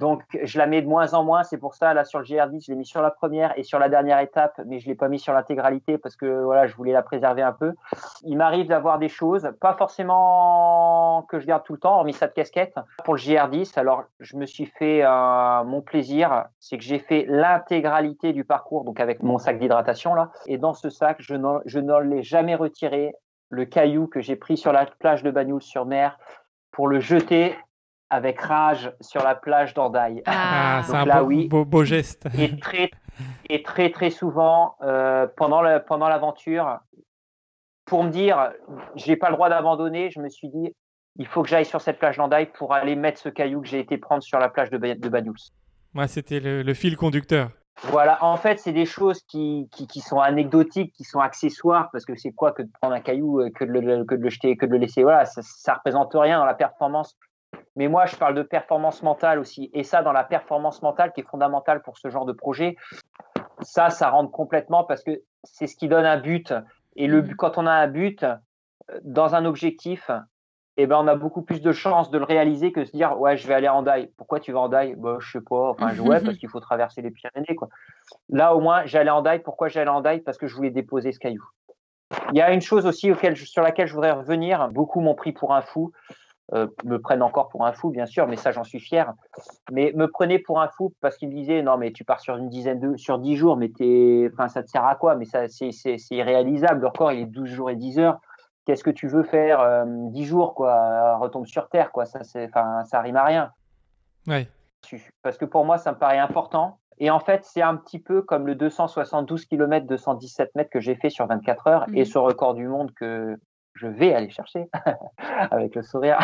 Donc 0.02 0.23
je 0.34 0.57
la 0.57 0.65
mets 0.65 0.82
de 0.82 0.88
moins 0.88 1.14
en 1.14 1.23
moins, 1.23 1.44
c'est 1.44 1.60
pour 1.60 1.76
ça 1.76 1.94
là 1.94 2.06
sur 2.06 2.18
le 2.18 2.26
GR10, 2.26 2.65
je 2.65 2.72
l'ai 2.72 2.76
mis 2.76 2.88
sur 2.88 3.03
la 3.03 3.11
première 3.11 3.56
et 3.56 3.61
sur 3.61 3.78
la 3.78 3.88
dernière 3.88 4.18
étape, 4.18 4.60
mais 4.65 4.80
je 4.80 4.88
l'ai 4.88 4.95
pas 4.95 5.07
mis 5.07 5.19
sur 5.19 5.32
l'intégralité 5.32 5.99
parce 5.99 6.15
que 6.15 6.41
voilà, 6.41 6.65
je 6.65 6.76
voulais 6.76 6.91
la 6.91 7.03
préserver 7.03 7.44
un 7.44 7.52
peu. 7.52 7.73
Il 8.23 8.36
m'arrive 8.36 8.68
d'avoir 8.68 8.98
des 8.98 9.10
choses, 9.10 9.52
pas 9.61 9.76
forcément 9.76 11.28
que 11.30 11.40
je 11.40 11.45
garde 11.45 11.64
tout 11.64 11.73
le 11.73 11.80
temps, 11.80 11.98
hormis 11.98 12.14
cette 12.14 12.34
casquette. 12.34 12.73
Pour 13.06 13.14
le 13.14 13.19
GR10, 13.19 13.78
alors 13.78 14.06
je 14.19 14.38
me 14.38 14.48
suis 14.48 14.65
fait 14.65 15.03
euh, 15.03 15.64
mon 15.65 15.82
plaisir, 15.82 16.45
c'est 16.60 16.80
que 16.80 16.84
j'ai 16.84 16.98
fait 16.98 17.28
l'intégralité 17.30 18.34
du 18.34 18.44
parcours, 18.44 18.84
donc 18.86 18.99
avec 18.99 19.22
mon 19.22 19.38
sac 19.38 19.60
d'hydratation 19.60 20.15
là, 20.15 20.32
et 20.48 20.57
dans 20.57 20.73
ce 20.73 20.90
sac, 20.90 21.18
je 21.19 21.36
n'en 21.36 21.60
ne 21.64 22.10
l'ai 22.10 22.23
jamais 22.23 22.56
retiré 22.56 23.14
le 23.49 23.65
caillou 23.65 24.07
que 24.07 24.19
j'ai 24.19 24.36
pris 24.36 24.57
sur 24.57 24.73
la 24.73 24.88
plage 24.88 25.22
de 25.22 25.30
Bagnoul-sur-Mer 25.30 26.18
pour 26.72 26.88
le 26.88 26.99
jeter 26.99 27.56
avec 28.11 28.39
rage 28.41 28.93
sur 28.99 29.23
la 29.23 29.33
plage 29.35 29.73
d'Andaille. 29.73 30.21
Ah, 30.25 30.79
Ah, 30.79 30.83
c'est 30.83 30.95
un 30.95 31.05
là, 31.05 31.21
beau, 31.21 31.27
oui. 31.27 31.47
beau, 31.47 31.63
beau 31.65 31.83
geste. 31.85 32.27
Et 32.38 32.59
très, 32.59 32.91
et 33.49 33.63
très, 33.63 33.89
très 33.89 34.09
souvent, 34.09 34.75
euh, 34.81 35.25
pendant 35.38 35.61
le- 35.61 35.79
pendant 35.83 36.09
l'aventure, 36.09 36.79
pour 37.85 38.03
me 38.03 38.09
dire, 38.09 38.51
j'ai 38.95 39.15
pas 39.15 39.29
le 39.29 39.35
droit 39.35 39.49
d'abandonner, 39.49 40.11
je 40.11 40.19
me 40.19 40.29
suis 40.29 40.49
dit, 40.49 40.75
il 41.17 41.25
faut 41.25 41.41
que 41.41 41.49
j'aille 41.49 41.65
sur 41.65 41.79
cette 41.81 41.99
plage 41.99 42.17
d'Andaille 42.17 42.47
pour 42.53 42.73
aller 42.73 42.95
mettre 42.95 43.19
ce 43.19 43.29
caillou 43.29 43.61
que 43.61 43.67
j'ai 43.67 43.79
été 43.79 43.97
prendre 43.97 44.21
sur 44.23 44.39
la 44.39 44.49
plage 44.49 44.69
de, 44.69 44.77
Ba- 44.77 44.95
de 44.95 45.09
Banyuls. 45.09 45.33
Moi, 45.93 46.07
c'était 46.07 46.39
le, 46.41 46.73
fil 46.73 46.95
conducteur. 46.97 47.49
Voilà, 47.83 48.23
en 48.23 48.35
fait, 48.35 48.59
c'est 48.59 48.73
des 48.73 48.85
choses 48.85 49.21
qui, 49.23 49.69
qui, 49.71 49.99
sont 50.01 50.19
anecdotiques, 50.19 50.93
qui 50.93 51.03
sont 51.05 51.19
accessoires, 51.19 51.89
parce 51.91 52.05
que 52.05 52.15
c'est 52.15 52.31
quoi 52.33 52.51
que 52.51 52.61
de 52.61 52.69
prendre 52.81 52.93
un 52.93 52.99
caillou, 52.99 53.41
que 53.55 53.63
de 53.63 53.71
le, 53.71 54.03
que 54.05 54.15
de 54.15 54.21
le 54.21 54.29
jeter, 54.29 54.57
que 54.57 54.65
de 54.65 54.71
le 54.71 54.77
laisser. 54.79 55.03
Voilà, 55.03 55.25
ça, 55.25 55.41
ça 55.41 55.75
représente 55.75 56.11
rien 56.13 56.38
dans 56.39 56.45
la 56.45 56.53
performance. 56.53 57.17
Mais 57.76 57.88
moi, 57.88 58.06
je 58.06 58.15
parle 58.15 58.35
de 58.35 58.43
performance 58.43 59.02
mentale 59.02 59.39
aussi. 59.39 59.69
Et 59.73 59.84
ça, 59.84 60.03
dans 60.03 60.11
la 60.11 60.23
performance 60.23 60.81
mentale 60.81 61.14
qui 61.14 61.22
est 61.22 61.27
fondamentale 61.27 61.81
pour 61.81 61.98
ce 61.98 62.10
genre 62.10 62.26
de 62.26 62.34
projet, 62.34 62.76
ça, 63.61 63.89
ça 63.89 64.10
rentre 64.10 64.31
complètement 64.31 64.84
parce 64.84 65.03
que 65.03 65.22
c'est 65.43 65.68
ce 65.68 65.76
qui 65.76 65.88
donne 65.88 66.06
un 66.06 66.18
but. 66.18 66.53
Et 66.95 67.07
le, 67.07 67.22
mmh. 67.22 67.35
quand 67.35 67.57
on 67.57 67.65
a 67.65 67.72
un 67.72 67.88
but 67.88 68.23
euh, 68.23 68.35
dans 69.03 69.35
un 69.35 69.45
objectif, 69.45 70.11
eh 70.77 70.88
ben, 70.88 70.98
on 70.98 71.07
a 71.07 71.15
beaucoup 71.15 71.41
plus 71.41 71.61
de 71.61 71.72
chances 71.72 72.10
de 72.11 72.18
le 72.18 72.23
réaliser 72.23 72.72
que 72.72 72.81
de 72.81 72.85
se 72.85 72.91
dire 72.91 73.19
ouais 73.19 73.38
je 73.38 73.48
vais 73.48 73.53
aller 73.53 73.68
en 73.68 73.84
Daï. 73.84 74.11
Pourquoi 74.18 74.39
tu 74.39 74.52
vas 74.52 74.61
en 74.61 74.69
Daï 74.69 74.95
bah, 74.95 75.18
Je 75.19 75.31
sais 75.31 75.41
pas. 75.41 75.69
Enfin 75.69 75.93
je, 75.93 76.02
ouais 76.02 76.19
parce 76.23 76.38
qu'il 76.38 76.49
faut 76.49 76.60
traverser 76.60 77.02
les 77.02 77.11
Pyrénées 77.11 77.56
quoi. 77.56 77.69
Là 78.30 78.56
au 78.56 78.61
moins 78.61 78.85
j'allais 78.85 79.10
en 79.10 79.22
Daï. 79.22 79.39
Pourquoi 79.39 79.68
j'allais 79.68 79.89
en 79.89 80.02
Daï 80.02 80.22
Parce 80.22 80.38
que 80.38 80.48
je 80.48 80.56
voulais 80.56 80.72
déposer 80.72 81.11
ce 81.11 81.19
caillou. 81.19 81.43
Il 82.34 82.38
y 82.38 82.41
a 82.41 82.52
une 82.52 82.61
chose 82.61 82.85
aussi 82.85 83.11
auquel, 83.11 83.38
sur 83.38 83.61
laquelle 83.61 83.88
je 83.88 83.93
voudrais 83.93 84.11
revenir. 84.11 84.69
Beaucoup 84.69 85.02
m'ont 85.02 85.15
pris 85.15 85.31
pour 85.31 85.53
un 85.53 85.61
fou. 85.61 85.91
Euh, 86.53 86.68
me 86.84 86.99
prennent 86.99 87.22
encore 87.22 87.48
pour 87.48 87.65
un 87.65 87.72
fou, 87.72 87.91
bien 87.91 88.06
sûr, 88.06 88.28
mais 88.28 88.36
ça, 88.36 88.52
j'en 88.52 88.65
suis 88.65 88.82
fier. 88.82 89.14
Mais 89.72 89.94
me 89.95 90.07
prenaient 90.07 90.40
pour 90.40 90.60
un 90.60 90.68
fou 90.68 90.94
parce 90.99 91.15
qu'ils 91.15 91.30
me 91.30 91.34
disaient 91.34 91.61
non, 91.61 91.78
mais 91.78 91.94
tu 91.94 92.03
pars 92.03 92.19
sur 92.19 92.36
une 92.36 92.49
dizaine 92.49 92.80
de, 92.80 92.98
sur 92.98 93.19
10 93.19 93.38
jours, 93.38 93.56
mais 93.56 93.69
t'es, 93.69 94.30
enfin, 94.34 94.49
ça 94.49 94.61
te 94.61 94.69
sert 94.69 94.86
à 94.86 94.95
quoi? 94.95 95.15
Mais 95.15 95.23
ça, 95.23 95.48
c'est, 95.48 95.72
c'est, 95.72 95.98
c'est 95.98 96.15
irréalisable. 96.15 96.82
Le 96.82 96.88
record, 96.88 97.14
il 97.14 97.22
est 97.22 97.26
12 97.26 97.49
jours 97.49 97.69
et 97.69 97.78
10 97.78 97.99
heures. 97.99 98.19
Qu'est-ce 98.65 98.84
que 98.84 98.90
tu 98.90 99.07
veux 99.07 99.23
faire 99.23 99.61
euh, 99.61 99.86
10 99.88 100.26
jours, 100.26 100.53
quoi? 100.53 101.15
Retombe 101.18 101.45
sur 101.45 101.69
terre, 101.69 101.94
quoi. 101.94 102.06
Ça, 102.06 102.23
c'est, 102.23 102.48
enfin, 102.48 102.84
ça 102.84 102.99
rime 102.99 103.15
à 103.15 103.23
rien. 103.23 103.52
Ouais. 104.28 104.45
Parce 105.23 105.38
que 105.38 105.45
pour 105.45 105.64
moi, 105.64 105.78
ça 105.78 105.94
me 105.94 105.98
paraît 105.98 106.19
important. 106.19 106.80
Et 106.98 107.10
en 107.10 107.19
fait, 107.19 107.45
c'est 107.45 107.61
un 107.61 107.78
petit 107.78 107.99
peu 107.99 108.22
comme 108.22 108.45
le 108.45 108.56
272 108.56 109.45
km, 109.45 109.88
217 109.88 110.53
mètres 110.56 110.69
que 110.69 110.82
j'ai 110.82 110.95
fait 110.95 111.10
sur 111.10 111.26
24 111.28 111.68
heures 111.68 111.86
et 111.94 112.02
mmh. 112.02 112.06
ce 112.06 112.18
record 112.18 112.56
du 112.56 112.68
monde 112.68 112.91
que, 112.94 113.38
je 113.73 113.88
vais 113.88 114.14
aller 114.14 114.30
chercher 114.30 114.69
avec 115.52 115.76
le 115.76 115.81
sourire. 115.81 116.19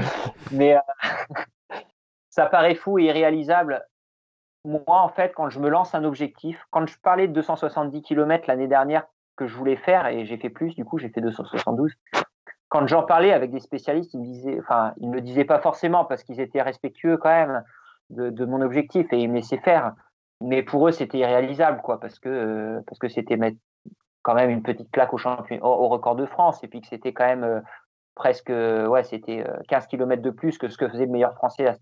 Mais 0.52 0.76
euh, 0.76 0.80
ça 2.30 2.46
paraît 2.46 2.74
fou 2.74 2.98
et 2.98 3.04
irréalisable. 3.04 3.84
Moi, 4.64 4.82
en 4.86 5.08
fait, 5.08 5.32
quand 5.34 5.48
je 5.48 5.58
me 5.58 5.68
lance 5.68 5.94
un 5.94 6.04
objectif, 6.04 6.62
quand 6.70 6.86
je 6.86 6.98
parlais 7.02 7.28
de 7.28 7.32
270 7.32 8.02
km 8.02 8.44
l'année 8.46 8.68
dernière 8.68 9.06
que 9.36 9.46
je 9.46 9.56
voulais 9.56 9.76
faire, 9.76 10.06
et 10.06 10.26
j'ai 10.26 10.36
fait 10.36 10.50
plus, 10.50 10.74
du 10.74 10.84
coup, 10.84 10.98
j'ai 10.98 11.08
fait 11.08 11.22
272. 11.22 11.94
Quand 12.68 12.86
j'en 12.86 13.02
parlais 13.02 13.32
avec 13.32 13.50
des 13.50 13.60
spécialistes, 13.60 14.12
ils 14.12 14.20
me 14.20 14.26
disaient, 14.26 14.58
enfin, 14.60 14.92
ils 14.98 15.08
ne 15.08 15.14
le 15.14 15.22
disaient 15.22 15.46
pas 15.46 15.60
forcément 15.60 16.04
parce 16.04 16.22
qu'ils 16.22 16.40
étaient 16.40 16.62
respectueux 16.62 17.16
quand 17.16 17.30
même 17.30 17.64
de, 18.10 18.44
mon 18.44 18.60
objectif 18.60 19.12
et 19.12 19.18
ils 19.18 19.28
me 19.28 19.36
laissaient 19.36 19.58
faire. 19.58 19.94
Mais 20.42 20.62
pour 20.62 20.86
eux, 20.86 20.92
c'était 20.92 21.18
irréalisable, 21.18 21.80
quoi, 21.82 21.98
parce 21.98 22.18
que 22.18 22.28
euh, 22.28 22.80
parce 22.86 22.98
que 22.98 23.08
c'était 23.08 23.36
mettre 23.36 23.58
quand 24.30 24.40
même 24.40 24.50
une 24.50 24.62
petite 24.62 24.90
claque 24.90 25.12
au, 25.12 25.18
champion, 25.18 25.58
au, 25.62 25.88
record 25.88 26.14
de 26.14 26.26
France 26.26 26.62
et 26.62 26.68
puis 26.68 26.80
que 26.80 26.86
c'était 26.86 27.12
quand 27.12 27.26
même 27.26 27.44
euh, 27.44 27.60
presque 28.14 28.50
ouais 28.50 29.02
c'était 29.02 29.44
15 29.68 29.84
euh, 29.84 29.86
km 29.88 30.22
de 30.22 30.30
plus 30.30 30.58
que 30.58 30.68
ce 30.68 30.76
que 30.76 30.88
faisait 30.88 31.06
le 31.06 31.10
meilleur 31.10 31.34
français 31.34 31.66
à, 31.66 31.74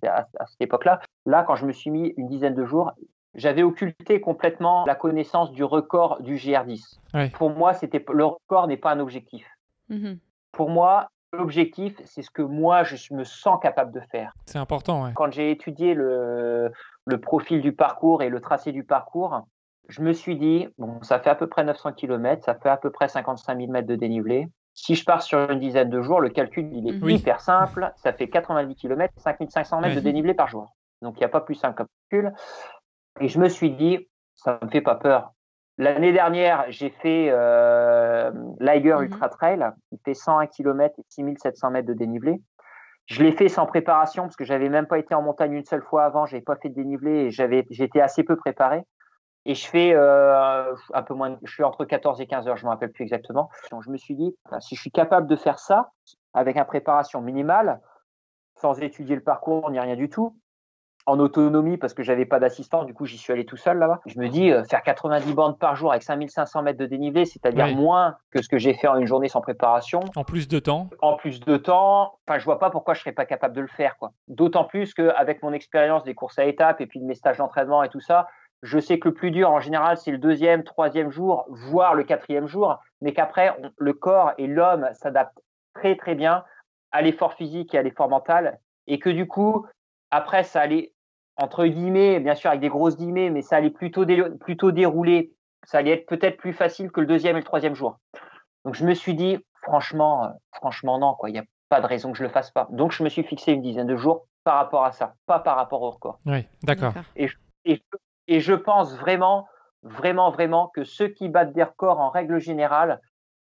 cette 0.47 0.61
époque-là. 0.61 1.01
Là, 1.27 1.45
quand 1.47 1.57
je 1.57 1.67
me 1.67 1.73
suis 1.73 1.91
mis 1.91 2.15
une 2.17 2.27
dizaine 2.27 2.55
de 2.55 2.65
jours, 2.65 2.93
j'avais 3.35 3.63
occulté 3.63 4.21
complètement 4.21 4.85
la 4.87 4.95
connaissance 4.95 5.53
du 5.53 5.63
record 5.63 6.23
du 6.23 6.37
GR10. 6.37 7.31
Pour 7.35 7.51
moi, 7.51 7.75
c'était 7.75 8.05
le 8.13 8.25
record 8.25 8.67
n'est 8.67 8.77
pas 8.77 8.93
un 8.93 9.01
objectif. 9.01 9.47
Mmh 9.91 10.15
Pour 10.53 10.71
moi, 10.71 11.11
l'objectif, 11.35 12.01
c'est 12.07 12.23
ce 12.23 12.31
que 12.31 12.43
moi 12.43 12.83
je 12.83 13.13
me 13.13 13.25
sens 13.25 13.59
capable 13.61 13.93
de 13.93 14.01
faire. 14.01 14.33
C'est 14.47 14.59
important. 14.59 15.05
Ouais. 15.05 15.11
Quand 15.15 15.31
j'ai 15.31 15.51
étudié 15.51 15.93
le, 15.93 16.73
le 17.05 17.21
profil 17.21 17.61
du 17.61 17.73
parcours 17.73 18.23
et 18.23 18.31
le 18.31 18.41
tracé 18.41 18.73
du 18.73 18.85
parcours, 18.85 19.43
je 19.89 20.03
me 20.03 20.13
suis 20.13 20.37
dit, 20.37 20.69
bon, 20.77 21.03
ça 21.03 21.19
fait 21.19 21.31
à 21.31 21.35
peu 21.35 21.47
près 21.47 21.65
900 21.65 21.93
km, 21.95 22.45
ça 22.45 22.55
fait 22.55 22.69
à 22.69 22.77
peu 22.77 22.91
près 22.91 23.09
55 23.09 23.59
000 23.59 23.73
mètres 23.73 23.89
de 23.89 23.97
dénivelé. 23.97 24.49
Si 24.75 24.95
je 24.95 25.05
pars 25.05 25.23
sur 25.23 25.51
une 25.51 25.59
dizaine 25.59 25.91
de 25.91 26.01
jours, 26.03 26.21
le 26.21 26.29
calcul, 26.29 26.69
il 26.73 26.89
est 26.89 27.13
hyper 27.13 27.41
simple. 27.41 27.91
Ça 27.97 28.13
fait 28.13 28.29
90 28.29 28.77
km, 28.77 29.13
5500 29.17 29.81
mètres 29.81 29.97
de 29.97 30.01
dénivelé 30.01 30.35
par 30.35 30.49
jour. 30.49 30.77
Donc, 31.03 31.17
il 31.17 31.21
n'y 31.21 31.25
a 31.25 31.29
pas 31.29 31.41
plus 31.41 31.55
simple 31.55 31.85
calcul. 32.11 32.33
Et 33.21 33.29
je 33.29 33.41
me 33.41 33.49
suis 33.49 33.73
dit, 33.73 34.09
ça 34.37 34.59
ne 34.61 34.67
me 34.67 34.71
fait 34.71 34.81
pas 34.81 34.95
peur. 34.95 35.33
L'année 35.79 36.13
dernière, 36.13 36.67
j'ai 36.69 36.91
fait 36.91 37.29
euh, 37.31 38.31
l'Iger 38.61 38.95
mhm. 38.95 39.05
Ultra 39.05 39.29
Trail. 39.29 39.71
Il 39.91 39.99
fait 40.05 40.15
101 40.15 40.47
km 40.49 40.95
et 40.99 41.05
6700 41.09 41.71
mètres 41.71 41.89
de 41.89 41.95
dénivelé. 41.95 42.41
Je 43.07 43.23
l'ai 43.23 43.33
fait 43.33 43.49
sans 43.49 43.65
préparation 43.65 44.25
parce 44.25 44.37
que 44.37 44.45
j'avais 44.45 44.69
même 44.69 44.87
pas 44.87 44.99
été 44.99 45.15
en 45.15 45.23
montagne 45.23 45.55
une 45.55 45.65
seule 45.65 45.83
fois 45.83 46.05
avant. 46.05 46.27
J'avais 46.27 46.43
pas 46.43 46.57
fait 46.57 46.69
de 46.69 46.75
dénivelé 46.75 47.13
et 47.13 47.31
j'avais, 47.31 47.65
j'étais 47.71 48.01
assez 48.01 48.23
peu 48.23 48.37
préparé. 48.37 48.83
Et 49.45 49.55
je 49.55 49.67
fais 49.67 49.93
euh, 49.95 50.75
un 50.93 51.03
peu 51.03 51.15
moins, 51.15 51.39
je 51.43 51.53
suis 51.53 51.65
entre 51.65 51.85
14 51.85 52.21
et 52.21 52.27
15 52.27 52.49
heures, 52.49 52.57
je 52.57 52.65
ne 52.65 52.67
me 52.67 52.73
rappelle 52.73 52.93
plus 52.93 53.05
exactement. 53.05 53.49
Donc 53.71 53.83
je 53.83 53.91
me 53.91 53.97
suis 53.97 54.15
dit, 54.15 54.37
si 54.61 54.75
je 54.75 54.81
suis 54.81 54.91
capable 54.91 55.27
de 55.27 55.37
faire 55.37 55.59
ça 55.59 55.91
avec 56.35 56.57
une 56.57 56.65
préparation 56.65 57.23
minimale, 57.23 57.81
sans 58.57 58.81
étudier 58.81 59.15
le 59.15 59.23
parcours 59.23 59.71
ni 59.71 59.81
rien 59.81 59.97
du 59.97 60.09
tout, 60.11 60.37
en 61.09 61.19
autonomie 61.21 61.79
parce 61.79 61.95
que 61.95 62.03
j'avais 62.03 62.27
pas 62.27 62.39
d'assistant, 62.39 62.85
du 62.85 62.93
coup 62.93 63.07
j'y 63.07 63.17
suis 63.17 63.33
allé 63.33 63.47
tout 63.47 63.57
seul 63.57 63.79
là-bas. 63.79 64.01
Je 64.05 64.19
me 64.19 64.29
dis, 64.29 64.51
euh, 64.51 64.63
faire 64.65 64.83
90 64.83 65.33
bandes 65.33 65.59
par 65.59 65.75
jour 65.75 65.91
avec 65.91 66.03
5500 66.03 66.63
mètres 66.63 66.79
de 66.79 66.85
dénivelé, 66.85 67.25
c'est-à-dire 67.25 67.69
moins 67.75 68.17
que 68.31 68.43
ce 68.43 68.49
que 68.49 68.59
j'ai 68.59 68.75
fait 68.75 68.89
en 68.89 68.97
une 68.99 69.07
journée 69.07 69.29
sans 69.29 69.41
préparation. 69.41 70.01
En 70.17 70.25
plus 70.25 70.49
de 70.49 70.59
temps. 70.59 70.91
En 71.01 71.17
plus 71.17 71.41
de 71.41 71.57
temps. 71.57 72.19
Enfin, 72.27 72.39
je 72.39 72.45
vois 72.45 72.59
pas 72.59 72.69
pourquoi 72.69 72.93
je 72.93 73.01
serais 73.01 73.13
pas 73.13 73.25
capable 73.25 73.57
de 73.57 73.63
le 73.63 73.69
faire, 73.69 73.97
quoi. 73.97 74.13
D'autant 74.29 74.65
plus 74.65 74.93
qu'avec 74.93 75.43
mon 75.43 75.53
expérience 75.55 76.05
des 76.05 76.15
courses 76.15 76.39
à 76.39 76.45
étapes 76.45 76.83
et 76.83 76.87
puis 76.87 77.01
de 77.01 77.07
mes 77.07 77.15
stages 77.15 77.39
d'entraînement 77.39 77.83
et 77.83 77.89
tout 77.89 78.01
ça, 78.01 78.29
je 78.63 78.79
sais 78.79 78.99
que 78.99 79.09
le 79.09 79.15
plus 79.15 79.31
dur, 79.31 79.51
en 79.51 79.61
général, 79.61 79.97
c'est 79.97 80.11
le 80.11 80.19
deuxième, 80.19 80.65
troisième 80.65 81.11
jour, 81.11 81.47
voire 81.49 81.95
le 81.95 82.05
quatrième 82.05 82.47
jour, 82.47 82.79
mais 83.01 83.13
qu'après, 83.13 83.57
le 83.77 83.93
corps 83.93 84.33
et 84.39 84.47
l'homme 84.47 84.89
s'adaptent 84.95 85.41
très, 85.75 85.97
très 85.97 86.15
bien 86.15 86.45
à 86.91 87.03
l'effort 87.03 87.35
physique 87.35 87.75
et 87.75 87.79
à 87.79 87.83
l'effort 87.83 88.09
mental, 88.09 88.59
et 88.87 88.99
que 88.99 89.11
du 89.11 89.29
coup, 89.29 89.67
après, 90.11 90.43
ça 90.43 90.61
allait, 90.61 90.93
entre 91.37 91.67
guillemets, 91.67 92.21
bien 92.21 92.35
sûr 92.35 92.51
avec 92.51 92.61
des 92.61 92.69
grosses 92.69 92.97
guillemets, 92.97 93.31
mais 93.31 93.43
ça 93.43 93.57
allait 93.57 93.71
plutôt, 93.71 94.05
plutôt 94.41 94.73
dérouler, 94.73 95.33
ça 95.65 95.79
allait 95.79 95.93
être 95.93 96.07
peut-être 96.07 96.39
plus 96.39 96.53
facile 96.53 96.91
que 96.91 97.01
le 97.01 97.07
deuxième 97.07 97.37
et 97.37 97.41
le 97.41 97.45
troisième 97.45 97.75
jour. 97.75 97.99
Donc 98.65 98.75
je 98.75 98.85
me 98.85 98.95
suis 98.95 99.15
dit, 99.15 99.39
franchement, 99.63 100.25
euh, 100.25 100.29
franchement 100.53 100.99
non, 100.99 101.15
quoi, 101.15 101.31
il 101.31 101.35
n'y 101.35 101.39
a 101.39 101.45
pas 101.69 101.81
de 101.81 101.87
raison 101.87 102.13
que 102.13 102.19
je 102.19 102.23
le 102.23 102.31
fasse 102.31 102.51
pas. 102.51 102.67
Donc 102.71 102.93
je 102.93 103.03
me 103.03 103.09
suis 103.09 103.23
fixé 103.23 103.53
une 103.53 103.63
dizaine 103.63 103.87
de 103.87 103.97
jours 103.97 104.27
par 104.45 104.57
rapport 104.57 104.85
à 104.85 104.93
ça, 104.93 105.15
pas 105.27 105.39
par 105.39 105.57
rapport 105.57 105.83
au 105.83 105.91
record. 105.91 106.19
Oui, 106.27 106.47
d'accord. 106.63 106.95
Et, 107.17 107.29
et, 107.65 107.83
et 108.29 108.41
je 108.41 108.53
pense 108.53 108.95
vraiment, 108.97 109.49
vraiment, 109.83 110.31
vraiment 110.31 110.69
que 110.69 110.85
ceux 110.85 111.09
qui 111.09 111.29
battent 111.29 111.53
des 111.53 111.65
records 111.65 111.99
en 111.99 112.11
règle 112.11 112.39
générale, 112.39 113.01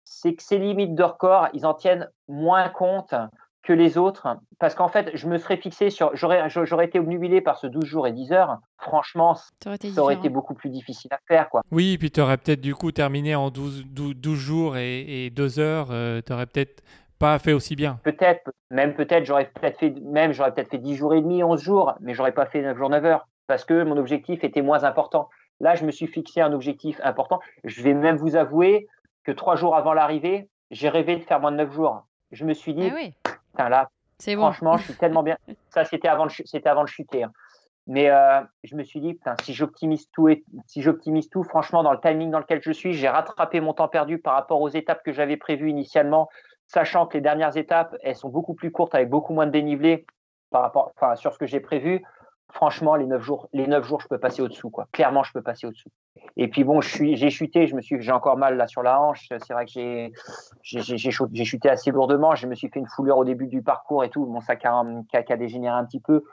c'est 0.05 0.35
que 0.35 0.43
ces 0.43 0.59
limites 0.59 0.95
de 0.95 1.03
record, 1.03 1.49
ils 1.55 1.67
en 1.67 1.75
tiennent 1.75 2.09
moins 2.29 2.69
compte 2.69 3.15
que 3.63 3.73
les 3.73 3.99
autres. 3.99 4.29
Parce 4.59 4.75
qu'en 4.75 4.89
fait, 4.89 5.11
je 5.15 5.29
me 5.29 5.37
serais 5.37 5.57
fixé 5.59 5.91
sur. 5.91 6.15
J'aurais, 6.15 6.49
j'aurais 6.49 6.87
été 6.87 6.99
obnubilé 6.99 7.41
par 7.41 7.59
ce 7.59 7.67
12 7.67 7.85
jours 7.85 8.07
et 8.07 8.13
10 8.13 8.33
heures. 8.33 8.59
Franchement, 8.79 9.35
ça 9.35 9.71
aurait 9.99 10.15
été, 10.15 10.29
beaucoup 10.31 10.55
plus 10.55 10.71
difficile 10.71 11.13
à 11.13 11.19
faire. 11.27 11.51
Quoi. 11.51 11.63
Oui, 11.71 11.99
puis 11.99 12.11
tu 12.11 12.21
aurais 12.21 12.39
peut-être 12.39 12.61
du 12.61 12.75
coup 12.75 12.93
terminé 12.93 13.35
en 13.35 13.51
12, 13.51 13.85
12, 13.87 14.39
jours 14.39 14.77
et, 14.77 15.31
2 15.31 15.59
heures. 15.59 15.89
Euh, 15.91 16.21
tu 16.25 16.33
aurais 16.33 16.47
peut-être 16.47 16.83
pas 17.19 17.39
fait 17.39 17.53
aussi 17.53 17.77
bien. 17.77 17.99
Peut-être, 18.05 18.51
même 18.71 18.95
peut-être, 18.95 19.25
j'aurais 19.25 19.51
peut-être 19.51 19.79
fait, 19.79 19.91
même 20.03 20.33
j'aurais 20.33 20.55
peut-être 20.55 20.71
fait 20.71 20.79
10 20.79 20.95
jours 20.97 21.15
et 21.15 21.21
demi, 21.21 21.43
11 21.43 21.61
jours, 21.61 21.95
mais 22.01 22.15
j'aurais 22.15 22.33
pas 22.33 22.47
fait 22.47 22.63
9 22.63 22.77
jours, 22.77 22.91
9 22.91 23.05
heures 23.05 23.27
parce 23.49 23.65
que 23.65 23.83
mon 23.83 23.97
objectif 23.97 24.45
était 24.45 24.63
moins 24.63 24.85
important. 24.85 25.29
Là, 25.59 25.75
je 25.75 25.85
me 25.85 25.91
suis 25.91 26.07
fixé 26.07 26.41
un 26.41 26.53
objectif 26.53 27.01
important. 27.03 27.41
Je 27.65 27.83
vais 27.83 27.95
même 27.95 28.17
vous 28.17 28.37
avouer 28.37 28.87
que 29.25 29.33
trois 29.33 29.57
jours 29.57 29.75
avant 29.75 29.95
l'arrivée, 29.95 30.49
j'ai 30.71 30.89
rêvé 30.89 31.17
de 31.17 31.25
faire 31.25 31.41
moins 31.41 31.51
de 31.51 31.57
neuf 31.57 31.73
jours. 31.73 32.07
Je 32.31 32.45
me 32.45 32.53
suis 32.53 32.75
dit, 32.75 32.93
ah 33.57 33.69
là, 33.69 33.89
franchement, 34.21 34.77
je 34.77 34.85
suis 34.85 34.95
tellement 34.95 35.25
bien. 35.25 35.37
Ça, 35.71 35.85
c'était 35.85 36.09
avant, 36.09 36.27
de, 36.27 36.33
c'était 36.45 36.69
avant 36.69 36.85
de 36.85 36.89
chuter. 36.89 37.25
Hein. 37.25 37.33
Mais 37.87 38.11
euh, 38.11 38.43
je 38.65 38.77
me 38.77 38.85
suis 38.85 39.01
dit, 39.01 39.19
si 39.43 39.55
j'optimise 39.55 40.11
tout, 40.13 40.29
et, 40.29 40.45
si 40.67 40.83
j'optimise 40.83 41.31
tout, 41.31 41.43
franchement, 41.43 41.83
dans 41.83 41.93
le 41.93 42.01
timing 42.01 42.31
dans 42.31 42.39
lequel 42.39 42.61
je 42.63 42.71
suis, 42.71 42.93
j'ai 42.93 43.09
rattrapé 43.09 43.61
mon 43.61 43.73
temps 43.73 43.89
perdu 43.89 44.19
par 44.19 44.35
rapport 44.35 44.61
aux 44.61 44.69
étapes 44.69 45.03
que 45.03 45.13
j'avais 45.13 45.39
prévues 45.39 45.71
initialement, 45.71 46.29
sachant 46.67 47.07
que 47.07 47.15
les 47.17 47.23
dernières 47.23 47.57
étapes, 47.57 47.97
elles 48.03 48.15
sont 48.15 48.29
beaucoup 48.29 48.53
plus 48.53 48.71
courtes 48.71 48.95
avec 48.95 49.09
beaucoup 49.09 49.33
moins 49.33 49.47
de 49.47 49.53
dénivelé 49.53 50.05
par 50.51 50.61
rapport, 50.61 50.93
enfin, 50.97 51.17
sur 51.17 51.33
ce 51.33 51.39
que 51.39 51.47
j'ai 51.47 51.61
prévu 51.61 52.05
franchement, 52.53 52.97
les 52.97 53.07
neuf 53.07 53.23
jours, 53.23 53.49
les 53.53 53.67
neuf 53.67 53.87
jours, 53.87 54.01
je 54.01 54.09
peux 54.09 54.19
passer 54.19 54.43
au-dessous, 54.43 54.71
quoi. 54.71 54.87
Clairement, 54.93 55.23
je 55.23 55.33
peux 55.33 55.43
passer 55.43 55.67
au-dessous. 55.67 55.91
Et 56.37 56.49
puis 56.49 56.65
bon, 56.65 56.81
j'ai 56.81 57.31
chuté, 57.31 57.67
je 57.67 57.75
me 57.75 57.81
suis, 57.81 58.01
j'ai 58.01 58.13
encore 58.13 58.37
mal 58.37 58.57
là 58.57 58.67
sur 58.67 58.83
la 58.83 59.01
hanche. 59.01 59.27
C'est 59.29 59.53
vrai 59.53 59.67
que 59.67 59.73
j'ai, 59.73 60.13
j'ai, 60.63 61.45
chuté 61.45 61.69
assez 61.69 61.91
lourdement. 61.91 62.35
Je 62.35 62.47
me 62.47 62.55
suis 62.55 62.69
fait 62.69 62.79
une 62.79 62.87
foulure 62.87 63.19
au 63.19 63.25
début 63.25 63.47
du 63.47 63.63
parcours 63.63 64.05
et 64.05 64.11
tout. 64.11 64.27
Mon 64.27 64.41
sac 64.41 64.65
a, 64.65 64.81
a, 64.81 65.37
dégénéré 65.37 65.75
un 65.75 65.85
petit 65.85 66.01
peu. 66.01 66.25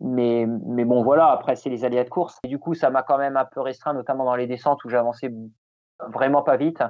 Mais, 0.00 0.46
mais 0.66 0.84
bon, 0.84 1.02
voilà. 1.02 1.28
Après, 1.28 1.56
c'est 1.56 1.70
les 1.70 1.84
aléas 1.84 2.04
de 2.04 2.10
course. 2.10 2.38
Et 2.44 2.48
du 2.48 2.58
coup, 2.58 2.74
ça 2.74 2.90
m'a 2.90 3.02
quand 3.02 3.18
même 3.18 3.36
un 3.36 3.44
peu 3.44 3.60
restreint, 3.60 3.94
notamment 3.94 4.24
dans 4.24 4.36
les 4.36 4.46
descentes 4.46 4.84
où 4.84 4.88
j'avançais 4.88 5.32
vraiment 6.08 6.42
pas 6.42 6.56
vite. 6.56 6.82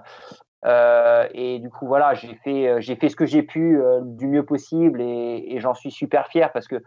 Euh, 0.64 1.28
et 1.32 1.60
du 1.60 1.70
coup, 1.70 1.86
voilà, 1.86 2.14
j'ai 2.14 2.34
fait, 2.42 2.80
j'ai 2.80 2.96
fait 2.96 3.08
ce 3.08 3.16
que 3.16 3.26
j'ai 3.26 3.42
pu 3.42 3.80
euh, 3.80 4.00
du 4.02 4.26
mieux 4.26 4.44
possible 4.44 5.00
et 5.00 5.56
j'en 5.60 5.74
suis 5.74 5.92
super 5.92 6.26
fier 6.26 6.50
parce 6.52 6.66
que 6.66 6.82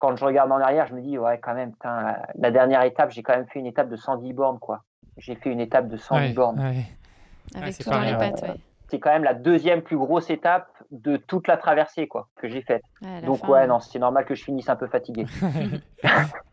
quand 0.00 0.16
je 0.16 0.24
regarde 0.24 0.50
en 0.50 0.58
arrière, 0.58 0.86
je 0.88 0.94
me 0.94 1.02
dis, 1.02 1.18
ouais, 1.18 1.38
quand 1.38 1.54
même, 1.54 1.72
la, 1.84 2.26
la, 2.34 2.50
dernière 2.50 2.82
étape, 2.82 3.10
j'ai 3.10 3.22
quand 3.22 3.36
même 3.36 3.46
fait 3.46 3.60
une 3.60 3.66
étape 3.66 3.88
de 3.88 3.96
110 3.96 4.32
bornes, 4.32 4.58
quoi. 4.58 4.82
J'ai 5.18 5.36
fait 5.36 5.50
une 5.50 5.60
étape 5.60 5.88
de 5.88 5.96
110 5.96 6.20
Ouais, 6.20 6.32
bornes. 6.32 6.58
ouais. 6.58 6.86
Avec 7.54 7.74
c'est 7.74 7.84
tout 7.84 7.90
dans 7.90 8.00
les 8.00 8.16
pattes, 8.16 8.42
ouais. 8.42 8.54
C'est 8.88 8.98
quand 8.98 9.10
même 9.10 9.22
la 9.22 9.34
deuxième 9.34 9.82
plus 9.82 9.96
grosse 9.96 10.30
étape 10.30 10.68
de 10.90 11.16
toute 11.16 11.46
la 11.46 11.56
traversée, 11.56 12.08
quoi, 12.08 12.28
que 12.36 12.48
j'ai 12.48 12.62
faite. 12.62 12.82
Donc, 13.24 13.38
fin, 13.38 13.48
ouais, 13.48 13.66
non, 13.66 13.78
c'est 13.78 14.00
normal 14.00 14.24
que 14.24 14.34
je 14.34 14.42
finisse 14.42 14.68
un 14.68 14.76
peu 14.76 14.88
fatigué. 14.88 15.26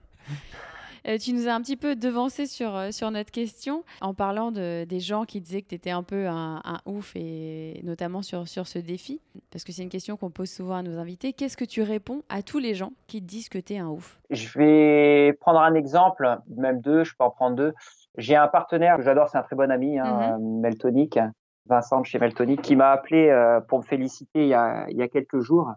Euh, 1.08 1.18
tu 1.18 1.34
nous 1.34 1.48
as 1.48 1.54
un 1.54 1.62
petit 1.62 1.78
peu 1.78 1.96
devancé 1.96 2.46
sur, 2.48 2.76
euh, 2.76 2.92
sur 2.92 3.10
notre 3.12 3.32
question 3.32 3.84
en 4.02 4.14
parlant 4.14 4.52
de, 4.52 4.84
des 4.84 5.00
gens 5.00 5.24
qui 5.24 5.40
disaient 5.40 5.62
que 5.62 5.70
tu 5.70 5.76
étais 5.76 5.92
un 5.92 6.04
peu 6.04 6.28
un, 6.28 6.62
un 6.66 6.80
ouf 6.86 7.14
et 7.16 7.80
notamment 7.84 8.22
sur, 8.22 8.48
sur 8.48 8.68
ce 8.68 8.78
défi. 8.80 9.22
Parce 9.52 9.64
que 9.64 9.72
c'est 9.72 9.84
une 9.84 9.90
question 9.90 10.18
qu'on 10.18 10.32
pose 10.32 10.50
souvent 10.50 10.76
à 10.76 10.84
nos 10.84 10.98
invités. 10.98 11.32
Qu'est-ce 11.32 11.56
que 11.56 11.66
tu 11.66 11.82
réponds 11.82 12.24
à 12.28 12.42
tous 12.42 12.60
les 12.60 12.74
gens 12.74 12.92
qui 13.08 13.22
te 13.22 13.26
disent 13.26 13.48
que 13.48 13.58
tu 13.58 13.74
es 13.74 13.78
un 13.78 13.88
ouf? 13.88 14.20
Je 14.30 14.60
vais 14.60 15.34
prendre 15.40 15.62
un 15.62 15.76
exemple, 15.76 16.28
même 16.56 16.82
deux, 16.82 17.04
je 17.04 17.14
peux 17.18 17.24
en 17.24 17.32
prendre 17.32 17.56
deux. 17.56 17.74
J'ai 18.18 18.36
un 18.36 18.48
partenaire 18.48 18.98
que 18.98 19.04
j'adore, 19.04 19.30
c'est 19.30 19.38
un 19.38 19.44
très 19.44 19.56
bon 19.56 19.72
ami, 19.72 20.00
hein, 20.00 20.38
Meltonic, 20.42 21.20
Vincent 21.68 22.02
de 22.02 22.06
chez 22.06 22.20
Meltonic, 22.20 22.62
qui 22.62 22.76
m'a 22.76 22.90
appelé 22.90 23.30
euh, 23.30 23.62
pour 23.62 23.80
me 23.80 23.84
féliciter 23.84 24.42
il 24.42 24.50
y 24.50 24.54
a, 24.54 24.88
il 24.90 24.98
y 24.98 25.02
a 25.02 25.08
quelques 25.08 25.40
jours. 25.40 25.72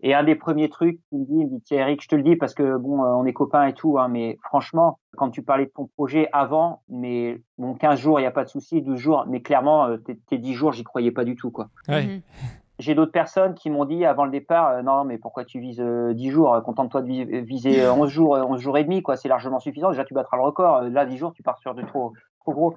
Et 0.00 0.14
un 0.14 0.22
des 0.24 0.34
premiers 0.34 0.68
trucs 0.68 1.00
qu'il 1.08 1.18
me 1.20 1.24
dit, 1.24 1.32
il 1.34 1.44
me 1.46 1.50
dit, 1.58 1.62
tiens 1.64 1.78
Eric, 1.80 2.02
je 2.02 2.08
te 2.08 2.14
le 2.14 2.22
dis 2.22 2.36
parce 2.36 2.54
que 2.54 2.76
bon, 2.76 3.02
euh, 3.04 3.08
on 3.08 3.24
est 3.24 3.32
copains 3.32 3.66
et 3.66 3.72
tout, 3.72 3.98
hein, 3.98 4.08
mais 4.08 4.38
franchement, 4.44 4.98
quand 5.16 5.30
tu 5.30 5.42
parlais 5.42 5.66
de 5.66 5.72
ton 5.74 5.86
projet 5.96 6.28
avant, 6.32 6.82
mais 6.88 7.40
bon, 7.58 7.74
15 7.74 7.98
jours, 8.00 8.18
il 8.20 8.22
n'y 8.22 8.26
a 8.28 8.32
pas 8.32 8.44
de 8.44 8.48
souci, 8.48 8.82
12 8.82 8.98
jours, 8.98 9.24
mais 9.28 9.42
clairement, 9.42 9.86
euh, 9.86 9.96
tes, 9.96 10.16
tes 10.16 10.38
10 10.38 10.54
jours, 10.54 10.72
j'y 10.72 10.84
croyais 10.84 11.10
pas 11.10 11.24
du 11.24 11.34
tout, 11.36 11.50
quoi. 11.50 11.68
Ouais. 11.88 12.04
Mhm. 12.06 12.20
J'ai 12.78 12.94
d'autres 12.96 13.12
personnes 13.12 13.54
qui 13.54 13.70
m'ont 13.70 13.84
dit 13.84 14.04
avant 14.04 14.24
le 14.24 14.30
départ, 14.32 14.68
euh, 14.70 14.82
non, 14.82 15.04
mais 15.04 15.18
pourquoi 15.18 15.44
tu 15.44 15.60
vises 15.60 15.80
euh, 15.80 16.14
10 16.14 16.30
jours 16.30 16.60
Contente-toi 16.64 17.02
de 17.02 17.06
vi- 17.06 17.40
viser 17.42 17.82
euh, 17.82 17.92
11 17.92 18.08
jours, 18.10 18.34
euh, 18.34 18.42
11 18.44 18.60
jours 18.60 18.76
et 18.78 18.82
demi, 18.84 19.02
quoi. 19.02 19.16
C'est 19.16 19.28
largement 19.28 19.60
suffisant. 19.60 19.90
Déjà, 19.90 20.04
tu 20.04 20.14
battras 20.14 20.36
le 20.36 20.42
record. 20.42 20.82
Là, 20.82 21.06
10 21.06 21.16
jours, 21.16 21.32
tu 21.32 21.42
pars 21.44 21.58
sur 21.58 21.74
de 21.74 21.82
trop, 21.82 22.12
trop 22.40 22.52
gros. 22.52 22.74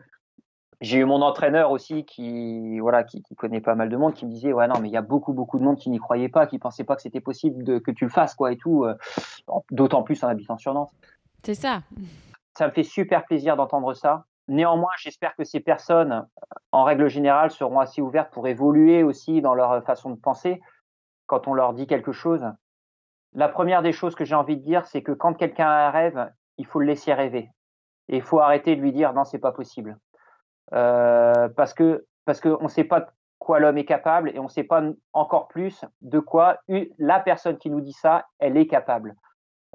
J'ai 0.82 1.00
eu 1.00 1.06
mon 1.06 1.22
entraîneur 1.22 1.72
aussi 1.72 2.06
qui, 2.06 2.80
voilà, 2.80 3.04
qui, 3.04 3.22
qui 3.24 3.36
connaît 3.36 3.62
pas 3.62 3.76
mal 3.76 3.90
de 3.90 3.96
monde, 3.98 4.14
qui 4.14 4.26
me 4.26 4.32
disait, 4.32 4.52
ouais, 4.54 4.68
non, 4.68 4.80
mais 4.82 4.90
il 4.90 4.92
y 4.92 4.98
a 4.98 5.02
beaucoup, 5.02 5.34
beaucoup 5.34 5.58
de 5.58 5.64
monde 5.64 5.78
qui 5.78 5.90
n'y 5.90 6.00
croyait 6.00 6.30
pas, 6.30 6.48
qui 6.48 6.60
pensait 6.60 6.84
pas 6.84 6.96
que 6.96 7.02
c'était 7.02 7.22
possible 7.22 7.64
de, 7.64 7.80
que 7.80 7.92
tu 7.92 8.04
le 8.06 8.10
fasses, 8.10 8.36
quoi, 8.36 8.52
et 8.52 8.58
tout. 8.58 8.84
euh, 8.84 8.96
D'autant 9.72 10.04
plus 10.04 10.24
en 10.24 10.28
habitant 10.28 10.58
sur 10.58 10.74
Nantes. 10.74 10.92
C'est 11.44 11.54
ça. 11.54 11.82
Ça 12.58 12.68
me 12.68 12.72
fait 12.72 12.84
super 12.84 13.26
plaisir 13.26 13.56
d'entendre 13.56 13.94
ça. 13.94 14.26
Néanmoins, 14.48 14.92
j'espère 14.98 15.36
que 15.36 15.44
ces 15.44 15.60
personnes, 15.60 16.28
en 16.72 16.84
règle 16.84 17.08
générale, 17.08 17.52
seront 17.52 17.80
assez 17.80 18.02
ouvertes 18.02 18.32
pour 18.32 18.48
évoluer 18.48 19.02
aussi 19.04 19.42
dans 19.42 19.56
leur 19.56 19.84
façon 19.86 20.10
de 20.10 20.20
penser 20.20 20.62
quand 21.26 21.48
on 21.48 21.54
leur 21.54 21.74
dit 21.74 21.88
quelque 21.88 22.12
chose. 22.12 22.46
La 23.34 23.50
première 23.50 23.82
des 23.82 23.92
choses 23.92 24.16
que 24.16 24.24
j'ai 24.26 24.36
envie 24.36 24.58
de 24.58 24.64
dire, 24.64 24.86
c'est 24.86 25.02
que 25.02 25.12
quand 25.12 25.34
quelqu'un 25.34 25.68
a 25.68 25.88
un 25.88 25.90
rêve, 25.90 26.32
il 26.58 26.66
faut 26.66 26.80
le 26.80 26.86
laisser 26.86 27.14
rêver. 27.14 27.50
Et 28.08 28.18
il 28.18 28.22
faut 28.22 28.40
arrêter 28.40 28.76
de 28.76 28.82
lui 28.82 28.92
dire 28.92 29.14
non, 29.14 29.24
c'est 29.24 29.40
pas 29.40 29.52
possible. 29.52 29.98
Euh, 30.74 31.48
parce 31.56 31.74
que 31.74 32.06
parce 32.26 32.42
qu'on 32.42 32.64
ne 32.64 32.68
sait 32.68 32.84
pas 32.84 33.02
de 33.02 33.08
quoi 33.40 33.60
l'homme 33.60 33.78
est 33.78 33.86
capable 33.86 34.30
et 34.30 34.40
on 34.40 34.46
ne 34.46 34.50
sait 34.50 34.64
pas 34.64 34.82
encore 35.14 35.48
plus 35.48 35.86
de 36.02 36.20
quoi 36.20 36.58
la 36.98 37.20
personne 37.20 37.58
qui 37.58 37.70
nous 37.70 37.82
dit 37.82 37.94
ça, 37.94 38.26
elle 38.40 38.58
est 38.58 38.68
capable. 38.68 39.16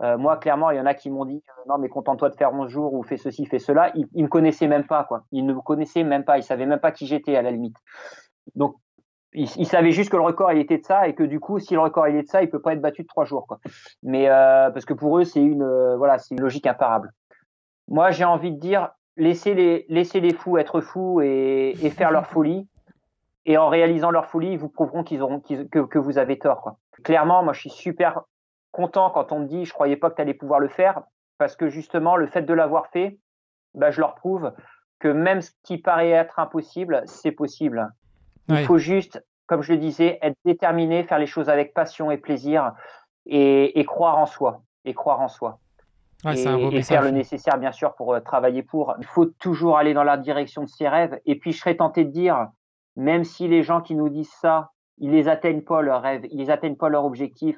Euh, 0.01 0.17
moi, 0.17 0.39
clairement, 0.39 0.71
il 0.71 0.79
y 0.79 0.81
en 0.81 0.87
a 0.87 0.95
qui 0.95 1.11
m'ont 1.11 1.27
dit 1.27 1.45
euh, 1.49 1.63
non, 1.69 1.79
mais 1.79 1.89
contente-toi 1.89 2.31
de 2.31 2.35
faire 2.35 2.53
11 2.53 2.69
jours 2.69 2.95
ou 2.95 3.03
fais 3.03 3.19
ceci, 3.19 3.45
fais 3.45 3.59
cela. 3.59 3.93
Ils, 3.95 4.07
ils 4.15 4.25
me 4.25 4.29
connaissaient 4.29 4.67
même 4.67 4.87
pas, 4.87 5.05
quoi. 5.05 5.25
Ils 5.31 5.45
ne 5.45 5.53
me 5.53 5.61
connaissaient 5.61 6.05
même 6.05 6.25
pas. 6.25 6.39
Ils 6.39 6.43
savaient 6.43 6.67
même 6.67 6.81
pas 6.81 6.91
qui 6.91 7.07
j'étais 7.07 7.37
à 7.37 7.43
la 7.43 7.51
limite. 7.51 7.77
Donc, 8.55 8.77
ils, 9.35 9.49
ils 9.57 9.67
savaient 9.67 9.93
juste 9.93 10.11
que 10.11 10.17
le 10.17 10.23
record 10.23 10.53
il 10.53 10.59
était 10.59 10.79
de 10.79 10.85
ça 10.85 11.07
et 11.07 11.15
que 11.15 11.23
du 11.23 11.39
coup, 11.39 11.59
si 11.59 11.75
le 11.75 11.81
record 11.81 12.09
il 12.09 12.17
est 12.17 12.23
de 12.23 12.29
ça, 12.29 12.43
il 12.43 12.51
peut 12.51 12.63
pas 12.63 12.73
être 12.73 12.81
battu 12.81 13.03
de 13.03 13.07
trois 13.07 13.25
jours, 13.25 13.47
quoi. 13.47 13.61
Mais 14.03 14.29
euh, 14.29 14.71
parce 14.71 14.85
que 14.85 14.95
pour 14.95 15.19
eux, 15.19 15.25
c'est 15.25 15.43
une 15.43 15.63
euh, 15.63 15.97
voilà, 15.97 16.19
c'est 16.19 16.35
une 16.35 16.41
logique 16.41 16.67
imparable. 16.67 17.13
Moi, 17.89 18.11
j'ai 18.11 18.25
envie 18.25 18.53
de 18.53 18.59
dire 18.59 18.91
laissez 19.21 19.55
les 19.55 19.87
laissez 19.89 20.21
les 20.21 20.35
fous 20.35 20.59
être 20.59 20.81
fous 20.81 21.21
et, 21.21 21.75
et 21.83 21.91
faire 21.91 22.11
leur 22.11 22.27
folie. 22.27 22.67
Et 23.47 23.57
en 23.57 23.69
réalisant 23.69 24.11
leur 24.11 24.27
folie, 24.27 24.53
ils 24.53 24.59
vous 24.59 24.69
prouveront 24.69 25.03
qu'ils 25.03 25.23
auront 25.23 25.41
que, 25.41 25.81
que 25.81 25.99
vous 25.99 26.19
avez 26.19 26.39
tort, 26.39 26.61
quoi. 26.61 26.77
Clairement, 27.03 27.43
moi, 27.43 27.55
je 27.55 27.61
suis 27.61 27.71
super 27.71 28.21
content 28.73 29.11
quand 29.11 29.33
on 29.33 29.41
me 29.41 29.47
dit 29.47 29.65
je 29.65 29.73
croyais 29.73 29.97
pas 29.97 30.11
que 30.11 30.17
tu 30.17 30.23
allais 30.23 30.35
pouvoir 30.35 30.61
le 30.61 30.69
faire 30.69 31.03
parce 31.39 31.57
que 31.57 31.69
justement 31.69 32.17
le 32.17 32.27
fait 32.27 32.43
de 32.43 32.55
l'avoir 32.55 32.89
fait 32.89 33.19
bah, 33.75 33.91
je 33.91 34.01
leur 34.01 34.15
prouve 34.15 34.53
que 34.99 35.09
même 35.09 35.41
ce 35.41 35.51
qui 35.63 35.79
paraît 35.79 36.11
être 36.11 36.39
impossible 36.39 37.03
c'est 37.07 37.33
possible 37.33 37.91
il 38.49 38.65
faut 38.65 38.79
juste 38.79 39.25
comme 39.47 39.63
je 39.63 39.73
le 39.73 39.79
disais 39.79 40.19
être 40.23 40.37
déterminé 40.45 41.05
faire 41.05 41.19
les 41.19 41.27
choses 41.27 41.49
avec 41.49 41.75
passion 41.75 42.11
et 42.11 42.17
plaisir 42.17 42.73
et, 43.27 43.79
et 43.79 43.85
croire 43.85 44.19
en 44.19 44.27
soi 44.27 44.63
et 44.85 44.95
croire 44.95 45.21
en 45.21 45.29
soi 45.29 45.59
Ouais, 46.25 46.35
et, 46.35 46.37
c'est 46.37 46.49
un 46.49 46.59
beau 46.59 46.71
et 46.71 46.83
faire 46.83 47.03
le 47.03 47.11
nécessaire 47.11 47.59
bien 47.59 47.73
sûr 47.73 47.95
pour 47.95 48.13
euh, 48.15 48.21
travailler 48.21 48.63
pour. 48.63 48.95
Il 48.99 49.07
faut 49.07 49.27
toujours 49.27 49.79
aller 49.79 49.95
dans 49.95 50.05
la 50.05 50.17
direction 50.17 50.63
de 50.63 50.69
ses 50.69 50.89
rêves. 50.89 51.19
Et 51.27 51.39
puis 51.39 51.53
je 51.53 51.59
serais 51.59 51.77
tenté 51.77 52.05
de 52.05 52.11
dire 52.11 52.49
même 52.97 53.25
si 53.25 53.49
les 53.49 53.63
gens 53.63 53.81
qui 53.81 53.95
nous 53.95 54.09
disent 54.09 54.33
ça 54.41 54.71
ils 54.99 55.11
les 55.11 55.29
atteignent 55.29 55.63
pas 55.63 55.81
leurs 55.81 56.03
rêves 56.03 56.27
ils 56.31 56.39
les 56.39 56.51
atteignent 56.51 56.77
pas 56.77 56.89
leur 56.89 57.05
objectif 57.05 57.57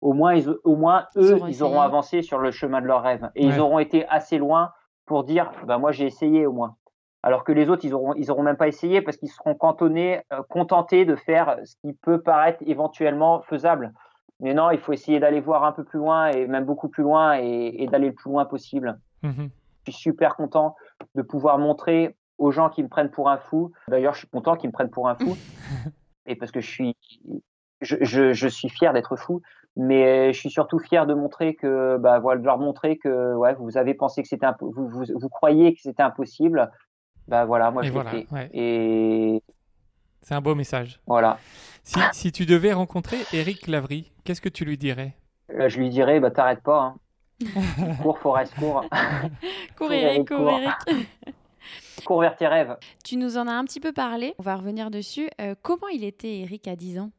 au 0.00 0.12
moins 0.12 0.34
ils, 0.34 0.48
au 0.64 0.76
moins 0.76 1.06
eux 1.16 1.38
ils 1.48 1.62
auront 1.62 1.80
avancé 1.80 2.22
sur 2.22 2.38
le 2.38 2.50
chemin 2.50 2.80
de 2.80 2.86
leurs 2.86 3.02
rêves. 3.02 3.30
Et 3.34 3.46
Ouais. 3.46 3.54
ils 3.54 3.60
auront 3.60 3.78
été 3.78 4.06
assez 4.08 4.38
loin 4.38 4.72
pour 5.06 5.24
dire 5.24 5.50
bah 5.66 5.78
moi 5.78 5.90
j'ai 5.92 6.06
essayé 6.06 6.46
au 6.46 6.52
moins. 6.52 6.76
Alors 7.24 7.44
que 7.44 7.52
les 7.52 7.68
autres 7.70 7.84
ils 7.84 7.94
auront 7.94 8.14
ils 8.14 8.30
auront 8.30 8.42
même 8.42 8.56
pas 8.56 8.68
essayé 8.68 9.00
parce 9.00 9.16
qu'ils 9.16 9.30
seront 9.30 9.54
cantonnés 9.54 10.20
euh, 10.32 10.42
contentés 10.48 11.04
de 11.04 11.16
faire 11.16 11.56
ce 11.64 11.76
qui 11.80 11.94
peut 11.94 12.20
paraître 12.20 12.62
éventuellement 12.66 13.40
faisable 13.42 13.92
mais 14.42 14.52
non 14.52 14.70
il 14.70 14.78
faut 14.78 14.92
essayer 14.92 15.18
d'aller 15.20 15.40
voir 15.40 15.64
un 15.64 15.72
peu 15.72 15.82
plus 15.84 15.98
loin 15.98 16.26
et 16.28 16.46
même 16.46 16.64
beaucoup 16.66 16.88
plus 16.88 17.02
loin 17.02 17.38
et, 17.38 17.82
et 17.82 17.86
d'aller 17.86 18.08
le 18.08 18.14
plus 18.14 18.30
loin 18.30 18.44
possible 18.44 18.98
Mhm. 19.22 19.48
je 19.86 19.92
suis 19.92 20.02
super 20.02 20.36
content 20.36 20.74
de 21.14 21.22
pouvoir 21.22 21.58
montrer 21.58 22.14
aux 22.38 22.50
gens 22.50 22.68
qui 22.70 22.82
me 22.82 22.88
prennent 22.88 23.10
pour 23.10 23.28
un 23.30 23.36
fou. 23.38 23.70
D'ailleurs, 23.88 24.14
je 24.14 24.18
suis 24.20 24.28
content 24.28 24.56
qu'ils 24.56 24.68
me 24.68 24.72
prennent 24.72 24.90
pour 24.90 25.08
un 25.08 25.14
fou. 25.14 25.36
et 26.26 26.34
parce 26.34 26.50
que 26.50 26.60
je 26.60 26.68
suis, 26.68 26.96
je, 27.80 27.96
je, 28.00 28.32
je 28.32 28.48
suis 28.48 28.68
fier 28.68 28.92
d'être 28.92 29.14
fou. 29.16 29.42
Mais 29.76 30.32
je 30.32 30.38
suis 30.40 30.50
surtout 30.50 30.78
fier 30.80 31.06
de 31.06 31.14
montrer 31.14 31.54
que, 31.54 31.96
bah, 31.98 32.18
voilà, 32.18 32.40
de 32.40 32.44
leur 32.44 32.58
montrer 32.58 32.98
que, 32.98 33.34
ouais, 33.36 33.54
vous 33.54 33.76
avez 33.78 33.94
pensé 33.94 34.22
que 34.22 34.28
c'était 34.28 34.46
vous, 34.60 34.88
vous, 34.88 35.04
vous 35.14 35.28
croyez 35.28 35.72
que 35.74 35.80
c'était 35.80 36.02
impossible. 36.02 36.70
Bah 37.28 37.44
voilà, 37.44 37.70
moi 37.70 37.82
Et 37.82 37.86
je 37.86 37.92
l'ai 37.92 37.94
voilà, 37.94 38.10
fait. 38.10 38.26
ouais. 38.32 38.50
Et 38.52 39.42
C'est 40.22 40.34
un 40.34 40.40
beau 40.40 40.54
message. 40.54 41.00
voilà. 41.06 41.38
Si, 41.84 41.98
si 42.12 42.30
tu 42.32 42.46
devais 42.46 42.72
rencontrer 42.72 43.18
Eric 43.32 43.66
Lavry, 43.66 44.12
qu'est-ce 44.24 44.40
que 44.40 44.48
tu 44.48 44.64
lui 44.64 44.78
dirais? 44.78 45.14
Là, 45.48 45.68
je 45.68 45.78
lui 45.78 45.90
dirais, 45.90 46.20
bah 46.20 46.30
t'arrêtes 46.30 46.62
pas. 46.62 46.94
Hein. 47.42 47.96
cours, 48.02 48.18
Forest, 48.20 48.54
cours. 48.54 48.84
Cours 49.76 49.92
Eric, 49.92 50.28
cours 50.28 50.36
cours. 50.38 50.50
Eric. 50.60 51.34
cours 52.04 52.20
vers 52.20 52.36
tes 52.36 52.46
rêves. 52.46 52.76
tu 53.04 53.16
nous 53.16 53.36
en 53.36 53.48
as 53.48 53.52
un 53.52 53.64
petit 53.64 53.80
peu 53.80 53.92
parlé. 53.92 54.34
On 54.38 54.42
va 54.42 54.54
revenir 54.56 54.90
dessus. 54.92 55.28
Euh, 55.40 55.56
comment 55.62 55.88
il 55.88 56.04
était 56.04 56.38
Eric 56.40 56.68
à 56.68 56.76
10 56.76 57.00
ans? 57.00 57.10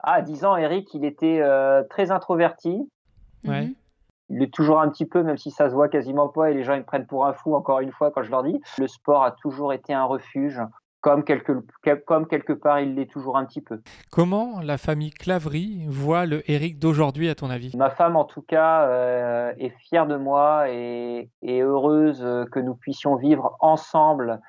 Ah, 0.00 0.16
à 0.16 0.22
10 0.22 0.44
ans, 0.44 0.56
Eric, 0.56 0.92
il 0.92 1.04
était 1.06 1.40
euh, 1.40 1.82
très 1.88 2.10
introverti. 2.10 2.78
Ouais. 3.46 3.62
Mhm. 3.68 3.74
Il 4.30 4.42
est 4.42 4.52
toujours 4.52 4.80
un 4.80 4.88
petit 4.90 5.06
peu, 5.06 5.22
même 5.22 5.36
si 5.38 5.50
ça 5.50 5.68
se 5.70 5.74
voit 5.74 5.88
quasiment 5.88 6.28
pas 6.28 6.50
et 6.50 6.54
les 6.54 6.62
gens 6.64 6.74
ils 6.74 6.80
me 6.80 6.84
prennent 6.84 7.06
pour 7.06 7.26
un 7.26 7.32
fou 7.34 7.54
encore 7.54 7.80
une 7.80 7.92
fois 7.92 8.10
quand 8.10 8.22
je 8.22 8.30
leur 8.30 8.42
dis. 8.42 8.58
Le 8.78 8.86
sport 8.88 9.22
a 9.22 9.30
toujours 9.32 9.72
été 9.74 9.92
un 9.92 10.04
refuge, 10.04 10.60
comme 11.04 11.22
quelque, 11.22 11.52
comme 12.06 12.26
quelque 12.26 12.54
part 12.54 12.80
il 12.80 12.94
l'est 12.94 13.10
toujours 13.10 13.36
un 13.36 13.44
petit 13.44 13.60
peu. 13.60 13.82
Comment 14.10 14.62
la 14.62 14.78
famille 14.78 15.10
Clavry 15.10 15.84
voit 15.86 16.24
le 16.24 16.50
Eric 16.50 16.78
d'aujourd'hui, 16.78 17.28
à 17.28 17.34
ton 17.34 17.50
avis? 17.50 17.76
Ma 17.76 17.90
femme, 17.90 18.16
en 18.16 18.24
tout 18.24 18.40
cas, 18.40 18.86
euh, 18.88 19.52
est 19.58 19.76
fière 19.80 20.06
de 20.06 20.16
moi 20.16 20.70
et, 20.70 21.28
et 21.42 21.60
heureuse 21.60 22.26
que 22.50 22.58
nous 22.58 22.74
puissions 22.74 23.16
vivre 23.16 23.54
ensemble 23.60 24.40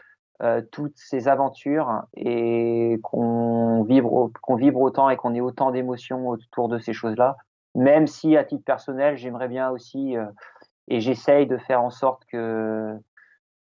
euh, 0.41 0.61
toutes 0.71 0.95
ces 0.95 1.27
aventures 1.27 2.03
et 2.15 3.01
qu'on 3.03 3.83
vibre, 3.83 4.31
qu'on 4.41 4.55
vibre 4.55 4.79
autant 4.79 5.09
et 5.09 5.17
qu'on 5.17 5.33
ait 5.33 5.41
autant 5.41 5.71
d'émotions 5.71 6.29
autour 6.29 6.69
de 6.69 6.77
ces 6.77 6.93
choses-là. 6.93 7.35
Même 7.75 8.07
si, 8.07 8.37
à 8.37 8.45
titre 8.45 8.63
personnel, 8.63 9.17
j'aimerais 9.17 9.49
bien 9.49 9.71
aussi, 9.71 10.15
euh, 10.15 10.23
et 10.87 11.01
j'essaye 11.01 11.47
de 11.47 11.57
faire 11.57 11.81
en 11.83 11.89
sorte 11.89 12.23
que, 12.31 12.97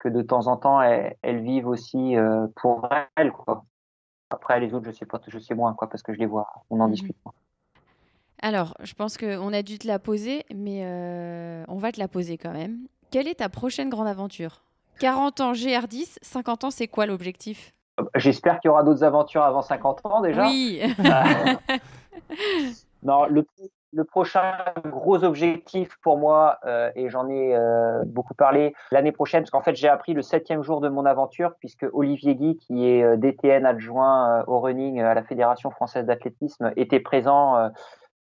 que 0.04 0.10
de 0.10 0.22
temps 0.22 0.48
en 0.48 0.58
temps, 0.58 0.82
elles, 0.82 1.16
elles 1.22 1.42
vivent 1.42 1.68
aussi 1.68 2.18
euh, 2.18 2.48
pour 2.58 2.90
elles. 3.16 3.32
Quoi. 3.32 3.64
Après, 4.30 4.60
les 4.60 4.74
autres, 4.74 4.86
je 4.86 4.92
sais 4.92 5.06
pas, 5.06 5.22
je 5.28 5.40
sais 5.40 5.56
moins, 5.56 5.74
quoi, 5.74 5.90
parce 5.90 6.04
que 6.04 6.14
je 6.14 6.20
les 6.20 6.26
vois, 6.26 6.48
on 6.70 6.80
en 6.82 6.88
Mhm. 6.88 6.94
discute. 6.94 7.16
Alors, 8.42 8.76
je 8.82 8.94
pense 8.94 9.18
qu'on 9.18 9.54
a 9.54 9.62
dû 9.62 9.80
te 9.80 9.88
la 9.88 10.00
poser, 10.00 10.46
mais 10.54 10.82
euh, 10.84 11.64
on 11.70 11.78
va 11.78 11.94
te 11.94 12.00
la 12.00 12.10
poser 12.10 12.38
quand 12.38 12.52
même. 12.52 12.80
Quelle 13.10 13.28
est 13.30 13.36
ta 13.36 13.48
prochaine 13.48 13.90
grande 13.90 14.08
aventure? 14.08 14.64
40 15.00 15.40
ans 15.40 15.54
GR10, 15.54 16.18
50 16.22 16.66
ans, 16.66 16.72
c'est 16.72 16.88
quoi 16.90 17.06
l'objectif? 17.06 17.74
J'espère 18.16 18.60
qu'il 18.60 18.70
y 18.70 18.72
aura 18.72 18.84
d'autres 18.84 19.04
aventures 19.04 19.44
avant 19.44 19.62
50 19.62 20.02
ans 20.06 20.22
déjà. 20.22 20.48
Oui. 20.48 20.82
Euh, 21.00 21.56
non, 23.04 23.26
le, 23.28 23.46
le 23.94 24.04
prochain 24.04 24.54
gros 24.86 25.24
objectif 25.24 25.98
pour 26.02 26.18
moi, 26.18 26.58
euh, 26.66 26.92
et 26.96 27.10
j'en 27.10 27.30
ai 27.30 27.56
euh, 27.56 28.04
beaucoup 28.06 28.34
parlé 28.34 28.74
l'année 28.92 29.12
prochaine, 29.12 29.44
parce 29.44 29.52
qu'en 29.52 29.62
fait 29.62 29.76
j'ai 29.76 29.88
appris 29.88 30.14
le 30.14 30.22
septième 30.22 30.64
jour 30.64 30.82
de 30.82 30.90
mon 30.90 31.06
aventure, 31.06 31.54
puisque 31.60 31.86
Olivier 31.94 32.36
Guy, 32.36 32.58
qui 32.58 32.88
est 32.90 33.04
euh, 33.04 33.18
DTN 33.18 33.66
adjoint 33.66 34.40
euh, 34.40 34.44
au 34.48 34.60
running 34.60 35.02
à 35.02 35.14
la 35.14 35.24
Fédération 35.24 35.70
française 35.70 36.06
d'athlétisme, 36.06 36.72
était 36.76 37.00
présent 37.00 37.58
euh, 37.58 37.70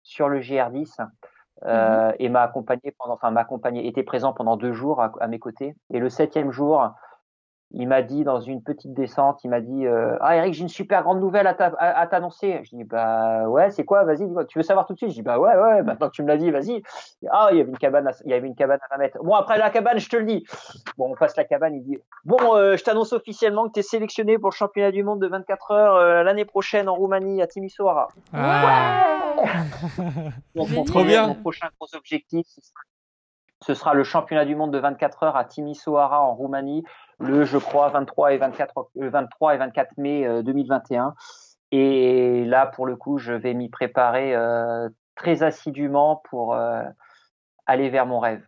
sur 0.02 0.28
le 0.28 0.40
GR10. 0.40 0.98
euh, 1.64 2.12
et 2.18 2.28
m'a 2.28 2.42
accompagné 2.42 2.94
pendant, 2.98 3.14
enfin 3.14 3.30
m'a 3.30 3.42
accompagné, 3.42 3.86
était 3.86 4.02
présent 4.02 4.32
pendant 4.32 4.56
deux 4.56 4.72
jours 4.72 5.00
à, 5.00 5.12
à 5.20 5.28
mes 5.28 5.38
côtés. 5.38 5.74
Et 5.90 6.00
le 6.00 6.08
septième 6.08 6.50
jour, 6.50 6.90
il 7.74 7.88
m'a 7.88 8.02
dit 8.02 8.24
dans 8.24 8.40
une 8.40 8.62
petite 8.62 8.92
descente, 8.92 9.42
il 9.44 9.48
m'a 9.48 9.60
dit 9.60 9.86
euh, 9.86 10.16
Ah 10.20 10.36
Eric, 10.36 10.54
j'ai 10.54 10.62
une 10.62 10.68
super 10.68 11.02
grande 11.02 11.20
nouvelle 11.20 11.46
à 11.46 12.06
t'annoncer. 12.06 12.60
Je 12.64 12.76
dis 12.76 12.84
Bah 12.84 13.48
ouais, 13.48 13.70
c'est 13.70 13.84
quoi? 13.84 14.04
Vas-y, 14.04 14.28
tu 14.48 14.58
veux 14.58 14.62
savoir 14.62 14.86
tout 14.86 14.92
de 14.92 14.98
suite? 14.98 15.10
Je 15.10 15.14
dis 15.14 15.22
Bah 15.22 15.38
ouais, 15.38 15.54
ouais, 15.54 15.82
maintenant 15.82 16.08
que 16.08 16.14
tu 16.14 16.22
me 16.22 16.28
l'as 16.28 16.36
dit, 16.36 16.50
vas-y. 16.50 16.82
Ah, 17.30 17.48
il 17.50 17.58
y 17.58 17.60
avait 17.60 17.70
une 17.70 17.78
cabane, 17.78 18.06
à, 18.06 18.12
il 18.24 18.30
y 18.30 18.34
avait 18.34 18.46
une 18.46 18.54
cabane 18.54 18.78
à 18.90 18.98
mettre. 18.98 19.22
Bon, 19.22 19.34
après 19.34 19.58
la 19.58 19.70
cabane, 19.70 19.98
je 19.98 20.08
te 20.08 20.16
le 20.16 20.24
dis. 20.24 20.44
Bon, 20.98 21.10
on 21.12 21.14
passe 21.14 21.36
la 21.36 21.44
cabane, 21.44 21.74
il 21.74 21.82
dit 21.82 21.98
Bon, 22.24 22.56
euh, 22.56 22.76
je 22.76 22.84
t'annonce 22.84 23.12
officiellement 23.12 23.68
que 23.68 23.72
tu 23.72 23.80
es 23.80 23.82
sélectionné 23.82 24.38
pour 24.38 24.50
le 24.50 24.54
championnat 24.54 24.92
du 24.92 25.02
monde 25.02 25.20
de 25.20 25.26
24 25.26 25.70
heures 25.70 25.96
euh, 25.96 26.22
l'année 26.22 26.44
prochaine 26.44 26.88
en 26.88 26.94
Roumanie, 26.94 27.40
à 27.40 27.46
Timisoara. 27.46 28.08
Ah. 28.34 29.18
Ouais 30.54 30.62
Trop 30.86 31.04
bien. 31.04 31.28
Mon 31.28 31.34
prochain 31.34 31.68
gros 31.78 31.88
objectif, 31.96 32.46
ce 32.48 32.60
sera 32.60 32.80
le 33.94 34.04
championnat 34.04 34.44
du 34.44 34.54
monde 34.56 34.72
de 34.72 34.78
24 34.78 35.22
heures 35.24 35.36
à 35.36 35.44
Timisoara 35.44 36.22
en 36.22 36.34
Roumanie 36.34 36.84
le, 37.18 37.44
je 37.44 37.58
crois, 37.58 37.88
23 37.90 38.32
et 38.32 38.38
24, 38.38 38.88
23 38.96 39.54
et 39.54 39.58
24 39.58 39.90
mai 39.98 40.42
2021. 40.42 41.14
Et 41.70 42.44
là, 42.44 42.66
pour 42.66 42.84
le 42.86 42.96
coup, 42.96 43.18
je 43.18 43.32
vais 43.32 43.54
m'y 43.54 43.68
préparer 43.68 44.34
euh, 44.34 44.88
très 45.14 45.42
assidûment 45.42 46.16
pour 46.28 46.54
euh, 46.54 46.82
aller 47.66 47.88
vers 47.90 48.06
mon 48.06 48.18
rêve. 48.18 48.42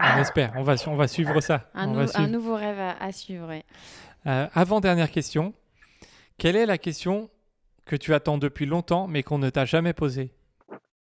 On 0.00 0.18
espère, 0.18 0.52
on 0.56 0.62
va, 0.62 0.74
on 0.86 0.96
va 0.96 1.08
suivre 1.08 1.40
ça. 1.40 1.62
Un, 1.74 1.88
on 1.88 1.92
nou- 1.92 1.96
va 1.96 2.02
un 2.02 2.06
suivre. 2.06 2.28
nouveau 2.30 2.54
rêve 2.56 2.78
à, 2.78 3.02
à 3.02 3.10
suivre. 3.12 3.48
ouais. 3.48 3.64
Euh, 4.26 4.46
avant-dernière 4.54 5.10
question. 5.10 5.52
Quelle 6.38 6.56
est 6.56 6.66
la 6.66 6.78
question 6.78 7.28
que 7.86 7.96
tu 7.96 8.14
attends 8.14 8.38
depuis 8.38 8.66
longtemps 8.66 9.06
mais 9.08 9.22
qu'on 9.22 9.38
ne 9.38 9.50
t'a 9.50 9.64
jamais 9.64 9.92
posée? 9.92 10.32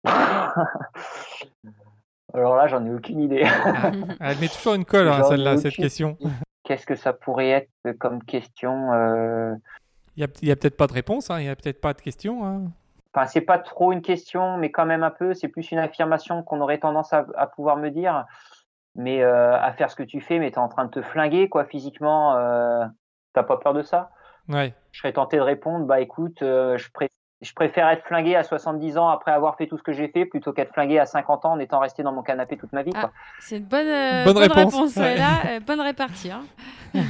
Alors 2.34 2.56
là, 2.56 2.66
j'en 2.66 2.84
ai 2.84 2.90
aucune 2.92 3.20
idée. 3.20 3.44
Ah, 3.46 3.90
Elle 4.20 4.38
met 4.38 4.48
toujours 4.48 4.74
une 4.74 4.84
colle, 4.84 5.09
hein, 5.09 5.22
celle-là, 5.24 5.56
cette 5.56 5.74
question. 5.74 6.16
Qu'est-ce 6.64 6.86
que 6.86 6.94
ça 6.96 7.12
pourrait 7.12 7.48
être 7.50 7.92
comme 7.98 8.22
question 8.22 8.92
euh... 8.92 9.55
Il 10.16 10.26
n'y 10.42 10.50
a, 10.50 10.56
peut-être 10.56 10.76
pas 10.76 10.88
de 10.88 10.92
réponse, 10.92 11.30
hein, 11.30 11.38
il 11.38 11.44
n'y 11.44 11.48
a 11.48 11.55
peut-être 11.56 11.80
pas 11.80 11.94
de 11.94 12.00
question. 12.00 12.44
hein. 12.44 12.62
Enfin, 13.14 13.26
c'est 13.26 13.40
pas 13.40 13.59
trop 13.59 13.92
une 13.92 14.02
question, 14.02 14.59
mais 14.59 14.70
quand 14.70 14.84
même 14.84 15.05
un 15.05 15.10
peu. 15.10 15.32
C'est 15.32 15.48
plus 15.48 15.70
une 15.70 15.78
affirmation 15.78 16.42
qu'on 16.42 16.60
aurait 16.60 16.78
tendance 16.78 17.12
à, 17.12 17.24
à 17.36 17.46
pouvoir 17.46 17.76
me 17.76 17.90
dire. 17.90 18.26
Mais 18.96 19.22
euh, 19.22 19.56
à 19.56 19.72
faire 19.72 19.90
ce 19.90 19.96
que 19.96 20.02
tu 20.02 20.20
fais, 20.20 20.40
mais 20.40 20.50
t'es 20.50 20.59
en 20.59 20.68
train 20.68 20.84
de 20.86 20.90
te 20.90 21.02
flinguer, 21.02 21.48
quoi, 21.48 21.64
physiquement. 21.64 22.34
Euh... 22.36 22.84
T'as 23.32 23.44
pas 23.44 23.56
peur 23.59 23.72
de 23.74 23.82
ça? 23.82 24.10
Ouais. 24.48 24.74
Je 24.90 24.98
serais 25.00 25.12
tenté 25.12 25.36
de 25.36 25.42
répondre, 25.42 25.86
bah 25.86 26.00
écoute, 26.00 26.42
euh, 26.42 26.76
je, 26.78 26.90
pré- 26.90 27.10
je 27.40 27.52
préfère 27.52 27.89
être 27.89 28.05
flingué 28.06 28.35
à 28.36 28.43
70 28.43 28.98
ans 28.98 29.09
après 29.09 29.31
avoir 29.32 29.56
fait 29.56 29.66
tout 29.66 29.78
ce 29.78 29.82
que 29.82 29.93
j'ai 29.93 30.09
fait, 30.09 30.24
plutôt 30.27 30.52
qu'être 30.52 30.73
flingué 30.73 30.98
à 30.98 31.06
50 31.06 31.44
ans 31.44 31.52
en 31.52 31.59
étant 31.59 31.78
resté 31.78 32.02
dans 32.02 32.12
mon 32.12 32.23
canapé 32.23 32.56
toute 32.56 32.73
ma 32.73 32.82
vie. 32.82 32.93
Ah. 32.97 33.10
C'est 33.40 33.59
une 33.59 33.65
bonne, 33.65 33.86
euh, 33.86 34.24
Bonne 34.24 34.35
bonne 34.35 34.43
réponse. 34.43 34.74
réponse. 34.74 34.97
Ouais. 34.97 35.16
là, 35.16 35.28
euh, 35.47 35.60
bonne 35.60 35.81
répartie. 35.81 36.31
hein. 36.31 36.43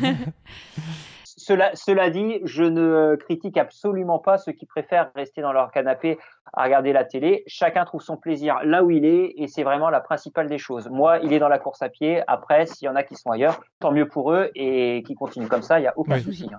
Cela, 1.40 1.70
cela 1.74 2.10
dit, 2.10 2.40
je 2.44 2.64
ne 2.64 3.14
critique 3.16 3.56
absolument 3.56 4.18
pas 4.18 4.38
ceux 4.38 4.52
qui 4.52 4.66
préfèrent 4.66 5.10
rester 5.14 5.40
dans 5.40 5.52
leur 5.52 5.70
canapé 5.70 6.18
à 6.52 6.64
regarder 6.64 6.92
la 6.92 7.04
télé. 7.04 7.44
Chacun 7.46 7.84
trouve 7.84 8.02
son 8.02 8.16
plaisir 8.16 8.58
là 8.64 8.82
où 8.82 8.90
il 8.90 9.04
est 9.06 9.32
et 9.36 9.46
c'est 9.46 9.62
vraiment 9.62 9.88
la 9.88 10.00
principale 10.00 10.48
des 10.48 10.58
choses. 10.58 10.88
Moi, 10.90 11.18
il 11.22 11.32
est 11.32 11.38
dans 11.38 11.48
la 11.48 11.58
course 11.58 11.80
à 11.80 11.88
pied. 11.88 12.22
Après, 12.26 12.66
s'il 12.66 12.84
y 12.86 12.88
en 12.88 12.96
a 12.96 13.02
qui 13.02 13.14
sont 13.14 13.30
ailleurs, 13.30 13.60
tant 13.78 13.92
mieux 13.92 14.06
pour 14.08 14.32
eux 14.32 14.50
et 14.54 15.02
qui 15.06 15.14
continuent 15.14 15.46
comme 15.48 15.62
ça, 15.62 15.78
il 15.78 15.82
n'y 15.82 15.88
a 15.88 15.94
aucun 15.96 16.16
Oui. 16.16 16.22
souci. 16.22 16.50
hein. 16.52 16.58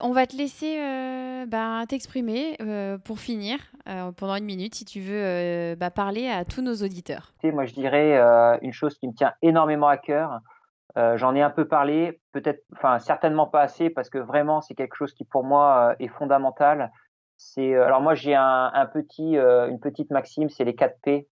On 0.00 0.12
va 0.12 0.26
te 0.26 0.36
laisser 0.36 0.78
euh, 0.80 1.27
bah, 1.46 1.84
t'exprimer 1.88 2.56
euh, 2.60 2.98
pour 2.98 3.18
finir 3.18 3.58
euh, 3.88 4.12
pendant 4.12 4.36
une 4.36 4.44
minute 4.44 4.74
si 4.74 4.84
tu 4.84 5.00
veux 5.00 5.22
euh, 5.22 5.76
bah, 5.76 5.90
parler 5.90 6.28
à 6.28 6.44
tous 6.44 6.62
nos 6.62 6.74
auditeurs. 6.74 7.32
Moi, 7.42 7.64
je 7.64 7.74
dirais 7.74 8.16
euh, 8.18 8.58
une 8.62 8.72
chose 8.72 8.98
qui 8.98 9.08
me 9.08 9.14
tient 9.14 9.34
énormément 9.42 9.88
à 9.88 9.96
cœur. 9.96 10.40
Euh, 10.96 11.16
J'en 11.16 11.34
ai 11.34 11.42
un 11.42 11.50
peu 11.50 11.66
parlé, 11.66 12.20
peut-être, 12.32 12.64
enfin 12.72 12.98
certainement 12.98 13.46
pas 13.46 13.60
assez, 13.60 13.90
parce 13.90 14.08
que 14.10 14.18
vraiment 14.18 14.60
c'est 14.60 14.74
quelque 14.74 14.96
chose 14.96 15.12
qui 15.12 15.24
pour 15.24 15.44
moi 15.44 15.90
euh, 15.90 16.04
est 16.04 16.08
fondamental. 16.08 16.90
Euh, 17.58 17.84
alors 17.84 18.00
moi 18.00 18.14
j'ai 18.14 18.34
un, 18.34 18.90
petit, 18.92 19.36
euh, 19.36 19.68
une 19.68 19.78
petite 19.78 20.10
maxime, 20.10 20.48
c'est 20.48 20.64
les 20.64 20.74
4 20.74 20.96
P. 21.02 21.28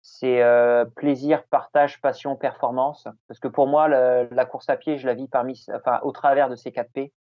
C'est 0.00 0.42
euh, 0.42 0.84
plaisir, 0.84 1.42
partage, 1.50 2.00
passion, 2.00 2.36
performance. 2.36 3.08
Parce 3.26 3.40
que 3.40 3.48
pour 3.48 3.66
moi, 3.66 3.88
la 3.88 4.44
course 4.44 4.70
à 4.70 4.76
pied, 4.76 4.96
je 4.96 5.06
la 5.06 5.14
vis 5.14 5.28
parmi, 5.28 5.60
enfin 5.74 6.00
au 6.02 6.12
travers 6.12 6.48
de 6.48 6.54
ces 6.54 6.70
4 6.70 6.92
P. 6.92 7.12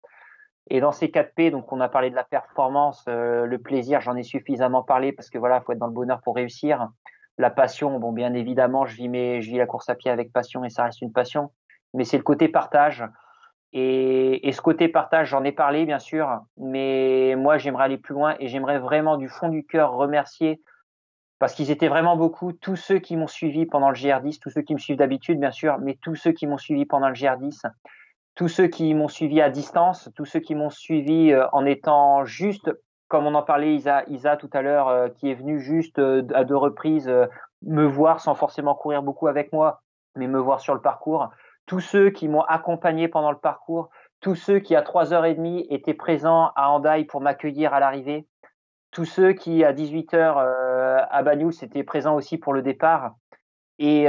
Et 0.69 0.81
dans 0.81 0.91
ces 0.91 1.09
4 1.09 1.33
P, 1.33 1.51
donc 1.51 1.71
on 1.71 1.79
a 1.79 1.89
parlé 1.89 2.09
de 2.09 2.15
la 2.15 2.23
performance, 2.23 3.05
euh, 3.07 3.45
le 3.45 3.57
plaisir, 3.57 4.01
j'en 4.01 4.15
ai 4.15 4.23
suffisamment 4.23 4.83
parlé 4.83 5.11
parce 5.13 5.29
que 5.29 5.37
voilà, 5.37 5.61
faut 5.61 5.71
être 5.71 5.79
dans 5.79 5.87
le 5.87 5.93
bonheur 5.93 6.21
pour 6.21 6.35
réussir. 6.35 6.89
La 7.37 7.49
passion, 7.49 7.99
bon 7.99 8.11
bien 8.11 8.33
évidemment, 8.33 8.85
je 8.85 8.95
vis 8.95 9.57
la 9.57 9.65
course 9.65 9.89
à 9.89 9.95
pied 9.95 10.11
avec 10.11 10.33
passion 10.33 10.63
et 10.63 10.69
ça 10.69 10.85
reste 10.85 11.01
une 11.01 11.13
passion. 11.13 11.51
Mais 11.93 12.03
c'est 12.03 12.17
le 12.17 12.23
côté 12.23 12.49
partage. 12.49 13.05
Et 13.73 14.51
ce 14.53 14.61
côté 14.61 14.87
partage, 14.87 15.29
j'en 15.29 15.43
ai 15.43 15.51
parlé 15.51 15.85
bien 15.85 15.99
sûr, 15.99 16.39
mais 16.57 17.35
moi 17.37 17.57
j'aimerais 17.57 17.83
aller 17.83 17.97
plus 17.97 18.13
loin 18.13 18.35
et 18.39 18.47
j'aimerais 18.47 18.79
vraiment 18.79 19.17
du 19.17 19.27
fond 19.27 19.49
du 19.49 19.65
cœur 19.65 19.91
remercier 19.91 20.61
parce 21.39 21.53
qu'ils 21.53 21.69
étaient 21.69 21.87
vraiment 21.87 22.17
beaucoup, 22.17 22.53
tous 22.53 22.75
ceux 22.75 22.99
qui 22.99 23.15
m'ont 23.15 23.27
suivi 23.27 23.65
pendant 23.65 23.89
le 23.89 23.95
GR10, 23.95 24.39
tous 24.39 24.49
ceux 24.49 24.61
qui 24.61 24.73
me 24.73 24.79
suivent 24.79 24.97
d'habitude 24.97 25.39
bien 25.39 25.51
sûr, 25.51 25.77
mais 25.79 25.97
tous 26.01 26.15
ceux 26.15 26.31
qui 26.31 26.47
m'ont 26.47 26.57
suivi 26.57 26.85
pendant 26.85 27.09
le 27.09 27.13
GR10, 27.13 27.61
tous 28.37 28.47
ceux 28.47 28.67
qui 28.67 28.93
m'ont 28.93 29.07
suivi 29.07 29.41
à 29.41 29.49
distance, 29.49 30.11
tous 30.15 30.25
ceux 30.25 30.39
qui 30.39 30.53
m'ont 30.53 30.69
suivi 30.69 31.31
euh, 31.31 31.47
en 31.53 31.65
étant 31.65 32.23
juste, 32.23 32.71
comme 33.07 33.25
on 33.25 33.33
en 33.33 33.41
parlait 33.41 33.73
Isa, 33.73 34.03
Isa 34.07 34.37
tout 34.37 34.49
à 34.53 34.61
l'heure, 34.61 34.87
euh, 34.89 35.09
qui 35.09 35.31
est 35.31 35.33
venu 35.33 35.59
juste 35.59 35.97
euh, 35.97 36.23
à 36.35 36.43
deux 36.43 36.55
reprises 36.55 37.11
me 37.63 37.83
voir 37.83 38.19
sans 38.19 38.35
forcément 38.35 38.75
courir 38.75 39.01
beaucoup 39.01 39.27
avec 39.27 39.51
moi, 39.51 39.81
mais 40.15 40.27
me 40.27 40.37
voir 40.37 40.59
sur 40.59 40.75
le 40.75 40.81
parcours, 40.81 41.29
tous 41.65 41.79
ceux 41.79 42.11
qui 42.11 42.27
m'ont 42.27 42.43
accompagné 42.43 43.07
pendant 43.07 43.31
le 43.31 43.39
parcours, 43.39 43.89
tous 44.21 44.35
ceux 44.35 44.59
qui 44.59 44.75
à 44.75 44.83
trois 44.83 45.13
heures 45.13 45.25
et 45.25 45.33
demie 45.33 45.65
étaient 45.71 45.95
présents 45.95 46.51
à 46.55 46.69
Hendaye 46.69 47.05
pour 47.05 47.21
m'accueillir 47.21 47.73
à 47.73 47.79
l'arrivée, 47.79 48.27
tous 48.91 49.05
ceux 49.05 49.33
qui 49.33 49.63
à 49.63 49.73
18 49.73 50.13
heures 50.13 50.37
euh, 50.37 50.99
à 51.09 51.23
Bagnoul 51.23 51.53
étaient 51.59 51.83
présents 51.83 52.15
aussi 52.15 52.37
pour 52.37 52.53
le 52.53 52.61
départ. 52.61 53.15
Et 53.79 54.07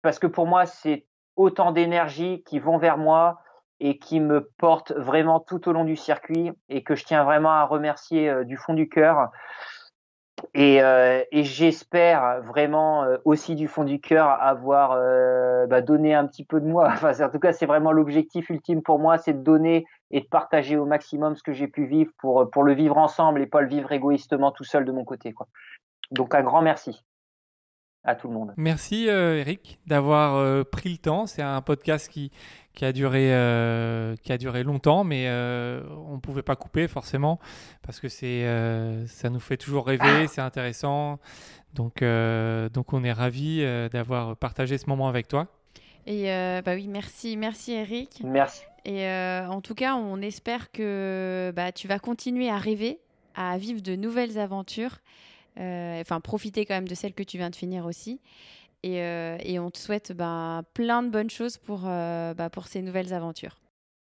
parce 0.00 0.18
que 0.18 0.26
pour 0.26 0.46
moi, 0.46 0.64
c'est 0.64 1.06
autant 1.36 1.72
d'énergie 1.72 2.42
qui 2.44 2.58
vont 2.58 2.78
vers 2.78 2.96
moi 2.96 3.38
et 3.80 3.98
qui 3.98 4.20
me 4.20 4.48
portent 4.58 4.92
vraiment 4.92 5.40
tout 5.40 5.68
au 5.68 5.72
long 5.72 5.84
du 5.84 5.96
circuit 5.96 6.52
et 6.68 6.82
que 6.82 6.94
je 6.94 7.04
tiens 7.04 7.24
vraiment 7.24 7.50
à 7.50 7.64
remercier 7.64 8.28
euh, 8.28 8.44
du 8.44 8.56
fond 8.56 8.74
du 8.74 8.88
cœur. 8.88 9.30
Et, 10.52 10.82
euh, 10.82 11.22
j'espère 11.32 12.42
vraiment 12.42 13.04
euh, 13.04 13.16
aussi 13.24 13.54
du 13.54 13.66
fond 13.66 13.84
du 13.84 14.00
cœur 14.00 14.28
avoir 14.28 14.98
bah, 15.68 15.80
donné 15.80 16.14
un 16.14 16.26
petit 16.26 16.44
peu 16.44 16.60
de 16.60 16.66
moi. 16.66 16.88
Enfin, 16.92 17.12
en 17.24 17.30
tout 17.30 17.38
cas, 17.38 17.52
c'est 17.52 17.66
vraiment 17.66 17.92
l'objectif 17.92 18.50
ultime 18.50 18.82
pour 18.82 18.98
moi, 18.98 19.18
c'est 19.18 19.32
de 19.32 19.42
donner 19.42 19.86
et 20.10 20.20
de 20.20 20.26
partager 20.26 20.76
au 20.76 20.86
maximum 20.86 21.34
ce 21.34 21.42
que 21.42 21.52
j'ai 21.52 21.68
pu 21.68 21.86
vivre 21.86 22.12
pour, 22.18 22.62
le 22.62 22.74
vivre 22.74 22.98
ensemble 22.98 23.40
et 23.42 23.46
pas 23.46 23.60
le 23.60 23.68
vivre 23.68 23.90
égoïstement 23.92 24.52
tout 24.52 24.64
seul 24.64 24.84
de 24.84 24.92
mon 24.92 25.04
côté. 25.04 25.34
Donc 26.10 26.34
un 26.34 26.42
grand 26.42 26.62
merci 26.62 27.02
à 28.04 28.14
tout 28.14 28.28
le 28.28 28.34
monde. 28.34 28.52
Merci 28.56 29.08
euh, 29.08 29.38
Eric 29.38 29.78
d'avoir 29.86 30.36
euh, 30.36 30.62
pris 30.62 30.90
le 30.90 30.98
temps. 30.98 31.26
C'est 31.26 31.42
un 31.42 31.60
podcast 31.62 32.08
qui, 32.08 32.30
qui, 32.74 32.84
a 32.84 32.92
duré, 32.92 33.32
euh, 33.32 34.14
qui 34.22 34.32
a 34.32 34.38
duré 34.38 34.62
longtemps, 34.62 35.04
mais 35.04 35.24
euh, 35.26 35.82
on 36.06 36.14
ne 36.14 36.20
pouvait 36.20 36.42
pas 36.42 36.56
couper 36.56 36.86
forcément 36.86 37.40
parce 37.82 38.00
que 38.00 38.08
c'est, 38.08 38.44
euh, 38.44 39.06
ça 39.06 39.30
nous 39.30 39.40
fait 39.40 39.56
toujours 39.56 39.86
rêver, 39.86 40.26
c'est 40.28 40.42
intéressant. 40.42 41.18
Donc, 41.72 42.02
euh, 42.02 42.68
donc 42.68 42.92
on 42.92 43.02
est 43.02 43.12
ravis 43.12 43.60
euh, 43.62 43.88
d'avoir 43.88 44.36
partagé 44.36 44.78
ce 44.78 44.88
moment 44.88 45.08
avec 45.08 45.26
toi. 45.26 45.48
Et 46.06 46.30
euh, 46.30 46.60
bah 46.62 46.74
oui, 46.74 46.86
merci, 46.86 47.36
merci 47.36 47.72
Eric. 47.72 48.20
Merci. 48.22 48.62
Et 48.84 49.06
euh, 49.06 49.48
en 49.48 49.62
tout 49.62 49.74
cas, 49.74 49.94
on 49.94 50.20
espère 50.20 50.70
que 50.70 51.52
bah, 51.56 51.72
tu 51.72 51.88
vas 51.88 51.98
continuer 51.98 52.50
à 52.50 52.58
rêver, 52.58 52.98
à 53.34 53.56
vivre 53.56 53.80
de 53.80 53.96
nouvelles 53.96 54.38
aventures. 54.38 54.98
Euh, 55.60 56.00
Enfin, 56.00 56.20
profiter 56.20 56.66
quand 56.66 56.74
même 56.74 56.88
de 56.88 56.94
celles 56.94 57.14
que 57.14 57.22
tu 57.22 57.38
viens 57.38 57.50
de 57.50 57.56
finir 57.56 57.86
aussi. 57.86 58.20
Et, 58.82 59.00
euh, 59.02 59.38
et 59.40 59.58
on 59.58 59.70
te 59.70 59.78
souhaite 59.78 60.12
bah, 60.12 60.62
plein 60.74 61.02
de 61.02 61.08
bonnes 61.08 61.30
choses 61.30 61.56
pour, 61.56 61.82
euh, 61.86 62.34
bah, 62.34 62.50
pour 62.50 62.66
ces 62.66 62.82
nouvelles 62.82 63.14
aventures. 63.14 63.56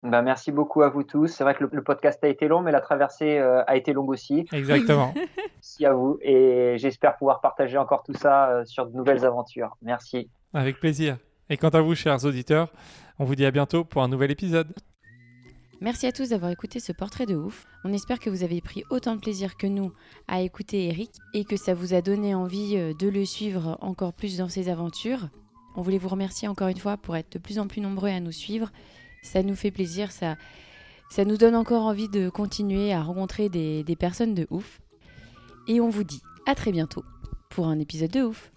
Ben, 0.01 0.21
merci 0.21 0.51
beaucoup 0.51 0.83
à 0.83 0.89
vous 0.89 1.03
tous. 1.03 1.27
C'est 1.27 1.43
vrai 1.43 1.55
que 1.55 1.63
le, 1.63 1.69
le 1.71 1.83
podcast 1.83 2.23
a 2.23 2.27
été 2.27 2.47
long, 2.47 2.61
mais 2.61 2.71
la 2.71 2.81
traversée 2.81 3.37
euh, 3.37 3.63
a 3.65 3.75
été 3.75 3.93
longue 3.93 4.09
aussi. 4.09 4.45
Exactement. 4.51 5.13
Merci 5.55 5.85
à 5.85 5.93
vous 5.93 6.19
et 6.21 6.75
j'espère 6.77 7.17
pouvoir 7.17 7.41
partager 7.41 7.77
encore 7.77 8.03
tout 8.03 8.13
ça 8.13 8.49
euh, 8.49 8.65
sur 8.65 8.85
de 8.85 8.95
nouvelles 8.95 9.25
aventures. 9.25 9.75
Merci. 9.81 10.29
Avec 10.53 10.79
plaisir. 10.79 11.17
Et 11.49 11.57
quant 11.57 11.69
à 11.69 11.81
vous, 11.81 11.95
chers 11.95 12.23
auditeurs, 12.23 12.71
on 13.17 13.25
vous 13.25 13.35
dit 13.35 13.45
à 13.45 13.51
bientôt 13.51 13.83
pour 13.83 14.03
un 14.03 14.07
nouvel 14.07 14.31
épisode. 14.31 14.73
Merci 15.81 16.07
à 16.07 16.13
tous 16.13 16.29
d'avoir 16.29 16.51
écouté 16.51 16.79
ce 16.79 16.93
portrait 16.93 17.25
de 17.25 17.35
ouf. 17.35 17.65
On 17.83 17.91
espère 17.91 18.19
que 18.19 18.29
vous 18.29 18.43
avez 18.43 18.61
pris 18.61 18.85
autant 18.89 19.15
de 19.15 19.19
plaisir 19.19 19.57
que 19.57 19.67
nous 19.67 19.91
à 20.27 20.39
écouter 20.39 20.87
Eric 20.87 21.11
et 21.33 21.43
que 21.43 21.57
ça 21.57 21.73
vous 21.73 21.93
a 21.93 22.01
donné 22.01 22.33
envie 22.33 22.77
euh, 22.77 22.93
de 22.93 23.09
le 23.09 23.25
suivre 23.25 23.77
encore 23.81 24.13
plus 24.13 24.37
dans 24.37 24.47
ses 24.47 24.69
aventures. 24.69 25.27
On 25.75 25.81
voulait 25.81 25.97
vous 25.97 26.07
remercier 26.07 26.47
encore 26.47 26.69
une 26.69 26.77
fois 26.77 26.95
pour 26.95 27.17
être 27.17 27.33
de 27.33 27.39
plus 27.39 27.59
en 27.59 27.67
plus 27.67 27.81
nombreux 27.81 28.09
à 28.09 28.21
nous 28.21 28.31
suivre. 28.31 28.71
Ça 29.21 29.43
nous 29.43 29.55
fait 29.55 29.71
plaisir, 29.71 30.13
ça, 30.13 30.37
ça 31.09 31.25
nous 31.25 31.35
donne 31.35 31.55
encore 31.55 31.83
envie 31.83 32.07
de 32.07 32.29
continuer 32.29 32.93
à 32.93 33.03
rencontrer 33.03 33.49
des, 33.49 33.83
des 33.83 33.95
personnes 33.97 34.33
de 34.33 34.47
ouf. 34.51 34.79
Et 35.67 35.81
on 35.81 35.89
vous 35.89 36.05
dit 36.05 36.21
à 36.45 36.55
très 36.55 36.71
bientôt 36.71 37.03
pour 37.49 37.67
un 37.67 37.79
épisode 37.79 38.11
de 38.11 38.23
ouf. 38.23 38.54